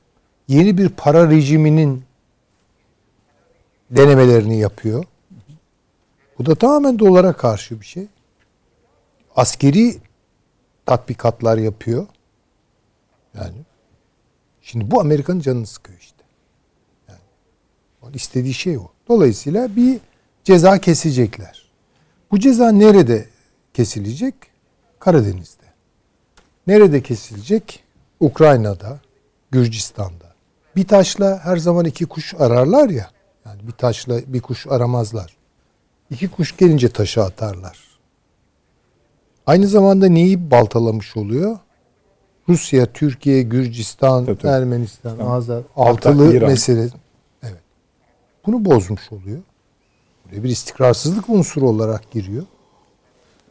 Yeni 0.48 0.78
bir 0.78 0.90
para 0.90 1.30
rejiminin 1.30 2.04
denemelerini 3.92 4.60
yapıyor. 4.60 5.06
Bu 6.40 6.46
da 6.46 6.56
tamamen 6.56 7.00
dolara 7.00 7.34
karşı 7.34 7.82
bir 7.82 7.86
şey. 7.86 8.08
Askeri 9.36 9.98
tatbikatlar 10.86 11.58
yapıyor. 11.58 12.08
Yani 13.36 13.56
şimdi 14.62 14.92
bu 14.92 15.00
Amerika'nın 15.00 15.40
canını 15.40 15.68
sıkıyor 15.68 15.97
istediği 18.14 18.54
şey 18.54 18.78
o. 18.78 18.88
Dolayısıyla 19.10 19.76
bir 19.76 20.00
ceza 20.44 20.80
kesecekler. 20.80 21.68
Bu 22.32 22.40
ceza 22.40 22.72
nerede 22.72 23.26
kesilecek? 23.74 24.36
Karadeniz'de. 25.00 25.64
Nerede 26.68 27.04
kesilecek? 27.04 27.84
Ukrayna'da, 28.20 29.00
Gürcistan'da. 29.52 30.34
Bir 30.76 30.88
taşla 30.88 31.40
her 31.44 31.58
zaman 31.58 31.86
iki 31.86 32.06
kuş 32.06 32.34
ararlar 32.40 32.90
ya. 32.90 33.10
Yani 33.46 33.68
bir 33.68 33.72
taşla 33.72 34.20
bir 34.28 34.42
kuş 34.42 34.68
aramazlar. 34.68 35.38
İki 36.10 36.28
kuş 36.28 36.58
gelince 36.58 36.90
taşı 36.90 37.24
atarlar. 37.24 37.78
Aynı 39.46 39.68
zamanda 39.68 40.08
neyi 40.08 40.52
baltalamış 40.52 41.18
oluyor? 41.18 41.58
Rusya, 42.50 42.86
Türkiye, 42.86 43.42
Gürcistan, 43.42 44.26
tabii, 44.26 44.48
Ermenistan. 44.48 45.20
Azer, 45.20 45.62
altılı 45.76 46.48
mesele. 46.48 46.90
Bunu 48.48 48.66
bozmuş 48.66 49.12
oluyor. 49.12 49.40
Böyle 50.26 50.44
bir 50.44 50.50
istikrarsızlık 50.50 51.30
unsuru 51.30 51.70
olarak 51.70 52.12
giriyor. 52.12 52.44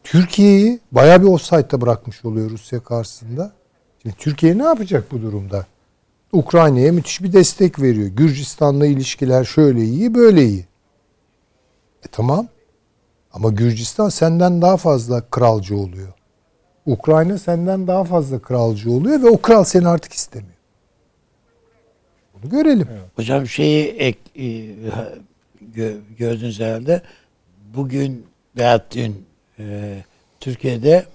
Türkiye'yi 0.05 0.81
bayağı 0.93 1.23
bir 1.23 1.27
offside'da 1.27 1.81
bırakmış 1.81 2.25
oluyor 2.25 2.51
Rusya 2.51 2.81
karşısında. 2.81 3.53
Şimdi 4.03 4.17
Türkiye 4.17 4.59
ne 4.59 4.63
yapacak 4.63 5.13
bu 5.13 5.23
durumda? 5.23 5.67
Ukrayna'ya 6.33 6.93
müthiş 6.93 7.23
bir 7.23 7.33
destek 7.33 7.81
veriyor. 7.83 8.09
Gürcistan'la 8.09 8.87
ilişkiler 8.87 9.45
şöyle 9.45 9.85
iyi, 9.85 10.15
böyle 10.15 10.45
iyi. 10.45 10.67
E 12.05 12.09
tamam. 12.13 12.49
Ama 13.33 13.49
Gürcistan 13.49 14.09
senden 14.09 14.63
daha 14.63 14.77
fazla 14.77 15.21
kralcı 15.31 15.77
oluyor. 15.77 16.13
Ukrayna 16.87 17.39
senden 17.39 17.87
daha 17.87 18.05
fazla 18.05 18.39
kralcı 18.39 18.91
oluyor 18.91 19.23
ve 19.23 19.29
o 19.29 19.39
kral 19.43 19.65
seni 19.65 19.89
artık 19.89 20.13
istemiyor. 20.13 20.56
Görelim. 22.49 22.89
Evet. 22.91 23.03
Hocam 23.17 23.47
şeyi 23.47 23.85
ek, 23.87 24.19
e, 24.39 24.65
gö, 25.75 25.95
gördünüz 26.19 26.61
herhalde. 26.61 27.03
Bugün 27.75 28.27
veya 28.57 28.85
dün 28.95 29.27
e, 29.59 29.97
Türkiye'de 30.41 31.07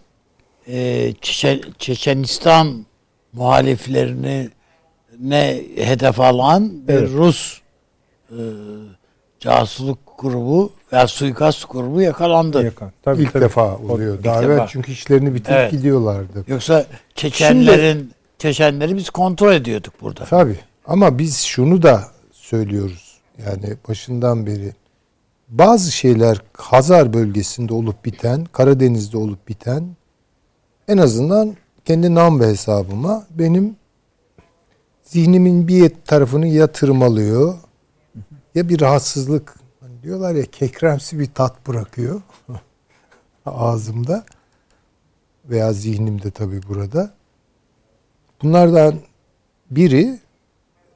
e, 0.68 1.14
Çeçen, 1.22 1.62
Çeçenistan 1.80 2.86
muhaliflerini 3.34 4.49
ne 5.20 5.62
hedef 5.76 6.20
alan 6.20 6.88
bir 6.88 6.94
evet. 6.94 7.10
Rus 7.10 7.62
e, 8.30 8.40
casusluk 9.40 9.99
grubu 10.18 10.74
veya 10.94 11.08
suikast 11.08 11.70
grubu 11.70 12.02
yakalandı. 12.02 12.64
Yakan. 12.64 12.91
Tabii, 13.03 13.22
İlk 13.22 13.34
tabii. 13.34 13.44
defa 13.44 13.78
oluyor. 13.78 14.18
İlk 14.18 14.24
defa. 14.24 14.68
çünkü 14.68 14.91
işlerini 14.91 15.36
bitirip 15.36 15.58
evet. 15.58 15.72
gidiyorlardı. 15.72 16.45
Yoksa 16.48 16.86
Çeçenlerin 17.16 17.98
Şimdi, 17.99 18.14
Çeçenleri 18.38 18.95
biz 18.95 19.10
kontrol 19.10 19.53
ediyorduk 19.53 19.94
burada. 20.02 20.26
Tabii. 20.26 20.60
Ama 20.92 21.18
biz 21.18 21.38
şunu 21.38 21.82
da 21.82 22.08
söylüyoruz. 22.32 23.20
Yani 23.46 23.78
başından 23.88 24.46
beri 24.46 24.74
bazı 25.48 25.92
şeyler 25.92 26.42
Hazar 26.54 27.14
bölgesinde 27.14 27.74
olup 27.74 28.06
biten, 28.06 28.46
Karadeniz'de 28.46 29.18
olup 29.18 29.48
biten 29.48 29.96
en 30.88 30.98
azından 30.98 31.56
kendi 31.86 32.16
nam 32.16 32.40
ve 32.40 32.48
hesabıma 32.48 33.28
benim 33.30 33.76
zihnimin 35.04 35.68
bir 35.68 35.92
tarafını 36.06 36.48
ya 36.48 36.72
tırmalıyor 36.72 37.58
ya 38.56 38.70
bir 38.70 38.82
rahatsızlık 38.82 39.56
hani 39.80 40.04
diyorlar 40.04 40.36
ya 40.36 40.46
kekremsi 40.46 41.20
bir 41.20 41.34
tat 41.34 41.68
bırakıyor 41.68 42.22
ağzımda 43.46 44.26
veya 45.46 45.74
zihnimde 45.74 46.32
tabi 46.32 46.62
burada. 46.68 47.14
Bunlardan 48.42 48.96
biri 49.70 50.20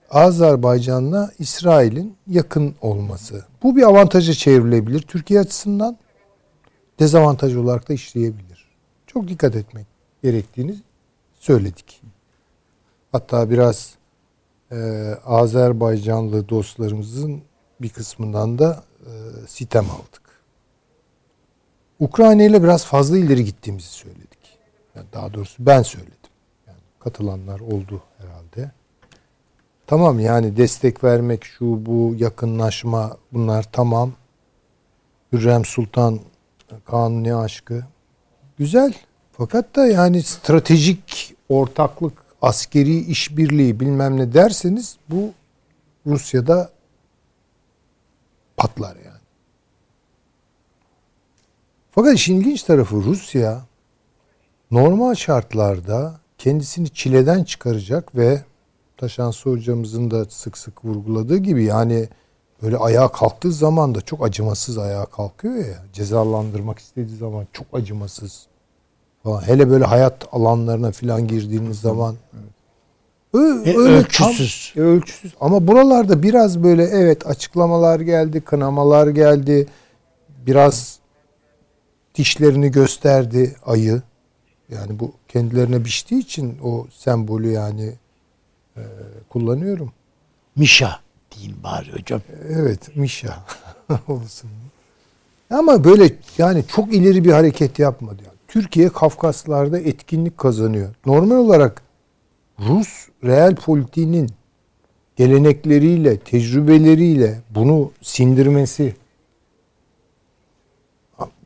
Azerbaycan'la 0.10 1.32
İsrail'in 1.40 2.18
yakın 2.28 2.76
olması. 2.82 3.46
Bu 3.64 3.76
bir 3.76 3.84
avantaja 3.84 4.34
çevrilebilir 4.34 5.02
Türkiye 5.02 5.40
açısından. 5.40 5.98
Dezavantaj 7.00 7.56
olarak 7.56 7.90
da 7.90 7.94
işleyebilir. 7.94 8.70
Çok 9.08 9.28
dikkat 9.28 9.56
etmek 9.56 9.86
gerektiğini 10.24 10.76
söyledik. 11.40 12.02
Hatta 13.12 13.50
biraz 13.50 13.96
e, 14.72 14.78
Azerbaycanlı 15.26 16.50
dostlarımızın 16.50 17.42
bir 17.82 17.90
kısmından 17.90 18.60
da 18.60 18.84
e, 19.06 19.12
sitem 19.48 19.86
aldık. 19.86 20.22
Ukrayna 22.00 22.44
ile 22.44 22.64
biraz 22.64 22.86
fazla 22.86 23.18
ileri 23.18 23.46
gittiğimizi 23.46 23.88
söyledik. 23.88 24.60
Yani 24.96 25.06
daha 25.14 25.34
doğrusu 25.34 25.66
ben 25.66 25.82
söyledim. 25.82 26.16
Yani 26.68 26.78
katılanlar 27.00 27.60
oldu. 27.60 28.02
Tamam 29.88 30.20
yani 30.20 30.58
destek 30.58 31.04
vermek 31.04 31.44
şu 31.44 31.86
bu 31.86 32.16
yakınlaşma 32.18 33.18
bunlar 33.34 33.66
tamam. 33.72 34.14
Hürrem 35.34 35.66
Sultan 35.66 36.20
kanuni 36.86 37.36
aşkı 37.36 37.84
güzel. 38.58 38.94
Fakat 39.32 39.76
da 39.76 39.88
yani 39.88 40.24
stratejik 40.24 41.36
ortaklık 41.50 42.14
askeri 42.42 42.98
işbirliği 42.98 43.80
bilmem 43.80 44.18
ne 44.18 44.34
derseniz 44.34 44.98
bu 45.10 45.34
Rusya'da 46.06 46.70
patlar 48.58 48.96
yani. 48.96 49.20
Fakat 51.92 52.14
işin 52.14 52.40
ilginç 52.40 52.64
tarafı 52.64 52.96
Rusya 52.96 53.62
normal 54.72 55.16
şartlarda 55.16 56.20
kendisini 56.38 56.90
çileden 56.90 57.44
çıkaracak 57.44 58.16
ve 58.16 58.42
Taşansı 58.98 59.50
hocamızın 59.50 60.12
da 60.12 60.26
sık 60.26 60.58
sık 60.58 60.86
vurguladığı 60.86 61.38
gibi 61.38 61.64
yani 61.64 62.10
böyle 62.62 62.78
ayağa 62.78 63.08
kalktığı 63.08 63.52
zaman 63.52 63.96
da 63.96 64.02
çok 64.02 64.26
acımasız 64.26 64.78
ayağa 64.78 65.06
kalkıyor 65.06 65.56
ya. 65.56 65.84
Cezalandırmak 65.94 66.80
istediği 66.80 67.18
zaman 67.18 67.48
çok 67.54 67.68
acımasız 67.74 68.48
falan. 69.24 69.42
Hele 69.42 69.70
böyle 69.70 69.86
hayat 69.86 70.28
alanlarına 70.32 70.92
falan 70.92 71.28
girdiğiniz 71.28 71.80
zaman 71.80 72.16
Ö- 73.34 73.64
E, 73.66 73.76
ölçüsüz. 73.78 74.72
tam- 74.76 74.84
e, 74.84 74.88
ölçüsüz. 74.88 75.34
Ama 75.42 75.68
buralarda 75.68 76.24
biraz 76.24 76.64
böyle 76.64 76.84
evet 76.84 77.28
açıklamalar 77.28 78.00
geldi, 78.00 78.42
kınamalar 78.42 79.08
geldi. 79.08 79.68
Biraz 80.48 81.00
dişlerini 82.16 82.72
gösterdi 82.72 83.56
ayı. 83.66 84.02
Yani 84.70 85.00
bu 85.00 85.12
kendilerine 85.28 85.86
biçtiği 85.86 86.22
için 86.22 86.58
o 86.64 86.86
sembolü 86.98 87.52
yani 87.52 87.94
e, 88.78 88.82
kullanıyorum. 89.30 89.92
Mişa 90.56 91.00
deyin 91.36 91.56
bari 91.64 91.94
hocam. 91.94 92.22
Evet 92.50 92.96
Mişa 92.96 93.38
olsun. 94.08 94.50
Ama 95.50 95.84
böyle 95.84 96.14
yani 96.38 96.64
çok 96.68 96.94
ileri 96.94 97.24
bir 97.24 97.32
hareket 97.32 97.80
yapmadı. 97.80 98.22
Yani. 98.26 98.36
Türkiye 98.48 98.90
Kafkaslarda 98.90 99.80
etkinlik 99.80 100.38
kazanıyor. 100.38 100.90
Normal 101.06 101.36
olarak 101.36 101.82
Rus 102.60 103.08
real 103.24 103.56
politiğinin 103.56 104.30
gelenekleriyle, 105.16 106.18
tecrübeleriyle 106.18 107.42
bunu 107.50 107.92
sindirmesi 108.02 108.96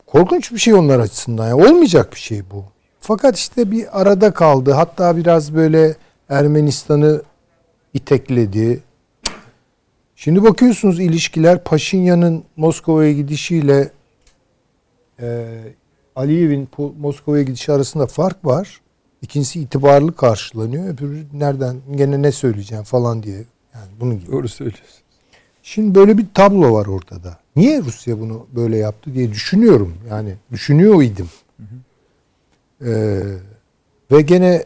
korkunç 0.08 0.52
bir 0.52 0.58
şey 0.58 0.74
onlar 0.74 1.00
açısından. 1.00 1.48
Yani 1.48 1.64
olmayacak 1.68 2.14
bir 2.14 2.20
şey 2.20 2.42
bu. 2.52 2.64
Fakat 3.02 3.38
işte 3.38 3.72
bir 3.72 4.02
arada 4.02 4.32
kaldı. 4.32 4.72
Hatta 4.72 5.18
biraz 5.18 5.56
böyle 5.56 5.96
Ermenistan'ı 6.30 7.22
itekledi. 7.94 8.80
Şimdi 10.16 10.44
bakıyorsunuz 10.44 11.00
ilişkiler 11.00 11.64
Paşinyan'ın 11.64 12.44
Moskova'ya 12.56 13.12
gidişiyle 13.12 13.92
e, 15.22 15.48
Aliyev'in 16.16 16.70
Moskova'ya 17.00 17.44
gidişi 17.44 17.72
arasında 17.72 18.08
fark 18.08 18.46
var. 18.46 18.82
İkincisi 19.22 19.60
itibarlı 19.60 20.16
karşılanıyor. 20.16 20.94
Öbürü 20.94 21.26
nereden 21.34 21.78
gene 21.96 22.22
ne 22.22 22.32
söyleyeceğim 22.32 22.84
falan 22.84 23.24
diye. 23.24 23.46
Yani 23.74 23.92
bunu 24.00 24.20
gibi. 24.20 24.32
Doğru 24.32 24.48
söylüyorsun. 24.48 25.00
Şimdi 25.64 25.96
böyle 25.96 26.18
bir 26.18 26.26
tablo 26.34 26.74
var 26.74 26.86
ortada. 26.86 27.38
Niye 27.56 27.82
Rusya 27.82 28.20
bunu 28.20 28.48
böyle 28.56 28.78
yaptı 28.78 29.14
diye 29.14 29.32
düşünüyorum. 29.32 29.94
Yani 30.10 30.36
düşünüyor 30.52 31.04
idim. 31.04 31.30
Ee, 32.86 33.22
ve 34.12 34.22
gene 34.22 34.66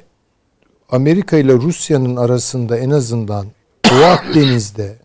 Amerika 0.90 1.38
ile 1.38 1.54
Rusya'nın 1.54 2.16
arasında 2.16 2.78
en 2.78 2.90
azından 2.90 3.48
Doğu 3.92 4.04
Akdeniz'de 4.04 4.98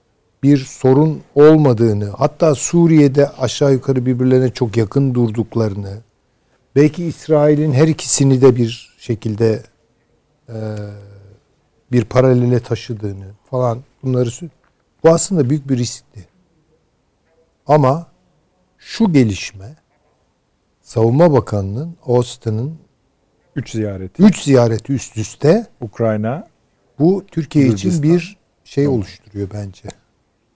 bir 0.42 0.56
sorun 0.56 1.22
olmadığını, 1.34 2.08
hatta 2.08 2.54
Suriye'de 2.54 3.28
aşağı 3.28 3.72
yukarı 3.72 4.06
birbirlerine 4.06 4.50
çok 4.50 4.76
yakın 4.76 5.14
durduklarını, 5.14 5.98
belki 6.76 7.04
İsrail'in 7.04 7.72
her 7.72 7.88
ikisini 7.88 8.40
de 8.40 8.56
bir 8.56 8.96
şekilde 8.98 9.62
e, 10.48 10.56
bir 11.92 12.04
paralele 12.04 12.60
taşıdığını 12.60 13.26
falan 13.50 13.78
bunları 14.02 14.30
bu 15.04 15.08
aslında 15.08 15.50
büyük 15.50 15.68
bir 15.68 15.78
riskti. 15.78 16.28
Ama 17.66 18.06
şu 18.78 19.12
gelişme 19.12 19.76
Savunma 20.82 21.32
Bakanı'nın 21.32 21.96
Austin'ın 22.06 22.78
Üç 23.58 23.70
ziyareti. 23.70 24.22
3 24.22 24.42
ziyareti 24.42 24.92
üst 24.92 25.16
üste 25.16 25.66
Ukrayna, 25.80 26.48
bu 26.98 27.24
Türkiye 27.30 27.64
için 27.64 27.90
Gürcistan. 27.90 28.02
bir 28.02 28.36
şey 28.64 28.88
oluşturuyor 28.88 29.48
bence. 29.54 29.88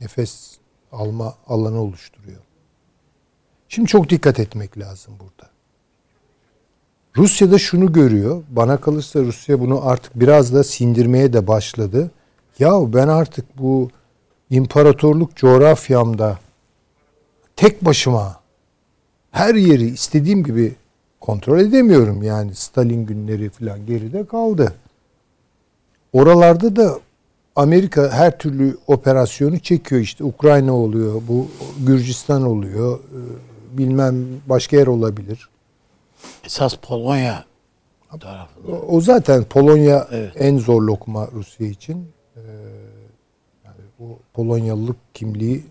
Nefes 0.01 0.59
alma 0.93 1.35
alanı 1.47 1.81
oluşturuyor. 1.81 2.41
Şimdi 3.69 3.89
çok 3.89 4.11
dikkat 4.11 4.41
etmek 4.41 4.79
lazım 4.79 5.15
burada. 5.21 5.51
Rusya 7.17 7.53
da 7.53 7.59
şunu 7.59 7.93
görüyor. 7.93 8.43
Bana 8.49 8.77
kalırsa 8.81 9.21
Rusya 9.21 9.61
bunu 9.61 9.87
artık 9.87 10.21
biraz 10.21 10.55
da 10.55 10.65
sindirmeye 10.65 11.33
de 11.33 11.47
başladı. 11.47 12.11
Ya 12.59 12.93
ben 12.93 13.09
artık 13.09 13.59
bu 13.59 13.91
imparatorluk 14.51 15.37
coğrafyamda 15.37 16.39
tek 17.57 17.85
başıma 17.85 18.41
her 19.31 19.55
yeri 19.55 19.85
istediğim 19.85 20.45
gibi 20.45 20.75
kontrol 21.23 21.61
edemiyorum. 21.61 22.23
Yani 22.23 22.55
Stalin 22.55 23.07
günleri 23.07 23.51
falan 23.51 23.87
geride 23.87 24.27
kaldı. 24.27 24.73
Oralarda 26.13 26.77
da 26.77 26.99
Amerika 27.57 28.11
her 28.11 28.39
türlü 28.39 28.77
operasyonu 28.87 29.59
çekiyor. 29.59 30.01
İşte 30.01 30.25
Ukrayna 30.25 30.77
oluyor, 30.77 31.23
bu 31.29 31.49
Gürcistan 31.87 32.43
oluyor, 32.43 32.99
e, 32.99 33.79
bilmem 33.79 34.27
başka 34.47 34.77
yer 34.77 34.87
olabilir. 34.87 35.49
Esas 36.45 36.75
Polonya 36.77 37.45
tarafında. 38.21 38.73
O- 38.89 39.01
zaten 39.01 39.45
Polonya 39.45 40.09
Evet. 40.11 40.33
en 40.37 40.59
zor 40.59 40.83
lokma 40.83 41.29
Rusya 41.33 41.67
için. 41.67 42.07
Ee, 42.37 42.41
yani 43.65 43.77
o 44.01 44.05
Polonyalılık 44.35 44.97
kimliği 45.15 45.65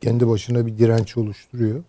kendi 0.00 0.28
başına 0.28 0.66
bir 0.66 0.78
direnç 0.78 1.16
oluşturuyor. 1.16 1.80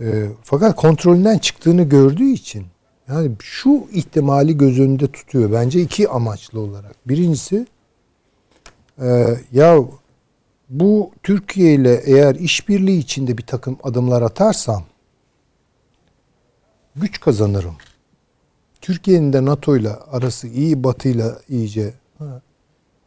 Ee, 0.00 0.26
fakat 0.42 0.76
kontrolünden 0.76 1.38
çıktığını 1.38 1.82
gördüğü 1.82 2.30
için 2.30 2.66
yani 3.08 3.32
şu 3.40 3.86
ihtimali 3.92 4.56
göz 4.56 4.80
önünde 4.80 5.06
tutuyor. 5.06 5.52
Bence 5.52 5.80
iki 5.80 6.08
amaçlı 6.08 6.60
olarak. 6.60 7.08
Birincisi 7.08 7.66
e, 9.02 9.36
ya 9.52 9.78
bu 10.68 11.10
Türkiye 11.22 11.74
ile 11.74 12.02
eğer 12.04 12.34
işbirliği 12.34 12.98
içinde 12.98 13.38
bir 13.38 13.46
takım 13.46 13.78
adımlar 13.82 14.22
atarsam 14.22 14.84
güç 16.96 17.20
kazanırım. 17.20 17.76
Türkiye'nin 18.80 19.32
de 19.32 19.44
NATO 19.44 19.76
ile 19.76 19.90
arası 19.90 20.48
iyi, 20.48 20.84
Batı 20.84 21.08
ile 21.08 21.26
iyice. 21.48 21.94
Ha. 22.18 22.40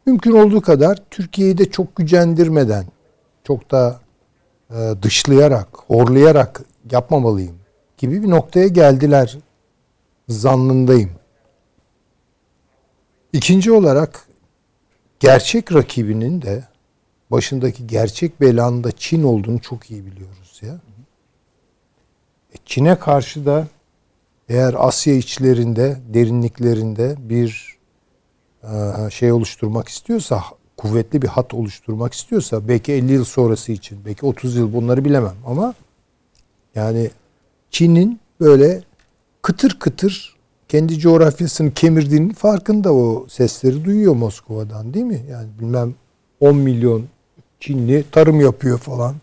Mümkün 0.06 0.32
olduğu 0.32 0.60
kadar 0.60 1.02
Türkiye'yi 1.10 1.58
de 1.58 1.70
çok 1.70 1.96
gücendirmeden, 1.96 2.86
çok 3.44 3.70
da 3.70 4.00
e, 4.70 4.94
dışlayarak, 5.02 5.68
horlayarak 5.86 6.60
yapmamalıyım 6.90 7.56
gibi 7.98 8.22
bir 8.22 8.30
noktaya 8.30 8.68
geldiler 8.68 9.38
zannındayım. 10.28 11.10
İkinci 13.32 13.72
olarak 13.72 14.28
gerçek 15.20 15.74
rakibinin 15.74 16.42
de 16.42 16.64
başındaki 17.30 17.86
gerçek 17.86 18.40
belanın 18.40 18.84
da 18.84 18.92
Çin 18.92 19.22
olduğunu 19.22 19.60
çok 19.60 19.90
iyi 19.90 20.06
biliyoruz 20.06 20.60
ya. 20.62 20.74
E, 22.54 22.56
Çin'e 22.64 22.98
karşı 22.98 23.46
da 23.46 23.68
eğer 24.48 24.74
Asya 24.78 25.14
içlerinde, 25.14 25.96
derinliklerinde 26.14 27.16
bir 27.18 27.76
e, 28.62 29.10
şey 29.10 29.32
oluşturmak 29.32 29.88
istiyorsa, 29.88 30.44
kuvvetli 30.76 31.22
bir 31.22 31.28
hat 31.28 31.54
oluşturmak 31.54 32.14
istiyorsa, 32.14 32.68
belki 32.68 32.92
50 32.92 33.12
yıl 33.12 33.24
sonrası 33.24 33.72
için, 33.72 34.04
belki 34.04 34.26
30 34.26 34.56
yıl 34.56 34.72
bunları 34.72 35.04
bilemem 35.04 35.36
ama 35.46 35.74
yani 36.74 37.10
Çin'in 37.70 38.20
böyle 38.40 38.82
kıtır 39.42 39.78
kıtır 39.78 40.36
kendi 40.68 40.98
coğrafyasını 40.98 41.74
kemirdiğinin 41.74 42.32
farkında 42.32 42.94
o 42.94 43.26
sesleri 43.28 43.84
duyuyor 43.84 44.14
Moskova'dan 44.14 44.94
değil 44.94 45.06
mi? 45.06 45.22
Yani 45.30 45.48
bilmem 45.60 45.94
10 46.40 46.56
milyon 46.56 47.04
Çinli 47.60 48.04
tarım 48.12 48.40
yapıyor 48.40 48.78
falan. 48.78 49.14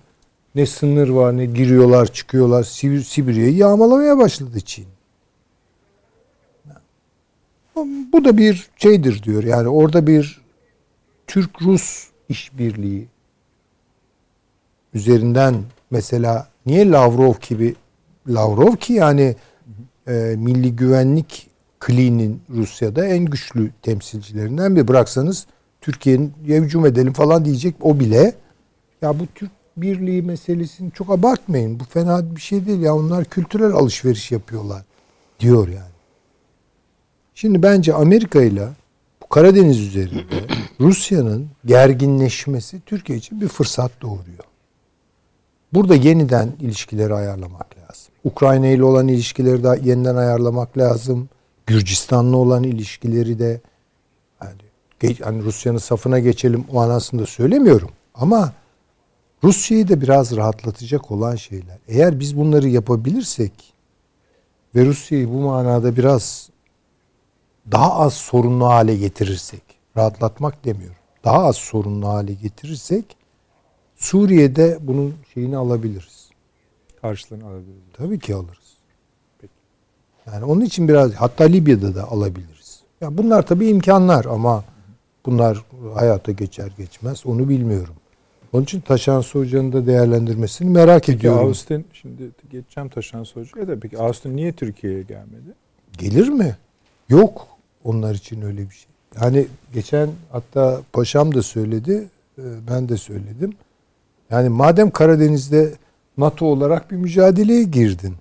Ne 0.56 0.66
sınır 0.66 1.10
var 1.10 1.38
ne 1.38 1.46
giriyorlar 1.46 2.14
çıkıyorlar. 2.14 2.64
Sibir, 2.64 3.02
Sibirya'yı 3.02 3.56
yağmalamaya 3.56 4.18
başladı 4.18 4.62
Çin. 4.62 4.86
Bu 8.14 8.26
da 8.26 8.38
bir 8.38 8.70
şeydir 8.78 9.24
diyor. 9.24 9.44
Yani 9.44 9.68
orada 9.68 10.08
bir 10.08 10.42
Türk-Rus 11.28 12.08
işbirliği 12.30 13.08
üzerinden 14.94 15.64
mesela 15.92 16.51
niye 16.66 16.92
Lavrov 16.92 17.34
gibi 17.50 17.76
Lavrov 18.28 18.76
ki 18.76 18.94
yani 18.94 19.36
e, 20.08 20.36
milli 20.38 20.76
güvenlik 20.76 21.50
kliğinin 21.80 22.42
Rusya'da 22.50 23.06
en 23.06 23.26
güçlü 23.26 23.72
temsilcilerinden 23.82 24.76
bir 24.76 24.88
bıraksanız 24.88 25.46
Türkiye'nin 25.82 26.34
hücum 26.46 26.86
edelim 26.86 27.14
falan 27.14 27.46
diyecek 27.46 27.76
o 27.82 28.00
bile 28.00 28.36
ya 29.02 29.20
bu 29.20 29.28
Türk 29.36 29.52
birliği 29.78 30.22
meselesini 30.22 30.92
çok 30.92 31.10
abartmayın. 31.10 31.80
Bu 31.80 31.84
fena 31.84 32.36
bir 32.36 32.42
şey 32.42 32.66
değil 32.66 32.80
ya 32.80 32.96
onlar 32.96 33.26
kültürel 33.26 33.72
alışveriş 33.72 34.32
yapıyorlar 34.32 34.84
diyor 35.40 35.68
yani. 35.68 35.92
Şimdi 37.36 37.64
bence 37.64 37.94
Amerika 37.94 38.42
ile 38.42 38.68
bu 39.24 39.30
Karadeniz 39.30 39.80
üzerinde 39.80 40.24
Rusya'nın 40.80 41.48
gerginleşmesi 41.66 42.82
Türkiye 42.86 43.18
için 43.18 43.42
bir 43.42 43.48
fırsat 43.48 43.92
doğuruyor. 44.02 44.51
Burada 45.74 45.96
yeniden 45.96 46.52
ilişkileri 46.60 47.14
ayarlamak 47.14 47.78
lazım. 47.78 48.14
Ukrayna 48.24 48.68
ile 48.68 48.84
olan 48.84 49.08
ilişkileri 49.08 49.64
de 49.64 49.80
yeniden 49.84 50.16
ayarlamak 50.16 50.78
lazım. 50.78 51.30
Gürcistan'la 51.66 52.38
olan 52.38 52.64
ilişkileri 52.64 53.40
de 53.40 53.62
yani, 54.44 55.16
hani 55.24 55.44
Rusya'nın 55.44 55.78
safına 55.78 56.20
geçelim 56.20 56.66
manasında 56.72 57.26
söylemiyorum. 57.26 57.90
Ama 58.16 58.54
Rusya'yı 59.44 59.90
da 59.90 60.02
biraz 60.02 60.36
rahatlatacak 60.36 61.12
olan 61.12 61.36
şeyler. 61.36 61.78
Eğer 61.88 62.20
biz 62.20 62.38
bunları 62.38 62.68
yapabilirsek 62.68 63.74
ve 64.76 64.86
Rusya'yı 64.86 65.30
bu 65.30 65.40
manada 65.40 65.98
biraz 65.98 66.50
daha 67.72 67.94
az 67.94 68.14
sorunlu 68.14 68.66
hale 68.66 68.96
getirirsek, 68.96 69.64
rahatlatmak 69.98 70.66
demiyorum, 70.66 70.96
daha 71.24 71.46
az 71.46 71.56
sorunlu 71.56 72.08
hale 72.08 72.34
getirirsek 72.34 73.06
Suriye'de 74.02 74.78
bunun 74.82 75.14
şeyini 75.34 75.58
alabiliriz. 75.58 76.30
Karşılığını 77.02 77.46
alabiliriz. 77.46 77.82
Tabii 77.94 78.20
ki 78.20 78.36
alırız. 78.36 78.72
Yani 80.28 80.46
onun 80.46 80.62
için 80.62 80.88
biraz 80.88 81.14
hatta 81.14 81.44
Libya'da 81.44 81.96
da 81.96 82.12
alabiliriz. 82.12 82.82
Ya 83.02 83.18
bunlar 83.18 83.46
tabii 83.48 83.68
imkanlar 83.68 84.26
ama 84.26 84.64
bunlar 85.26 85.66
hayata 85.94 86.32
geçer 86.32 86.72
geçmez 86.78 87.26
onu 87.26 87.50
bilmiyorum. 87.50 87.96
Onun 88.54 88.64
için 88.64 88.82
Taşan 88.82 89.22
Hoca'nın 89.22 89.74
da 89.74 89.88
değerlendirmesini 89.88 90.70
merak 90.70 91.04
Peki 91.06 91.18
ediyorum. 91.18 91.48
Austin 91.48 91.86
şimdi 91.94 92.24
geçeceğim 92.52 92.90
Taşan 92.90 93.26
Hoca'ya 93.34 93.68
da 93.68 93.80
peki 93.80 93.98
Austin 93.98 94.36
niye 94.36 94.54
Türkiye'ye 94.54 95.02
gelmedi? 95.02 95.54
Gelir 95.98 96.30
mi? 96.30 96.58
Yok 97.10 97.48
onlar 97.84 98.16
için 98.16 98.42
öyle 98.42 98.70
bir 98.70 98.76
şey. 98.76 98.88
Yani 99.22 99.48
geçen 99.74 100.10
hatta 100.32 100.82
paşam 100.94 101.36
da 101.36 101.42
söyledi, 101.42 102.10
e, 102.38 102.44
ben 102.70 102.90
de 102.90 102.98
söyledim. 102.98 103.54
Yani 104.32 104.50
madem 104.50 104.92
Karadeniz'de 104.92 105.74
NATO 106.18 106.46
olarak 106.46 106.92
bir 106.92 106.96
mücadeleye 106.96 107.64
girdin. 107.64 108.16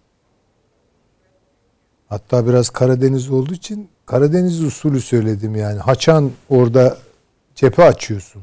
Hatta 2.09 2.47
biraz 2.47 2.71
Karadeniz 2.71 3.31
olduğu 3.31 3.55
için 3.55 3.89
Karadeniz 4.07 4.65
usulü 4.65 5.01
söyledim 5.01 5.55
yani. 5.55 5.79
Haçan 5.79 6.31
orada 6.49 6.97
cephe 7.55 7.83
açıyorsun. 7.83 8.43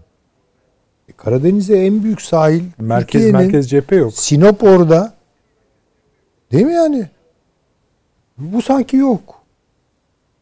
E, 1.09 1.11
Karadeniz'e 1.11 1.77
en 1.77 2.03
büyük 2.03 2.21
sahil 2.21 2.63
Merkez 2.77 3.31
merkez 3.31 3.69
cephe 3.69 3.95
yok. 3.95 4.13
Sinop 4.13 4.63
orada. 4.63 5.13
Değil 6.51 6.65
mi 6.65 6.73
yani? 6.73 7.09
Bu 8.37 8.61
sanki 8.61 8.97
yok. 8.97 9.41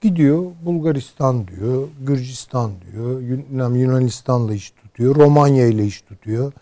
Gidiyor 0.01 0.51
Bulgaristan 0.65 1.47
diyor, 1.47 1.87
Gürcistan 2.01 2.71
diyor, 2.91 3.21
Yunan, 3.21 3.73
Yunanistan'la 3.73 4.53
iş 4.53 4.71
tutuyor, 4.71 5.15
Romanya 5.15 5.67
ile 5.67 5.85
iş 5.85 6.01
tutuyor. 6.01 6.53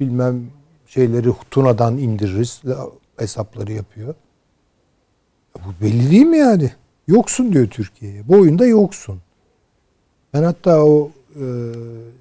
Bilmem 0.00 0.50
şeyleri 0.86 1.32
Tuna'dan 1.50 1.98
indiririz 1.98 2.62
hesapları 3.16 3.72
yapıyor. 3.72 4.14
Ya 5.58 5.64
Bu 5.64 5.84
belli 5.84 6.10
değil 6.10 6.26
mi 6.26 6.38
yani? 6.38 6.70
Yoksun 7.06 7.52
diyor 7.52 7.66
Türkiye'ye. 7.66 8.28
Bu 8.28 8.34
oyunda 8.34 8.66
yoksun. 8.66 9.20
Ben 10.34 10.42
hatta 10.42 10.84
o 10.84 11.10
e, 11.34 11.44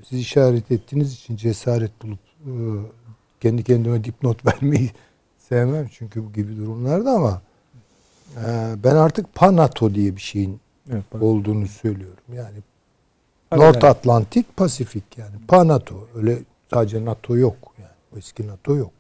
siz 0.09 0.19
işaret 0.19 0.71
ettiğiniz 0.71 1.13
için 1.13 1.35
cesaret 1.35 1.91
bulup 2.03 2.19
e, 2.45 2.51
kendi 3.41 3.63
kendime 3.63 4.03
dipnot 4.03 4.45
vermeyi 4.53 4.91
sevmem 5.49 5.87
çünkü 5.91 6.25
bu 6.25 6.33
gibi 6.33 6.57
durumlarda 6.57 7.11
ama 7.11 7.41
e, 8.37 8.75
ben 8.83 8.95
artık 8.95 9.35
PANATO 9.35 9.95
diye 9.95 10.15
bir 10.15 10.21
şeyin 10.21 10.59
Evet, 10.91 11.03
bak. 11.13 11.23
olduğunu 11.23 11.67
söylüyorum. 11.67 12.23
Yani 12.35 12.57
North. 13.51 13.83
Atlantik, 13.85 14.57
Pasifik 14.57 15.17
yani. 15.17 15.35
PANATO. 15.47 16.07
Öyle 16.15 16.39
sadece 16.73 17.05
NATO 17.05 17.37
yok. 17.37 17.57
Yani 17.79 17.91
o 18.15 18.17
eski 18.17 18.47
NATO 18.47 18.75
yok. 18.75 18.91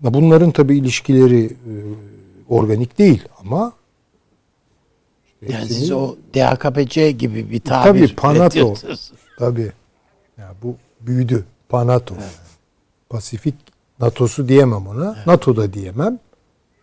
Bunların 0.00 0.50
tabii 0.50 0.78
ilişkileri 0.78 1.44
e, 1.44 1.72
organik 2.48 2.98
değil 2.98 3.28
ama 3.40 3.72
işte 5.42 5.54
Yani 5.54 5.68
siz 5.68 5.92
o 5.92 6.16
DHKPC 6.34 7.10
gibi 7.10 7.50
bir 7.50 7.60
tabir 7.60 8.08
Tabii, 8.08 8.16
Panato. 8.16 8.74
Tabii. 9.38 9.72
Ya 10.38 10.54
bu 10.62 10.76
büyüdü. 11.00 11.44
PANATO. 11.68 12.14
Pasifik 13.08 13.54
NATO'su 14.00 14.48
diyemem 14.48 14.86
ona. 14.86 15.16
NATO 15.26 15.56
da 15.56 15.72
diyemem. 15.72 16.18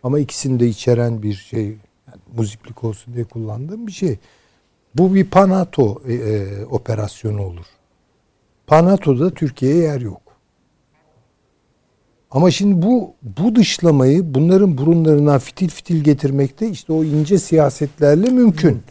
Ama 0.02 0.18
ikisini 0.18 0.60
de 0.60 0.68
içeren 0.68 1.22
bir 1.22 1.34
şey. 1.34 1.64
Yani 1.64 2.20
muziplik 2.36 2.84
olsun 2.84 3.14
diye 3.14 3.24
kullandığım 3.24 3.86
bir 3.86 3.92
şey. 3.92 4.18
Bu 4.94 5.14
bir 5.14 5.30
PANATO 5.30 6.02
e, 6.08 6.14
e, 6.14 6.64
operasyonu 6.64 7.42
olur. 7.42 7.66
PANATO'da 8.66 9.30
Türkiye'ye 9.30 9.82
yer 9.82 10.00
yok. 10.00 10.22
Ama 12.30 12.50
şimdi 12.50 12.86
bu 12.86 13.14
bu 13.22 13.54
dışlamayı 13.56 14.34
bunların 14.34 14.78
burunlarından 14.78 15.38
fitil 15.38 15.68
fitil 15.68 16.04
getirmekte 16.04 16.68
işte 16.68 16.92
o 16.92 17.04
ince 17.04 17.38
siyasetlerle 17.38 18.30
mümkün. 18.30 18.82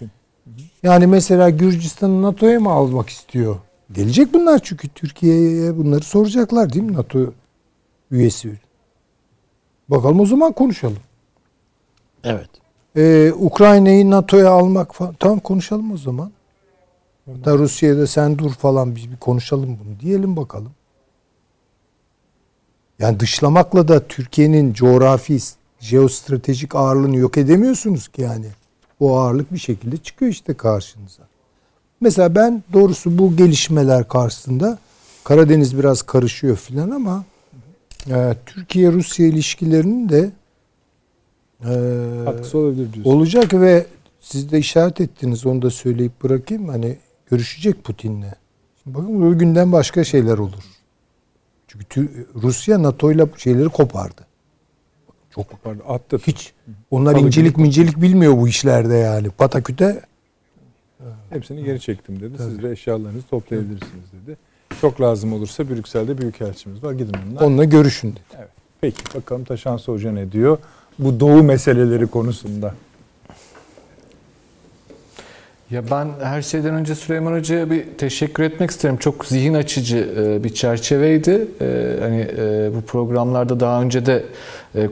Yani 0.84 1.08
mesela 1.08 1.50
Gürcistan'ı 1.50 2.22
NATO'ya 2.22 2.60
mı 2.60 2.70
almak 2.70 3.10
istiyor? 3.10 3.56
Gelecek 3.92 4.34
bunlar 4.34 4.60
çünkü 4.64 4.90
Türkiye'ye 4.90 5.78
bunları 5.78 6.02
soracaklar 6.02 6.74
değil 6.74 6.86
mi 6.86 6.94
NATO 6.94 7.34
üyesi? 8.12 8.60
Bakalım 9.90 10.20
o 10.20 10.26
zaman 10.26 10.52
konuşalım. 10.52 10.98
Evet. 12.24 12.50
Ee, 12.98 13.32
Ukrayna'yı 13.40 14.10
NATO'ya 14.10 14.50
almak 14.52 14.96
falan. 14.96 15.16
Tamam 15.20 15.40
konuşalım 15.40 15.92
o 15.92 15.98
zaman. 15.98 16.32
Hatta 17.26 17.58
Rusya'da 17.58 18.08
sen 18.08 18.38
dur 18.38 18.52
falan 18.52 18.96
biz 18.96 19.12
bir 19.12 19.18
konuşalım 19.18 19.80
bunu 19.84 20.00
diyelim 20.00 20.38
bakalım. 20.38 20.72
Yani 23.00 23.20
dışlamakla 23.20 23.88
da 23.88 24.08
Türkiye'nin 24.08 24.74
coğrafi, 24.74 25.40
jeostratejik 25.80 26.76
ağırlığını 26.76 27.18
yok 27.18 27.38
edemiyorsunuz 27.38 28.08
ki 28.08 28.22
yani. 28.22 28.46
O 29.00 29.18
ağırlık 29.18 29.54
bir 29.54 29.58
şekilde 29.58 29.98
çıkıyor 29.98 30.32
işte 30.32 30.54
karşınıza. 30.54 31.24
Mesela 32.02 32.36
ben 32.36 32.64
doğrusu 32.74 33.18
bu 33.18 33.36
gelişmeler 33.36 34.08
karşısında 34.08 34.80
Karadeniz 35.24 35.78
biraz 35.78 36.02
karışıyor 36.02 36.58
filan 36.58 36.92
ama 36.92 37.24
e, 38.10 38.36
Türkiye-Rusya 38.46 39.28
ilişkilerinin 39.28 40.10
de 40.10 40.32
e, 41.62 42.26
Katkısı 42.26 42.58
olabilir 42.58 42.94
diyorsun. 42.94 43.12
olacak 43.12 43.54
ve 43.54 43.86
siz 44.20 44.52
de 44.52 44.60
işaret 44.60 45.02
ettiniz 45.02 45.46
onu 45.46 45.62
da 45.62 45.70
söyleyip 45.70 46.24
bırakayım. 46.24 46.70
Hani 46.70 46.98
görüşecek 47.30 47.84
Putin'le. 47.84 48.34
Şimdi 48.84 48.98
bakın 48.98 49.22
o 49.22 49.38
günden 49.38 49.72
başka 49.72 50.04
şeyler 50.04 50.38
olur. 50.38 50.64
Çünkü 51.68 52.28
Rusya 52.36 52.84
NATO 52.84 53.12
ile 53.12 53.26
şeyleri 53.38 53.70
kopardı. 53.70 54.28
Çok 55.36 55.64
pardon 55.64 55.84
attı. 55.88 56.18
Hiç. 56.28 56.54
Onlar 56.92 57.14
Salı 57.14 57.26
incelik 57.26 57.58
mincelik 57.58 58.02
bilmiyor 58.02 58.38
bu 58.38 58.48
işlerde 58.48 58.96
yani. 58.96 59.30
Pataküte 59.30 60.02
Hepsini 61.30 61.64
geri 61.64 61.80
çektim 61.80 62.20
dedi. 62.20 62.38
Siz 62.38 62.64
de 62.64 62.72
eşyalarınızı 62.72 63.28
toplayabilirsiniz 63.28 64.06
dedi. 64.14 64.38
Çok 64.82 65.02
lazım 65.02 65.34
olursa 65.34 65.70
Brüksel'de 65.70 66.18
büyükelçimiz 66.18 66.84
var. 66.84 66.94
Gidin 66.94 67.14
onunla. 67.26 67.46
onunla 67.46 67.64
görüşün 67.64 68.12
dedi. 68.12 68.48
Peki 68.82 69.04
bakalım 69.16 69.44
Taşansı 69.44 69.92
Hoca 69.92 70.12
ne 70.12 70.32
diyor? 70.32 70.58
Bu 71.00 71.20
doğu 71.20 71.44
meseleleri 71.44 72.08
konusunda. 72.08 72.76
Ya 75.74 75.82
ben 75.92 76.08
her 76.24 76.42
şeyden 76.42 76.74
önce 76.74 76.96
Süleyman 76.96 77.34
Hoca'ya 77.34 77.70
bir 77.70 77.84
teşekkür 77.98 78.44
etmek 78.44 78.72
isterim. 78.72 78.98
Çok 78.98 79.26
zihin 79.26 79.54
açıcı 79.54 80.10
e, 80.20 80.44
bir 80.44 80.54
çerçeveydi. 80.54 81.48
E, 81.62 81.66
Hani 82.02 82.28
e, 82.38 82.70
bu 82.76 82.82
programlarda 82.82 83.60
daha 83.60 83.82
önce 83.82 84.06
de 84.06 84.24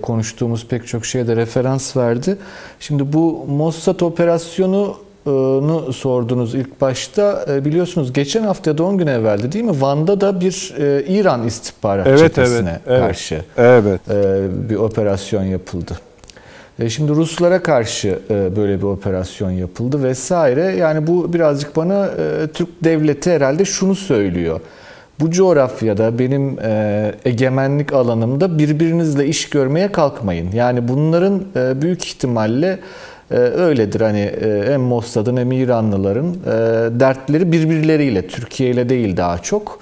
konuştuğumuz 0.01 0.67
pek 0.67 0.87
çok 0.87 1.05
şeye 1.05 1.27
de 1.27 1.35
referans 1.35 1.97
verdi. 1.97 2.37
Şimdi 2.79 3.13
bu 3.13 3.45
Mossad 3.49 3.99
operasyonunu 3.99 5.93
sordunuz 5.93 6.55
ilk 6.55 6.81
başta. 6.81 7.45
Biliyorsunuz 7.65 8.13
geçen 8.13 8.43
hafta 8.43 8.77
da 8.77 8.83
10 8.83 8.97
gün 8.97 9.07
evveldi 9.07 9.51
değil 9.51 9.65
mi? 9.65 9.81
Van'da 9.81 10.21
da 10.21 10.41
bir 10.41 10.73
İran 11.07 11.47
istihbarat 11.47 12.07
Evet, 12.07 12.19
çetesine 12.19 12.69
evet, 12.69 12.81
evet. 12.87 12.99
karşı 12.99 13.41
Evet. 13.57 13.99
bir 14.69 14.75
operasyon 14.75 15.43
yapıldı. 15.43 15.97
E, 16.79 16.89
Şimdi 16.89 17.11
Ruslara 17.11 17.63
karşı 17.63 18.19
e, 18.29 18.55
böyle 18.55 18.77
bir 18.77 18.83
operasyon 18.83 19.51
yapıldı 19.51 20.03
vesaire. 20.03 20.61
Yani 20.61 21.07
bu 21.07 21.33
birazcık 21.33 21.75
bana 21.75 22.05
e, 22.05 22.47
Türk 22.53 22.69
devleti 22.83 23.31
herhalde 23.31 23.65
şunu 23.65 23.95
söylüyor. 23.95 24.59
Bu 25.19 25.31
coğrafyada 25.31 26.19
benim 26.19 26.57
egemenlik 27.25 27.93
alanımda 27.93 28.59
birbirinizle 28.59 29.27
iş 29.27 29.49
görmeye 29.49 29.91
kalkmayın. 29.91 30.51
Yani 30.51 30.87
bunların 30.87 31.43
büyük 31.81 32.05
ihtimalle 32.05 32.79
öyledir. 33.57 34.01
Hani 34.01 34.31
hem 34.65 34.81
Mossad'ın 34.81 35.37
hem 35.37 35.51
İranlıların 35.51 36.35
dertleri 36.99 37.51
birbirleriyle, 37.51 38.27
Türkiye 38.27 38.69
ile 38.69 38.89
değil 38.89 39.17
daha 39.17 39.37
çok. 39.37 39.79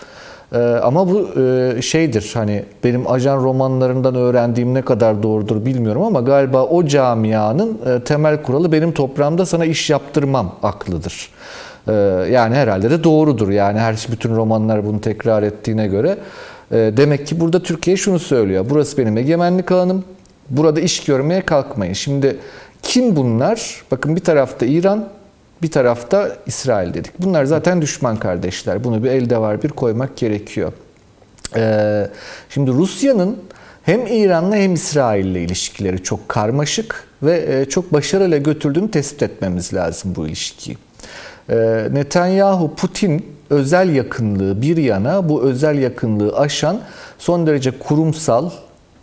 Ee, 0.54 0.58
ama 0.60 1.10
bu 1.10 1.30
e, 1.40 1.82
şeydir 1.82 2.32
hani 2.34 2.64
benim 2.84 3.12
ajan 3.12 3.38
romanlarından 3.44 4.16
öğrendiğim 4.16 4.74
ne 4.74 4.82
kadar 4.82 5.24
doğrudur 5.24 5.66
bilmiyorum 5.66 6.04
ama 6.04 6.22
galiba 6.22 6.64
o 6.64 6.86
camianın 6.86 7.78
e, 7.86 8.04
temel 8.04 8.44
kuralı 8.44 8.72
benim 8.72 8.92
toprağımda 8.92 9.46
sana 9.46 9.66
iş 9.66 9.90
yaptırmam 9.90 10.56
aklıdır. 10.64 11.30
Ee, 11.88 11.94
yani 12.32 12.56
herhalde 12.56 12.92
de 12.92 13.04
doğrudur 13.04 13.50
yani 13.50 13.80
her 13.80 14.08
bütün 14.12 14.36
romanlar 14.36 14.86
bunu 14.86 15.02
tekrar 15.02 15.44
ettiğine 15.44 15.88
göre. 15.88 16.18
E, 16.72 16.78
demek 16.78 17.28
ki 17.28 17.40
burada 17.40 17.64
Türkiye 17.64 17.98
şunu 17.98 18.20
söylüyor. 18.20 18.66
Burası 18.70 18.98
benim 18.98 19.18
egemenlik 19.18 19.72
alanım. 19.72 20.04
Burada 20.50 20.82
iş 20.82 21.04
görmeye 21.04 21.42
kalkmayın. 21.42 21.94
Şimdi 21.94 22.38
kim 22.82 23.16
bunlar? 23.16 23.82
Bakın 23.92 24.16
bir 24.16 24.22
tarafta 24.22 24.66
İran, 24.66 25.06
bir 25.62 25.72
tarafta 25.72 26.38
İsrail 26.46 26.94
dedik. 26.94 27.12
Bunlar 27.20 27.46
zaten 27.46 27.82
düşman 27.82 28.18
kardeşler. 28.18 28.84
Bunu 28.84 29.04
bir 29.04 29.10
elde 29.10 29.38
var 29.38 29.64
bir 29.64 29.70
koymak 29.70 30.18
gerekiyor. 30.18 30.74
Ee, 31.56 32.08
şimdi 32.50 32.72
Rusya'nın 32.72 33.38
hem 33.84 34.08
İran'la 34.08 34.56
hem 34.56 34.74
İsrail'le 34.74 35.36
ilişkileri 35.36 36.04
çok 36.04 36.30
karmaşık 36.30 37.08
ve 37.24 37.66
çok 37.70 37.94
başarıyla 37.94 38.38
götürdüğünü 38.38 38.92
tespit 38.92 39.24
etmemiz 39.24 39.74
lazım 39.74 40.16
bu 40.16 40.28
ilişkiyi. 40.28 40.78
Netanyahu, 41.92 42.76
Putin 42.76 43.26
özel 43.50 43.96
yakınlığı 43.96 44.62
bir 44.62 44.78
yana 44.78 45.30
bu 45.30 45.44
özel 45.44 45.78
yakınlığı 45.78 46.38
aşan 46.38 46.82
son 47.20 47.48
derece 47.48 47.72
kurumsal, 47.80 48.50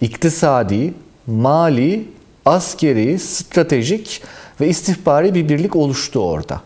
iktisadi, 0.00 0.94
mali, 1.26 2.08
askeri, 2.44 3.18
stratejik 3.18 4.22
ve 4.60 4.68
istihbari 4.68 5.34
bir 5.34 5.48
birlik 5.48 5.76
oluştu 5.76 6.20
orada. 6.20 6.60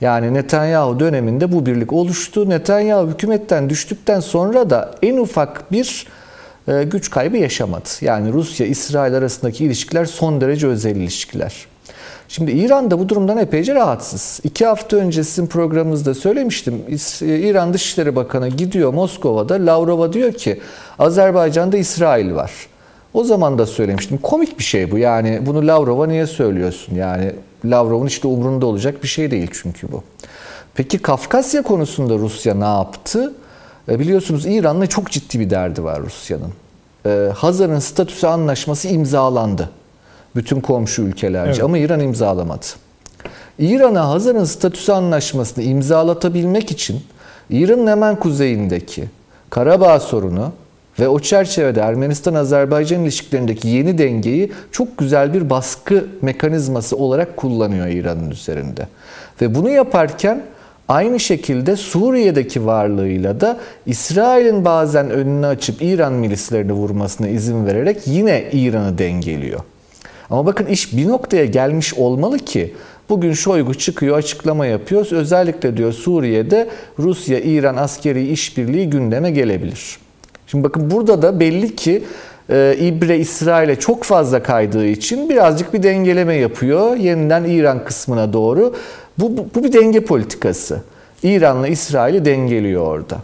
Yani 0.00 0.34
Netanyahu 0.34 1.00
döneminde 1.00 1.52
bu 1.52 1.66
birlik 1.66 1.92
oluştu. 1.92 2.48
Netanyahu 2.48 3.08
hükümetten 3.08 3.70
düştükten 3.70 4.20
sonra 4.20 4.70
da 4.70 4.94
en 5.02 5.16
ufak 5.16 5.72
bir 5.72 6.06
e, 6.68 6.82
güç 6.82 7.10
kaybı 7.10 7.36
yaşamadı. 7.36 7.88
Yani 8.00 8.32
Rusya-İsrail 8.32 9.14
arasındaki 9.14 9.64
ilişkiler 9.64 10.04
son 10.04 10.40
derece 10.40 10.66
özel 10.66 10.96
ilişkiler. 10.96 11.66
Şimdi 12.28 12.50
İran 12.52 12.90
da 12.90 12.98
bu 12.98 13.08
durumdan 13.08 13.38
epeyce 13.38 13.74
rahatsız. 13.74 14.40
İki 14.44 14.66
hafta 14.66 14.96
önce 14.96 15.24
sizin 15.24 15.46
programınızda 15.46 16.14
söylemiştim. 16.14 16.82
E, 17.22 17.38
İran 17.38 17.74
Dışişleri 17.74 18.16
Bakanı 18.16 18.48
gidiyor 18.48 18.94
Moskova'da. 18.94 19.54
Lavrova 19.54 20.12
diyor 20.12 20.32
ki 20.32 20.60
Azerbaycan'da 20.98 21.76
İsrail 21.76 22.34
var. 22.34 22.52
O 23.14 23.24
zaman 23.24 23.58
da 23.58 23.66
söylemiştim. 23.66 24.18
Komik 24.18 24.58
bir 24.58 24.64
şey 24.64 24.90
bu. 24.90 24.98
Yani 24.98 25.46
bunu 25.46 25.66
Lavrov'a 25.66 26.06
niye 26.06 26.26
söylüyorsun? 26.26 26.94
Yani 26.94 27.32
Lavrov'un 27.64 28.06
işte 28.06 28.28
umrunda 28.28 28.66
olacak 28.66 29.02
bir 29.02 29.08
şey 29.08 29.30
değil 29.30 29.50
çünkü 29.52 29.92
bu. 29.92 30.02
Peki 30.74 30.98
Kafkasya 30.98 31.62
konusunda 31.62 32.14
Rusya 32.14 32.54
ne 32.54 32.64
yaptı? 32.64 33.34
E, 33.88 33.98
biliyorsunuz 33.98 34.46
İran'la 34.46 34.86
çok 34.86 35.10
ciddi 35.10 35.40
bir 35.40 35.50
derdi 35.50 35.84
var 35.84 36.02
Rusya'nın. 36.02 36.52
E, 37.06 37.32
Hazar'ın 37.34 37.78
statüsü 37.78 38.26
anlaşması 38.26 38.88
imzalandı. 38.88 39.70
Bütün 40.36 40.60
komşu 40.60 41.02
ülkelerce 41.02 41.50
evet. 41.50 41.62
ama 41.62 41.78
İran 41.78 42.00
imzalamadı. 42.00 42.66
İran'a 43.58 44.08
Hazar'ın 44.08 44.44
statüsü 44.44 44.92
anlaşmasını 44.92 45.64
imzalatabilmek 45.64 46.70
için 46.70 47.00
İran'ın 47.50 47.86
hemen 47.86 48.16
kuzeyindeki 48.16 49.04
Karabağ 49.50 50.00
sorunu 50.00 50.52
ve 50.98 51.08
o 51.08 51.20
çerçevede 51.20 51.80
Ermenistan-Azerbaycan 51.80 53.02
ilişkilerindeki 53.02 53.68
yeni 53.68 53.98
dengeyi 53.98 54.52
çok 54.72 54.98
güzel 54.98 55.34
bir 55.34 55.50
baskı 55.50 56.06
mekanizması 56.22 56.96
olarak 56.96 57.36
kullanıyor 57.36 57.86
İran'ın 57.86 58.30
üzerinde. 58.30 58.86
Ve 59.40 59.54
bunu 59.54 59.68
yaparken 59.68 60.42
aynı 60.88 61.20
şekilde 61.20 61.76
Suriye'deki 61.76 62.66
varlığıyla 62.66 63.40
da 63.40 63.58
İsrail'in 63.86 64.64
bazen 64.64 65.10
önünü 65.10 65.46
açıp 65.46 65.82
İran 65.82 66.12
milislerini 66.12 66.72
vurmasına 66.72 67.28
izin 67.28 67.66
vererek 67.66 68.06
yine 68.06 68.44
İran'ı 68.52 68.98
dengeliyor. 68.98 69.60
Ama 70.30 70.46
bakın 70.46 70.66
iş 70.66 70.96
bir 70.96 71.08
noktaya 71.08 71.44
gelmiş 71.44 71.94
olmalı 71.94 72.38
ki 72.38 72.74
Bugün 73.10 73.32
Şoygu 73.32 73.74
çıkıyor, 73.74 74.18
açıklama 74.18 74.66
yapıyor. 74.66 75.06
Özellikle 75.10 75.76
diyor 75.76 75.92
Suriye'de 75.92 76.68
Rusya-İran 76.98 77.76
askeri 77.76 78.28
işbirliği 78.28 78.90
gündeme 78.90 79.30
gelebilir. 79.30 79.98
Şimdi 80.50 80.64
bakın 80.64 80.90
burada 80.90 81.22
da 81.22 81.40
belli 81.40 81.76
ki 81.76 82.04
e, 82.50 82.76
İbre 82.80 83.18
İsrail'e 83.18 83.76
çok 83.76 84.04
fazla 84.04 84.42
kaydığı 84.42 84.86
için 84.86 85.28
birazcık 85.28 85.74
bir 85.74 85.82
dengeleme 85.82 86.34
yapıyor. 86.34 86.96
Yeniden 86.96 87.44
İran 87.44 87.84
kısmına 87.84 88.32
doğru. 88.32 88.74
Bu, 89.18 89.36
bu, 89.36 89.46
bu 89.54 89.64
bir 89.64 89.72
denge 89.72 90.04
politikası. 90.04 90.80
İran'la 91.22 91.68
İsrail'i 91.68 92.24
dengeliyor 92.24 92.86
orada. 92.86 93.18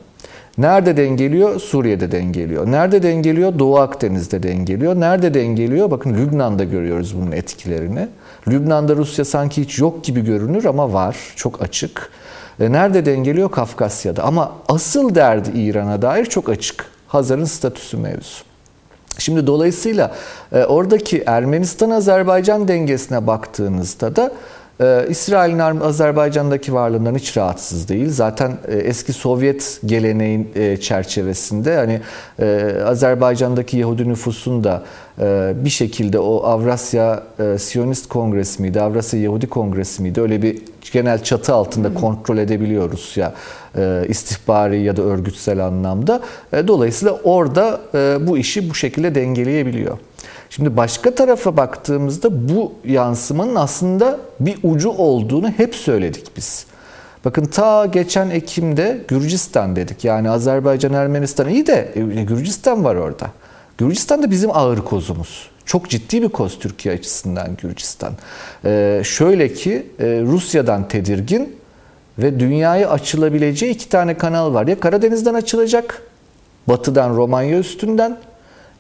Nerede 0.59 0.97
dengeliyor? 0.97 1.61
Suriye'de 1.61 2.13
dengeliyor. 2.13 2.71
Nerede 2.73 3.03
dengeliyor? 3.03 3.59
Doğu 3.59 3.79
Akdeniz'de 3.79 4.43
dengeliyor. 4.43 5.01
Nerede 5.01 5.35
dengeliyor? 5.35 5.91
Bakın 5.91 6.15
Lübnan'da 6.15 6.65
görüyoruz 6.65 7.17
bunun 7.21 7.33
etkilerini. 7.33 8.09
Lübnan'da 8.49 8.97
Rusya 8.97 9.25
sanki 9.25 9.63
hiç 9.63 9.79
yok 9.79 10.05
gibi 10.05 10.25
görünür 10.25 10.65
ama 10.65 10.93
var. 10.93 11.17
Çok 11.37 11.63
açık. 11.63 12.11
E 12.61 12.73
nerede 12.73 13.07
dengeliyor? 13.07 13.51
Kafkasya'da. 13.51 14.23
Ama 14.23 14.53
asıl 14.69 15.15
derdi 15.15 15.51
İran'a 15.59 16.03
dair 16.03 16.25
çok 16.25 16.49
açık. 16.49 16.96
Hazar'ın 17.09 17.45
statüsü 17.45 17.97
mevzu. 17.97 18.45
Şimdi 19.19 19.47
dolayısıyla 19.47 20.15
e, 20.53 20.65
oradaki 20.65 21.23
Ermenistan-Azerbaycan 21.27 22.69
dengesine 22.69 23.27
baktığınızda 23.27 24.17
da 24.17 24.33
ee, 24.81 25.07
İsrail'in 25.09 25.81
Azerbaycan'daki 25.81 26.75
varlığından 26.75 27.15
hiç 27.15 27.37
rahatsız 27.37 27.89
değil. 27.89 28.11
Zaten 28.11 28.59
e, 28.69 28.77
eski 28.77 29.13
Sovyet 29.13 29.81
geleneğin 29.87 30.49
e, 30.55 30.77
çerçevesinde 30.77 31.77
hani 31.77 32.01
e, 32.41 32.77
Azerbaycan'daki 32.85 33.77
Yahudi 33.77 34.09
nüfusun 34.09 34.65
da 34.65 34.83
e, 35.21 35.53
bir 35.57 35.71
şekilde 35.71 36.19
o 36.19 36.43
Avrasya 36.45 37.23
e, 37.39 37.59
Siyonist 37.59 38.09
Kongresi 38.09 38.63
miydi, 38.63 38.81
Avrasya 38.81 39.21
Yahudi 39.21 39.47
Kongresi 39.47 40.03
miydi 40.03 40.21
öyle 40.21 40.43
bir 40.43 40.63
genel 40.93 41.23
çatı 41.23 41.55
altında 41.55 41.95
kontrol 41.95 42.39
edebiliyoruz 42.39 43.13
ya 43.17 43.35
e, 43.79 44.05
istihbari 44.09 44.83
ya 44.83 44.97
da 44.97 45.03
örgütsel 45.03 45.67
anlamda. 45.67 46.21
E, 46.53 46.69
dolayısıyla 46.69 47.15
orada 47.25 47.81
e, 47.95 48.19
bu 48.27 48.39
işi 48.39 48.71
bu 48.71 48.75
şekilde 48.75 49.15
dengeleyebiliyor. 49.15 49.99
Şimdi 50.57 50.77
başka 50.77 51.15
tarafa 51.15 51.57
baktığımızda 51.57 52.49
bu 52.49 52.73
yansımanın 52.85 53.55
aslında 53.55 54.19
bir 54.41 54.59
ucu 54.63 54.91
olduğunu 54.91 55.49
hep 55.49 55.75
söyledik 55.75 56.37
biz. 56.37 56.67
Bakın 57.25 57.45
ta 57.45 57.87
geçen 57.87 58.31
Ekim'de 58.31 59.01
Gürcistan 59.09 59.77
dedik. 59.77 60.05
Yani 60.05 60.31
Azerbaycan, 60.31 60.93
Ermenistan 60.93 61.49
iyi 61.49 61.67
de 61.67 61.93
e, 61.95 62.23
Gürcistan 62.23 62.85
var 62.85 62.95
orada. 62.95 63.31
Gürcistan 63.79 64.23
da 64.23 64.31
bizim 64.31 64.51
ağır 64.57 64.79
kozumuz. 64.79 65.51
Çok 65.65 65.91
ciddi 65.91 66.23
bir 66.23 66.29
koz 66.29 66.59
Türkiye 66.59 66.95
açısından 66.95 67.57
Gürcistan. 67.57 68.13
Ee, 68.65 69.03
şöyle 69.05 69.53
ki 69.53 69.87
e, 70.01 70.05
Rusya'dan 70.05 70.89
tedirgin 70.89 71.57
ve 72.19 72.41
dünyaya 72.41 72.91
açılabileceği 72.91 73.75
iki 73.75 73.89
tane 73.89 74.19
kanal 74.19 74.55
var. 74.55 74.67
Ya 74.67 74.81
Karadeniz'den 74.81 75.35
açılacak, 75.35 76.03
batıdan 76.69 77.17
Romanya 77.17 77.59
üstünden 77.59 78.19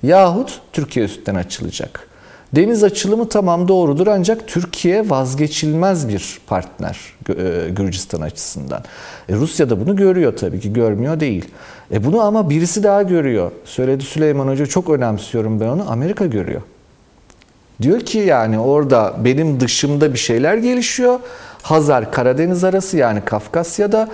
yahut 0.02 0.60
Türkiye 0.72 1.04
üstünden 1.04 1.34
açılacak. 1.34 2.08
Deniz 2.52 2.84
açılımı 2.84 3.28
tamam 3.28 3.68
doğrudur 3.68 4.06
ancak 4.06 4.48
Türkiye 4.48 5.10
vazgeçilmez 5.10 6.08
bir 6.08 6.38
partner 6.46 6.98
e, 7.28 7.68
Gürcistan 7.70 8.20
açısından. 8.20 8.84
E, 9.28 9.34
Rusya 9.34 9.70
da 9.70 9.80
bunu 9.80 9.96
görüyor 9.96 10.36
tabii 10.36 10.60
ki 10.60 10.72
görmüyor 10.72 11.20
değil. 11.20 11.44
E 11.92 12.04
bunu 12.04 12.20
ama 12.20 12.50
birisi 12.50 12.82
daha 12.82 13.02
görüyor. 13.02 13.50
Söyledi 13.64 14.04
Süleyman 14.04 14.48
Hoca 14.48 14.66
çok 14.66 14.90
önemsiyorum 14.90 15.60
ben 15.60 15.66
onu. 15.66 15.90
Amerika 15.90 16.26
görüyor. 16.26 16.62
Diyor 17.82 18.00
ki 18.00 18.18
yani 18.18 18.58
orada 18.58 19.14
benim 19.24 19.60
dışımda 19.60 20.12
bir 20.12 20.18
şeyler 20.18 20.56
gelişiyor. 20.56 21.20
Hazar 21.62 22.12
Karadeniz 22.12 22.64
arası 22.64 22.96
yani 22.96 23.20
Kafkasya'da 23.24 24.08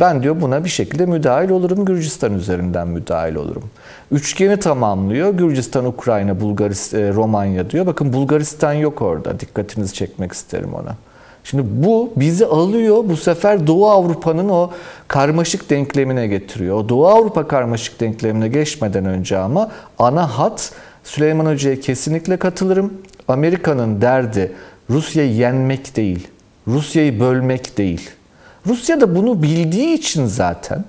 ben 0.00 0.22
diyor 0.22 0.40
buna 0.40 0.64
bir 0.64 0.68
şekilde 0.68 1.06
müdahil 1.06 1.50
olurum. 1.50 1.84
Gürcistan 1.84 2.34
üzerinden 2.34 2.88
müdahil 2.88 3.34
olurum. 3.34 3.64
Üçgeni 4.10 4.56
tamamlıyor. 4.56 5.30
Gürcistan, 5.30 5.84
Ukrayna, 5.84 6.40
Bulgaristan, 6.40 7.00
e, 7.00 7.12
Romanya 7.12 7.70
diyor. 7.70 7.86
Bakın 7.86 8.12
Bulgaristan 8.12 8.72
yok 8.72 9.02
orada. 9.02 9.40
Dikkatinizi 9.40 9.94
çekmek 9.94 10.32
isterim 10.32 10.74
ona. 10.74 10.96
Şimdi 11.44 11.62
bu 11.66 12.12
bizi 12.16 12.46
alıyor 12.46 13.04
bu 13.08 13.16
sefer 13.16 13.66
Doğu 13.66 13.90
Avrupa'nın 13.90 14.48
o 14.48 14.70
karmaşık 15.08 15.70
denklemine 15.70 16.26
getiriyor. 16.26 16.76
O 16.76 16.88
Doğu 16.88 17.08
Avrupa 17.08 17.48
karmaşık 17.48 18.00
denklemine 18.00 18.48
geçmeden 18.48 19.04
önce 19.04 19.38
ama 19.38 19.70
ana 19.98 20.38
hat 20.38 20.72
Süleyman 21.04 21.46
Hoca'ya 21.46 21.80
kesinlikle 21.80 22.36
katılırım. 22.36 22.92
Amerika'nın 23.28 24.00
derdi 24.00 24.52
Rusya'yı 24.90 25.32
yenmek 25.32 25.96
değil, 25.96 26.28
Rusya'yı 26.68 27.20
bölmek 27.20 27.78
değil. 27.78 28.10
Rusya 28.66 29.00
da 29.00 29.16
bunu 29.16 29.42
bildiği 29.42 29.94
için 29.94 30.26
zaten 30.26 30.84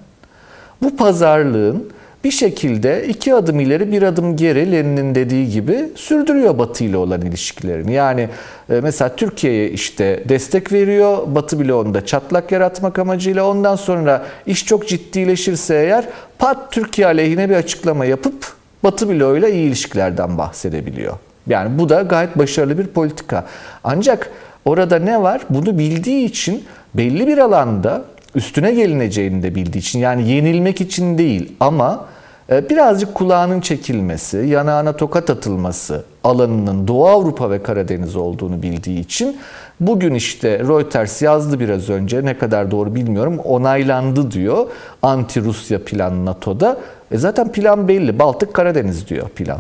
bu 0.84 0.96
pazarlığın 0.96 1.92
bir 2.24 2.32
şekilde 2.32 3.08
iki 3.08 3.36
adım 3.36 3.60
ileri 3.60 3.92
bir 3.92 4.04
adım 4.04 4.38
geri 4.38 4.72
Lenin'in 4.72 5.16
dediği 5.16 5.50
gibi 5.50 5.90
sürdürüyor 5.96 6.58
Batı 6.58 6.84
ile 6.84 6.98
olan 6.98 7.22
ilişkilerini. 7.22 7.94
Yani 7.94 8.30
e, 8.70 8.80
mesela 8.82 9.16
Türkiye'ye 9.16 9.70
işte 9.70 10.24
destek 10.30 10.72
veriyor. 10.72 11.18
Batı 11.28 11.60
bloğunda 11.60 12.06
çatlak 12.06 12.52
yaratmak 12.52 13.00
amacıyla 13.00 13.46
ondan 13.48 13.76
sonra 13.76 14.26
iş 14.46 14.66
çok 14.66 14.88
ciddileşirse 14.88 15.76
eğer 15.76 16.06
pat 16.40 16.72
Türkiye 16.72 17.08
aleyhine 17.08 17.50
bir 17.50 17.56
açıklama 17.56 18.06
yapıp 18.06 18.54
Batı 18.84 19.10
bloğuyla 19.10 19.50
iyi 19.50 19.68
ilişkilerden 19.68 20.38
bahsedebiliyor. 20.38 21.14
Yani 21.48 21.80
bu 21.80 21.90
da 21.90 22.02
gayet 22.02 22.38
başarılı 22.38 22.78
bir 22.78 22.88
politika. 22.88 23.46
Ancak 23.84 24.32
orada 24.66 25.00
ne 25.00 25.22
var? 25.22 25.42
Bunu 25.50 25.78
bildiği 25.78 26.26
için 26.26 26.64
belli 26.94 27.28
bir 27.28 27.38
alanda 27.38 28.04
üstüne 28.36 28.74
gelineceğini 28.74 29.44
de 29.44 29.56
bildiği 29.56 29.80
için 29.80 30.00
yani 30.00 30.30
yenilmek 30.30 30.82
için 30.82 31.18
değil 31.18 31.52
ama 31.60 32.06
e, 32.52 32.70
birazcık 32.70 33.16
kulağının 33.16 33.62
çekilmesi, 33.62 34.38
yanağına 34.38 34.96
tokat 34.96 35.30
atılması 35.30 36.04
alanının 36.24 36.88
Doğu 36.88 37.08
Avrupa 37.08 37.52
ve 37.52 37.64
Karadeniz 37.64 38.16
olduğunu 38.16 38.62
bildiği 38.62 39.00
için 39.00 39.38
bugün 39.80 40.14
işte 40.14 40.60
Reuters 40.60 41.22
yazdı 41.22 41.60
biraz 41.60 41.90
önce 41.90 42.26
ne 42.26 42.38
kadar 42.38 42.72
doğru 42.72 42.96
bilmiyorum 42.96 43.40
onaylandı 43.40 44.32
diyor 44.32 44.68
anti 45.02 45.44
Rusya 45.44 45.84
plan 45.86 46.26
NATO'da. 46.26 46.78
E 47.12 47.18
zaten 47.18 47.52
plan 47.52 47.88
belli 47.88 48.20
Baltık 48.20 48.54
Karadeniz 48.54 49.08
diyor 49.08 49.30
plan. 49.30 49.60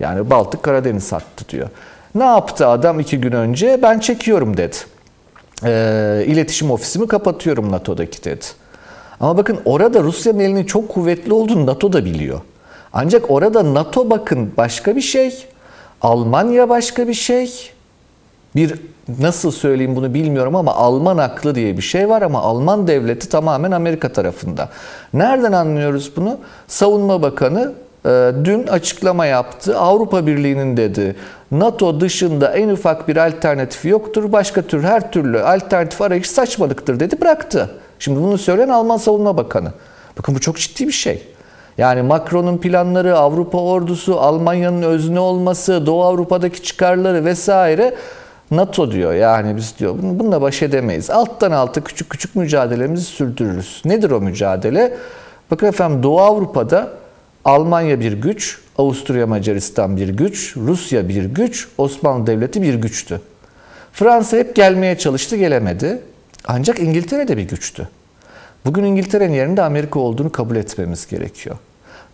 Yani 0.00 0.30
Baltık 0.30 0.62
Karadeniz 0.62 1.12
hattı 1.12 1.48
diyor. 1.48 1.68
Ne 2.14 2.24
yaptı 2.24 2.66
adam 2.66 3.00
iki 3.00 3.20
gün 3.20 3.32
önce? 3.32 3.78
Ben 3.82 3.98
çekiyorum 3.98 4.56
dedi. 4.56 4.76
E, 5.64 6.24
iletişim 6.26 6.70
ofisimi 6.70 7.08
kapatıyorum 7.08 7.72
NATO'daki 7.72 8.24
dedi. 8.24 8.44
Ama 9.20 9.36
bakın 9.36 9.60
orada 9.64 10.02
Rusya'nın 10.02 10.38
elinin 10.38 10.64
çok 10.64 10.88
kuvvetli 10.88 11.32
olduğunu 11.32 11.66
NATO 11.66 11.92
da 11.92 12.04
biliyor. 12.04 12.40
Ancak 12.92 13.30
orada 13.30 13.74
NATO 13.74 14.10
bakın 14.10 14.52
başka 14.56 14.96
bir 14.96 15.00
şey, 15.00 15.46
Almanya 16.02 16.68
başka 16.68 17.08
bir 17.08 17.14
şey. 17.14 17.70
Bir 18.56 18.74
nasıl 19.18 19.50
söyleyeyim 19.50 19.96
bunu 19.96 20.14
bilmiyorum 20.14 20.56
ama 20.56 20.74
Alman 20.74 21.18
aklı 21.18 21.54
diye 21.54 21.76
bir 21.76 21.82
şey 21.82 22.08
var 22.08 22.22
ama 22.22 22.40
Alman 22.40 22.86
devleti 22.86 23.28
tamamen 23.28 23.70
Amerika 23.70 24.12
tarafında. 24.12 24.68
Nereden 25.14 25.52
anlıyoruz 25.52 26.12
bunu? 26.16 26.38
Savunma 26.68 27.22
Bakanı 27.22 27.72
e, 28.06 28.32
dün 28.44 28.66
açıklama 28.66 29.26
yaptı. 29.26 29.78
Avrupa 29.78 30.26
Birliği'nin 30.26 30.76
dedi 30.76 31.16
NATO 31.50 32.00
dışında 32.00 32.52
en 32.52 32.68
ufak 32.68 33.08
bir 33.08 33.16
alternatifi 33.16 33.88
yoktur. 33.88 34.32
Başka 34.32 34.62
tür 34.62 34.82
her 34.82 35.12
türlü 35.12 35.42
alternatif 35.42 36.02
arayış 36.02 36.30
saçmalıktır 36.30 37.00
dedi 37.00 37.20
bıraktı. 37.20 37.70
Şimdi 37.98 38.20
bunu 38.20 38.38
söyleyen 38.38 38.68
Alman 38.68 38.96
Savunma 38.96 39.36
Bakanı. 39.36 39.72
Bakın 40.18 40.34
bu 40.34 40.40
çok 40.40 40.56
ciddi 40.56 40.86
bir 40.86 40.92
şey. 40.92 41.22
Yani 41.78 42.02
Macron'un 42.02 42.58
planları, 42.58 43.16
Avrupa 43.18 43.58
ordusu, 43.58 44.20
Almanya'nın 44.20 44.82
özne 44.82 45.20
olması, 45.20 45.86
Doğu 45.86 46.04
Avrupa'daki 46.04 46.62
çıkarları 46.62 47.24
vesaire 47.24 47.94
NATO 48.50 48.90
diyor. 48.90 49.14
Yani 49.14 49.56
biz 49.56 49.78
diyor 49.78 49.94
bununla 50.02 50.42
baş 50.42 50.62
edemeyiz. 50.62 51.10
Alttan 51.10 51.52
alta 51.52 51.84
küçük 51.84 52.10
küçük 52.10 52.36
mücadelemizi 52.36 53.04
sürdürürüz. 53.04 53.82
Nedir 53.84 54.10
o 54.10 54.20
mücadele? 54.20 54.96
Bakın 55.50 55.66
efendim 55.66 56.02
Doğu 56.02 56.20
Avrupa'da 56.20 56.88
Almanya 57.44 58.00
bir 58.00 58.12
güç, 58.12 58.60
Avusturya 58.78 59.26
Macaristan 59.26 59.96
bir 59.96 60.08
güç, 60.08 60.56
Rusya 60.56 61.08
bir 61.08 61.24
güç, 61.24 61.68
Osmanlı 61.78 62.26
Devleti 62.26 62.62
bir 62.62 62.74
güçtü. 62.74 63.20
Fransa 63.92 64.36
hep 64.36 64.56
gelmeye 64.56 64.98
çalıştı, 64.98 65.36
gelemedi. 65.36 66.02
Ancak 66.44 66.80
İngiltere 66.80 67.28
de 67.28 67.36
bir 67.36 67.42
güçtü. 67.42 67.88
Bugün 68.64 68.84
İngiltere'nin 68.84 69.34
yerinde 69.34 69.62
Amerika 69.62 70.00
olduğunu 70.00 70.32
kabul 70.32 70.56
etmemiz 70.56 71.06
gerekiyor. 71.06 71.56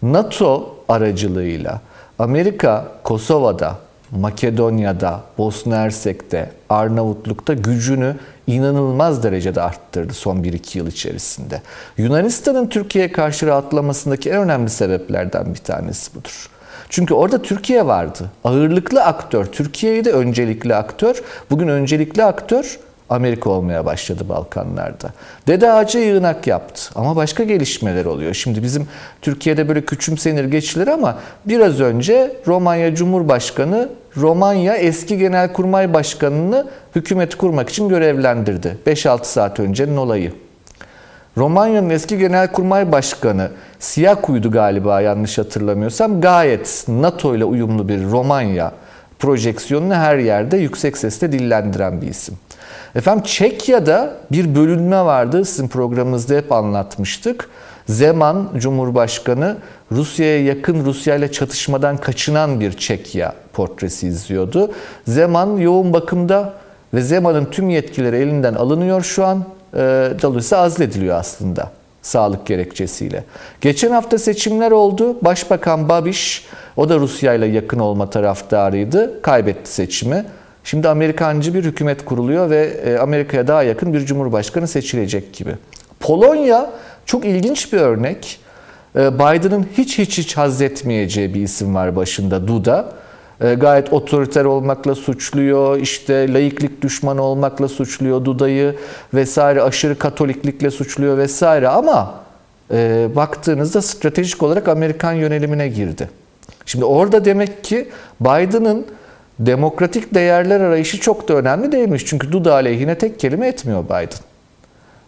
NATO 0.02 0.76
aracılığıyla 0.88 1.80
Amerika 2.18 2.92
Kosova'da, 3.02 3.78
Makedonya'da, 4.10 5.20
Bosna 5.38 5.76
Hersek'te, 5.76 6.52
Arnavutluk'ta 6.68 7.54
gücünü 7.54 8.16
inanılmaz 8.46 9.22
derecede 9.22 9.62
arttırdı 9.62 10.12
son 10.12 10.36
1-2 10.36 10.78
yıl 10.78 10.86
içerisinde. 10.86 11.62
Yunanistan'ın 11.98 12.66
Türkiye'ye 12.66 13.12
karşı 13.12 13.46
rahatlamasındaki 13.46 14.30
en 14.30 14.36
önemli 14.36 14.70
sebeplerden 14.70 15.54
bir 15.54 15.58
tanesi 15.58 16.14
budur. 16.14 16.48
Çünkü 16.94 17.14
orada 17.14 17.42
Türkiye 17.42 17.86
vardı. 17.86 18.30
Ağırlıklı 18.44 19.04
aktör, 19.04 19.44
Türkiye'yi 19.44 20.04
de 20.04 20.12
öncelikli 20.12 20.74
aktör. 20.74 21.22
Bugün 21.50 21.68
öncelikli 21.68 22.24
aktör 22.24 22.78
Amerika 23.08 23.50
olmaya 23.50 23.86
başladı 23.86 24.28
Balkanlarda. 24.28 25.10
Dede 25.46 25.72
Ağaca 25.72 26.00
yığınak 26.00 26.46
yaptı 26.46 26.82
ama 26.94 27.16
başka 27.16 27.44
gelişmeler 27.44 28.04
oluyor. 28.04 28.34
Şimdi 28.34 28.62
bizim 28.62 28.88
Türkiye'de 29.22 29.68
böyle 29.68 29.84
küçümsenir 29.84 30.44
geçilir 30.44 30.86
ama 30.86 31.18
biraz 31.46 31.80
önce 31.80 32.36
Romanya 32.46 32.94
Cumhurbaşkanı 32.94 33.88
Romanya 34.16 34.76
eski 34.76 35.18
Genelkurmay 35.18 35.94
Başkanı'nı 35.94 36.66
hükümeti 36.96 37.36
kurmak 37.36 37.68
için 37.68 37.88
görevlendirdi. 37.88 38.78
5-6 38.86 39.24
saat 39.24 39.60
öncenin 39.60 39.96
olayı. 39.96 40.32
Romanya'nın 41.36 41.90
eski 41.90 42.18
Genelkurmay 42.18 42.92
Başkanı 42.92 43.50
Siyakuydu 43.78 44.50
galiba 44.50 45.00
yanlış 45.00 45.38
hatırlamıyorsam 45.38 46.20
gayet 46.20 46.84
NATO 46.88 47.36
ile 47.36 47.44
uyumlu 47.44 47.88
bir 47.88 48.04
Romanya 48.04 48.72
projeksiyonunu 49.18 49.94
her 49.94 50.18
yerde 50.18 50.56
yüksek 50.56 50.98
sesle 50.98 51.32
dillendiren 51.32 52.02
bir 52.02 52.06
isim. 52.06 52.34
Efendim 52.94 53.24
Çekya'da 53.24 54.16
bir 54.32 54.54
bölünme 54.54 55.04
vardı. 55.04 55.44
Sizin 55.44 55.68
programınızda 55.68 56.34
hep 56.34 56.52
anlatmıştık. 56.52 57.48
Zeman 57.86 58.48
Cumhurbaşkanı 58.56 59.56
Rusya'ya 59.92 60.44
yakın 60.44 60.84
Rusya 60.84 61.16
ile 61.16 61.32
çatışmadan 61.32 61.96
kaçınan 61.96 62.60
bir 62.60 62.72
Çekya 62.72 63.32
portresi 63.52 64.06
izliyordu. 64.06 64.72
Zeman 65.08 65.56
yoğun 65.56 65.92
bakımda 65.92 66.52
ve 66.94 67.02
Zeman'ın 67.02 67.44
tüm 67.44 67.70
yetkileri 67.70 68.16
elinden 68.16 68.54
alınıyor 68.54 69.02
şu 69.02 69.24
an. 69.24 69.44
E, 69.74 69.78
dolayısıyla 70.22 70.64
azlediliyor 70.64 71.16
aslında 71.16 71.70
sağlık 72.02 72.46
gerekçesiyle. 72.46 73.24
Geçen 73.60 73.90
hafta 73.90 74.18
seçimler 74.18 74.70
oldu. 74.70 75.16
Başbakan 75.22 75.88
Babiş, 75.88 76.44
o 76.76 76.88
da 76.88 76.98
Rusya 76.98 77.34
ile 77.34 77.46
yakın 77.46 77.78
olma 77.78 78.10
taraftarıydı. 78.10 79.22
Kaybetti 79.22 79.72
seçimi. 79.72 80.24
Şimdi 80.64 80.88
Amerikancı 80.88 81.54
bir 81.54 81.64
hükümet 81.64 82.04
kuruluyor 82.04 82.50
ve 82.50 82.66
e, 82.84 82.98
Amerika'ya 82.98 83.48
daha 83.48 83.62
yakın 83.62 83.92
bir 83.92 84.06
cumhurbaşkanı 84.06 84.68
seçilecek 84.68 85.34
gibi. 85.34 85.50
Polonya 86.00 86.70
çok 87.06 87.24
ilginç 87.24 87.72
bir 87.72 87.78
örnek. 87.78 88.40
E, 88.96 89.14
Biden'ın 89.14 89.66
hiç 89.78 89.98
hiç 89.98 90.18
hiç 90.18 90.36
haz 90.36 90.62
etmeyeceği 90.62 91.34
bir 91.34 91.40
isim 91.40 91.74
var 91.74 91.96
başında 91.96 92.48
Duda. 92.48 92.92
E, 93.40 93.54
gayet 93.54 93.92
otoriter 93.92 94.44
olmakla 94.44 94.94
suçluyor, 94.94 95.76
işte 95.76 96.34
laiklik 96.34 96.82
düşmanı 96.82 97.22
olmakla 97.22 97.68
suçluyor 97.68 98.24
Duda'yı 98.24 98.74
vesaire, 99.14 99.62
aşırı 99.62 99.98
katoliklikle 99.98 100.70
suçluyor 100.70 101.18
vesaire 101.18 101.68
ama 101.68 102.14
e, 102.70 103.08
baktığınızda 103.16 103.82
stratejik 103.82 104.42
olarak 104.42 104.68
Amerikan 104.68 105.12
yönelimine 105.12 105.68
girdi. 105.68 106.10
Şimdi 106.66 106.84
orada 106.84 107.24
demek 107.24 107.64
ki 107.64 107.88
Biden'ın 108.20 108.86
demokratik 109.38 110.14
değerler 110.14 110.60
arayışı 110.60 111.00
çok 111.00 111.28
da 111.28 111.34
önemli 111.34 111.72
değilmiş. 111.72 112.06
Çünkü 112.06 112.32
Duda 112.32 112.54
aleyhine 112.54 112.98
tek 112.98 113.20
kelime 113.20 113.48
etmiyor 113.48 113.84
Biden. 113.84 114.24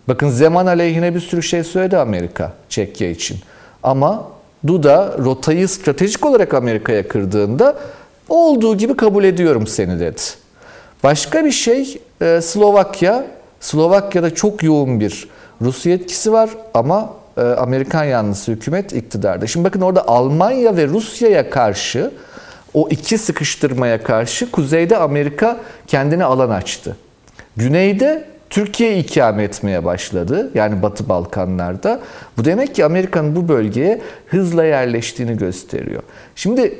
Bakın 0.09 0.29
Zeman 0.29 0.67
aleyhine 0.67 1.15
bir 1.15 1.21
sürü 1.21 1.43
şey 1.43 1.65
söyledi 1.65 1.97
Amerika 1.97 2.53
Çekya 2.69 3.11
için. 3.11 3.39
Ama 3.83 4.29
Duda 4.67 5.17
rotayı 5.19 5.69
stratejik 5.69 6.27
olarak 6.27 6.55
Amerika'ya 6.55 7.09
kırdığında 7.09 7.77
olduğu 8.29 8.77
gibi 8.77 8.97
kabul 8.97 9.25
ediyorum 9.25 9.67
seni 9.67 10.01
dedi. 10.01 10.21
Başka 11.05 11.45
bir 11.45 11.53
şey 11.53 12.01
e, 12.21 12.41
Slovakya. 12.41 13.25
Slovakya'da 13.61 14.35
çok 14.35 14.63
yoğun 14.63 15.01
bir 15.01 15.29
Rusya 15.63 15.93
etkisi 15.95 16.33
var 16.33 16.51
ama 16.75 17.13
e, 17.37 17.41
Amerikan 17.41 18.05
yanlısı 18.05 18.53
hükümet 18.53 18.93
iktidarda. 18.93 19.47
Şimdi 19.47 19.65
bakın 19.65 19.81
orada 19.81 20.09
Almanya 20.09 20.77
ve 20.77 20.87
Rusya'ya 20.87 21.51
karşı 21.51 22.11
o 22.75 22.89
iki 22.91 23.19
sıkıştırmaya 23.19 24.03
karşı 24.03 24.51
kuzeyde 24.51 24.97
Amerika 24.97 25.57
kendine 25.87 26.25
alan 26.25 26.51
açtı. 26.51 26.97
Güneyde 27.57 28.25
Türkiye 28.51 28.99
ikame 28.99 29.43
etmeye 29.43 29.85
başladı. 29.85 30.51
Yani 30.55 30.83
Batı 30.83 31.09
Balkanlarda. 31.09 32.01
Bu 32.37 32.45
demek 32.45 32.75
ki 32.75 32.85
Amerika'nın 32.85 33.37
bu 33.37 33.49
bölgeye 33.49 34.01
hızla 34.27 34.65
yerleştiğini 34.65 35.37
gösteriyor. 35.37 36.03
Şimdi 36.37 36.79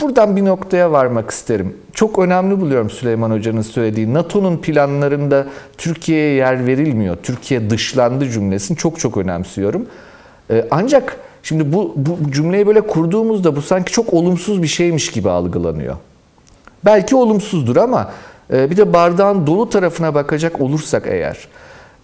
buradan 0.00 0.36
bir 0.36 0.44
noktaya 0.44 0.92
varmak 0.92 1.30
isterim. 1.30 1.76
Çok 1.92 2.18
önemli 2.18 2.60
buluyorum 2.60 2.90
Süleyman 2.90 3.30
Hoca'nın 3.30 3.62
söylediği. 3.62 4.14
NATO'nun 4.14 4.56
planlarında 4.56 5.46
Türkiye'ye 5.78 6.34
yer 6.34 6.66
verilmiyor. 6.66 7.16
Türkiye 7.22 7.70
dışlandı 7.70 8.28
cümlesini 8.28 8.76
çok 8.76 9.00
çok 9.00 9.16
önemsiyorum. 9.16 9.86
Ee, 10.50 10.64
ancak 10.70 11.16
Şimdi 11.42 11.72
bu, 11.72 11.92
bu 11.96 12.32
cümleyi 12.32 12.66
böyle 12.66 12.80
kurduğumuzda 12.80 13.56
bu 13.56 13.62
sanki 13.62 13.92
çok 13.92 14.14
olumsuz 14.14 14.62
bir 14.62 14.68
şeymiş 14.68 15.10
gibi 15.10 15.30
algılanıyor. 15.30 15.96
Belki 16.84 17.16
olumsuzdur 17.16 17.76
ama 17.76 18.10
e, 18.52 18.70
bir 18.70 18.76
de 18.76 18.92
bardağın 18.92 19.46
dolu 19.46 19.70
tarafına 19.70 20.14
bakacak 20.14 20.60
olursak 20.60 21.02
eğer 21.06 21.48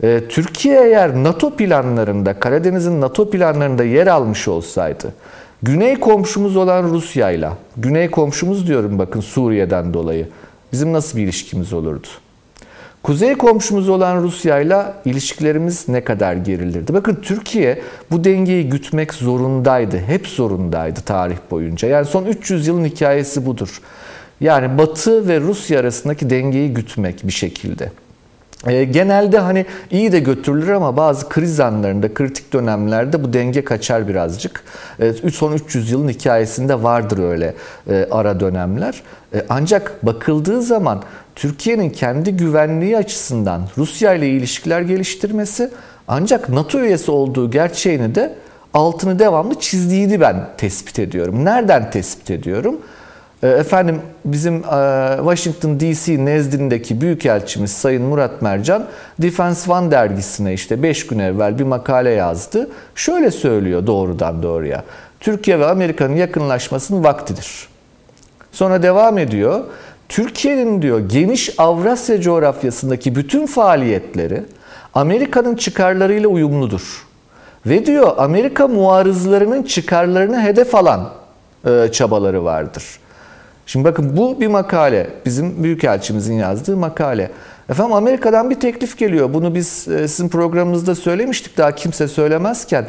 e, 0.02 0.20
Türkiye 0.28 0.80
eğer 0.80 1.14
NATO 1.14 1.50
planlarında, 1.50 2.38
Karadeniz'in 2.38 3.00
NATO 3.00 3.30
planlarında 3.30 3.84
yer 3.84 4.06
almış 4.06 4.48
olsaydı, 4.48 5.14
güney 5.64 6.00
komşumuz 6.00 6.56
olan 6.56 6.84
Rusya'yla, 6.84 7.56
güney 7.76 8.10
komşumuz 8.10 8.66
diyorum 8.66 8.98
bakın 8.98 9.20
Suriye'den 9.20 9.94
dolayı, 9.94 10.28
bizim 10.72 10.92
nasıl 10.92 11.18
bir 11.18 11.22
ilişkimiz 11.22 11.72
olurdu? 11.72 12.06
Kuzey 13.02 13.34
komşumuz 13.34 13.88
olan 13.88 14.22
Rusya 14.22 14.60
ile 14.60 14.82
ilişkilerimiz 15.04 15.88
ne 15.88 16.04
kadar 16.04 16.34
gerilirdi? 16.34 16.94
Bakın 16.94 17.18
Türkiye 17.22 17.82
bu 18.10 18.24
dengeyi 18.24 18.68
gütmek 18.68 19.14
zorundaydı. 19.14 19.98
Hep 19.98 20.26
zorundaydı 20.26 21.00
tarih 21.00 21.36
boyunca. 21.50 21.88
Yani 21.88 22.06
son 22.06 22.24
300 22.24 22.66
yılın 22.66 22.84
hikayesi 22.84 23.46
budur. 23.46 23.80
Yani 24.40 24.78
Batı 24.78 25.28
ve 25.28 25.40
Rusya 25.40 25.80
arasındaki 25.80 26.30
dengeyi 26.30 26.74
gütmek 26.74 27.26
bir 27.26 27.32
şekilde. 27.32 27.90
E, 28.66 28.84
genelde 28.84 29.38
hani 29.38 29.66
iyi 29.90 30.12
de 30.12 30.18
götürülür 30.18 30.68
ama 30.68 30.96
bazı 30.96 31.28
kriz 31.28 31.60
anlarında, 31.60 32.14
kritik 32.14 32.52
dönemlerde 32.52 33.24
bu 33.24 33.32
denge 33.32 33.64
kaçar 33.64 34.08
birazcık. 34.08 34.64
E, 35.00 35.12
son 35.12 35.52
300 35.52 35.90
yılın 35.90 36.08
hikayesinde 36.08 36.82
vardır 36.82 37.18
öyle 37.18 37.54
e, 37.90 38.06
ara 38.10 38.40
dönemler. 38.40 39.02
E, 39.34 39.44
ancak 39.48 40.06
bakıldığı 40.06 40.62
zaman 40.62 41.02
Türkiye'nin 41.34 41.90
kendi 41.90 42.36
güvenliği 42.36 42.96
açısından 42.96 43.62
Rusya 43.78 44.14
ile 44.14 44.28
ilişkiler 44.28 44.80
geliştirmesi 44.80 45.70
ancak 46.08 46.48
NATO 46.48 46.80
üyesi 46.80 47.10
olduğu 47.10 47.50
gerçeğini 47.50 48.14
de 48.14 48.34
altını 48.74 49.18
devamlı 49.18 49.60
çizdiğini 49.60 50.20
ben 50.20 50.48
tespit 50.56 50.98
ediyorum. 50.98 51.44
Nereden 51.44 51.90
tespit 51.90 52.30
ediyorum? 52.30 52.80
E, 53.44 53.48
efendim 53.48 54.00
bizim 54.24 54.54
e, 54.54 55.16
Washington 55.16 55.80
DC 55.80 56.24
nezdindeki 56.24 57.00
büyükelçimiz 57.00 57.72
Sayın 57.72 58.02
Murat 58.02 58.42
Mercan 58.42 58.86
Defense 59.18 59.72
One 59.72 59.90
dergisine 59.90 60.54
işte 60.54 60.82
5 60.82 61.06
gün 61.06 61.18
evvel 61.18 61.58
bir 61.58 61.64
makale 61.64 62.10
yazdı. 62.10 62.70
Şöyle 62.94 63.30
söylüyor 63.30 63.86
doğrudan 63.86 64.42
doğruya. 64.42 64.84
Türkiye 65.20 65.60
ve 65.60 65.66
Amerika'nın 65.66 66.16
yakınlaşmasının 66.16 67.04
vaktidir. 67.04 67.68
Sonra 68.52 68.82
devam 68.82 69.18
ediyor. 69.18 69.64
Türkiye'nin 70.08 70.82
diyor 70.82 71.08
geniş 71.08 71.54
Avrasya 71.58 72.20
coğrafyasındaki 72.20 73.16
bütün 73.16 73.46
faaliyetleri 73.46 74.42
Amerika'nın 74.94 75.56
çıkarlarıyla 75.56 76.28
uyumludur. 76.28 77.06
Ve 77.66 77.86
diyor 77.86 78.12
Amerika 78.16 78.68
muarızlarının 78.68 79.62
çıkarlarını 79.62 80.42
hedef 80.42 80.74
alan 80.74 81.10
e, 81.66 81.88
çabaları 81.92 82.44
vardır. 82.44 82.84
Şimdi 83.66 83.84
bakın 83.84 84.16
bu 84.16 84.40
bir 84.40 84.46
makale. 84.46 85.10
Bizim 85.24 85.64
Büyükelçimizin 85.64 86.34
yazdığı 86.34 86.76
makale. 86.76 87.30
Efendim 87.68 87.92
Amerika'dan 87.92 88.50
bir 88.50 88.60
teklif 88.60 88.98
geliyor. 88.98 89.34
Bunu 89.34 89.54
biz 89.54 89.88
e, 89.88 90.08
sizin 90.08 90.28
programınızda 90.28 90.94
söylemiştik 90.94 91.58
daha 91.58 91.74
kimse 91.74 92.08
söylemezken. 92.08 92.86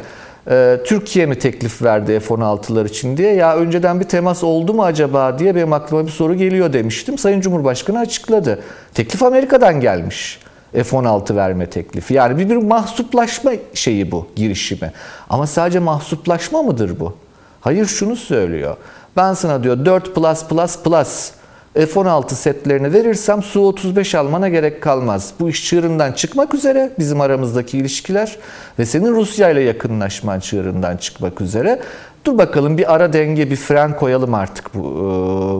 E, 0.50 0.80
Türkiye 0.86 1.26
mi 1.26 1.38
teklif 1.38 1.82
verdi 1.82 2.20
F-16'lar 2.20 2.86
için 2.86 3.16
diye. 3.16 3.34
Ya 3.34 3.56
önceden 3.56 4.00
bir 4.00 4.04
temas 4.04 4.44
oldu 4.44 4.74
mu 4.74 4.84
acaba 4.84 5.38
diye 5.38 5.54
benim 5.54 5.72
aklıma 5.72 6.06
bir 6.06 6.12
soru 6.12 6.34
geliyor 6.34 6.72
demiştim. 6.72 7.18
Sayın 7.18 7.40
Cumhurbaşkanı 7.40 7.98
açıkladı. 7.98 8.62
Teklif 8.94 9.22
Amerika'dan 9.22 9.80
gelmiş. 9.80 10.40
F-16 10.72 11.36
verme 11.36 11.70
teklifi. 11.70 12.14
Yani 12.14 12.38
bir, 12.38 12.50
bir 12.50 12.56
mahsuplaşma 12.56 13.52
şeyi 13.74 14.10
bu 14.10 14.26
girişimi. 14.36 14.92
Ama 15.30 15.46
sadece 15.46 15.78
mahsuplaşma 15.78 16.62
mıdır 16.62 17.00
bu? 17.00 17.16
Hayır 17.60 17.86
şunu 17.86 18.16
söylüyor. 18.16 18.76
Ben 19.16 19.32
sana 19.32 19.62
diyor 19.62 19.84
4 19.84 20.14
plus 20.14 20.44
plus 20.44 20.78
plus 20.82 21.30
F-16 21.74 22.34
setlerini 22.34 22.92
verirsem 22.92 23.42
Su-35 23.42 24.18
almana 24.18 24.48
gerek 24.48 24.82
kalmaz. 24.82 25.32
Bu 25.40 25.50
iş 25.50 25.68
çığırından 25.68 26.12
çıkmak 26.12 26.54
üzere 26.54 26.92
bizim 26.98 27.20
aramızdaki 27.20 27.78
ilişkiler 27.78 28.36
ve 28.78 28.86
senin 28.86 29.14
Rusya 29.14 29.50
ile 29.50 29.60
yakınlaşman 29.60 30.40
çığırından 30.40 30.96
çıkmak 30.96 31.40
üzere. 31.40 31.80
Dur 32.24 32.38
bakalım 32.38 32.78
bir 32.78 32.94
ara 32.94 33.12
denge, 33.12 33.50
bir 33.50 33.56
fren 33.56 33.96
koyalım 33.96 34.34
artık 34.34 34.74
bu, 34.74 34.82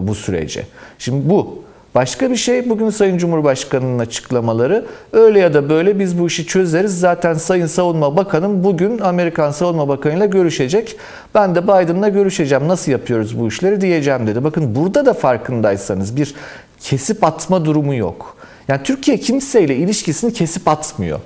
bu 0.07 0.15
sürece. 0.15 0.65
Şimdi 0.99 1.29
bu 1.29 1.66
Başka 1.97 2.31
bir 2.31 2.35
şey 2.35 2.69
bugün 2.69 2.89
Sayın 2.89 3.17
Cumhurbaşkanı'nın 3.17 3.99
açıklamaları 3.99 4.85
öyle 5.13 5.39
ya 5.39 5.53
da 5.53 5.69
böyle 5.69 5.99
biz 5.99 6.19
bu 6.19 6.27
işi 6.27 6.45
çözeriz. 6.45 6.99
Zaten 6.99 7.33
Sayın 7.33 7.65
Savunma 7.65 8.17
Bakanım 8.17 8.63
bugün 8.63 8.99
Amerikan 8.99 9.51
Savunma 9.51 9.87
Bakanı 9.87 10.17
ile 10.17 10.27
görüşecek. 10.27 10.95
Ben 11.35 11.55
de 11.55 11.63
Biden'la 11.63 12.09
görüşeceğim. 12.09 12.67
Nasıl 12.67 12.91
yapıyoruz 12.91 13.39
bu 13.39 13.47
işleri 13.47 13.81
diyeceğim 13.81 14.27
dedi. 14.27 14.43
Bakın 14.43 14.75
burada 14.75 15.05
da 15.05 15.13
farkındaysanız 15.13 16.17
bir 16.17 16.35
kesip 16.79 17.23
atma 17.23 17.65
durumu 17.65 17.95
yok. 17.95 18.37
Yani 18.67 18.83
Türkiye 18.83 19.17
kimseyle 19.19 19.75
ilişkisini 19.75 20.33
kesip 20.33 20.67
atmıyor. 20.67 21.19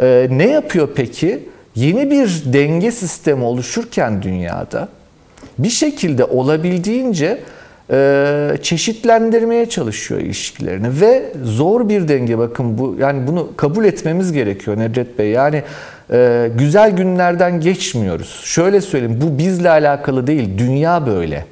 Ee, 0.00 0.28
ne 0.30 0.50
yapıyor 0.50 0.88
peki? 0.94 1.48
Yeni 1.74 2.10
bir 2.10 2.42
denge 2.44 2.90
sistemi 2.90 3.44
oluşurken 3.44 4.22
dünyada 4.22 4.88
bir 5.58 5.70
şekilde 5.70 6.24
olabildiğince 6.24 7.40
çeşitlendirmeye 8.62 9.68
çalışıyor 9.68 10.20
ilişkilerini 10.20 11.00
ve 11.00 11.32
zor 11.42 11.88
bir 11.88 12.08
denge 12.08 12.38
bakın 12.38 12.78
bu 12.78 12.96
yani 12.98 13.26
bunu 13.26 13.56
kabul 13.56 13.84
etmemiz 13.84 14.32
gerekiyor 14.32 14.78
Nedret 14.78 15.18
Bey. 15.18 15.30
Yani 15.30 15.62
e, 16.12 16.50
güzel 16.58 16.90
günlerden 16.90 17.60
geçmiyoruz. 17.60 18.40
Şöyle 18.44 18.80
söyleyeyim 18.80 19.20
bu 19.22 19.38
bizle 19.38 19.70
alakalı 19.70 20.26
değil 20.26 20.58
dünya 20.58 21.06
böyle. 21.06 21.44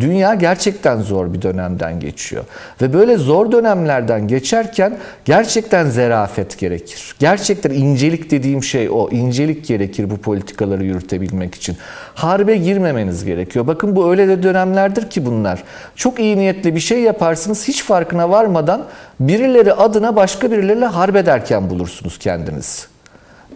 Dünya 0.00 0.34
gerçekten 0.34 1.00
zor 1.00 1.32
bir 1.32 1.42
dönemden 1.42 2.00
geçiyor. 2.00 2.44
Ve 2.82 2.92
böyle 2.92 3.16
zor 3.16 3.52
dönemlerden 3.52 4.28
geçerken 4.28 4.98
gerçekten 5.24 5.86
zerafet 5.90 6.58
gerekir. 6.58 7.14
Gerçekten 7.18 7.70
incelik 7.70 8.30
dediğim 8.30 8.62
şey 8.62 8.90
o. 8.90 9.10
İncelik 9.10 9.66
gerekir 9.66 10.10
bu 10.10 10.16
politikaları 10.16 10.84
yürütebilmek 10.84 11.54
için. 11.54 11.76
Harbe 12.14 12.56
girmemeniz 12.56 13.24
gerekiyor. 13.24 13.66
Bakın 13.66 13.96
bu 13.96 14.10
öyle 14.10 14.28
de 14.28 14.42
dönemlerdir 14.42 15.10
ki 15.10 15.26
bunlar. 15.26 15.62
Çok 15.96 16.20
iyi 16.20 16.36
niyetli 16.36 16.74
bir 16.74 16.80
şey 16.80 17.00
yaparsınız 17.00 17.68
hiç 17.68 17.84
farkına 17.84 18.30
varmadan 18.30 18.84
birileri 19.20 19.72
adına 19.72 20.16
başka 20.16 20.50
birileriyle 20.50 20.86
harbederken 20.86 21.70
bulursunuz 21.70 22.18
kendinizi. 22.18 22.89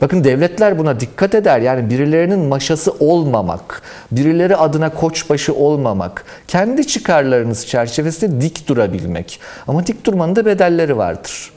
Bakın 0.01 0.25
devletler 0.25 0.79
buna 0.79 1.01
dikkat 1.01 1.35
eder. 1.35 1.61
Yani 1.61 1.91
birilerinin 1.91 2.39
maşası 2.39 2.93
olmamak, 3.01 3.83
birileri 4.13 4.57
adına 4.57 4.91
koçbaşı 4.91 5.55
olmamak, 5.55 6.25
kendi 6.49 6.87
çıkarlarınız 6.87 7.67
çerçevesinde 7.67 8.41
dik 8.41 8.69
durabilmek. 8.69 9.41
Ama 9.69 9.87
dik 9.87 10.05
durmanın 10.05 10.37
da 10.37 10.47
bedelleri 10.47 10.97
vardır. 10.97 11.53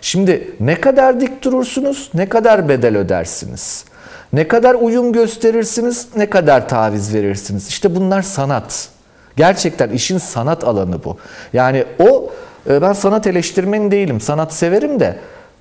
Şimdi 0.00 0.50
ne 0.60 0.80
kadar 0.80 1.20
dik 1.20 1.42
durursunuz, 1.42 2.10
ne 2.14 2.28
kadar 2.28 2.68
bedel 2.68 2.96
ödersiniz? 2.96 3.84
Ne 4.32 4.48
kadar 4.48 4.74
uyum 4.74 5.12
gösterirsiniz, 5.12 6.08
ne 6.16 6.30
kadar 6.30 6.68
taviz 6.68 7.14
verirsiniz? 7.14 7.68
İşte 7.68 7.94
bunlar 7.94 8.22
sanat. 8.22 8.88
Gerçekten 9.36 9.90
işin 9.90 10.18
sanat 10.18 10.64
alanı 10.64 11.04
bu. 11.04 11.16
Yani 11.52 11.84
o 11.98 12.30
e, 12.70 12.82
ben 12.82 12.92
sanat 12.92 13.26
eleştirmeni 13.26 13.90
değilim. 13.90 14.20
Sanat 14.20 14.52
severim 14.52 15.00
de 15.00 15.16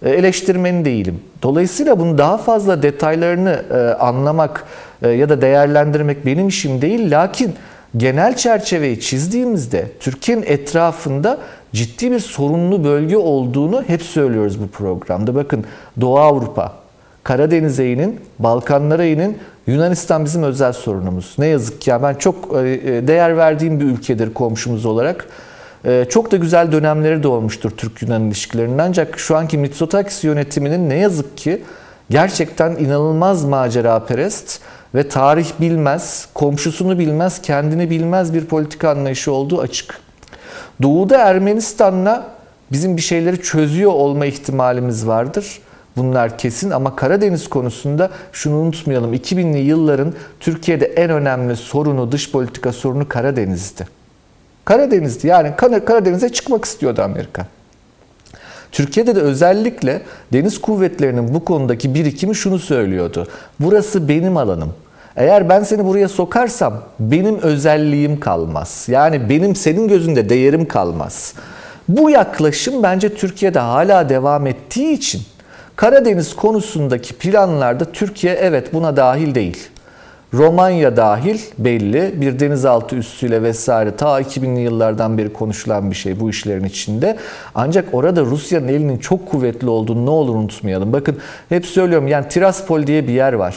eleştirmeni 0.06 0.86
değilim. 0.86 1.20
Dolayısıyla 1.44 2.00
bunu 2.00 2.18
daha 2.18 2.38
fazla 2.38 2.84
detaylarını 2.84 3.62
e, 3.72 3.78
anlamak 3.78 4.64
e, 5.02 5.10
ya 5.10 5.30
da 5.30 5.42
değerlendirmek 5.42 6.26
benim 6.26 6.48
işim 6.48 6.82
değil. 6.82 7.12
Lakin 7.12 7.56
genel 7.98 8.36
çerçeveyi 8.36 9.00
çizdiğimizde 9.00 9.88
Türkiye'nin 10.00 10.44
etrafında 10.48 11.38
ciddi 11.74 12.12
bir 12.12 12.20
sorunlu 12.20 12.84
bölge 12.84 13.18
olduğunu 13.18 13.84
hep 13.88 14.02
söylüyoruz 14.02 14.62
bu 14.62 14.68
programda. 14.68 15.36
Bakın 15.36 15.66
Doğu 16.02 16.20
Avrupa, 16.20 16.74
Karadeniz 17.24 17.80
eğinin, 17.80 18.20
Balkanlara 18.40 19.04
eğinin, 19.04 19.38
Yunanistan 19.68 20.26
bizim 20.26 20.44
özel 20.44 20.74
sorunumuz. 20.74 21.36
Ne 21.38 21.48
yazık 21.48 21.82
ki 21.82 21.90
ya 21.90 22.04
ben 22.04 22.14
çok 22.14 22.54
değer 23.08 23.38
verdiğim 23.38 23.80
bir 23.80 23.86
ülkedir 23.86 24.34
komşumuz 24.34 24.86
olarak. 24.86 25.28
Ee, 25.88 26.06
çok 26.10 26.32
da 26.32 26.38
güzel 26.38 26.72
dönemleri 26.72 27.24
de 27.24 27.28
olmuştur 27.28 27.72
Türk-Yunan 27.72 28.28
ilişkilerinin. 28.28 28.78
Ancak 28.78 29.20
şu 29.20 29.38
anki 29.38 29.58
Mitsotakis 29.58 30.24
yönetiminin 30.24 30.90
ne 30.90 30.96
yazık 30.96 31.38
ki 31.38 31.64
gerçekten 32.10 32.72
inanılmaz 32.72 33.46
macera 33.46 34.06
perest 34.06 34.62
ve 34.96 35.10
tarih 35.10 35.52
bilmez, 35.60 36.28
komşusunu 36.34 37.00
bilmez, 37.00 37.42
kendini 37.42 37.90
bilmez 37.90 38.34
bir 38.34 38.46
politika 38.46 38.90
anlayışı 38.90 39.32
olduğu 39.32 39.62
açık. 39.62 40.00
Doğu'da 40.82 41.18
Ermenistan'la 41.18 42.28
bizim 42.72 42.98
bir 42.98 43.02
şeyleri 43.02 43.42
çözüyor 43.42 43.92
olma 43.92 44.26
ihtimalimiz 44.26 45.08
vardır. 45.08 45.60
Bunlar 45.98 46.38
kesin 46.38 46.72
ama 46.72 46.96
Karadeniz 46.96 47.50
konusunda 47.50 48.10
şunu 48.32 48.56
unutmayalım. 48.56 49.14
2000'li 49.14 49.58
yılların 49.58 50.14
Türkiye'de 50.40 50.86
en 50.86 51.10
önemli 51.10 51.56
sorunu, 51.56 52.12
dış 52.12 52.32
politika 52.32 52.72
sorunu 52.72 53.08
Karadeniz'di. 53.08 53.97
Karadeniz'di. 54.68 55.28
Yani 55.28 55.56
Karadeniz'e 55.86 56.30
çıkmak 56.30 56.66
istiyordu 56.66 57.02
Amerika. 57.02 57.46
Türkiye'de 58.72 59.16
de 59.16 59.20
özellikle 59.20 60.02
deniz 60.34 60.62
kuvvetlerinin 60.62 61.34
bu 61.34 61.46
konudaki 61.46 61.94
birikimi 61.94 62.36
şunu 62.36 62.60
söylüyordu. 62.60 63.28
Burası 63.60 64.10
benim 64.10 64.38
alanım. 64.38 64.74
Eğer 65.16 65.50
ben 65.50 65.64
seni 65.64 65.86
buraya 65.86 66.08
sokarsam 66.08 66.84
benim 67.00 67.40
özelliğim 67.40 68.20
kalmaz. 68.20 68.86
Yani 68.88 69.30
benim 69.30 69.56
senin 69.56 69.88
gözünde 69.88 70.30
değerim 70.30 70.68
kalmaz. 70.68 71.34
Bu 71.88 72.10
yaklaşım 72.10 72.84
bence 72.84 73.16
Türkiye'de 73.16 73.60
hala 73.60 74.10
devam 74.10 74.48
ettiği 74.48 74.94
için 74.94 75.22
Karadeniz 75.76 76.36
konusundaki 76.36 77.14
planlarda 77.14 77.86
Türkiye 77.86 78.34
evet 78.34 78.74
buna 78.74 78.98
dahil 78.98 79.36
değil. 79.36 79.70
Romanya 80.34 80.98
dahil 80.98 81.40
belli 81.58 82.22
bir 82.22 82.40
denizaltı 82.40 82.96
üssüyle 82.96 83.44
vesaire 83.44 83.96
ta 83.96 84.22
2000'li 84.22 84.60
yıllardan 84.60 85.18
beri 85.18 85.34
konuşulan 85.34 85.92
bir 85.92 85.96
şey 85.96 86.20
bu 86.20 86.30
işlerin 86.30 86.64
içinde. 86.64 87.18
Ancak 87.56 87.94
orada 87.94 88.22
Rusya'nın 88.22 88.68
elinin 88.68 88.98
çok 88.98 89.32
kuvvetli 89.32 89.70
olduğunu 89.70 90.06
ne 90.06 90.10
olur 90.10 90.36
unutmayalım. 90.36 90.94
Bakın 90.94 91.18
hep 91.50 91.66
söylüyorum 91.66 92.08
yani 92.08 92.28
Tiraspol 92.28 92.88
diye 92.88 93.08
bir 93.08 93.14
yer 93.14 93.34
var. 93.34 93.56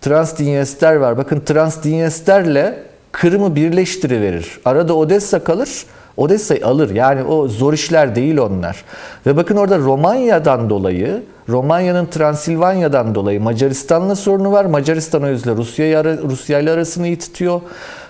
Transdinyester 0.00 0.96
var. 0.96 1.16
Bakın 1.16 1.40
Transdinyester'le 1.40 2.74
Kırım'ı 3.12 3.56
birleştiriverir. 3.56 4.60
Arada 4.64 4.94
Odessa 4.94 5.44
kalır. 5.44 5.68
Odessa'yı 6.18 6.66
alır. 6.66 6.90
Yani 6.90 7.22
o 7.22 7.48
zor 7.48 7.72
işler 7.72 8.14
değil 8.14 8.38
onlar. 8.38 8.84
Ve 9.26 9.36
bakın 9.36 9.56
orada 9.56 9.78
Romanya'dan 9.78 10.70
dolayı 10.70 11.22
Romanya'nın 11.48 12.06
Transilvanya'dan 12.06 13.14
dolayı 13.14 13.40
Macaristan'la 13.40 14.16
sorunu 14.16 14.52
var. 14.52 14.64
Macaristan 14.64 15.22
o 15.22 15.28
yüzden 15.28 15.56
Rusya 15.56 16.04
Rusya 16.04 16.58
ile 16.58 16.70
arasını 16.70 17.06
iyi 17.06 17.18
tutuyor. 17.18 17.60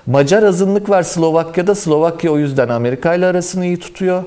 Macar 0.07 0.43
azınlık 0.43 0.91
var 0.91 1.03
Slovakya'da. 1.03 1.75
Slovakya 1.75 2.33
o 2.33 2.39
yüzden 2.39 2.69
Amerika 2.69 3.15
ile 3.15 3.27
arasını 3.27 3.67
iyi 3.67 3.79
tutuyor. 3.79 4.23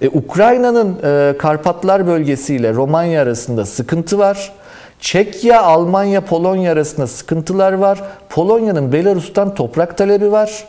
E, 0.00 0.08
Ukrayna'nın 0.08 0.96
e, 1.04 1.38
Karpatlar 1.38 2.06
bölgesiyle 2.06 2.74
Romanya 2.74 3.22
arasında 3.22 3.64
sıkıntı 3.64 4.18
var. 4.18 4.52
Çekya, 5.00 5.62
Almanya, 5.62 6.20
Polonya 6.20 6.72
arasında 6.72 7.06
sıkıntılar 7.06 7.72
var. 7.72 8.02
Polonya'nın 8.28 8.92
Belarus'tan 8.92 9.54
toprak 9.54 9.98
talebi 9.98 10.32
var. 10.32 10.64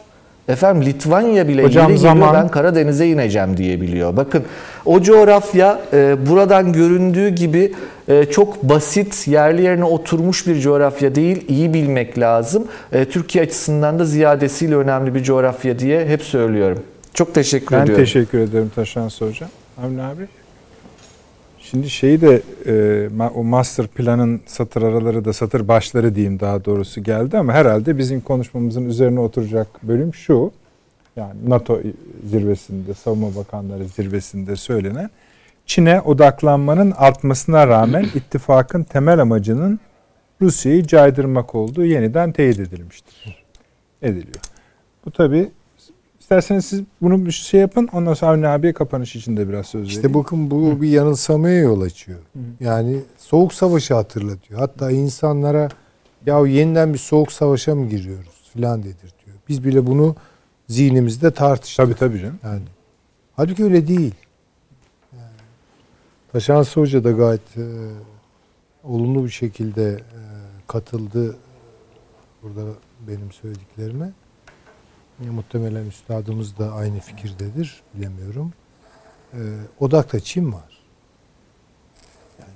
Efendim 0.47 0.85
Litvanya 0.85 1.47
bile 1.47 1.63
Hocam 1.63 1.89
yeri 1.89 1.99
zaman- 1.99 2.33
ben 2.33 2.47
Karadeniz'e 2.47 3.07
ineceğim 3.07 3.57
diyebiliyor. 3.57 4.17
Bakın 4.17 4.43
o 4.85 5.01
coğrafya 5.01 5.79
e, 5.93 6.15
buradan 6.29 6.73
göründüğü 6.73 7.29
gibi 7.29 7.73
e, 8.07 8.25
çok 8.25 8.63
basit 8.63 9.27
yerli 9.27 9.61
yerine 9.61 9.83
oturmuş 9.83 10.47
bir 10.47 10.59
coğrafya 10.59 11.15
değil. 11.15 11.45
İyi 11.47 11.73
bilmek 11.73 12.19
lazım. 12.19 12.67
E, 12.91 13.05
Türkiye 13.05 13.43
açısından 13.43 13.99
da 13.99 14.05
ziyadesiyle 14.05 14.75
önemli 14.75 15.15
bir 15.15 15.23
coğrafya 15.23 15.79
diye 15.79 16.05
hep 16.05 16.21
söylüyorum. 16.21 16.79
Çok 17.13 17.33
teşekkür 17.33 17.75
Ben 17.75 17.83
ediyorum. 17.83 18.03
teşekkür 18.05 18.39
ederim 18.39 18.71
Taşansı 18.75 19.25
Hocam. 19.27 19.49
Avni 19.83 20.01
abi. 20.01 20.27
Şimdi 21.71 21.89
şeyi 21.89 22.21
de 22.21 22.41
e, 22.65 23.29
o 23.35 23.43
master 23.43 23.87
planın 23.87 24.41
satır 24.45 24.81
araları 24.81 25.25
da 25.25 25.33
satır 25.33 25.67
başları 25.67 26.15
diyeyim 26.15 26.39
daha 26.39 26.65
doğrusu 26.65 27.03
geldi 27.03 27.37
ama 27.37 27.53
herhalde 27.53 27.97
bizim 27.97 28.21
konuşmamızın 28.21 28.85
üzerine 28.89 29.19
oturacak 29.19 29.67
bölüm 29.83 30.13
şu. 30.13 30.51
Yani 31.15 31.33
NATO 31.47 31.79
zirvesinde, 32.25 32.93
savunma 32.93 33.35
bakanları 33.35 33.85
zirvesinde 33.85 34.55
söylenen 34.55 35.09
Çin'e 35.65 36.01
odaklanmanın 36.01 36.93
artmasına 36.97 37.67
rağmen 37.67 38.03
ittifakın 38.15 38.83
temel 38.83 39.19
amacının 39.19 39.79
Rusya'yı 40.41 40.87
caydırmak 40.87 41.55
olduğu 41.55 41.85
yeniden 41.85 42.31
teyit 42.31 42.59
edilmiştir. 42.59 43.43
Ediliyor. 44.01 44.41
Bu 45.05 45.11
tabi 45.11 45.49
isterseniz 46.27 46.65
siz 46.65 46.81
bunu 47.01 47.25
bir 47.25 47.31
şey 47.31 47.59
yapın 47.59 47.89
ondan 47.93 48.13
sonra 48.13 48.31
Avni 48.31 48.47
abiye 48.47 48.73
kapanış 48.73 49.15
için 49.15 49.37
de 49.37 49.49
biraz 49.49 49.65
söz 49.65 49.81
vereyim. 49.81 49.95
İşte 49.97 50.13
bakın 50.13 50.51
bu 50.51 50.81
bir 50.81 50.89
yanılsamaya 50.89 51.59
yol 51.59 51.81
açıyor. 51.81 52.19
Yani 52.59 52.99
soğuk 53.17 53.53
savaşı 53.53 53.93
hatırlatıyor. 53.93 54.59
Hatta 54.59 54.91
insanlara 54.91 55.69
ya 56.25 56.47
yeniden 56.47 56.93
bir 56.93 56.97
soğuk 56.99 57.31
savaşa 57.31 57.75
mı 57.75 57.89
giriyoruz 57.89 58.49
filan 58.53 58.83
dedirtiyor. 58.83 59.37
Biz 59.49 59.63
bile 59.63 59.87
bunu 59.87 60.15
zihnimizde 60.67 61.31
tartıştık. 61.31 61.85
Tabii 61.85 61.95
tabii 61.95 62.19
canım. 62.19 62.39
Yani. 62.43 62.61
Halbuki 63.35 63.63
öyle 63.63 63.87
değil. 63.87 64.15
Yani, 65.13 65.23
Taşansı 66.31 66.79
Hoca 66.79 67.03
da 67.03 67.11
gayet 67.11 67.57
e, 67.57 67.65
olumlu 68.83 69.25
bir 69.25 69.29
şekilde 69.29 69.91
e, 69.91 69.99
katıldı 70.67 71.35
burada 72.43 72.71
benim 73.07 73.31
söylediklerime. 73.31 74.11
E, 75.25 75.29
muhtemelen 75.29 75.85
üstadımız 75.85 76.57
da 76.57 76.71
aynı 76.71 76.99
fikirdedir. 76.99 77.83
Bilemiyorum. 77.93 78.53
E, 79.33 79.39
odakta 79.79 80.19
Çin 80.19 80.53
var. 80.53 80.83
Yani 82.39 82.51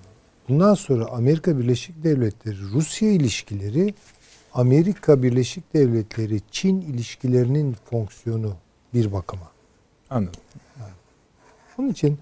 bundan 0.49 0.73
sonra 0.73 1.05
Amerika 1.05 1.57
Birleşik 1.57 2.03
Devletleri 2.03 2.61
Rusya 2.73 3.11
ilişkileri 3.11 3.93
Amerika 4.53 5.23
Birleşik 5.23 5.73
Devletleri 5.73 6.41
Çin 6.51 6.81
ilişkilerinin 6.81 7.75
fonksiyonu 7.89 8.53
bir 8.93 9.13
bakıma. 9.13 9.51
Anladım. 10.09 10.41
Onun 11.77 11.89
için 11.89 12.19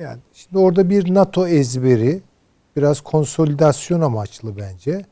yani 0.00 0.18
şimdi 0.34 0.58
orada 0.58 0.90
bir 0.90 1.14
NATO 1.14 1.48
ezberi 1.48 2.22
biraz 2.76 3.00
konsolidasyon 3.00 4.00
amaçlı 4.00 4.56
bence 4.56 5.04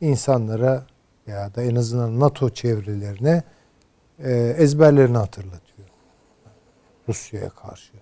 insanlara 0.00 0.86
ya 1.26 1.54
da 1.54 1.62
en 1.62 1.76
azından 1.76 2.20
NATO 2.20 2.50
çevrelerine 2.50 3.42
ezberlerini 4.58 5.16
hatırlatıyor. 5.16 5.88
Rusya'ya 7.08 7.50
karşı. 7.50 7.92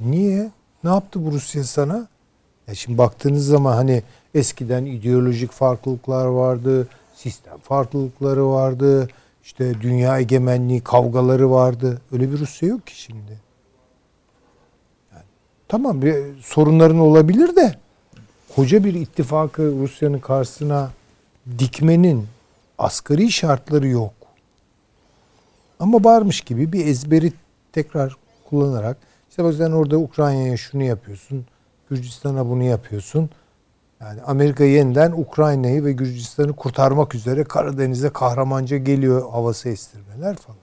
Niye? 0.00 0.50
Ne 0.84 0.90
yaptı 0.90 1.26
bu 1.26 1.32
Rusya 1.32 1.64
sana? 1.64 2.08
Ya 2.66 2.74
şimdi 2.74 2.98
baktığınız 2.98 3.46
zaman 3.46 3.72
hani 3.72 4.02
eskiden 4.34 4.84
ideolojik 4.84 5.52
farklılıklar 5.52 6.26
vardı, 6.26 6.88
sistem 7.14 7.58
farklılıkları 7.58 8.48
vardı, 8.48 9.08
işte 9.44 9.80
dünya 9.80 10.18
egemenliği 10.18 10.80
kavgaları 10.80 11.50
vardı. 11.50 12.00
Öyle 12.12 12.32
bir 12.32 12.38
Rusya 12.38 12.68
yok 12.68 12.86
ki 12.86 13.00
şimdi. 13.00 13.40
Tamam 15.68 16.02
bir 16.02 16.42
sorunların 16.42 16.98
olabilir 16.98 17.56
de 17.56 17.74
koca 18.56 18.84
bir 18.84 18.94
ittifakı 18.94 19.62
Rusya'nın 19.62 20.18
karşısına 20.18 20.90
dikmenin 21.58 22.26
asgari 22.78 23.32
şartları 23.32 23.88
yok. 23.88 24.12
Ama 25.80 26.04
varmış 26.04 26.40
gibi 26.40 26.72
bir 26.72 26.86
ezberi 26.86 27.32
tekrar 27.72 28.16
kullanarak 28.50 28.96
işte 29.30 29.44
bak 29.44 29.54
sen 29.54 29.70
orada 29.70 29.98
Ukrayna'ya 29.98 30.56
şunu 30.56 30.82
yapıyorsun, 30.82 31.46
Gürcistan'a 31.90 32.48
bunu 32.48 32.62
yapıyorsun. 32.62 33.30
Yani 34.00 34.22
Amerika 34.22 34.64
yeniden 34.64 35.12
Ukrayna'yı 35.12 35.84
ve 35.84 35.92
Gürcistan'ı 35.92 36.52
kurtarmak 36.52 37.14
üzere 37.14 37.44
Karadeniz'e 37.44 38.10
kahramanca 38.10 38.76
geliyor 38.76 39.30
havası 39.30 39.68
estirmeler 39.68 40.36
falan. 40.36 40.58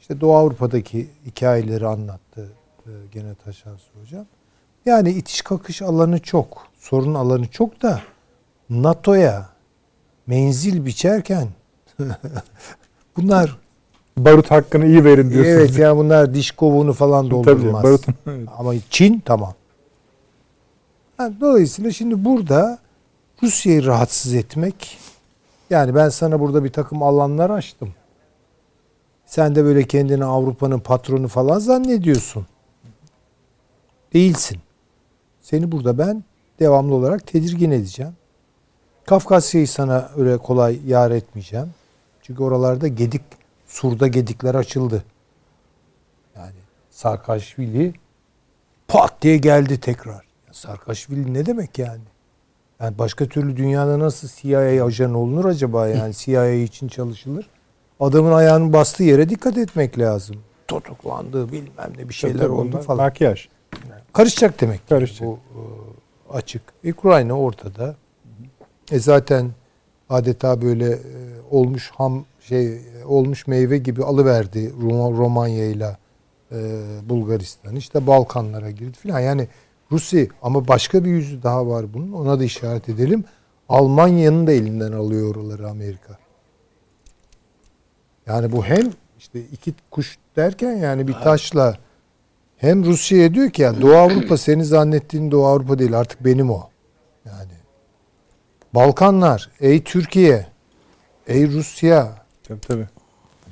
İşte 0.00 0.20
Doğu 0.20 0.36
Avrupa'daki 0.36 1.10
hikayeleri 1.26 1.86
anlattı 1.86 2.52
e, 2.86 2.90
gene 3.12 3.34
Taşansı 3.34 3.84
Hocam. 4.00 4.26
Yani 4.86 5.10
itiş 5.10 5.42
kakış 5.42 5.82
alanı 5.82 6.18
çok. 6.18 6.66
Sorun 6.78 7.14
alanı 7.14 7.46
çok 7.46 7.82
da 7.82 8.00
NATO'ya 8.70 9.48
menzil 10.26 10.86
biçerken 10.86 11.48
bunlar 13.16 13.58
Barut 14.18 14.50
hakkını 14.50 14.86
iyi 14.86 15.04
verin 15.04 15.30
diyorsunuz. 15.30 15.56
evet 15.58 15.78
ya 15.78 15.96
bunlar 15.96 16.34
diş 16.34 16.50
kovuğunu 16.50 16.92
falan 16.92 17.22
Tabii 17.24 17.30
doldurmaz. 17.30 17.82
barutun. 17.84 18.14
evet. 18.26 18.48
Ama 18.58 18.74
Çin 18.90 19.22
tamam. 19.24 19.54
Ha, 21.16 21.30
dolayısıyla 21.40 21.90
şimdi 21.90 22.24
burada 22.24 22.78
Rusya'yı 23.42 23.86
rahatsız 23.86 24.34
etmek 24.34 24.98
yani 25.70 25.94
ben 25.94 26.08
sana 26.08 26.40
burada 26.40 26.64
bir 26.64 26.72
takım 26.72 27.02
alanlar 27.02 27.50
açtım. 27.50 27.88
Sen 29.26 29.54
de 29.54 29.64
böyle 29.64 29.84
kendini 29.84 30.24
Avrupa'nın 30.24 30.78
patronu 30.78 31.28
falan 31.28 31.58
zannediyorsun. 31.58 32.46
Değilsin. 34.12 34.58
Seni 35.42 35.72
burada 35.72 35.98
ben 35.98 36.24
devamlı 36.60 36.94
olarak 36.94 37.26
tedirgin 37.26 37.70
edeceğim. 37.70 38.12
Kafkasya'yı 39.06 39.68
sana 39.68 40.10
öyle 40.16 40.38
kolay 40.38 40.78
yar 40.86 41.10
etmeyeceğim. 41.10 41.66
Çünkü 42.22 42.42
oralarda 42.42 42.88
gedik, 42.88 43.22
surda 43.66 44.06
gedikler 44.06 44.54
açıldı. 44.54 45.04
Yani 46.36 46.52
Sarkaşvili 46.90 47.94
pat 48.88 49.22
diye 49.22 49.36
geldi 49.36 49.80
tekrar. 49.80 50.26
Sarkaşvili 50.52 51.34
ne 51.34 51.46
demek 51.46 51.78
yani? 51.78 52.02
Yani 52.80 52.98
başka 52.98 53.26
türlü 53.26 53.56
dünyada 53.56 53.98
nasıl 53.98 54.28
CIA 54.28 54.84
ajanı 54.84 55.18
olunur 55.18 55.44
acaba 55.44 55.88
yani 55.88 56.14
CIA 56.16 56.50
için 56.50 56.88
çalışılır? 56.88 57.48
Adamın 58.00 58.32
ayağının 58.32 58.72
bastığı 58.72 59.02
yere 59.02 59.28
dikkat 59.28 59.58
etmek 59.58 59.98
lazım. 59.98 60.36
Tutuklandı 60.68 61.52
bilmem 61.52 61.92
ne 61.98 62.08
bir 62.08 62.14
şeyler 62.14 62.38
Tabii, 62.38 62.52
oldu 62.52 62.80
falan. 62.80 63.04
Makyaj. 63.04 63.48
Karışacak 64.12 64.60
demek. 64.60 64.88
Karışacak. 64.88 65.28
Bu 65.28 65.38
e, 65.54 66.36
açık. 66.36 66.62
Ukrayna 66.84 67.32
ortada. 67.32 67.96
E 68.90 68.98
zaten 68.98 69.50
adeta 70.10 70.62
böyle 70.62 70.90
e, 70.90 70.98
olmuş 71.50 71.90
ham 71.90 72.24
şey 72.40 72.76
e, 72.76 73.04
olmuş 73.06 73.46
meyve 73.46 73.78
gibi 73.78 74.04
alıverdi 74.04 74.72
Roma, 74.82 75.18
Romanya 75.18 75.64
ile 75.64 75.96
e, 76.52 76.56
Bulgaristan. 77.08 77.76
İşte 77.76 78.06
Balkanlara 78.06 78.70
girdi 78.70 78.98
filan. 78.98 79.20
Yani 79.20 79.48
Rusya 79.92 80.26
ama 80.42 80.68
başka 80.68 81.04
bir 81.04 81.10
yüzü 81.10 81.42
daha 81.42 81.66
var 81.68 81.94
bunun. 81.94 82.12
Ona 82.12 82.40
da 82.40 82.44
işaret 82.44 82.88
edelim. 82.88 83.24
Almanya'nın 83.68 84.46
da 84.46 84.52
elinden 84.52 84.92
alıyor 84.92 85.36
oraları 85.36 85.68
Amerika. 85.68 86.18
Yani 88.26 88.52
bu 88.52 88.64
hem 88.64 88.92
işte 89.18 89.40
iki 89.52 89.74
kuş 89.90 90.18
derken 90.36 90.72
yani 90.72 91.08
bir 91.08 91.12
taşla 91.12 91.76
hem 92.56 92.84
Rusya'ya 92.84 93.34
diyor 93.34 93.50
ki 93.50 93.62
ya 93.62 93.80
Doğu 93.80 93.96
Avrupa 93.96 94.36
seni 94.36 94.64
zannettiğin 94.64 95.30
Doğu 95.30 95.46
Avrupa 95.46 95.78
değil 95.78 95.98
artık 95.98 96.24
benim 96.24 96.50
o. 96.50 96.68
Balkanlar, 98.80 99.50
ey 99.60 99.82
Türkiye, 99.84 100.46
ey 101.26 101.48
Rusya 101.52 102.14
Tabii 102.48 102.60
tabii. 102.60 102.86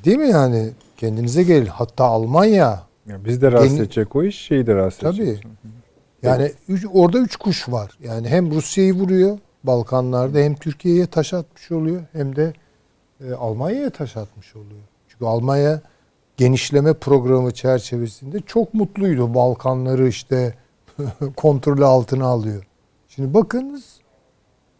değil 0.05 0.17
mi 0.19 0.29
yani 0.29 0.71
kendinize 0.97 1.43
gelin. 1.43 1.67
Hatta 1.67 2.05
Almanya 2.05 2.83
Ya 3.07 3.25
biz 3.25 3.43
de 3.43 3.53
rahatsız 3.53 3.73
Yeni- 3.73 3.83
edecek 3.83 4.17
o 4.17 4.23
iş, 4.23 4.39
şeyi 4.41 4.67
de 4.67 4.75
rahatsız 4.75 5.01
Tabii. 5.01 5.23
edecek. 5.23 5.47
yani 6.23 6.53
üç- 6.69 6.87
orada 6.93 7.19
üç 7.19 7.37
kuş 7.37 7.69
var. 7.69 7.91
Yani 8.03 8.29
hem 8.29 8.51
Rusya'yı 8.51 8.95
vuruyor 8.95 9.39
Balkanlarda 9.65 10.39
hem 10.39 10.55
Türkiye'ye 10.55 11.07
taş 11.07 11.35
atmış 11.35 11.71
oluyor 11.73 12.03
hem 12.13 12.37
de 12.37 12.53
e, 13.29 13.33
Almanya'ya 13.33 13.91
taş 13.91 14.17
atmış 14.17 14.57
oluyor. 14.57 14.83
Çünkü 15.09 15.25
Almanya 15.25 15.81
genişleme 16.37 16.93
programı 16.95 17.51
çerçevesinde 17.55 18.41
çok 18.41 18.75
mutluydu. 18.75 19.35
Balkanları 19.35 20.09
işte 20.09 20.55
kontrolü 21.37 21.85
altına 21.85 22.27
alıyor. 22.27 22.67
Şimdi 23.09 23.35
bakınız 23.35 23.85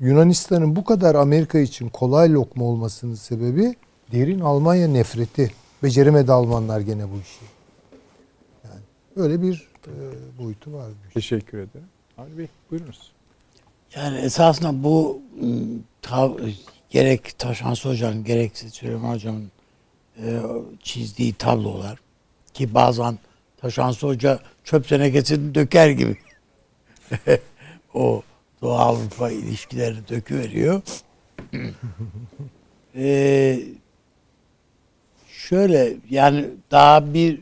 Yunanistan'ın 0.05 0.77
bu 0.77 0.85
kadar 0.85 1.15
Amerika 1.15 1.59
için 1.59 1.89
kolay 1.89 2.33
lokma 2.33 2.65
olmasının 2.65 3.15
sebebi 3.15 3.75
derin 4.13 4.41
Almanya 4.41 4.89
nefreti. 4.89 5.51
Beceremedi 5.83 6.33
Almanlar 6.33 6.81
gene 6.81 7.05
bu 7.11 7.21
işi. 7.21 7.45
Yani 8.65 8.81
öyle 9.17 9.43
bir 9.43 9.69
e, 9.87 9.93
boyutu 10.39 10.73
var. 10.73 10.87
Teşekkür 11.15 11.59
ederim. 11.59 11.87
Avni 12.19 12.39
Bey 12.39 12.49
buyurunuz. 12.71 13.13
Yani 13.95 14.19
esasında 14.19 14.85
bu 14.85 15.23
tav- 16.03 16.53
gerek 16.91 17.39
Taşansı 17.39 17.89
Hoca'nın 17.89 18.25
gerekse 18.25 18.71
Süleyman 18.71 19.15
Hocam'ın 19.15 19.51
e, 20.19 20.41
çizdiği 20.83 21.33
tablolar 21.35 21.99
ki 22.55 22.75
bazen 22.75 23.19
Taşansı 23.57 24.07
Hoca 24.07 24.39
çöp 24.65 24.89
tenekesini 24.89 25.55
döker 25.55 25.91
gibi 25.91 26.17
o 27.95 28.23
Doğu 28.65 28.73
Avrupa 28.73 29.31
ilişkilerini 29.31 30.09
döküveriyor. 30.09 30.83
ee, 32.97 33.61
şöyle 35.29 35.93
yani 36.11 36.47
daha 36.71 37.15
bir 37.15 37.41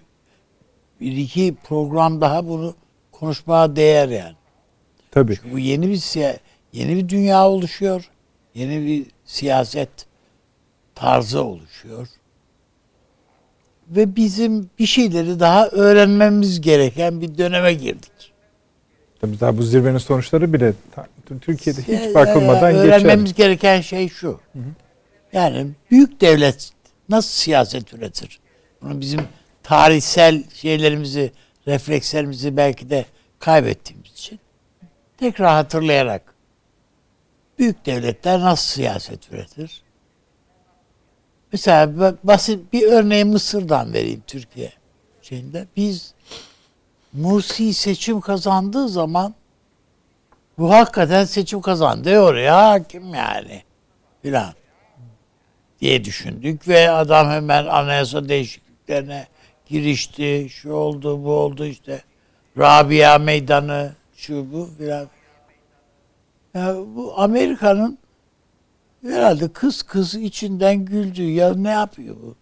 bir 1.01 1.17
iki 1.17 1.55
program 1.65 2.21
daha 2.21 2.49
bunu 2.49 2.75
konuşmaya 3.13 3.77
değer 3.77 4.09
yani. 4.09 4.35
Tabii. 5.11 5.37
Çünkü 5.37 5.53
bu 5.53 5.59
yeni 5.59 5.89
bir 5.89 5.97
siya- 5.97 6.39
yeni 6.73 6.97
bir 6.97 7.09
dünya 7.09 7.49
oluşuyor. 7.49 8.11
Yeni 8.55 8.87
bir 8.87 9.07
siyaset 9.25 9.91
tarzı 10.95 11.45
oluşuyor. 11.45 12.09
Ve 13.89 14.17
bizim 14.17 14.71
bir 14.79 14.87
şeyleri 14.87 15.41
daha 15.41 15.69
öğrenmemiz 15.69 16.61
gereken 16.61 17.21
bir 17.21 17.39
döneme 17.39 17.75
girdik. 17.75 18.12
Tabii 19.23 19.41
daha 19.41 19.59
bu 19.59 19.63
zirvenin 19.63 19.99
sonuçları 19.99 20.53
bile 20.53 20.73
Türkiye'de 21.41 21.81
hiç 21.83 21.89
ya- 21.89 22.15
bakılmadan 22.15 22.73
geçer. 22.73 22.85
Öğrenmemiz 22.87 23.35
gereken 23.35 23.81
şey 23.81 24.09
şu. 24.09 24.41
Yani 25.33 25.67
büyük 25.91 26.21
devlet 26.21 26.71
nasıl 27.09 27.31
siyaset 27.31 27.93
üretir? 27.95 28.41
Bunu 28.83 29.01
bizim 29.01 29.21
tarihsel 29.63 30.45
şeylerimizi, 30.55 31.33
reflekslerimizi 31.67 32.57
belki 32.57 32.91
de 32.91 33.05
kaybettiğimiz 33.39 34.11
için 34.13 34.41
tekrar 35.19 35.49
hatırlayarak 35.55 36.35
büyük 37.59 37.87
devletler 37.87 38.41
nasıl 38.41 38.75
siyaset 38.75 39.33
üretir? 39.33 39.83
Mesela 41.53 41.85
ba- 41.85 42.17
basit 42.25 42.73
bir 42.73 42.83
örneği 42.83 43.25
Mısır'dan 43.25 43.93
vereyim 43.93 44.23
Türkiye 44.27 44.73
şeyinde. 45.23 45.67
Biz 45.77 46.12
Mursi 47.13 47.75
seçim 47.75 48.21
kazandığı 48.21 48.89
zaman 48.89 49.35
bu 50.59 50.71
hakikaten 50.71 51.25
seçim 51.25 51.61
kazandı. 51.61 52.19
Oraya 52.19 52.71
hakim 52.71 53.15
yani. 53.15 53.63
Filan. 54.23 54.55
Diye 55.81 56.05
düşündük 56.05 56.69
ve 56.69 56.91
adam 56.91 57.31
hemen 57.31 57.67
anayasa 57.67 58.29
değişikliklerine 58.29 59.27
girişti. 59.67 60.47
Şu 60.51 60.73
oldu, 60.73 61.25
bu 61.25 61.33
oldu 61.33 61.65
işte. 61.65 62.03
Rabia 62.59 63.19
meydanı, 63.19 63.93
şu 64.17 64.53
bu 64.53 64.71
filan. 64.79 65.09
Ya 66.55 66.75
bu 66.97 67.15
Amerika'nın 67.17 67.99
herhalde 69.03 69.53
kız 69.53 69.83
kız 69.83 70.15
içinden 70.15 70.85
güldü. 70.85 71.23
Ya 71.23 71.55
ne 71.55 71.71
yapıyor 71.71 72.17
bu? 72.23 72.35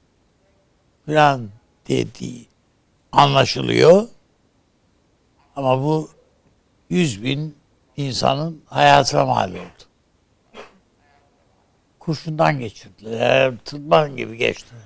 Filan 1.06 1.48
dediği 1.88 2.46
anlaşılıyor. 3.12 4.08
Ama 5.56 5.82
bu 5.82 6.08
yüz 6.90 7.22
bin 7.24 7.54
insanın 7.96 8.62
hayatına 8.66 9.26
mal 9.26 9.50
oldu. 9.50 9.84
Kurşundan 11.98 12.58
geçirdiler. 12.58 13.54
Tırban 13.64 14.16
gibi 14.16 14.36
geçtiler. 14.36 14.82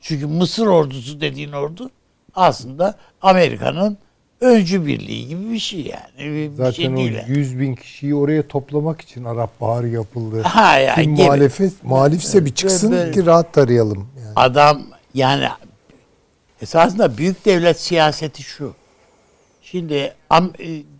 Çünkü 0.00 0.26
Mısır 0.26 0.66
ordusu 0.66 1.20
dediğin 1.20 1.52
ordu 1.52 1.90
aslında 2.34 2.94
Amerika'nın 3.22 3.98
öncü 4.40 4.86
birliği 4.86 5.28
gibi 5.28 5.52
bir 5.52 5.58
şey 5.58 5.80
yani. 5.80 6.18
Bir, 6.18 6.50
bir 6.50 6.56
Zaten 6.56 6.70
şey 6.72 6.88
o 6.88 6.96
değil. 6.96 7.12
yani. 7.12 7.30
100 7.38 7.58
bin 7.58 7.74
kişiyi 7.74 8.14
oraya 8.14 8.48
toplamak 8.48 9.00
için 9.00 9.24
Arap 9.24 9.60
Baharı 9.60 9.88
yapıldı. 9.88 10.42
Ha 10.42 10.78
yani 10.78 11.02
Kim 11.02 11.16
gibi. 11.16 11.24
muhalefet, 11.26 11.72
muhalifse 11.84 12.44
bir 12.44 12.54
çıksın 12.54 12.92
Böyle- 12.92 13.12
ki 13.12 13.26
rahat 13.26 13.52
tarayalım. 13.52 14.08
Yani. 14.18 14.32
Adam 14.36 14.82
yani 15.14 15.48
esasında 16.62 17.18
büyük 17.18 17.44
devlet 17.44 17.80
siyaseti 17.80 18.42
şu. 18.42 18.74
Şimdi 19.70 20.14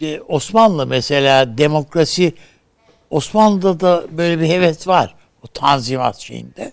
e, 0.01 0.21
Osmanlı 0.21 0.87
mesela 0.87 1.59
demokrasi 1.59 2.35
Osmanlı'da 3.11 3.81
da 3.81 4.05
böyle 4.19 4.41
bir 4.41 4.49
heves 4.49 4.89
var. 4.89 5.15
O 5.43 5.47
tanzimat 5.47 6.19
şeyinde. 6.19 6.73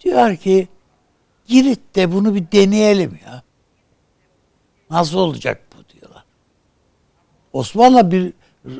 Diyor 0.00 0.36
ki 0.36 0.68
Girit'te 1.46 2.12
bunu 2.12 2.34
bir 2.34 2.52
deneyelim 2.52 3.18
ya. 3.26 3.42
Nasıl 4.90 5.18
olacak 5.18 5.62
bu 5.72 5.94
diyorlar. 5.94 6.24
Osmanlı 7.52 8.10
bir 8.10 8.32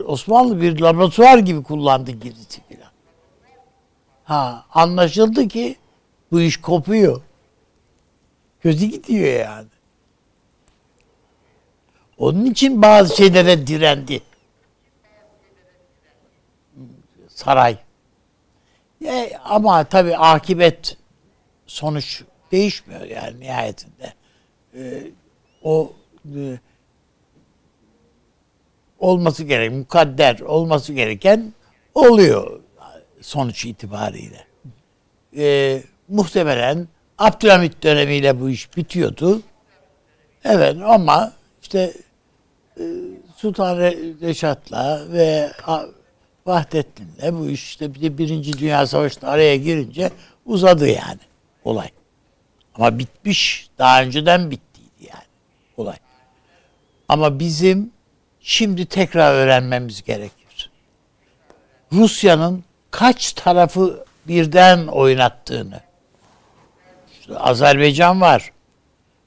Osmanlı 0.06 0.62
bir 0.62 0.80
laboratuvar 0.80 1.38
gibi 1.38 1.62
kullandı 1.62 2.10
Girit'i 2.10 2.60
filan. 2.68 2.90
Ha 4.24 4.66
anlaşıldı 4.70 5.48
ki 5.48 5.76
bu 6.32 6.40
iş 6.40 6.60
kopuyor. 6.60 7.22
Kötü 8.60 8.84
gidiyor 8.84 9.40
yani. 9.40 9.73
Onun 12.18 12.44
için 12.44 12.82
bazı 12.82 13.16
şeylere 13.16 13.66
direndi. 13.66 14.22
Saray. 17.28 17.78
E, 19.04 19.32
ama 19.44 19.84
tabii 19.84 20.16
akibet 20.16 20.96
sonuç 21.66 22.22
değişmiyor 22.52 23.00
yani 23.02 23.40
nihayetinde. 23.40 24.12
E, 24.74 25.02
o 25.62 25.92
e, 26.36 26.58
olması 28.98 29.44
gerek, 29.44 29.72
mukadder 29.72 30.40
olması 30.40 30.92
gereken 30.92 31.52
oluyor 31.94 32.60
sonuç 33.20 33.64
itibariyle. 33.64 34.46
E, 35.36 35.82
muhtemelen 36.08 36.88
Abdülhamit 37.18 37.82
dönemiyle 37.82 38.40
bu 38.40 38.50
iş 38.50 38.76
bitiyordu. 38.76 39.42
Evet 40.44 40.76
ama 40.84 41.32
işte 41.62 41.92
Sultan 43.36 43.76
Re- 43.76 44.20
Reşat'la 44.20 45.12
ve 45.12 45.52
Vahdettin'le 46.46 47.38
bu 47.38 47.48
iş 47.48 47.64
işte 47.64 47.94
bir 47.94 48.02
de 48.02 48.18
Birinci 48.18 48.58
Dünya 48.58 48.86
Savaşı'nda 48.86 49.28
araya 49.28 49.56
girince 49.56 50.10
uzadı 50.46 50.88
yani 50.88 51.20
olay. 51.64 51.88
Ama 52.74 52.98
bitmiş. 52.98 53.68
Daha 53.78 54.02
önceden 54.02 54.50
bittiydi 54.50 55.08
yani 55.12 55.24
olay. 55.76 55.96
Ama 57.08 57.38
bizim 57.38 57.92
şimdi 58.40 58.86
tekrar 58.86 59.34
öğrenmemiz 59.34 60.02
gerekir. 60.02 60.70
Rusya'nın 61.92 62.64
kaç 62.90 63.32
tarafı 63.32 64.04
birden 64.28 64.86
oynattığını. 64.86 65.80
İşte 67.20 67.38
Azerbaycan 67.38 68.20
var. 68.20 68.52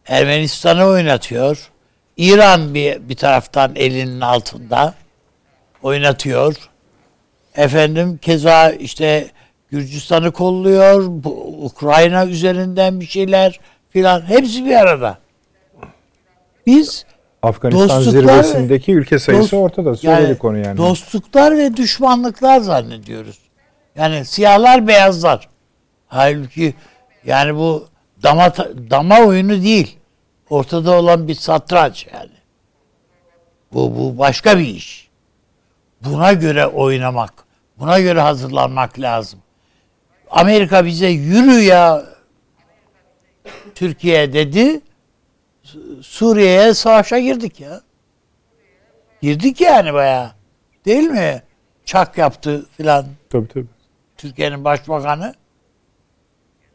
Ermenistan'ı 0.06 0.86
oynatıyor. 0.86 1.72
İran 2.18 2.74
bir, 2.74 3.10
bir 3.10 3.16
taraftan 3.16 3.76
elinin 3.76 4.22
altında 4.22 4.94
oynatıyor. 5.84 6.56
Efendim 7.56 8.20
keza 8.22 8.70
işte 8.70 9.28
Gürcistan'ı 9.72 10.32
kolluyor. 10.32 11.04
Bu, 11.08 11.58
Ukrayna 11.66 12.26
üzerinden 12.26 13.00
bir 13.00 13.06
şeyler 13.06 13.60
filan. 13.90 14.22
Hepsi 14.30 14.66
bir 14.66 14.76
arada. 14.76 15.18
Biz 16.66 17.06
Afganistan 17.42 18.02
zirvesindeki 18.02 18.92
ülke 18.94 19.20
sayısı 19.20 19.56
dost- 19.56 19.62
ortada. 19.62 19.96
Söyledi 19.96 20.38
konu 20.38 20.58
yani. 20.58 20.78
Dostluklar 20.78 21.58
ve 21.58 21.78
düşmanlıklar 21.78 22.60
zannediyoruz. 22.60 23.40
Yani 23.96 24.26
siyahlar 24.26 24.88
beyazlar. 24.88 25.50
Halbuki 26.08 26.74
yani 27.26 27.56
bu 27.56 27.88
dama 28.24 28.54
dama 28.90 29.20
oyunu 29.20 29.64
değil. 29.64 29.98
Ortada 30.50 30.92
olan 31.00 31.28
bir 31.28 31.36
satranç 31.36 32.08
yani. 32.14 32.32
Bu 33.74 33.96
bu 33.98 34.18
başka 34.18 34.60
bir 34.60 34.68
iş. 34.68 35.08
Buna 36.02 36.34
göre 36.34 36.68
oynamak, 36.68 37.34
buna 37.80 38.00
göre 38.00 38.22
hazırlanmak 38.22 39.00
lazım. 39.00 39.40
Amerika 40.30 40.86
bize 40.86 41.08
yürü 41.08 41.62
ya 41.62 42.04
Türkiye 43.76 44.34
dedi. 44.34 44.82
Su- 45.64 46.04
Suriye'ye 46.04 46.74
savaşa 46.74 47.20
girdik 47.20 47.60
ya. 47.60 47.82
Girdik 49.22 49.62
yani 49.62 49.94
bayağı. 49.94 50.32
Değil 50.86 51.04
mi? 51.08 51.44
Çak 51.86 52.18
yaptı 52.18 52.66
filan 52.78 53.06
Tabii 53.30 53.48
tabii. 53.48 53.66
Türkiye'nin 54.18 54.64
başbakanı. 54.64 55.34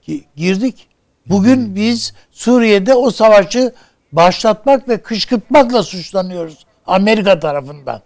Gi- 0.08 0.24
Girdik. 0.36 0.88
Bugün 1.26 1.76
biz 1.76 2.14
Suriye'de 2.30 2.94
o 2.94 3.10
savaşı 3.10 3.74
başlatmak 4.12 4.88
ve 4.88 5.02
kışkırtmakla 5.02 5.82
suçlanıyoruz 5.82 6.66
Amerika 6.86 7.40
tarafından. 7.40 8.02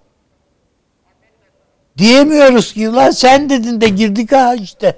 Diyemiyoruz 1.98 2.72
ki 2.72 2.84
lan 2.84 3.10
sen 3.10 3.51
dedin 3.51 3.80
de 3.80 3.88
girdik 3.88 4.32
ha 4.32 4.55
işte. 4.55 4.97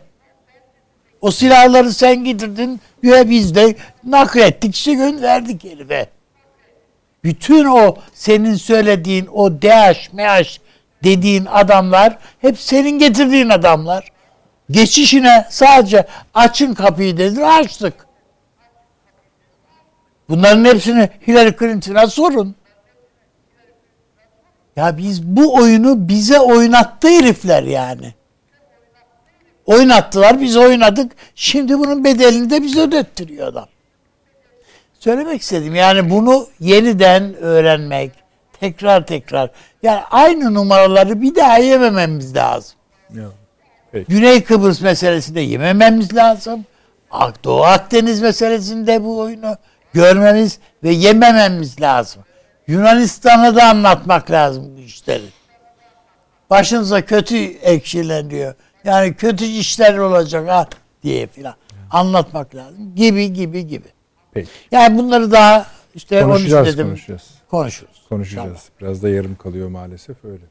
O 1.21 1.31
silahları 1.31 1.93
sen 1.93 2.25
getirdin 2.25 2.81
ve 3.05 3.31
biz 3.31 3.55
de 3.55 3.75
naklettik 4.05 4.75
işte 4.75 4.95
gönderdik 4.95 5.65
herife. 5.65 6.07
Bütün 7.25 7.65
o 7.65 7.97
senin 8.15 8.55
söylediğin 8.55 9.27
o 9.27 9.53
DH, 9.53 10.13
MH 10.13 10.59
dediğin 11.05 11.47
adamlar 11.47 12.19
hep 12.41 12.59
senin 12.59 12.99
getirdiğin 12.99 13.49
adamlar. 13.49 14.13
Geçişine 14.71 15.47
sadece 15.51 16.07
açın 16.35 16.75
kapıyı 16.75 17.17
dediler 17.17 17.61
açtık. 17.61 18.08
Bunların 20.29 20.65
hepsini 20.65 21.09
Hillary 21.27 21.57
Clinton'a 21.59 22.07
sorun. 22.07 22.55
Ya 24.77 24.99
biz 24.99 25.23
bu 25.23 25.55
oyunu 25.55 26.09
bize 26.09 26.41
oynattı 26.41 27.09
herifler 27.09 27.63
yani. 27.63 28.15
Oynattılar 29.67 30.41
biz 30.41 30.57
oynadık. 30.57 31.13
Şimdi 31.35 31.79
bunun 31.79 32.05
bedelini 32.05 32.51
de 32.51 32.63
bize 32.63 32.81
ödettiriyor 32.81 33.47
adam. 33.47 33.67
Söylemek 34.99 35.43
istedim 35.43 35.75
yani 35.75 36.11
bunu 36.11 36.47
yeniden 36.61 37.35
öğrenmek, 37.35 38.13
tekrar 38.61 39.07
tekrar. 39.07 39.51
Yani 39.83 40.01
aynı 40.11 40.55
numaraları 40.55 41.23
bir 41.23 41.35
daha 41.35 41.59
yemememiz 41.59 42.37
lazım. 42.37 42.77
Güney 44.09 44.45
Kıbrıs 44.45 44.81
meselesinde 44.81 45.41
yemememiz 45.41 46.15
lazım. 46.15 46.65
Doğu 47.45 47.65
Akdeniz 47.65 48.23
meselesinde 48.23 49.05
bu 49.05 49.19
oyunu 49.19 49.57
görmemiz 50.03 50.59
ve 50.83 50.91
yemememiz 50.91 51.81
lazım. 51.81 52.23
Yunanistan'a 52.67 53.57
da 53.57 53.65
anlatmak 53.65 54.31
lazım 54.31 54.77
bu 54.77 54.81
işleri. 54.81 55.25
Başınıza 56.51 57.05
kötü 57.05 57.37
ekşileniyor. 57.45 58.55
Yani 58.85 59.15
kötü 59.15 59.45
işler 59.45 59.99
olacak 59.99 60.49
ha 60.49 60.69
diye 61.03 61.27
filan 61.27 61.55
anlatmak 61.91 62.55
lazım. 62.55 62.95
Gibi 62.95 63.33
gibi 63.33 63.67
gibi. 63.67 63.89
Peki. 64.33 64.49
Yani 64.71 64.99
bunları 64.99 65.31
daha 65.33 65.67
işte 65.95 66.23
Konuşacağız, 66.23 66.67
dedim 66.67 66.87
konuşacağız. 66.87 67.23
konuşuruz. 67.51 68.03
Konuşacağız. 68.09 68.63
Biraz 68.81 69.03
da 69.03 69.09
yarım 69.09 69.37
kalıyor 69.37 69.69
maalesef 69.69 70.17
öyle. 70.25 70.45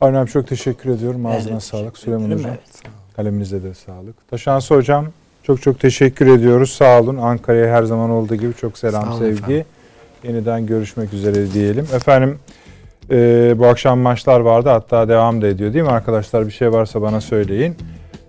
Abi 0.00 0.30
çok 0.30 0.48
teşekkür 0.48 0.90
ediyorum. 0.90 1.26
Ağzına 1.26 1.52
Evet, 1.52 1.62
sağlık. 1.62 1.98
Süleyman 1.98 2.30
Hocam. 2.30 2.50
evet. 2.50 2.82
Kaleminize 3.16 3.62
de 3.62 3.74
sağlık. 3.74 4.28
Taşansı 4.30 4.74
Hocam 4.74 5.06
çok 5.46 5.62
çok 5.62 5.80
teşekkür 5.80 6.26
ediyoruz. 6.26 6.70
Sağ 6.70 7.00
olun. 7.00 7.16
Ankara'ya 7.16 7.74
her 7.74 7.82
zaman 7.82 8.10
olduğu 8.10 8.34
gibi 8.34 8.54
çok 8.54 8.78
selam 8.78 9.04
Sağ 9.04 9.18
sevgi. 9.18 9.38
efendim. 9.42 9.64
Yeniden 10.24 10.66
görüşmek 10.66 11.12
üzere 11.12 11.52
diyelim. 11.52 11.86
Efendim 11.94 12.38
e, 13.10 13.54
bu 13.58 13.66
akşam 13.66 13.98
maçlar 13.98 14.40
vardı 14.40 14.68
hatta 14.68 15.08
devam 15.08 15.42
da 15.42 15.46
ediyor 15.46 15.72
değil 15.72 15.84
mi 15.84 15.90
arkadaşlar? 15.90 16.46
Bir 16.46 16.52
şey 16.52 16.72
varsa 16.72 17.02
bana 17.02 17.20
söyleyin. 17.20 17.76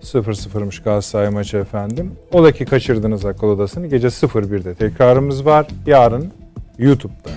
0-0'mış 0.03 0.83
Galatasaray 0.83 1.29
maçı 1.29 1.57
efendim. 1.57 2.11
O 2.31 2.43
daki 2.43 2.65
kaçırdınız 2.65 3.25
akıl 3.25 3.47
odasını. 3.47 3.87
Gece 3.87 4.07
01'de 4.07 4.73
tekrarımız 4.75 5.45
var. 5.45 5.67
Yarın 5.85 6.31
YouTube'da 6.77 7.29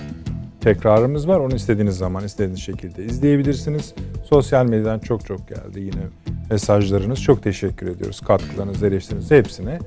tekrarımız 0.61 1.27
var. 1.27 1.39
Onu 1.39 1.55
istediğiniz 1.55 1.97
zaman 1.97 2.23
istediğiniz 2.23 2.59
şekilde 2.59 3.05
izleyebilirsiniz. 3.05 3.93
Sosyal 4.23 4.65
medyadan 4.65 4.99
çok 4.99 5.25
çok 5.25 5.47
geldi 5.47 5.79
yine 5.79 6.01
mesajlarınız. 6.51 7.21
Çok 7.21 7.43
teşekkür 7.43 7.87
ediyoruz. 7.87 8.19
Katkılarınız, 8.19 8.83
eleştiriniz 8.83 9.31
hepsine. 9.31 9.79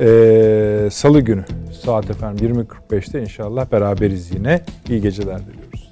Ee, 0.00 0.88
Salı 0.92 1.20
günü 1.20 1.44
saat 1.82 2.10
efendim 2.10 2.66
20.45'te 2.90 3.20
inşallah 3.20 3.72
beraberiz 3.72 4.34
yine. 4.34 4.60
İyi 4.88 5.00
geceler 5.00 5.40
diliyorum. 5.40 5.85